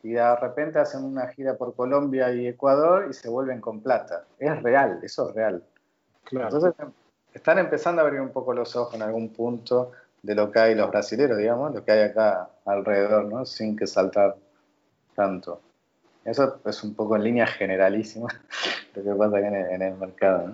y 0.03 0.13
de 0.13 0.35
repente 0.35 0.79
hacen 0.79 1.03
una 1.03 1.27
gira 1.27 1.55
por 1.55 1.75
Colombia 1.75 2.31
y 2.31 2.47
Ecuador 2.47 3.07
y 3.09 3.13
se 3.13 3.29
vuelven 3.29 3.61
con 3.61 3.81
plata. 3.81 4.25
Es 4.39 4.61
real, 4.61 4.99
eso 5.03 5.29
es 5.29 5.35
real. 5.35 5.63
Claro. 6.23 6.45
Entonces 6.45 6.73
están 7.33 7.59
empezando 7.59 8.01
a 8.01 8.05
abrir 8.05 8.21
un 8.21 8.29
poco 8.31 8.53
los 8.53 8.75
ojos 8.75 8.95
en 8.95 9.01
algún 9.01 9.29
punto 9.29 9.91
de 10.21 10.35
lo 10.35 10.51
que 10.51 10.59
hay 10.59 10.75
los 10.75 10.91
brasileros, 10.91 11.37
digamos, 11.37 11.73
lo 11.73 11.83
que 11.83 11.91
hay 11.91 12.01
acá 12.01 12.49
alrededor, 12.65 13.25
¿no? 13.25 13.45
Sin 13.45 13.75
que 13.75 13.87
saltar 13.87 14.35
tanto. 15.21 15.61
Eso 16.25 16.59
es 16.65 16.83
un 16.83 16.93
poco 16.95 17.15
en 17.15 17.23
línea 17.23 17.47
generalísima 17.47 18.27
lo 18.95 19.03
que 19.03 19.11
pasa 19.11 19.39
en 19.39 19.55
el, 19.55 19.65
en 19.71 19.81
el 19.81 19.95
mercado, 19.95 20.47
¿no? 20.49 20.53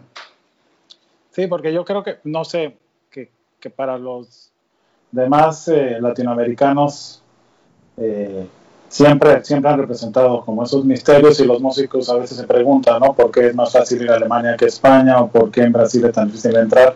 Sí, 1.31 1.47
porque 1.47 1.71
yo 1.71 1.85
creo 1.85 2.03
que, 2.03 2.17
no 2.23 2.43
sé, 2.43 2.77
que, 3.11 3.29
que 3.59 3.69
para 3.69 3.97
los 3.97 4.51
demás 5.11 5.67
eh, 5.67 5.97
latinoamericanos 6.01 7.21
eh, 7.95 8.47
siempre, 8.89 9.43
siempre 9.43 9.71
han 9.71 9.79
representado 9.79 10.41
como 10.43 10.63
esos 10.63 10.83
misterios 10.83 11.39
y 11.39 11.45
los 11.45 11.61
músicos 11.61 12.09
a 12.09 12.15
veces 12.15 12.37
se 12.37 12.47
preguntan, 12.47 12.99
¿no? 12.99 13.13
¿Por 13.13 13.31
qué 13.31 13.47
es 13.47 13.55
más 13.55 13.71
fácil 13.71 14.01
ir 14.01 14.11
a 14.11 14.15
Alemania 14.15 14.57
que 14.57 14.65
a 14.65 14.67
España 14.67 15.21
o 15.21 15.27
por 15.29 15.51
qué 15.51 15.61
en 15.61 15.73
Brasil 15.73 16.03
es 16.05 16.13
tan 16.13 16.27
difícil 16.27 16.55
entrar? 16.55 16.95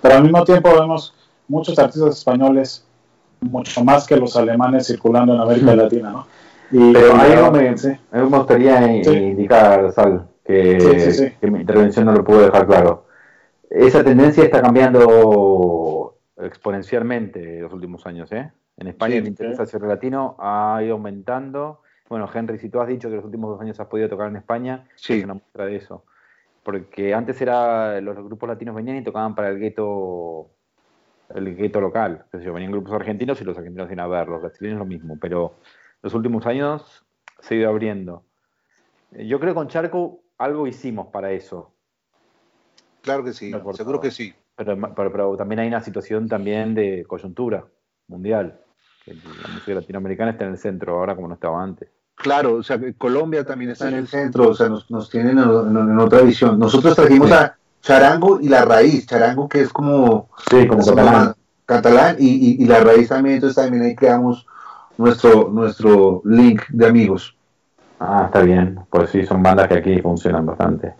Pero 0.00 0.14
al 0.14 0.22
mismo 0.22 0.42
tiempo 0.44 0.70
vemos 0.72 1.14
muchos 1.46 1.78
artistas 1.78 2.18
españoles, 2.18 2.84
mucho 3.40 3.84
más 3.84 4.06
que 4.06 4.16
los 4.16 4.34
alemanes 4.36 4.86
circulando 4.86 5.34
en 5.34 5.40
América 5.40 5.76
Latina, 5.76 6.10
¿no? 6.10 6.26
Y, 6.70 6.92
Pero 6.92 7.14
algo 7.14 7.52
me, 7.52 7.76
sí. 7.78 7.92
me 8.12 8.22
gustaría 8.24 8.80
Sí. 9.04 9.10
indicar, 9.16 9.92
Sal, 9.92 10.28
que, 10.44 11.32
que 11.40 11.50
mi 11.50 11.60
intervención 11.60 12.06
no 12.06 12.12
lo 12.12 12.24
pudo 12.24 12.40
dejar 12.46 12.66
claro. 12.66 13.06
Esa 13.70 14.02
tendencia 14.04 14.44
está 14.44 14.62
cambiando 14.62 16.16
exponencialmente 16.36 17.56
en 17.58 17.62
los 17.62 17.72
últimos 17.72 18.06
años. 18.06 18.30
¿eh? 18.32 18.50
En 18.76 18.86
España 18.88 19.16
el 19.16 19.26
interés 19.26 19.58
hacia 19.60 19.78
el 19.78 19.88
latino 19.88 20.36
ha 20.38 20.80
ido 20.84 20.94
aumentando. 20.94 21.80
Bueno, 22.08 22.28
Henry, 22.32 22.58
si 22.58 22.68
tú 22.68 22.80
has 22.80 22.88
dicho 22.88 23.08
que 23.08 23.16
los 23.16 23.24
últimos 23.24 23.50
dos 23.50 23.60
años 23.60 23.78
has 23.80 23.86
podido 23.86 24.08
tocar 24.08 24.28
en 24.28 24.36
España, 24.36 24.84
Sí. 24.94 25.18
es 25.18 25.24
una 25.24 25.34
muestra 25.34 25.66
de 25.66 25.76
eso. 25.76 26.04
porque 26.62 27.12
antes 27.12 27.38
era 27.42 28.00
los 28.00 28.16
grupos 28.24 28.48
latinos 28.48 28.74
venían 28.74 28.96
y 28.96 29.04
tocaban 29.04 29.34
para 29.34 29.50
el 29.50 29.58
gueto 29.58 30.46
el 31.34 31.54
gueto 31.56 31.78
local. 31.78 32.22
Es 32.32 32.40
decir, 32.40 32.52
venían 32.52 32.72
grupos 32.72 32.94
argentinos 32.94 33.38
y 33.40 33.44
los 33.44 33.56
argentinos 33.58 33.86
iban 33.92 34.00
a 34.00 34.06
ver, 34.08 34.28
los 34.28 34.40
brasileños 34.40 34.78
lo 34.78 34.86
mismo, 34.86 35.18
pero 35.20 35.56
los 36.04 36.12
últimos 36.14 36.44
años 36.46 37.04
se 37.40 37.54
ha 37.54 37.58
ido 37.58 37.68
abriendo. 37.70 38.22
Yo 39.10 39.40
creo 39.40 39.52
que 39.52 39.56
con 39.56 39.68
Charco 39.68 40.20
algo 40.38 40.66
hicimos 40.66 41.08
para 41.08 41.32
eso. 41.32 41.72
Claro 43.00 43.24
que 43.24 43.32
sí, 43.32 43.50
No, 43.50 43.72
seguro 43.72 44.00
que 44.00 44.10
sí. 44.10 44.34
Pero, 44.56 44.76
pero- 44.94 45.10
pero 45.10 45.36
también 45.36 45.60
hay 45.60 45.68
una 45.68 45.80
situación 45.80 46.28
también 46.28 46.74
de 46.74 47.04
coyuntura 47.08 47.64
mundial. 48.08 48.60
que 49.04 49.12
La 49.14 49.48
música 49.52 49.74
latinoamericana 49.74 50.30
está 50.30 50.44
en 50.46 50.52
el 50.52 50.58
centro 50.58 50.96
ahora 50.98 51.14
como 51.14 51.28
no 51.28 51.34
estaba 51.34 51.62
antes. 51.62 51.88
Claro, 52.14 52.54
o 52.54 52.62
sea, 52.62 52.78
Colombia 52.96 53.44
también 53.44 53.72
está 53.72 53.88
en 53.88 53.94
el 53.96 54.08
centro, 54.08 54.48
o 54.50 54.54
sea, 54.54 54.68
nos, 54.70 54.90
nos 54.90 55.10
tienen 55.10 55.38
en, 55.38 55.44
en- 55.50 55.76
en 55.90 55.98
otra 55.98 56.20
visión. 56.22 56.58
Nosotros 56.58 56.94
trajimos 56.96 57.28
Sí. 57.28 57.34
a 57.34 57.56
Charango 57.82 58.40
y 58.40 58.48
la 58.48 58.64
raíz, 58.64 59.06
Charango 59.06 59.46
que 59.48 59.60
es 59.60 59.72
como 59.72 60.30
Sí, 60.50 60.66
como 60.66 60.82
como 60.82 60.96
catalán. 60.96 61.34
catalán 61.66 62.16
y, 62.18 62.28
y- 62.28 62.62
y 62.62 62.66
la 62.66 62.80
raíz 62.80 63.08
también, 63.08 63.34
entonces 63.36 63.56
también 63.62 63.82
ahí 63.84 63.94
creamos 63.94 64.46
nuestro, 64.96 65.48
nuestro 65.50 66.22
link 66.24 66.62
de 66.68 66.86
amigos. 66.86 67.34
Ah, 68.00 68.24
está 68.26 68.40
bien. 68.42 68.78
Pues 68.90 69.10
sí, 69.10 69.24
son 69.24 69.42
bandas 69.42 69.68
que 69.68 69.74
aquí 69.74 70.00
funcionan 70.00 70.44
bastante. 70.46 70.92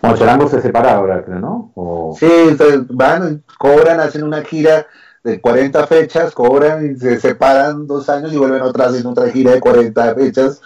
Bueno, 0.00 0.16
Charango 0.16 0.48
se 0.48 0.62
separa 0.62 0.94
ahora, 0.96 1.22
creo, 1.22 1.38
¿no? 1.38 1.72
O- 1.74 2.16
Sí, 2.18 2.30
entonces 2.48 2.86
van, 2.88 3.42
cobran, 3.58 4.00
hacen 4.00 4.22
una 4.22 4.42
gira 4.42 4.86
de 5.22 5.40
40 5.40 5.86
fechas, 5.86 6.32
cobran 6.34 6.92
y 6.92 6.96
se 6.96 7.20
separan 7.20 7.86
dos 7.86 8.08
años 8.08 8.32
y 8.32 8.38
vuelven 8.38 8.62
otra 8.62 8.88
vez 8.90 9.00
en 9.02 9.06
otra 9.06 9.28
gira 9.28 9.50
de 9.52 9.60
40 9.60 10.14
fechas 10.14 10.62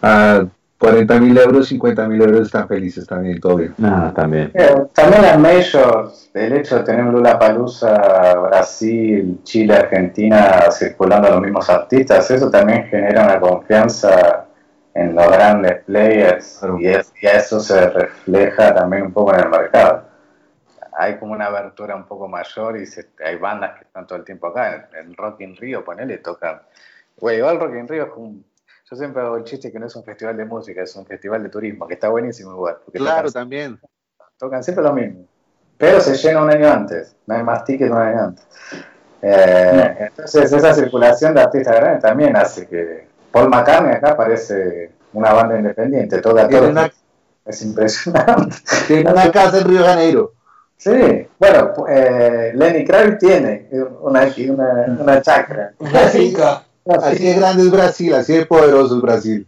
a 0.00 0.46
40 0.78 1.18
mil 1.20 1.36
euros, 1.36 1.68
50 1.68 2.06
mil 2.08 2.22
euros, 2.22 2.42
están 2.46 2.68
felices 2.68 3.06
también, 3.06 3.40
todo 3.40 3.56
bien. 3.56 3.74
Nada, 3.78 4.14
también. 4.14 4.50
Eh, 4.54 4.74
También 4.94 5.22
las 5.22 5.38
majors, 5.38 6.30
el 6.34 6.52
hecho 6.52 6.76
de 6.78 6.84
tener 6.84 7.04
Lula 7.06 7.36
Palusa, 7.38 8.34
Brasil, 8.36 9.40
Chile, 9.42 9.74
Argentina 9.74 10.70
circulando 10.70 11.30
los 11.30 11.40
mismos 11.40 11.68
artistas, 11.68 12.30
eso 12.30 12.48
también 12.50 12.84
genera 12.86 13.24
una 13.24 13.40
confianza 13.40 14.46
en 14.94 15.14
los 15.16 15.26
grandes 15.30 15.82
players 15.84 16.58
Claro. 16.60 16.78
y, 16.80 16.86
es- 16.88 17.12
y 17.20 17.26
eso 17.26 17.58
se 17.60 17.88
refleja 17.90 18.72
también 18.74 19.02
un 19.06 19.12
poco 19.12 19.34
en 19.34 19.40
el 19.40 19.48
mercado. 19.48 20.04
Hay 20.96 21.16
como 21.18 21.32
una 21.32 21.46
abertura 21.46 21.94
un 21.96 22.04
poco 22.06 22.26
mayor 22.28 22.76
y 22.76 22.86
se- 22.86 23.08
hay 23.24 23.36
bandas 23.36 23.78
que 23.78 23.84
están 23.84 24.06
todo 24.06 24.18
el 24.18 24.24
tiempo 24.24 24.48
acá. 24.48 24.88
En, 24.92 25.08
en 25.10 25.14
Rock 25.16 25.40
in 25.40 25.56
Rio, 25.56 25.84
ponele, 25.84 26.18
tocan. 26.18 26.60
Güey, 27.16 27.38
igual 27.38 27.58
Rock 27.60 27.74
in 27.74 27.88
Rio 27.88 28.04
es 28.04 28.10
un. 28.16 28.44
Yo 28.90 28.96
siempre 28.96 29.22
hago 29.22 29.36
el 29.36 29.44
chiste 29.44 29.70
que 29.70 29.78
no 29.78 29.86
es 29.86 29.96
un 29.96 30.04
festival 30.04 30.36
de 30.36 30.44
música, 30.44 30.82
es 30.82 30.94
un 30.96 31.04
festival 31.04 31.42
de 31.42 31.48
turismo, 31.50 31.86
que 31.86 31.94
está 31.94 32.08
buenísimo 32.08 32.52
igual. 32.52 32.78
porque 32.84 32.98
Claro, 32.98 33.28
tocan- 33.28 33.32
también. 33.32 33.80
tocan 34.38 34.64
siempre 34.64 34.82
lo 34.84 34.92
mismo. 34.94 35.26
Pero 35.76 36.00
se 36.00 36.14
llena 36.16 36.42
un 36.42 36.50
año 36.50 36.68
antes, 36.72 37.14
no 37.26 37.34
hay 37.36 37.42
más 37.42 37.64
tickets 37.64 37.90
un 37.90 37.98
año 37.98 38.20
antes. 38.24 38.44
Eh, 39.20 39.96
Entonces 40.08 40.52
esa 40.52 40.72
circulación 40.74 41.34
de 41.34 41.40
artistas 41.42 41.76
grandes 41.76 42.02
también 42.02 42.36
hace 42.36 42.66
que 42.66 43.08
Paul 43.32 43.48
McCartney 43.50 43.92
acá 43.94 44.16
parece 44.16 44.92
una 45.12 45.32
banda 45.32 45.58
independiente, 45.58 46.20
Tiene 46.20 46.48
todo. 46.48 46.70
una- 46.70 46.90
Es 47.44 47.62
impresionante. 47.62 48.56
Tiene 48.86 49.10
una 49.10 49.30
casa 49.32 49.58
en 49.58 49.64
Río 49.68 49.80
de 49.80 49.86
Janeiro. 49.86 50.32
Sí, 50.76 51.26
bueno, 51.38 51.72
eh, 51.88 52.52
Lenny 52.54 52.84
Kravitz 52.84 53.18
tiene 53.18 53.68
una, 54.00 54.28
una, 54.50 54.96
una 55.00 55.22
chacra. 55.22 55.72
Una 55.78 56.00
finca. 56.00 56.62
Así 56.88 57.24
de 57.24 57.34
grande 57.34 57.62
es 57.62 57.70
Brasil, 57.70 58.14
así 58.14 58.32
de 58.34 58.46
poderoso 58.46 58.96
es 58.96 59.02
Brasil. 59.02 59.46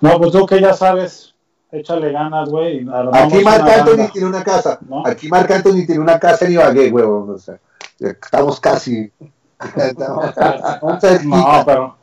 No, 0.00 0.18
pues 0.18 0.32
tú 0.32 0.46
que 0.46 0.60
ya 0.60 0.74
sabes, 0.74 1.34
échale 1.70 2.12
ganas, 2.12 2.48
güey. 2.48 2.86
Aquí 3.12 3.42
Marc 3.44 3.68
Anthony 3.68 3.96
banda. 3.96 4.10
tiene 4.12 4.28
una 4.28 4.42
casa. 4.44 4.78
¿No? 4.88 5.06
Aquí 5.06 5.28
Marc 5.28 5.50
Anthony 5.50 5.86
tiene 5.86 6.00
una 6.00 6.18
casa 6.18 6.44
en 6.46 6.52
Ibagué, 6.52 6.90
huevón. 6.90 7.30
O 7.30 7.38
sea, 7.38 7.58
estamos 7.98 8.60
casi. 8.60 9.10
Estamos. 9.76 10.34
No, 11.24 11.62
pero. 11.64 11.96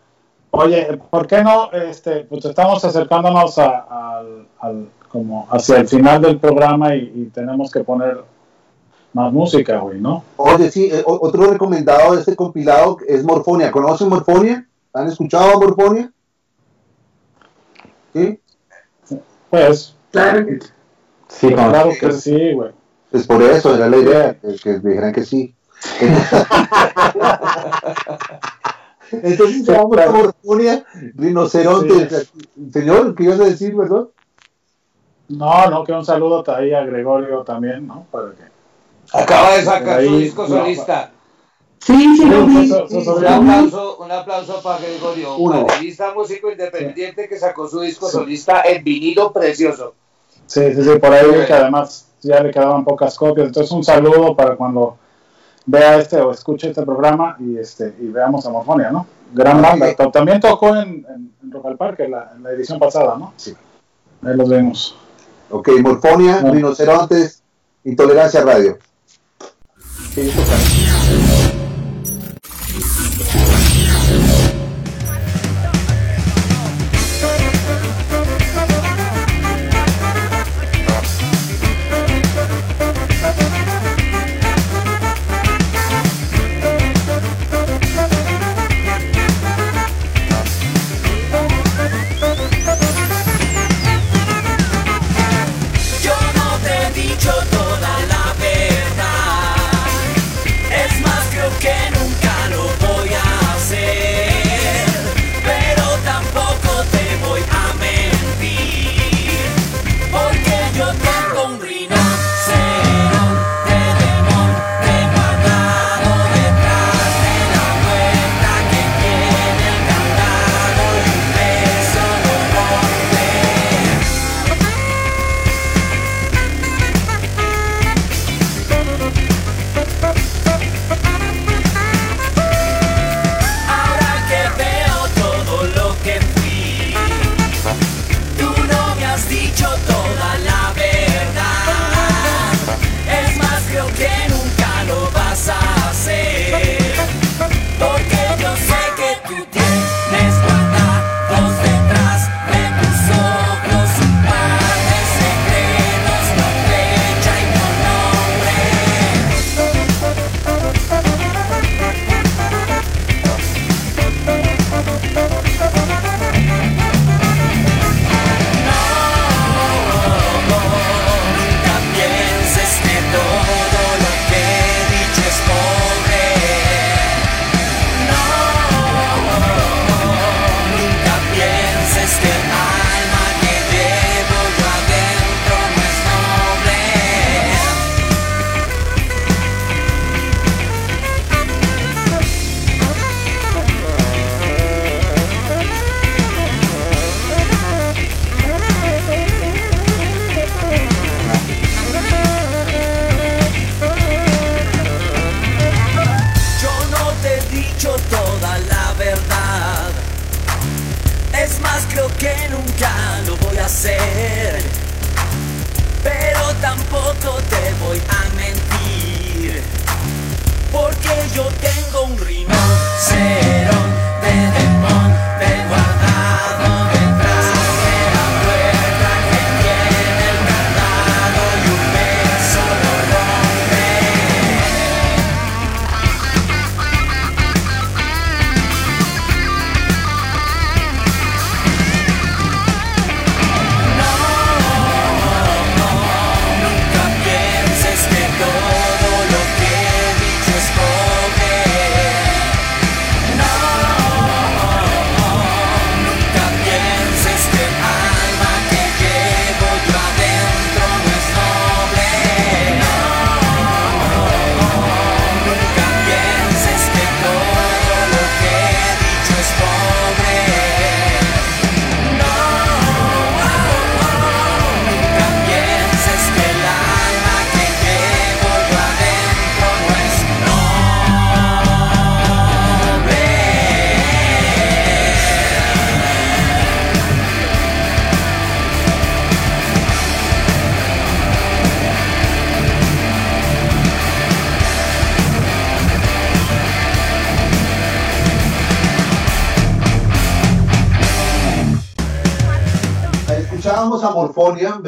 Oye, 0.52 1.00
¿por 1.10 1.28
qué 1.28 1.44
no? 1.44 1.72
Este, 1.72 2.22
pues 2.22 2.44
estamos 2.46 2.84
acercándonos 2.84 3.58
a- 3.60 3.86
al, 4.18 4.48
al- 4.60 4.90
como 5.10 5.48
hacia 5.52 5.78
el 5.78 5.88
final 5.88 6.22
del 6.22 6.40
programa 6.40 6.96
y, 6.96 7.12
y 7.16 7.26
tenemos 7.34 7.70
que 7.72 7.84
poner 7.84 8.24
más 9.14 9.34
música, 9.34 9.80
güey, 9.80 10.00
¿no? 10.00 10.24
Oye, 10.38 10.70
sí, 10.72 10.90
eh, 10.92 11.04
otro 11.06 11.48
recomendado 11.52 12.14
de 12.14 12.20
este 12.20 12.36
compilado 12.36 12.98
es 13.08 13.24
Morfonia. 13.24 13.72
¿Conocen 13.72 14.10
Morfonia? 14.10 14.68
¿Han 14.94 15.08
escuchado 15.08 15.56
a 15.56 15.60
Morfonia? 15.60 16.12
¿Sí? 18.14 18.40
Pues, 19.50 19.96
Claro 20.12 20.46
que 20.46 20.60
Sí, 21.28 21.48
con- 21.54 21.70
claro 21.70 21.92
que 22.00 22.12
sí, 22.14 22.54
güey. 22.54 22.72
Pues 23.12 23.26
por 23.28 23.42
eso 23.42 23.76
era 23.76 23.90
la 23.90 23.98
idea, 23.98 24.40
que, 24.40 24.56
que 24.56 24.80
dijeran 24.80 25.14
que 25.14 25.24
sí. 25.24 25.54
Entonces 29.12 29.66
vamos 29.66 29.98
a 29.98 30.12
Morfonia, 30.12 30.86
rinoceronte. 31.16 32.08
Señor, 32.72 33.16
¿qué 33.16 33.24
ibas 33.24 33.40
a 33.40 33.46
decir, 33.46 33.76
verdad? 33.76 34.08
No, 35.30 35.70
no, 35.70 35.84
que 35.84 35.94
un 35.94 36.06
saludo 36.06 36.44
ahí 36.56 36.74
a 36.74 36.84
Gregorio 36.84 37.44
también, 37.44 37.88
¿no? 37.88 38.06
Para 38.12 38.32
que. 38.32 38.59
Acaba 39.14 39.56
de 39.58 39.64
sacar 39.64 40.00
Ahí, 40.00 40.08
su 40.08 40.18
disco 40.18 40.48
solista. 40.48 41.12
Sí, 41.80 42.18
sí, 42.18 42.26
lo 42.26 42.46
vi. 42.46 42.72
Un 42.72 43.26
aplauso, 43.28 43.98
un 43.98 44.12
aplauso 44.12 44.62
para 44.62 44.80
Gregorio, 44.80 45.36
un 45.38 45.66
baterista, 45.66 46.14
músico 46.14 46.52
independiente 46.52 47.28
que 47.30 47.40
sacó 47.40 47.68
su 47.68 47.80
disco 47.80 48.10
solista 48.10 48.62
en 48.64 48.84
vinilo 48.84 49.32
precioso. 49.32 49.96
Sí, 50.46 50.74
sí, 50.76 50.84
sí, 50.84 51.00
por 51.00 51.14
ahí 51.14 51.26
que 51.48 51.54
además 51.54 52.08
ya 52.22 52.42
le 52.42 52.52
quedaban 52.52 52.84
pocas 52.84 53.16
copias. 53.18 53.48
Entonces, 53.48 53.72
un 53.72 53.84
saludo 53.84 54.36
para 54.36 54.56
cuando 54.56 54.98
vea 55.66 55.98
este 55.98 56.20
o 56.20 56.32
escuche 56.32 56.70
este 56.70 56.82
programa 56.84 57.38
y 57.40 57.58
este 57.58 57.94
y 58.00 58.08
veamos 58.08 58.46
a 58.46 58.50
Morfonia, 58.50 58.92
¿no? 58.92 59.06
Gran 59.34 59.62
banda. 59.62 59.96
También 60.12 60.40
tocó 60.40 60.76
en, 60.76 61.06
en, 61.08 61.32
en 61.44 61.52
Rock 61.52 61.66
al 61.68 61.78
Parque 61.78 62.08
la, 62.10 62.32
en 62.36 62.44
la 62.44 62.52
edición 62.52 62.78
pasada, 62.80 63.16
¿no? 63.18 63.34
Sí. 63.38 63.56
Ahí 64.24 64.36
los 64.36 64.50
vemos. 64.50 64.98
Ok, 65.50 65.70
Morfonia, 65.82 66.42
No. 66.42 66.52
rinocerontes, 66.52 67.42
intolerancia 67.86 68.42
radio. 68.44 68.78
Yo 70.16 71.49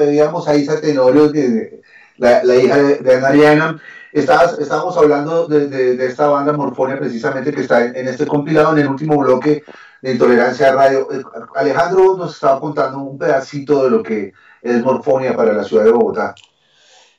veíamos 0.06 0.48
a 0.48 0.56
Isa 0.56 0.80
Tenorio, 0.82 1.32
que- 1.32 1.82
la, 2.18 2.44
la 2.44 2.56
hija 2.56 2.78
de, 2.78 3.16
Ana 3.16 3.28
Ariana. 3.30 3.82
Estabas- 4.14 4.60
estábamos 4.60 4.96
hablando 4.98 5.48
de, 5.48 5.68
de- 5.68 6.06
esta 6.06 6.28
banda 6.28 6.52
Morfonia, 6.54 7.00
precisamente, 7.00 7.54
que 7.54 7.62
está 7.62 7.86
en, 7.86 7.96
en 7.96 8.08
este 8.08 8.28
compilado, 8.28 8.74
en 8.74 8.80
el 8.80 8.88
último 8.88 9.18
bloque 9.18 9.64
de 10.02 10.12
Intolerancia 10.12 10.72
Radio. 10.74 11.08
Eh, 11.12 11.24
Alejandro 11.56 12.18
nos 12.18 12.34
estaba 12.36 12.60
contando 12.60 13.00
un 13.00 13.18
pedacito 13.18 13.84
de 13.86 13.90
lo 13.90 14.04
que 14.04 14.34
es 14.62 14.84
Morfonia 14.84 15.36
para 15.36 15.54
la 15.54 15.64
ciudad 15.64 15.86
de 15.86 15.92
Bogotá. 15.92 16.36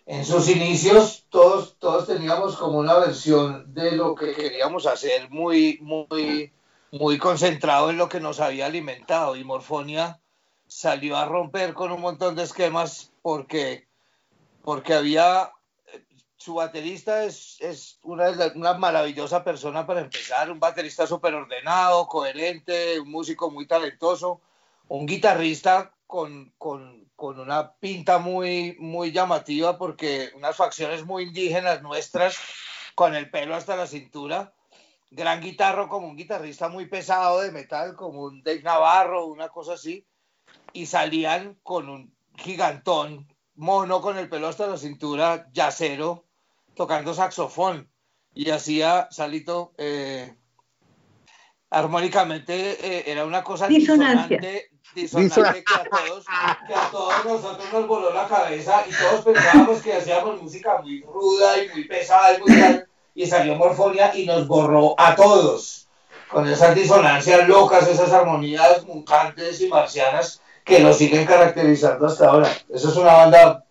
En 0.05 0.25
sus 0.25 0.49
inicios 0.51 1.27
todos, 1.31 1.77
todos 1.79 2.07
teníamos 2.07 2.57
como 2.57 2.79
una 2.79 2.99
versión 2.99 3.73
de 3.73 3.93
lo 3.93 4.15
que 4.15 4.35
queríamos 4.35 4.87
hacer 4.87 5.31
muy, 5.31 5.79
muy, 5.81 6.53
muy 6.91 7.19
concentrado 7.19 7.89
en 7.91 7.97
lo 7.97 8.09
que 8.09 8.21
nos 8.21 8.41
había 8.41 8.67
alimentado 8.67 9.35
y 9.37 9.45
Morfonia 9.45 10.19
salió 10.73 11.17
a 11.17 11.27
romper 11.27 11.75
con 11.75 11.93
un 11.93 12.01
montón 12.01 12.35
de 12.35 12.45
esquemas 12.45 13.13
porque, 13.21 13.89
porque 14.63 14.95
había, 14.95 15.53
su 16.37 16.55
baterista 16.55 17.25
es, 17.25 17.59
es 17.61 17.99
una, 18.03 18.31
una 18.55 18.75
maravillosa 18.75 19.45
persona 19.45 19.87
para 19.87 20.01
empezar, 20.01 20.51
un 20.51 20.59
baterista 20.59 21.07
súper 21.07 21.35
ordenado, 21.35 22.09
coherente, 22.09 22.99
un 22.99 23.11
músico 23.11 23.51
muy 23.51 23.67
talentoso, 23.67 24.41
un 24.89 25.07
guitarrista 25.07 25.95
con, 26.07 26.53
con, 26.57 27.07
con 27.17 27.39
una 27.39 27.75
pinta 27.75 28.19
muy, 28.19 28.77
muy 28.81 29.13
llamativa 29.13 29.77
porque 29.77 30.31
unas 30.35 30.57
facciones 30.57 31.05
muy 31.05 31.25
indígenas 31.25 31.83
nuestras, 31.83 32.39
con 32.95 33.15
el 33.15 33.31
pelo 33.31 33.55
hasta 33.55 33.77
la 33.77 33.87
cintura, 33.87 34.55
gran 35.11 35.43
guitarro 35.43 35.89
como 35.89 36.09
un 36.09 36.17
guitarrista 36.17 36.69
muy 36.69 36.87
pesado 36.87 37.41
de 37.41 37.53
metal, 37.53 37.95
como 37.95 38.23
un 38.23 38.43
Dave 38.43 38.63
Navarro, 38.63 39.27
una 39.27 39.51
cosa 39.51 39.75
así, 39.75 40.07
y 40.73 40.87
salían 40.87 41.59
con 41.63 41.89
un 41.89 42.15
gigantón 42.37 43.27
mono 43.55 44.01
con 44.01 44.19
el 44.19 44.29
pelo 44.29 44.49
hasta 44.49 44.67
la 44.67 44.77
cintura, 44.77 45.49
yacero, 45.53 46.25
tocando 46.75 47.15
saxofón, 47.15 47.89
y 48.35 48.51
hacía, 48.51 49.09
Salito, 49.11 49.73
eh, 49.77 50.35
armónicamente 51.71 52.55
eh, 52.81 53.05
era 53.07 53.25
una 53.25 53.43
cosa 53.43 53.67
Disonancia. 53.69 54.39
disonante, 54.39 54.71
disonante 54.95 55.65
que, 55.65 55.75
a 55.75 55.85
todos, 55.85 56.25
que 56.67 56.75
a 56.75 56.91
todos 56.91 57.25
nosotros 57.25 57.73
nos 57.73 57.87
voló 57.87 58.13
la 58.13 58.29
cabeza 58.29 58.85
y 58.89 58.93
todos 58.93 59.25
pensábamos 59.25 59.83
que 59.83 59.95
hacíamos 59.95 60.43
música 60.43 60.81
muy 60.83 61.03
ruda 61.03 61.63
y 61.63 61.69
muy 61.71 61.85
pesada 61.85 62.37
y 62.37 62.41
muy 62.41 62.61
tal, 62.61 62.89
y 63.15 63.27
salió 63.27 63.55
Morfonia 63.57 64.15
y 64.15 64.27
nos 64.27 64.47
borró 64.47 64.95
a 64.99 65.15
todos 65.15 65.89
con 66.29 66.49
esas 66.49 66.75
disonancias 66.75 67.47
locas, 67.47 67.87
esas 67.87 68.11
armonías 68.13 68.87
mutantes 68.87 69.61
y 69.61 69.69
marcianas 69.69 70.42
que 70.65 70.81
nos 70.81 70.97
siguen 70.99 71.25
caracterizando 71.27 72.07
hasta 72.07 72.29
ahora. 72.29 72.49
Eso 72.73 72.89
es 72.89 72.97
una 72.97 73.13
banda 73.15 73.65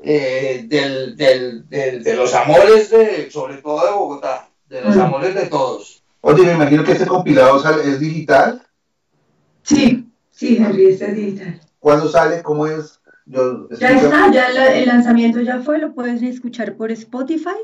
eh, 0.00 0.64
del, 0.68 1.16
del- 1.16 1.68
del- 1.68 2.02
de 2.04 2.16
los 2.16 2.34
amores, 2.34 2.90
de, 2.90 3.30
sobre 3.30 3.56
todo 3.58 3.84
de 3.84 3.92
Bogotá, 3.92 4.48
de 4.68 4.82
los 4.82 4.94
Mm. 4.94 5.00
amores 5.00 5.34
de 5.34 5.46
todos. 5.46 6.02
Oye, 6.20 6.44
me 6.44 6.52
imagino 6.52 6.84
que 6.84 6.92
este 6.92 7.06
compilado 7.06 7.58
sale- 7.60 7.82
es 7.82 7.98
digital. 7.98 8.62
Sí, 9.62 10.06
sí, 10.30 10.56
Henry, 10.58 10.86
este 10.88 11.06
es 11.10 11.16
digital. 11.16 11.60
¿Cuándo 11.78 12.08
sale? 12.08 12.42
¿Cómo 12.42 12.66
es? 12.66 13.00
Yo, 13.24 13.68
Ya 13.70 13.90
está, 13.90 14.30
ya 14.32 14.50
la- 14.50 14.74
el 14.76 14.86
lanzamiento 14.86 15.40
ya 15.40 15.60
fue, 15.60 15.78
lo 15.78 15.94
puedes 15.94 16.22
escuchar 16.22 16.76
por 16.76 16.92
Spotify. 16.92 17.56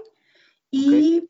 Y 0.71 1.29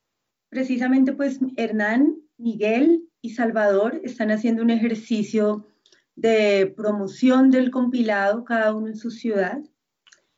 precisamente 0.48 1.12
pues 1.12 1.38
Hernán, 1.56 2.14
Miguel 2.38 3.08
y 3.20 3.30
Salvador 3.30 4.00
están 4.04 4.30
haciendo 4.30 4.62
un 4.62 4.70
ejercicio 4.70 5.66
de 6.14 6.72
promoción 6.76 7.51
del 7.51 7.70
compilado, 7.70 8.44
cada 8.44 8.74
uno 8.74 8.89
en 8.89 8.97
su 8.97 9.10
ciudad. 9.10 9.60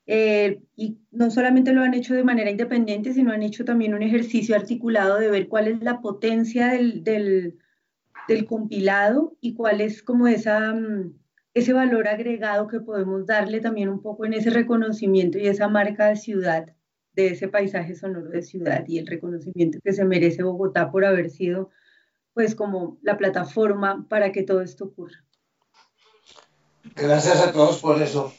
Eh, 0.07 0.63
y 0.77 0.99
no 1.11 1.31
solamente 1.31 1.73
lo 1.73 1.83
han 1.83 1.95
hecho 1.95 2.15
de 2.15 2.25
manera 2.25 2.51
independiente, 2.51 3.13
sino 3.13 3.33
han 3.33 3.43
hecho 3.43 3.65
también 3.65 3.95
un 3.95 4.03
ejercicio 4.03 4.55
articulado 4.55 5.19
de 5.19 5.31
ver 5.31 5.49
cuál 5.49 5.69
es 5.69 5.81
la 5.83 6.01
potencia 6.01 6.69
del, 6.69 7.03
del, 7.05 7.59
del 8.29 8.47
compilado 8.47 9.37
y 9.41 9.55
cuál 9.55 9.81
es 9.81 10.03
como 10.03 10.29
esa, 10.29 10.75
mm, 10.75 11.15
ese 11.55 11.73
valor 11.73 12.09
agregado 12.09 12.67
que 12.69 12.81
podemos 12.81 13.27
darle 13.27 13.61
también 13.61 13.89
un 13.89 14.03
poco 14.03 14.27
en 14.27 14.35
ese 14.35 14.51
reconocimiento 14.51 15.39
y 15.39 15.47
esa 15.47 15.69
marca 15.69 16.09
de 16.09 16.17
ciudad, 16.17 16.67
de 17.13 17.29
ese 17.29 17.49
paisaje 17.49 17.95
sonoro 17.95 18.29
de 18.29 18.43
ciudad 18.43 18.85
y 18.89 18.99
el 18.99 19.07
reconocimiento 19.07 19.79
que 19.83 19.93
se 19.93 20.05
merece 20.05 20.43
Bogotá 20.43 20.91
por 20.91 21.05
haber 21.05 21.31
sido 21.31 21.71
pues 22.35 22.57
como 22.57 22.99
la 23.03 23.17
plataforma 23.17 24.07
para 24.09 24.33
que 24.33 24.43
todo 24.43 24.61
esto 24.61 24.87
ocurra. 24.87 25.24
Gracias 26.94 27.40
a 27.40 27.52
todos 27.52 27.78
por 27.78 28.01
eso. 28.01 28.32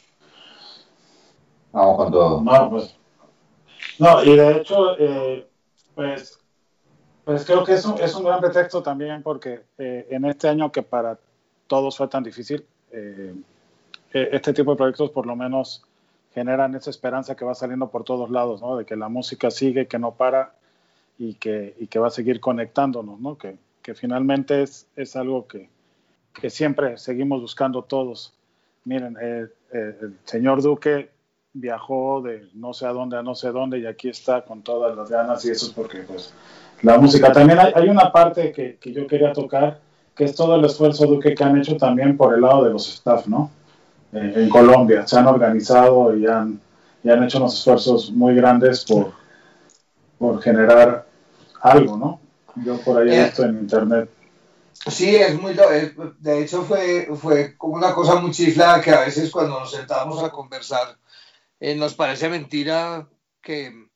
Vamos 1.72 1.98
con 1.98 2.12
todo. 2.12 2.42
No, 2.42 2.70
pues. 2.70 2.96
No, 4.00 4.24
y 4.24 4.36
de 4.36 4.58
hecho, 4.58 4.98
eh, 4.98 5.48
pues, 5.94 6.40
pues 7.24 7.46
creo 7.46 7.64
que 7.64 7.74
es 7.74 7.86
un, 7.86 8.00
es 8.00 8.16
un 8.16 8.24
gran 8.24 8.40
pretexto 8.40 8.84
también 8.84 9.24
porque 9.24 9.64
eh, 9.78 10.08
en 10.10 10.26
este 10.26 10.48
año 10.48 10.72
que 10.72 10.84
para 10.84 11.18
todos 11.68 11.98
fue 11.98 12.08
tan 12.08 12.24
difícil, 12.24 12.66
eh, 12.92 13.34
eh, 14.14 14.30
este 14.32 14.54
tipo 14.54 14.72
de 14.72 14.78
proyectos 14.78 15.10
por 15.10 15.26
lo 15.26 15.36
menos 15.36 15.84
generan 16.34 16.76
esa 16.76 16.90
esperanza 16.90 17.36
que 17.36 17.46
va 17.46 17.56
saliendo 17.56 17.90
por 17.90 18.04
todos 18.04 18.30
lados, 18.30 18.62
¿no? 18.62 18.78
De 18.78 18.86
que 18.86 18.96
la 18.96 19.10
música 19.10 19.50
sigue, 19.50 19.88
que 19.88 20.00
no 20.00 20.12
para 20.12 20.54
y 21.18 21.36
que, 21.36 21.76
y 21.80 21.88
que 21.88 22.00
va 22.00 22.08
a 22.08 22.12
seguir 22.12 22.40
conectándonos, 22.40 23.20
¿no? 23.20 23.38
Que, 23.38 23.58
que 23.82 23.96
finalmente 23.96 24.62
es, 24.62 24.88
es 24.96 25.16
algo 25.16 25.48
que, 25.48 25.70
que 26.40 26.50
siempre 26.50 26.98
seguimos 26.98 27.42
buscando 27.42 27.82
todos. 27.84 28.34
Miren, 28.86 29.18
eh, 29.22 29.48
eh, 29.74 29.98
el 30.02 30.18
señor 30.26 30.62
Duque 30.62 31.10
viajó 31.54 32.22
de 32.22 32.48
no 32.54 32.74
sé 32.74 32.86
a 32.86 32.92
dónde 32.92 33.18
a 33.18 33.24
no 33.24 33.34
sé 33.34 33.52
dónde 33.52 33.80
y 33.80 33.86
aquí 33.86 34.10
está 34.10 34.44
con 34.44 34.62
todas 34.62 34.96
las 34.96 35.10
ganas 35.10 35.44
y 35.46 35.52
eso 35.52 35.68
es 35.68 35.72
porque 35.72 36.00
pues 36.00 36.34
la 36.82 36.98
música. 36.98 37.32
También 37.32 37.60
hay, 37.60 37.72
hay 37.74 37.90
una 37.90 38.12
parte 38.12 38.52
que, 38.52 38.76
que 38.76 38.92
yo 38.92 39.08
quería 39.08 39.32
tocar 39.34 39.80
que 40.14 40.26
es 40.26 40.36
todo 40.36 40.56
el 40.56 40.64
esfuerzo 40.66 41.06
Duque 41.08 41.34
que 41.36 41.44
han 41.44 41.58
hecho 41.58 41.76
también 41.78 42.16
por 42.18 42.34
el 42.34 42.42
lado 42.42 42.64
de 42.66 42.72
los 42.72 42.88
staff, 42.96 43.28
¿no? 43.28 43.50
Eh, 44.14 44.34
en 44.36 44.50
Colombia 44.50 45.06
se 45.08 45.18
han 45.18 45.28
organizado 45.28 46.16
y 46.16 46.26
han, 46.26 46.60
y 47.04 47.10
han 47.10 47.24
hecho 47.24 47.38
unos 47.38 47.58
esfuerzos 47.58 48.12
muy 48.12 48.34
grandes 48.36 48.86
por, 48.86 49.12
por 50.18 50.42
generar 50.42 51.06
algo, 51.62 51.98
¿no? 51.98 52.20
Yo 52.64 52.78
por 52.82 53.02
ahí 53.02 53.10
he 53.10 53.20
Eh. 53.22 53.24
visto 53.26 53.44
en 53.44 53.58
internet 53.60 54.10
Sí, 54.88 55.16
es 55.16 55.40
muy, 55.40 55.56
de 56.20 56.42
hecho 56.42 56.64
fue, 56.64 57.08
fue 57.16 57.58
como 57.58 57.76
una 57.76 57.94
cosa 57.94 58.16
muy 58.16 58.32
chiflada 58.32 58.82
que 58.82 58.92
a 58.92 59.02
veces 59.02 59.32
cuando 59.32 59.60
nos 59.60 59.72
sentamos 59.72 60.22
a 60.22 60.30
conversar 60.30 60.98
eh, 61.60 61.76
nos 61.76 61.96
parece 61.96 62.30
mentira 62.30 63.08
que, 63.42 63.88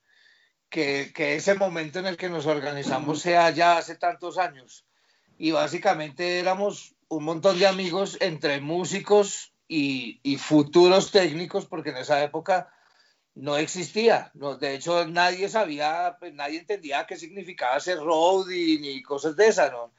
que, 0.69 1.11
que, 1.13 1.35
ese 1.35 1.55
momento 1.55 1.99
en 1.99 2.05
el 2.05 2.17
que 2.17 2.29
nos 2.29 2.45
organizamos 2.45 3.21
sea 3.21 3.49
ya 3.51 3.77
hace 3.77 3.95
tantos 3.95 4.37
años. 4.37 4.85
Y 5.37 5.51
básicamente 5.51 6.39
éramos 6.39 6.95
un 7.09 7.25
montón 7.25 7.59
de 7.59 7.67
amigos 7.67 8.17
entre 8.21 8.61
músicos 8.61 9.53
y, 9.67 10.19
y 10.23 10.37
futuros 10.37 11.11
técnicos, 11.11 11.65
porque 11.65 11.89
en 11.89 11.97
esa 11.97 12.23
época 12.23 12.71
no 13.35 13.57
existía. 13.57 14.31
No, 14.33 14.55
de 14.57 14.75
hecho, 14.75 15.05
nadie 15.07 15.49
sabía, 15.49 16.17
pues, 16.19 16.33
nadie 16.33 16.59
entendía 16.59 17.05
qué 17.05 17.17
significaba 17.17 17.79
ser 17.79 17.99
roadie 17.99 18.79
ni 18.79 19.01
cosas 19.01 19.35
de 19.35 19.47
esas. 19.47 19.71
¿no? 19.71 19.93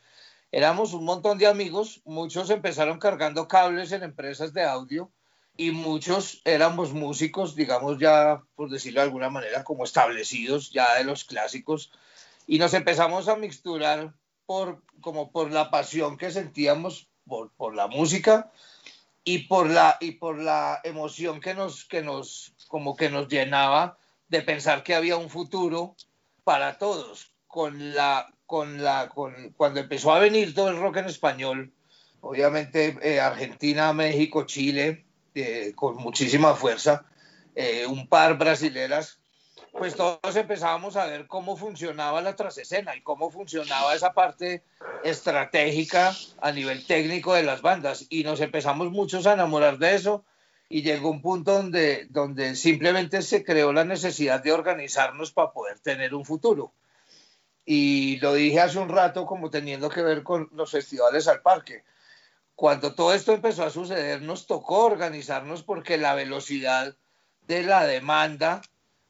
Éramos 0.52 0.94
un 0.94 1.05
montón 1.05 1.39
de 1.39 1.47
amigos, 1.47 2.02
muchos 2.05 2.51
empezaron 2.51 2.98
cargando 2.98 3.48
cables 3.48 3.93
en 3.93 4.02
empresas 4.02 4.52
de 4.52 4.64
audio 4.64 5.10
y 5.56 5.70
muchos 5.70 6.40
éramos 6.44 6.93
músicos, 6.93 7.55
digamos 7.55 7.98
ya, 7.98 8.43
por 8.56 8.70
decirlo 8.70 9.01
de 9.01 9.06
alguna 9.06 9.31
manera, 9.31 9.64
como 9.64 9.85
establecidos 9.85 10.70
ya 10.70 10.94
de 10.97 11.05
los 11.05 11.24
clásicos. 11.24 11.93
Y 12.47 12.59
nos 12.59 12.74
empezamos 12.74 13.28
a 13.28 13.36
mixturar 13.36 14.14
por, 14.47 14.82
como 15.01 15.31
por 15.31 15.52
la 15.52 15.70
pasión 15.70 16.16
que 16.16 16.31
sentíamos 16.31 17.09
por, 17.27 17.52
por 17.52 17.74
la 17.74 17.86
música 17.86 18.51
y 19.22 19.40
por 19.40 19.68
la, 19.68 19.98
y 20.01 20.12
por 20.12 20.39
la 20.39 20.81
emoción 20.82 21.40
que 21.40 21.55
nos, 21.55 21.85
que 21.85 22.02
nos, 22.02 22.55
como 22.68 22.97
que 22.97 23.10
nos 23.10 23.28
llenaba 23.28 23.98
de 24.28 24.43
pensar 24.43 24.82
que 24.82 24.94
había 24.94 25.16
un 25.16 25.28
futuro 25.28 25.94
para 26.43 26.78
todos, 26.78 27.30
con 27.51 27.94
la, 27.94 28.32
con 28.47 28.82
la, 28.82 29.09
con, 29.09 29.52
cuando 29.56 29.81
empezó 29.81 30.12
a 30.12 30.20
venir 30.20 30.55
todo 30.55 30.68
el 30.68 30.78
rock 30.78 30.98
en 30.98 31.06
español, 31.06 31.72
obviamente 32.20 32.97
eh, 33.02 33.20
Argentina, 33.20 33.93
México, 33.93 34.44
Chile, 34.44 35.05
eh, 35.35 35.72
con 35.74 35.97
muchísima 35.97 36.55
fuerza, 36.55 37.05
eh, 37.55 37.86
un 37.86 38.06
par 38.06 38.39
brasileras, 38.39 39.18
pues 39.72 39.94
todos 39.94 40.36
empezábamos 40.36 40.97
a 40.97 41.06
ver 41.06 41.27
cómo 41.27 41.56
funcionaba 41.56 42.20
la 42.22 42.36
trasescena 42.36 42.97
y 42.97 43.02
cómo 43.02 43.31
funcionaba 43.31 43.94
esa 43.94 44.12
parte 44.12 44.62
estratégica 45.05 46.14
a 46.40 46.52
nivel 46.52 46.86
técnico 46.86 47.35
de 47.35 47.44
las 47.44 47.62
bandas. 47.62 48.06
Y 48.10 48.24
nos 48.24 48.40
empezamos 48.40 48.90
muchos 48.90 49.27
a 49.27 49.35
enamorar 49.35 49.78
de 49.78 49.94
eso 49.94 50.24
y 50.68 50.82
llegó 50.82 51.10
un 51.10 51.22
punto 51.22 51.52
donde, 51.52 52.06
donde 52.10 52.56
simplemente 52.56 53.22
se 53.22 53.44
creó 53.44 53.72
la 53.72 53.85
necesidad 53.85 54.43
de 54.43 54.52
organizarnos 54.52 55.32
para 55.32 55.52
poder 55.52 55.78
tener 55.78 56.14
un 56.14 56.24
futuro 56.24 56.72
y 57.73 58.17
lo 58.17 58.35
dije 58.35 58.59
hace 58.59 58.81
un 58.81 58.89
rato 58.89 59.27
como 59.27 59.49
teniendo 59.49 59.89
que 59.91 60.03
ver 60.03 60.25
con 60.25 60.49
los 60.55 60.73
festivales 60.73 61.29
al 61.29 61.41
parque. 61.41 61.85
Cuando 62.57 62.97
todo 62.97 63.15
esto 63.15 63.33
empezó 63.33 63.63
a 63.63 63.71
suceder, 63.71 64.23
nos 64.23 64.49
tocó 64.49 64.87
organizarnos 64.87 65.63
porque 65.63 65.97
la 65.97 66.17
velocidad 66.17 66.97
de 67.47 67.63
la 67.63 67.87
demanda 67.87 68.61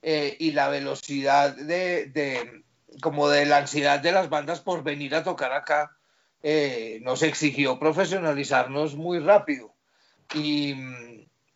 eh, 0.03 0.37
y 0.39 0.51
la 0.51 0.69
velocidad 0.69 1.57
de, 1.57 2.05
de, 2.05 2.62
como 3.01 3.31
de 3.31 3.47
la 3.47 3.57
ansiedad 3.57 3.99
de 3.99 4.12
las 4.12 4.28
bandas 4.28 4.61
por 4.61 4.82
venir 4.82 5.15
a 5.15 5.24
tocar 5.24 5.55
acá 5.55 5.97
eh, 6.43 6.99
nos 7.01 7.23
exigió 7.23 7.78
profesionalizarnos 7.78 8.95
muy 8.95 9.20
rápido. 9.20 9.73
Y, 10.35 10.74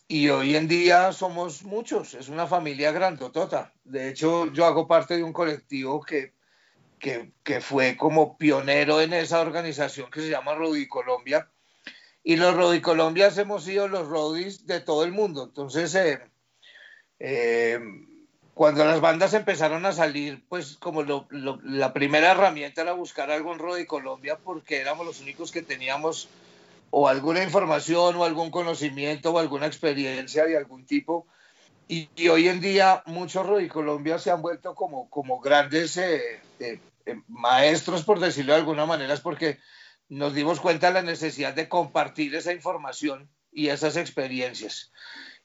y 0.08 0.30
hoy 0.30 0.56
en 0.56 0.68
día 0.68 1.12
somos 1.12 1.64
muchos, 1.64 2.14
es 2.14 2.30
una 2.30 2.46
familia 2.46 2.92
grandotota. 2.92 3.74
De 3.84 4.08
hecho, 4.08 4.50
yo 4.54 4.64
hago 4.64 4.88
parte 4.88 5.18
de 5.18 5.22
un 5.22 5.34
colectivo 5.34 6.00
que 6.00 6.32
que, 7.42 7.60
fue 7.60 7.96
como 7.98 8.38
pionero 8.38 9.00
en 9.02 9.12
esa 9.12 9.40
organización 9.40 10.10
que 10.10 10.22
se 10.22 10.30
llama 10.30 10.54
Rodi 10.54 10.88
Colombia. 10.88 11.50
Y 12.22 12.36
los 12.36 12.54
Rodi 12.54 12.80
Colombias 12.80 13.36
hemos 13.36 13.64
sido 13.64 13.88
los 13.88 14.08
Rodis 14.08 14.66
de 14.66 14.80
todo 14.80 15.04
el 15.04 15.12
mundo. 15.12 15.44
Entonces, 15.44 15.94
eh, 15.94 16.20
eh, 17.18 17.78
cuando 18.54 18.86
las 18.86 19.02
bandas 19.02 19.34
empezaron 19.34 19.84
a 19.84 19.92
salir, 19.92 20.42
pues 20.48 20.78
como 20.78 21.02
la 21.62 21.92
primera 21.92 22.30
herramienta 22.30 22.80
era 22.80 22.92
buscar 22.92 23.30
algo 23.30 23.52
en 23.52 23.58
Rodi 23.58 23.84
Colombia 23.84 24.38
porque 24.42 24.78
éramos 24.78 25.04
los 25.04 25.20
únicos 25.20 25.52
que 25.52 25.60
teníamos 25.60 26.28
o 26.88 27.08
alguna 27.08 27.42
información 27.42 28.16
o 28.16 28.24
algún 28.24 28.50
conocimiento 28.50 29.32
o 29.32 29.38
alguna 29.38 29.66
experiencia 29.66 30.46
de 30.46 30.56
algún 30.56 30.86
tipo. 30.86 31.26
Y, 31.86 32.08
hoy 32.28 32.48
en 32.48 32.62
día 32.62 33.02
muchos 33.04 33.46
Rodi 33.46 33.68
Colombia 33.68 34.18
se 34.18 34.30
han 34.30 34.40
vuelto 34.40 34.74
como, 34.74 35.10
como 35.10 35.38
grandes 35.40 35.98
eh, 35.98 36.40
maestros, 37.28 38.04
por 38.04 38.20
decirlo 38.20 38.52
de 38.52 38.60
alguna 38.60 38.86
manera, 38.86 39.14
es 39.14 39.20
porque 39.20 39.58
nos 40.08 40.34
dimos 40.34 40.60
cuenta 40.60 40.88
de 40.88 40.94
la 40.94 41.02
necesidad 41.02 41.54
de 41.54 41.68
compartir 41.68 42.34
esa 42.34 42.52
información 42.52 43.30
y 43.52 43.68
esas 43.68 43.96
experiencias. 43.96 44.92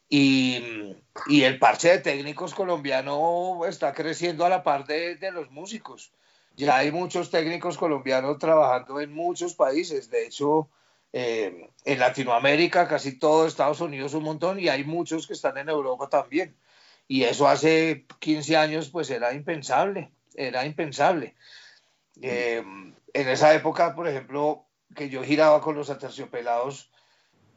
Y, 0.10 0.96
el 1.30 1.60
parche 1.60 1.90
de 1.90 2.00
técnicos 2.00 2.56
colombiano 2.56 3.66
está 3.68 3.94
creciendo 3.94 4.46
a 4.46 4.50
la 4.50 4.64
par 4.64 4.86
de, 4.86 5.16
de, 5.16 5.32
los 5.32 5.52
músicos. 5.52 6.12
Ya 6.56 6.78
hay 6.78 6.92
muchos 6.92 7.30
técnicos 7.30 7.78
colombianos 7.78 8.40
trabajando 8.40 9.00
en 9.00 9.14
muchos 9.14 9.54
países. 9.54 10.10
De 10.10 10.26
hecho, 10.26 10.70
eh, 11.14 11.70
en 11.86 12.00
Latinoamérica, 12.00 12.88
casi 12.88 13.20
todo 13.20 13.46
Estados 13.46 13.82
Unidos 13.82 14.14
un 14.16 14.24
montón, 14.24 14.60
y 14.60 14.68
hay 14.68 14.84
muchos 14.84 15.28
que 15.28 15.34
están 15.34 15.58
en 15.58 15.70
Europa 15.70 16.10
también. 16.10 16.56
Y 17.08 17.24
eso 17.24 17.48
hace 17.48 18.06
15 18.20 18.58
años 18.58 18.90
pues 18.90 19.10
era 19.10 19.34
impensable 19.34 20.12
era 20.40 20.66
impensable. 20.66 21.36
Eh, 22.22 22.64
en 23.14 23.30
esa 23.30 23.54
época, 23.54 23.96
por 23.96 24.08
ejemplo, 24.08 24.66
que 24.96 25.10
yo 25.10 25.24
giraba 25.24 25.62
con 25.62 25.76
los 25.76 25.90
aterciopelados, 25.90 26.90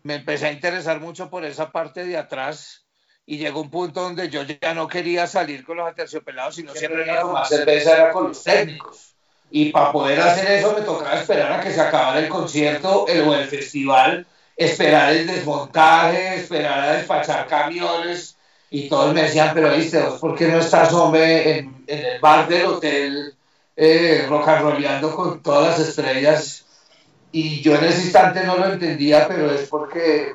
me 0.02 0.16
empecé 0.16 0.46
a 0.46 0.52
interesar 0.52 1.00
mucho 1.00 1.30
por 1.30 1.44
esa 1.44 1.70
parte 1.70 2.04
de 2.04 2.16
atrás 2.16 2.86
y 3.24 3.38
llegó 3.38 3.60
un 3.60 3.70
punto 3.70 4.02
donde 4.02 4.28
yo 4.28 4.42
ya 4.42 4.74
no 4.74 4.88
quería 4.88 5.26
salir 5.26 5.64
con 5.64 5.76
los 5.76 5.88
aterciopelados, 5.88 6.56
sino 6.56 6.74
siempre 6.74 7.04
iba 7.06 7.18
a 7.18 7.20
tomar 7.20 7.46
cerveza 7.46 7.94
era 7.94 8.12
con 8.12 8.28
los 8.28 8.42
técnicos. 8.42 9.14
Y 9.50 9.70
para 9.70 9.92
poder 9.92 10.20
hacer 10.20 10.50
eso 10.50 10.74
me 10.74 10.80
tocaba 10.80 11.20
esperar 11.20 11.52
a 11.52 11.60
que 11.60 11.70
se 11.70 11.80
acabara 11.80 12.18
el 12.18 12.28
concierto 12.28 13.06
el, 13.06 13.20
o 13.20 13.34
el 13.34 13.46
festival, 13.46 14.26
esperar 14.56 15.12
el 15.12 15.26
desmontaje, 15.26 16.36
esperar 16.36 16.80
a 16.80 16.92
despachar 16.94 17.46
camiones, 17.46 18.31
y 18.72 18.88
todos 18.88 19.12
me 19.12 19.24
decían, 19.24 19.50
pero 19.52 19.76
viste, 19.76 20.00
¿por 20.18 20.34
qué 20.34 20.48
no 20.48 20.58
estás, 20.58 20.90
hombre, 20.94 21.58
en, 21.58 21.84
el 21.86 22.18
bar 22.20 22.48
del 22.48 22.64
hotel 22.64 23.34
eh, 23.76 24.24
rocanroleando 24.26 25.14
con 25.14 25.42
todas 25.42 25.78
las 25.78 25.88
estrellas? 25.88 26.64
Y 27.32 27.60
yo 27.60 27.76
en 27.76 27.84
ese 27.84 28.04
instante 28.04 28.44
no 28.44 28.56
lo 28.56 28.72
entendía, 28.72 29.28
pero 29.28 29.52
es 29.52 29.68
porque, 29.68 30.32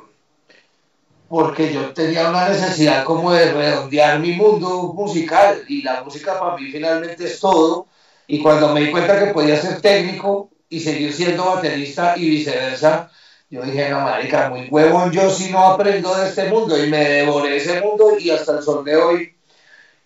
porque 1.28 1.74
yo 1.74 1.92
tenía 1.96 2.30
una 2.30 2.48
necesidad 2.48 3.04
como 3.06 3.32
de 3.32 3.52
redondear 3.52 4.20
mi 4.20 4.34
mundo 4.34 4.94
musical 4.94 5.64
y 5.68 5.82
la 5.82 6.04
música 6.04 6.40
para 6.40 6.56
mí 6.58 6.70
finalmente 6.70 7.26
es 7.26 7.40
todo. 7.40 7.88
Y 8.28 8.40
cuando 8.40 8.72
me 8.72 8.82
di 8.82 8.92
cuenta 8.92 9.18
que 9.20 9.34
podía 9.34 9.60
ser 9.60 9.82
técnico 9.82 10.52
y 10.70 10.80
seguir 10.80 11.12
siendo 11.12 11.44
baterista 11.44 12.16
y 12.16 12.30
viceversa, 12.30 13.10
yo 13.50 13.62
dije, 13.64 13.90
no, 13.90 14.02
marica, 14.02 14.50
muy 14.50 14.68
huevón, 14.70 15.12
yo 15.12 15.30
si 15.30 15.50
no 15.52 15.60
aprendo 15.60 16.14
de 16.16 16.28
este 16.28 16.50
mundo 16.50 16.84
y 16.84 16.90
me 16.90 16.98
devoré 16.98 17.58
ese 17.58 17.80
mundo 17.80 18.20
y 18.20 18.30
hasta 18.30 18.58
el 18.58 18.64
sol 18.64 18.84
de 18.84 18.96
hoy 18.98 19.38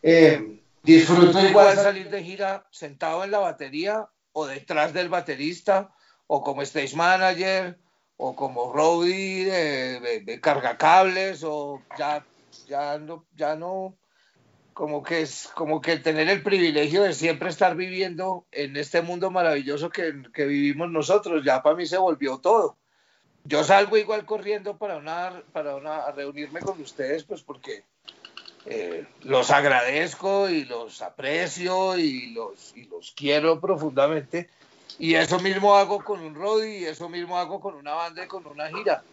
eh, 0.03 0.59
disfruto 0.83 1.39
igual 1.39 1.75
salir 1.75 2.09
de 2.09 2.23
gira 2.23 2.67
sentado 2.69 3.23
en 3.23 3.31
la 3.31 3.39
batería 3.39 4.07
o 4.31 4.45
detrás 4.45 4.93
del 4.93 5.09
baterista 5.09 5.89
o 6.27 6.43
como 6.43 6.61
stage 6.61 6.95
manager 6.95 7.79
o 8.17 8.35
como 8.35 8.71
roadie 8.71 9.45
de, 9.45 10.19
de, 10.21 10.39
carga 10.39 10.77
cables 10.77 11.43
o 11.43 11.81
ya, 11.97 12.23
ya 12.67 12.99
no, 12.99 13.25
ya 13.35 13.55
no, 13.55 13.97
como 14.73 15.01
que 15.01 15.21
es 15.21 15.49
como 15.55 15.81
que 15.81 15.97
tener 15.97 16.29
el 16.29 16.43
privilegio 16.43 17.01
de 17.01 17.13
siempre 17.13 17.49
estar 17.49 17.75
viviendo 17.75 18.45
en 18.51 18.77
este 18.77 19.01
mundo 19.01 19.31
maravilloso 19.31 19.89
que, 19.89 20.21
que 20.31 20.45
vivimos 20.45 20.91
nosotros, 20.91 21.43
ya 21.43 21.63
para 21.63 21.75
mí 21.75 21.87
se 21.87 21.97
volvió 21.97 22.37
todo 22.37 22.77
yo 23.43 23.63
salgo 23.63 23.97
igual 23.97 24.25
corriendo 24.25 24.77
para 24.77 24.97
una, 24.97 25.41
para 25.51 25.75
una, 25.75 26.11
reunirme 26.11 26.61
con 26.61 26.79
ustedes, 26.81 27.23
pues 27.23 27.41
porque 27.41 27.83
eh, 28.65 29.05
los 29.23 29.49
agradezco 29.49 30.49
y 30.49 30.65
los 30.65 31.01
aprecio 31.01 31.97
y 31.97 32.31
los, 32.33 32.75
y 32.75 32.85
los 32.85 33.11
quiero 33.15 33.59
profundamente. 33.59 34.49
Y 34.99 35.15
eso 35.15 35.39
mismo 35.39 35.75
hago 35.75 36.03
con 36.03 36.19
un 36.21 36.35
Rodi 36.35 36.77
y 36.77 36.85
eso 36.85 37.09
mismo 37.09 37.37
hago 37.37 37.59
con 37.59 37.75
una 37.75 37.93
banda 37.93 38.23
y 38.23 38.27
con 38.27 38.45
una 38.45 38.67
gira. 38.67 39.03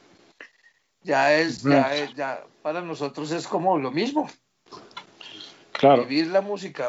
Ya 1.03 1.33
es, 1.35 1.63
ya 1.63 1.95
es, 1.95 2.15
ya 2.15 2.45
para 2.61 2.83
nosotros 2.83 3.31
es 3.31 3.47
como 3.47 3.79
lo 3.79 3.91
mismo. 3.91 4.29
Claro. 5.73 6.05
Vivir 6.05 6.27
la 6.27 6.43
música. 6.43 6.89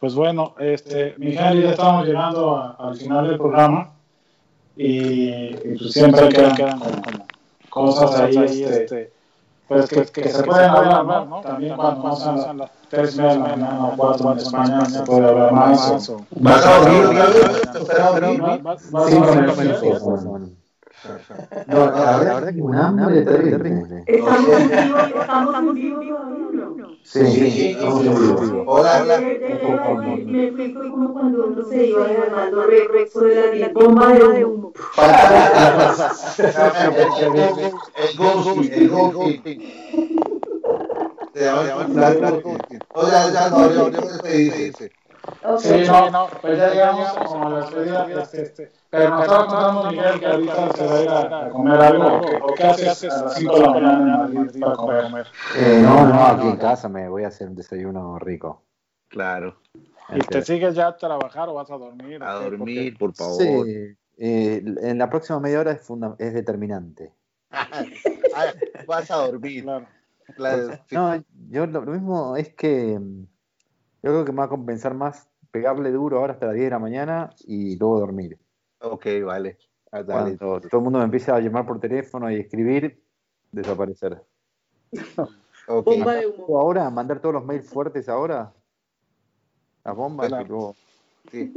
Pues 0.00 0.14
bueno, 0.14 0.54
este, 0.58 1.14
Miguel, 1.16 1.62
ya 1.62 1.70
estamos 1.70 2.06
llegando 2.06 2.56
a, 2.56 2.72
al 2.72 2.96
final 2.96 3.28
del 3.28 3.38
programa 3.38 3.99
y, 4.76 5.28
y 5.28 5.76
pues 5.78 5.92
siempre 5.92 6.20
quedan, 6.30 6.56
quedan 6.56 6.78
como, 6.78 7.02
cosas 7.68 8.20
ahí 8.20 8.34
este, 8.82 9.12
pues 9.68 9.88
que, 9.88 9.96
que 10.22 10.28
se 10.28 10.42
pueden 10.42 10.70
hablar, 10.70 11.04
¿no? 11.26 11.40
También 11.42 11.76
cuando 11.76 12.02
pasan 12.02 12.58
las 12.58 12.70
tres 12.88 13.14
y 13.14 13.18
media 13.18 13.32
de 13.32 13.38
la 13.38 13.44
mañana 13.56 13.84
o 13.86 13.96
cuatro 13.96 14.32
en 14.32 14.38
España, 14.38 14.84
se 14.86 15.02
puede 15.02 15.28
hablar 15.28 15.52
más. 15.52 15.90
o- 15.90 16.26
¿Vas 16.30 16.66
a 16.66 16.78
dormir 16.78 17.02
vas 17.18 17.90
a 18.00 18.10
dormir? 18.10 18.40
¿Vas- 18.62 18.92
a 19.04 19.20
dormir? 20.26 20.59
No, 21.66 21.86
la 21.90 22.18
verdad 22.18 22.48
es 22.48 22.54
que 22.54 22.62
un 22.62 22.74
hambre 22.74 23.22
terrible. 23.22 24.04
Estamos 24.06 24.48
en 24.48 24.68
vivo, 24.70 24.98
estamos 24.98 25.54
en 25.56 25.74
vivo. 25.74 26.08
Sí, 27.04 27.26
sí, 27.26 27.70
estamos 27.70 28.04
en 28.04 28.14
vivo. 28.14 28.64
Hola. 28.66 29.18
Me 29.18 30.50
me 30.50 30.52
fui 30.52 30.72
como 30.74 31.12
cuando 31.14 31.46
uno 31.46 31.64
se 31.64 31.86
iba 31.86 32.06
llamando 32.06 32.66
Rex 32.66 33.14
de 33.14 33.56
la 33.56 33.68
bomba 33.70 34.12
de 34.12 34.44
humo. 34.44 34.72
El 37.96 38.16
ghosting, 38.16 38.72
el 38.72 38.88
ghosting. 38.90 39.60
Se 41.32 41.44
llama 41.44 41.62
el 41.62 42.42
ghosting. 42.42 42.78
No, 42.94 43.08
ya 43.10 43.50
no 43.50 44.99
despedirse. 45.42 45.84
Sí, 45.84 45.90
no, 45.90 46.10
no, 46.10 46.26
pues 46.40 46.58
ya 46.58 46.70
llegamos 46.70 47.12
como 47.12 47.46
a 47.46 47.50
la 47.50 47.56
despedida. 47.60 48.22
Este, 48.22 48.42
este, 48.42 48.72
pero 48.90 49.08
nos 49.10 49.20
estaba 49.22 49.46
contando 49.46 49.90
Miguel 49.90 50.20
que 50.20 50.26
ahorita 50.26 50.72
se 50.72 50.86
va 50.86 50.94
a 50.96 51.02
ir 51.02 51.08
a, 51.08 51.46
a 51.46 51.50
comer 51.50 51.80
algo. 51.80 52.16
¿O 52.16 52.20
qué- 52.20 52.38
¿O 52.42 52.54
qué 52.54 52.62
haces 52.64 53.12
a 53.12 53.24
las 53.24 53.34
5 53.34 53.54
de 53.54 53.60
la 53.60 53.70
mañana 53.70 54.26
en 54.26 54.34
Madrid 54.34 54.60
para 54.60 54.76
comer? 54.76 55.26
Eh, 55.56 55.80
no, 55.82 56.06
no, 56.06 56.26
aquí 56.26 56.48
en 56.48 56.56
casa 56.56 56.88
me 56.88 57.08
voy 57.08 57.24
a 57.24 57.28
hacer 57.28 57.48
un 57.48 57.56
desayuno 57.56 58.18
rico. 58.18 58.62
Claro. 59.08 59.56
¿Y 60.12 60.18
te 60.20 60.42
sigues 60.42 60.74
ya 60.74 60.88
a 60.88 60.96
trabajar 60.96 61.48
o 61.48 61.54
vas 61.54 61.70
a 61.70 61.76
dormir? 61.78 62.22
A 62.22 62.34
dormir, 62.34 62.98
por 62.98 63.14
favor. 63.14 63.38
Sí, 63.66 63.96
eh, 64.18 64.62
en 64.82 64.98
la 64.98 65.08
próxima 65.08 65.38
media 65.40 65.60
hora 65.60 65.72
es, 65.72 65.80
funda- 65.82 66.16
es 66.18 66.34
determinante. 66.34 67.12
Ah, 67.52 67.84
Vas 68.86 69.10
a 69.10 69.16
dormir. 69.16 69.64
Claro. 69.64 69.86
Claro. 70.36 70.68
No, 70.90 71.24
yo 71.48 71.66
lo, 71.66 71.84
lo 71.84 71.92
mismo 71.92 72.36
es 72.36 72.54
que 72.54 72.98
mm, 72.98 73.22
yo 74.02 74.10
creo 74.10 74.24
que 74.24 74.32
me 74.32 74.38
va 74.38 74.44
a 74.44 74.48
compensar 74.48 74.94
más 74.94 75.28
pegarle 75.50 75.90
duro 75.90 76.18
ahora 76.18 76.32
hasta 76.34 76.46
las 76.46 76.54
10 76.54 76.66
de 76.66 76.70
la 76.70 76.78
mañana 76.78 77.30
y 77.46 77.76
luego 77.76 78.00
dormir. 78.00 78.38
Ok, 78.80 79.06
vale. 79.24 79.58
Ah, 79.92 80.02
dale. 80.02 80.36
Cuando 80.38 80.60
todo 80.68 80.78
el 80.78 80.84
mundo 80.84 80.98
me 81.00 81.04
empieza 81.04 81.34
a 81.34 81.40
llamar 81.40 81.66
por 81.66 81.80
teléfono 81.80 82.30
y 82.30 82.36
escribir, 82.36 83.02
desaparecer. 83.52 84.22
Ok. 85.68 85.84
Bomba 85.84 86.14
de 86.14 86.26
humo. 86.26 86.58
Ahora, 86.58 86.90
mandar 86.90 87.20
todos 87.20 87.34
los 87.34 87.44
mails 87.44 87.68
fuertes 87.68 88.08
ahora, 88.08 88.52
las 89.84 89.94
bombas, 89.94 90.26
Claro. 90.26 90.44
y 90.44 90.48
luego 90.48 90.76
Sí. 91.30 91.52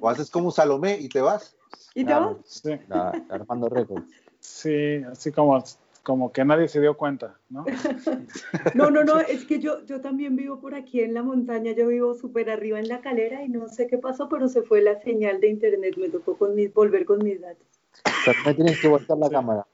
O 0.00 0.08
haces 0.08 0.30
como 0.30 0.50
Salomé 0.50 0.96
y 0.98 1.08
te 1.10 1.20
vas. 1.20 1.54
¿Y 1.94 2.02
te 2.02 2.14
vas? 2.14 2.36
Sí, 2.46 2.70
la, 2.88 3.12
la 3.28 3.34
Armando 3.34 3.68
Records. 3.68 4.10
sí, 4.38 5.02
así 5.10 5.32
como, 5.32 5.62
como 6.02 6.32
que 6.32 6.44
nadie 6.44 6.68
se 6.68 6.80
dio 6.80 6.96
cuenta, 6.96 7.38
¿no? 7.50 7.64
No, 8.74 8.90
no, 8.90 9.04
no, 9.04 9.18
es 9.20 9.44
que 9.44 9.58
yo, 9.58 9.84
yo 9.84 10.00
también 10.00 10.36
vivo 10.36 10.60
por 10.60 10.74
aquí 10.74 11.00
en 11.02 11.14
la 11.14 11.22
montaña, 11.22 11.72
yo 11.72 11.88
vivo 11.88 12.14
súper 12.14 12.50
arriba 12.50 12.78
en 12.78 12.88
la 12.88 13.00
calera 13.00 13.42
y 13.44 13.48
no 13.48 13.68
sé 13.68 13.86
qué 13.86 13.98
pasó, 13.98 14.28
pero 14.28 14.48
se 14.48 14.62
fue 14.62 14.80
la 14.82 15.00
señal 15.02 15.40
de 15.40 15.48
internet, 15.48 15.96
me 15.96 16.08
tocó 16.08 16.36
con 16.36 16.54
mis, 16.54 16.72
volver 16.72 17.04
con 17.04 17.22
mis 17.24 17.40
datos. 17.40 17.66
O 18.04 18.24
sea, 18.24 18.34
me 18.46 18.54
tienes 18.54 18.80
que 18.80 18.88
voltear 18.88 19.18
la 19.18 19.26
Sí. 19.28 19.32
cámara. 19.32 19.66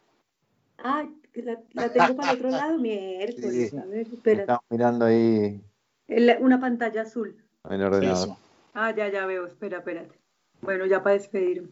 Ah, 0.78 1.08
la, 1.34 1.60
la 1.72 1.92
tengo 1.92 2.16
para 2.16 2.30
el 2.32 2.36
otro 2.38 2.50
lado, 2.50 2.78
miércoles, 2.78 3.70
Sí. 3.70 3.76
a 3.76 3.84
ver, 3.86 4.06
espera, 4.08 4.40
Estamos 4.42 4.62
mirando 4.70 5.04
ahí 5.06 5.60
El- 6.08 6.36
una 6.40 6.60
pantalla 6.60 7.02
azul. 7.02 7.36
en 7.68 7.72
el 7.80 7.82
ordenador. 7.84 8.28
Eso. 8.28 8.38
Ah, 8.74 8.94
ya, 8.94 9.08
ya 9.08 9.24
veo, 9.26 9.46
espera, 9.46 9.78
espérate. 9.78 10.18
Bueno, 10.62 10.86
ya 10.86 11.02
para 11.02 11.14
despedirme. 11.14 11.68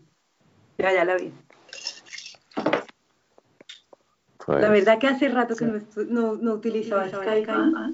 Ya, 0.78 0.92
ya 0.92 1.04
la 1.04 1.16
vi. 1.16 1.32
Pues, 4.46 4.60
La 4.60 4.68
verdad 4.70 4.98
que 4.98 5.06
hace 5.08 5.28
rato 5.28 5.54
que 5.54 5.64
no, 5.66 5.74
estu- 5.78 6.06
no, 6.08 6.34
no 6.34 6.54
utilizaba 6.54 7.08
Skype. 7.08 7.50
¿ah? 7.50 7.90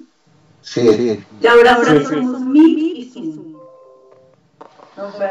Sí, 0.61 0.87
sí. 0.93 1.23
Y 1.41 1.47
ahora 1.47 1.75
Sí, 1.75 1.89
ahora 1.89 1.99
sí. 1.99 2.05
somos 2.15 2.41
Meet 2.41 2.77
y 2.77 3.09
Zoom. 3.13 3.55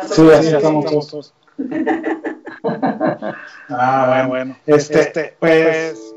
Sí, 0.09 0.31
así 0.31 0.55
estamos 0.55 0.85
todos. 0.87 1.35
Ah, 3.69 4.07
bueno, 4.09 4.29
bueno. 4.29 4.57
Este, 4.67 5.37
pues, 5.39 6.15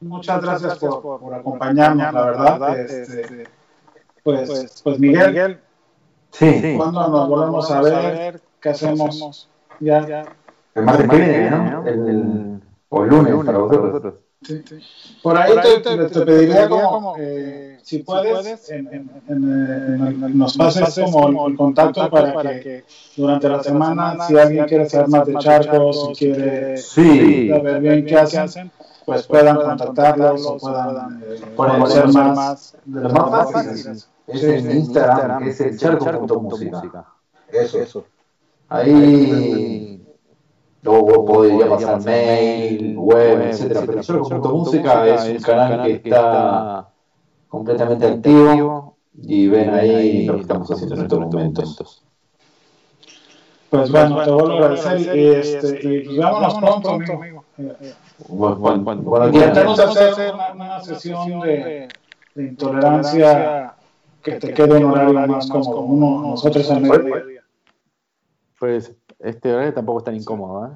muchas 0.00 0.42
gracias 0.42 0.78
por, 0.78 1.00
por 1.20 1.34
acompañarnos, 1.34 2.12
la 2.12 2.24
verdad. 2.24 2.78
Este, 2.80 3.44
pues, 4.22 4.80
pues 4.84 4.98
Miguel, 4.98 5.60
sí, 6.32 6.60
sí. 6.60 6.74
¿cuándo 6.76 7.08
nos 7.08 7.28
volvemos 7.28 7.70
a 7.70 7.80
ver? 7.82 8.40
¿Qué 8.60 8.68
hacemos? 8.70 9.48
Ya, 9.80 10.06
ya. 10.06 10.22
El 10.74 10.84
martes 10.84 11.08
que 11.08 11.16
viene, 11.16 11.50
¿no? 11.50 11.86
El, 11.86 12.08
el- 12.08 12.49
o 12.90 13.04
el 13.04 13.10
lunes, 13.10 13.34
para 13.44 13.58
vosotros. 13.58 14.14
Sí, 14.42 14.62
sí. 14.66 14.78
Por 15.22 15.36
ahí 15.36 15.52
te, 15.62 15.80
te- 15.80 16.08
te 16.08 16.20
pediría 16.24 16.68
como, 16.68 17.14
eh, 17.18 17.78
si 17.82 17.98
puedes, 17.98 18.70
en- 18.70 18.86
en- 18.86 19.10
en, 19.28 20.24
eh, 20.24 20.30
nos 20.34 20.56
pases 20.56 20.98
como 21.04 21.48
el 21.48 21.56
contacto 21.56 22.08
para 22.08 22.60
que 22.60 22.84
durante 23.16 23.48
la 23.48 23.62
semana, 23.62 24.16
si 24.26 24.38
alguien 24.38 24.64
quiere 24.66 24.88
saber 24.88 25.08
más 25.08 25.26
de 25.26 25.34
charcos, 25.36 26.08
si 26.08 26.14
quiere 26.14 26.76
Sí. 26.78 27.48
saber 27.50 27.80
bien 27.80 28.06
qué 28.06 28.16
hacen, 28.16 28.70
pues 29.04 29.26
puedan 29.26 29.56
contactarlos 29.56 30.46
o 30.46 30.56
puedan 30.58 31.22
eh, 31.22 31.40
conocer 31.56 32.06
más 32.08 32.76
de 32.84 33.00
más 33.08 33.54
es 34.26 34.42
en 34.44 34.70
Instagram, 34.70 35.42
es 35.48 35.60
el 35.60 35.76
charco.música. 35.78 37.04
Eso, 37.52 37.78
eso. 37.80 38.04
Ahí 38.68 39.89
luego 40.82 41.24
podría 41.24 41.68
pasar 41.68 42.02
mail, 42.04 42.96
web, 42.96 43.40
etcétera. 43.42 43.82
Pero 43.86 44.00
Charco.música 44.02 45.06
es 45.06 45.28
un 45.28 45.42
canal 45.42 45.84
que 45.84 45.92
está 45.92 46.88
completamente 47.48 48.06
activo 48.06 48.96
y 49.22 49.48
ven 49.48 49.70
ahí 49.70 50.26
lo 50.26 50.36
que 50.36 50.42
estamos 50.42 50.70
haciendo 50.70 50.94
en 50.96 51.02
estos 51.02 51.20
momentos. 51.20 52.04
Pues 53.70 53.90
bueno, 53.92 54.24
te 54.24 54.30
vuelvo 54.30 54.52
a 54.52 54.56
agradecer 54.56 55.16
y, 55.16 55.26
este, 55.28 55.80
y 55.82 56.04
pues 56.04 56.16
vámonos 56.18 56.54
pronto, 56.54 56.90
amigo. 56.90 57.44
Eh, 57.58 57.76
eh, 57.80 57.94
Bueno, 58.28 58.56
bueno, 58.56 59.02
bueno. 59.02 59.26
Intentemos 59.28 59.78
hacer 59.78 60.34
una, 60.34 60.52
una 60.52 60.80
sesión 60.80 61.40
de, 61.40 61.88
de 62.34 62.42
intolerancia 62.42 63.74
que 64.22 64.32
te 64.32 64.52
quede 64.52 64.76
un 64.76 64.90
horario 64.90 65.26
más 65.26 65.48
cómodo. 65.48 65.80
Uno, 65.82 66.30
nosotros 66.30 66.68
al 66.70 66.80
mediodía. 66.80 67.44
Pues 68.58 68.92
este 69.20 69.52
horario 69.52 69.74
tampoco 69.74 69.98
es 69.98 70.04
tan 70.04 70.16
incómodo, 70.16 70.66
¿eh? 70.66 70.70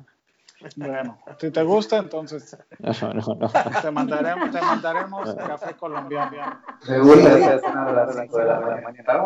Bueno, 0.76 1.18
si 1.38 1.50
te 1.50 1.62
gusta, 1.62 1.98
entonces 1.98 2.56
No, 2.78 2.92
no, 3.12 3.34
no. 3.34 3.50
te 3.82 3.90
mandaremos, 3.90 4.50
te 4.50 4.60
mandaremos 4.60 5.34
café 5.34 5.74
colombiano. 5.76 6.60
Seguro. 6.82 7.20
a 7.20 7.92
las 7.92 8.16
5 8.16 8.38
de 8.38 8.44
la 8.44 8.60
mañana. 8.82 9.22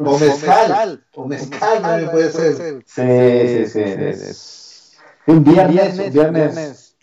O 0.00 0.18
mezcal. 0.18 1.04
O 1.14 1.26
mezcal 1.26 1.82
también 1.82 2.10
puede 2.10 2.30
ser. 2.30 2.82
Sí, 2.84 3.66
sí, 3.66 4.14
sí. 4.14 4.34
sí. 4.34 4.96
Un 5.26 5.44
viernes, 5.44 5.98
un 5.98 6.12
viernes, 6.12 6.96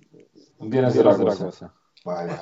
un 0.60 0.70
viernes 0.70 0.96
es 0.96 1.06
otra 1.06 1.36
cosa. 1.36 1.74
Vale. 2.04 2.34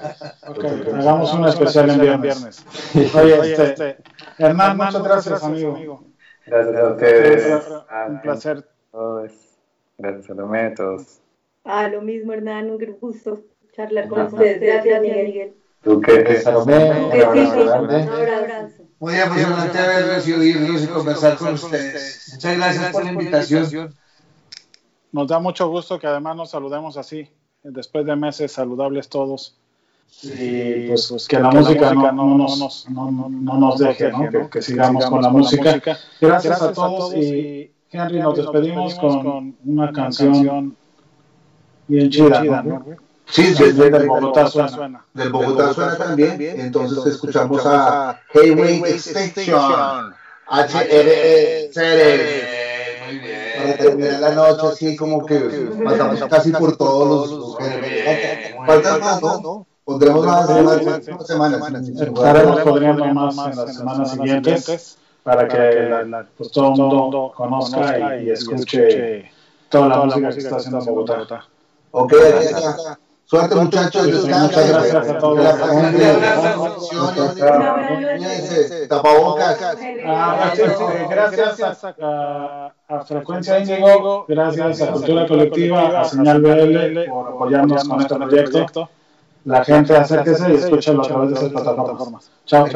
Ok, 0.47 0.63
hagamos 0.93 1.33
un 1.33 1.47
especial 1.47 1.89
en 1.89 2.21
viernes. 2.21 2.65
Oye, 3.15 3.53
este, 3.53 3.97
Hernán, 4.37 4.77
muchas 4.77 5.03
gracias, 5.03 5.43
amigo. 5.43 6.03
Gracias 6.45 6.75
a 6.75 6.87
ustedes. 6.89 7.63
Un 8.09 8.21
placer. 8.21 8.74
Todos. 8.95 9.31
Gracias 9.97 10.25
a 10.25 10.27
Salomé, 10.27 10.59
a 10.61 10.73
todos. 10.73 11.19
Ah, 11.63 11.87
lo 11.87 12.01
mismo, 12.01 12.33
Hernán, 12.33 12.69
un 12.69 12.77
gran 12.77 12.95
gusto 12.99 13.41
charlar 13.75 14.07
con 14.07 14.21
ustedes. 14.21 14.61
Gracias, 14.61 15.01
Miguel. 15.01 15.53
¿Tú 15.83 16.01
qué? 16.01 16.37
Salomé, 16.41 17.03
un 17.03 17.11
Que 17.11 17.17
sí, 17.17 17.23
abrazo 17.23 17.53
sí, 17.53 17.59
un 17.59 17.65
grande. 17.67 17.95
abrazo. 18.33 18.83
Muy 18.99 19.15
emocionante 19.15 19.77
haber 19.77 20.05
recibido 20.07 20.43
y 20.43 20.87
conversar 20.87 21.37
con 21.37 21.53
ustedes. 21.53 22.29
Muchas 22.33 22.57
gracias 22.57 22.91
por 22.91 23.03
la 23.03 23.11
invitación. 23.11 23.93
Nos 25.11 25.27
da 25.27 25.39
mucho 25.39 25.69
gusto 25.69 25.99
que 25.99 26.07
además 26.07 26.35
nos 26.35 26.49
saludemos 26.51 26.97
así, 26.97 27.29
después 27.63 28.05
de 28.05 28.15
meses 28.15 28.51
saludables 28.51 29.07
todos. 29.09 29.57
Y 30.23 30.87
pues, 30.87 31.07
pues, 31.09 31.27
que 31.27 31.39
la 31.39 31.49
música 31.51 31.93
no, 31.93 32.11
no 32.11 32.37
nos, 32.37 32.89
no, 32.89 33.11
no- 33.11 33.29
no 33.29 33.57
nos 33.57 33.77
deje, 33.79 34.11
¿no? 34.11 34.29
Que, 34.29 34.49
que 34.49 34.61
sigamos 34.61 35.05
con 35.07 35.21
la 35.21 35.29
música. 35.29 35.81
Gracias 36.21 36.61
a 36.61 36.71
todos 36.73 37.13
y 37.15 37.71
Henry, 37.95 38.19
nos 38.19 38.35
despedimos 38.37 38.95
con 38.95 39.55
una 39.65 39.91
canción 39.91 40.75
bien 41.87 42.09
chida, 42.09 42.43
¿no? 42.63 42.85
Sí, 43.27 43.53
Sí, 43.55 43.63
del, 43.73 43.91
del 43.91 44.07
Bogotá 44.07 44.47
suena. 44.47 45.03
del 45.13 45.29
Bogotá 45.31 45.73
suena 45.73 45.97
también. 45.97 46.37
Entonces 46.39 47.05
escuchamos 47.13 47.65
a 47.65 48.19
Hayway 48.33 48.83
Station. 48.83 50.13
HRCR. 50.47 52.21
Muy 53.07 53.19
bien. 53.19 53.39
Para 53.57 53.77
terminar 53.77 54.19
la 54.19 54.31
noche 54.35 54.67
así 54.67 54.95
como 54.95 55.25
que 55.25 55.39
pasamos 55.83 56.19
casi 56.29 56.51
por 56.51 56.77
todos 56.77 57.31
los 57.31 57.57
géneros. 57.57 58.65
Faltan 58.67 58.99
más, 58.99 59.21
¿no? 59.21 59.65
Pondremos 59.83 60.25
más 60.25 60.49
en 60.49 60.65
las 60.65 61.27
semanas. 61.27 61.89
Estaremos 61.89 62.61
poniendo 62.61 63.05
más 63.05 63.37
en 63.47 63.55
las 63.55 63.75
semanas 63.75 64.11
siguientes 64.11 64.97
para 65.25 65.47
que 65.47 65.89
la- 66.07 66.25
pues, 66.37 66.51
todo 66.51 66.65
el 66.65 66.71
mundo 66.79 67.33
conozca 67.35 68.15
y, 68.19 68.27
y 68.27 68.29
escuche 68.29 69.31
toda 69.69 69.87
la 69.89 69.97
música 70.05 70.29
que 70.29 70.37
está 70.37 70.55
haciendo 70.57 70.79
Bogotá. 70.85 71.45
Ok, 71.91 72.13
aquí 72.13 72.45
está. 72.45 72.99
Suerte 73.27 73.55
muchachos, 73.55 74.05
Dios 74.05 74.27
Muchas 74.27 74.69
gracias 74.69 75.09
a 75.09 75.17
todos. 75.17 75.39
Gracias. 77.39 78.87
tapabocas. 78.87 79.57
Gracias 81.09 81.83
a, 81.83 82.71
a 82.87 82.99
Frecuencia 83.03 83.59
Índigo, 83.59 84.25
gracias 84.27 84.81
a 84.83 84.91
Cultura 84.91 85.27
Colectiva, 85.27 86.01
a 86.01 86.05
Señal 86.05 86.39
BL 86.41 87.09
por 87.09 87.27
apoyarnos 87.29 87.83
con 87.87 88.01
este 88.01 88.15
proyecto. 88.15 88.89
La 89.45 89.63
gente 89.63 89.97
acérquese 89.97 90.51
y 90.51 90.55
escúchalo 90.57 91.01
a 91.03 91.07
través 91.07 91.29
de 91.31 91.35
esas 91.35 91.49
plataformas. 91.49 92.29
Chao, 92.45 92.67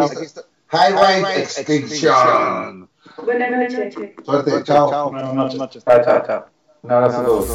chao. 0.71 0.79
Aquí. 0.79 0.93
Highway 0.95 1.41
Extinction. 1.41 2.89
Buenas 3.25 3.73
noches. 3.73 3.95
Suerte, 4.23 4.63
chao. 4.63 5.11
Buenas 5.11 5.55
noches. 5.55 5.83
Chao, 5.83 6.03
chao, 6.03 6.23
chao. 6.25 6.45
Un 6.83 6.91
abrazo 6.91 7.19
a 7.19 7.25
todos. 7.25 7.49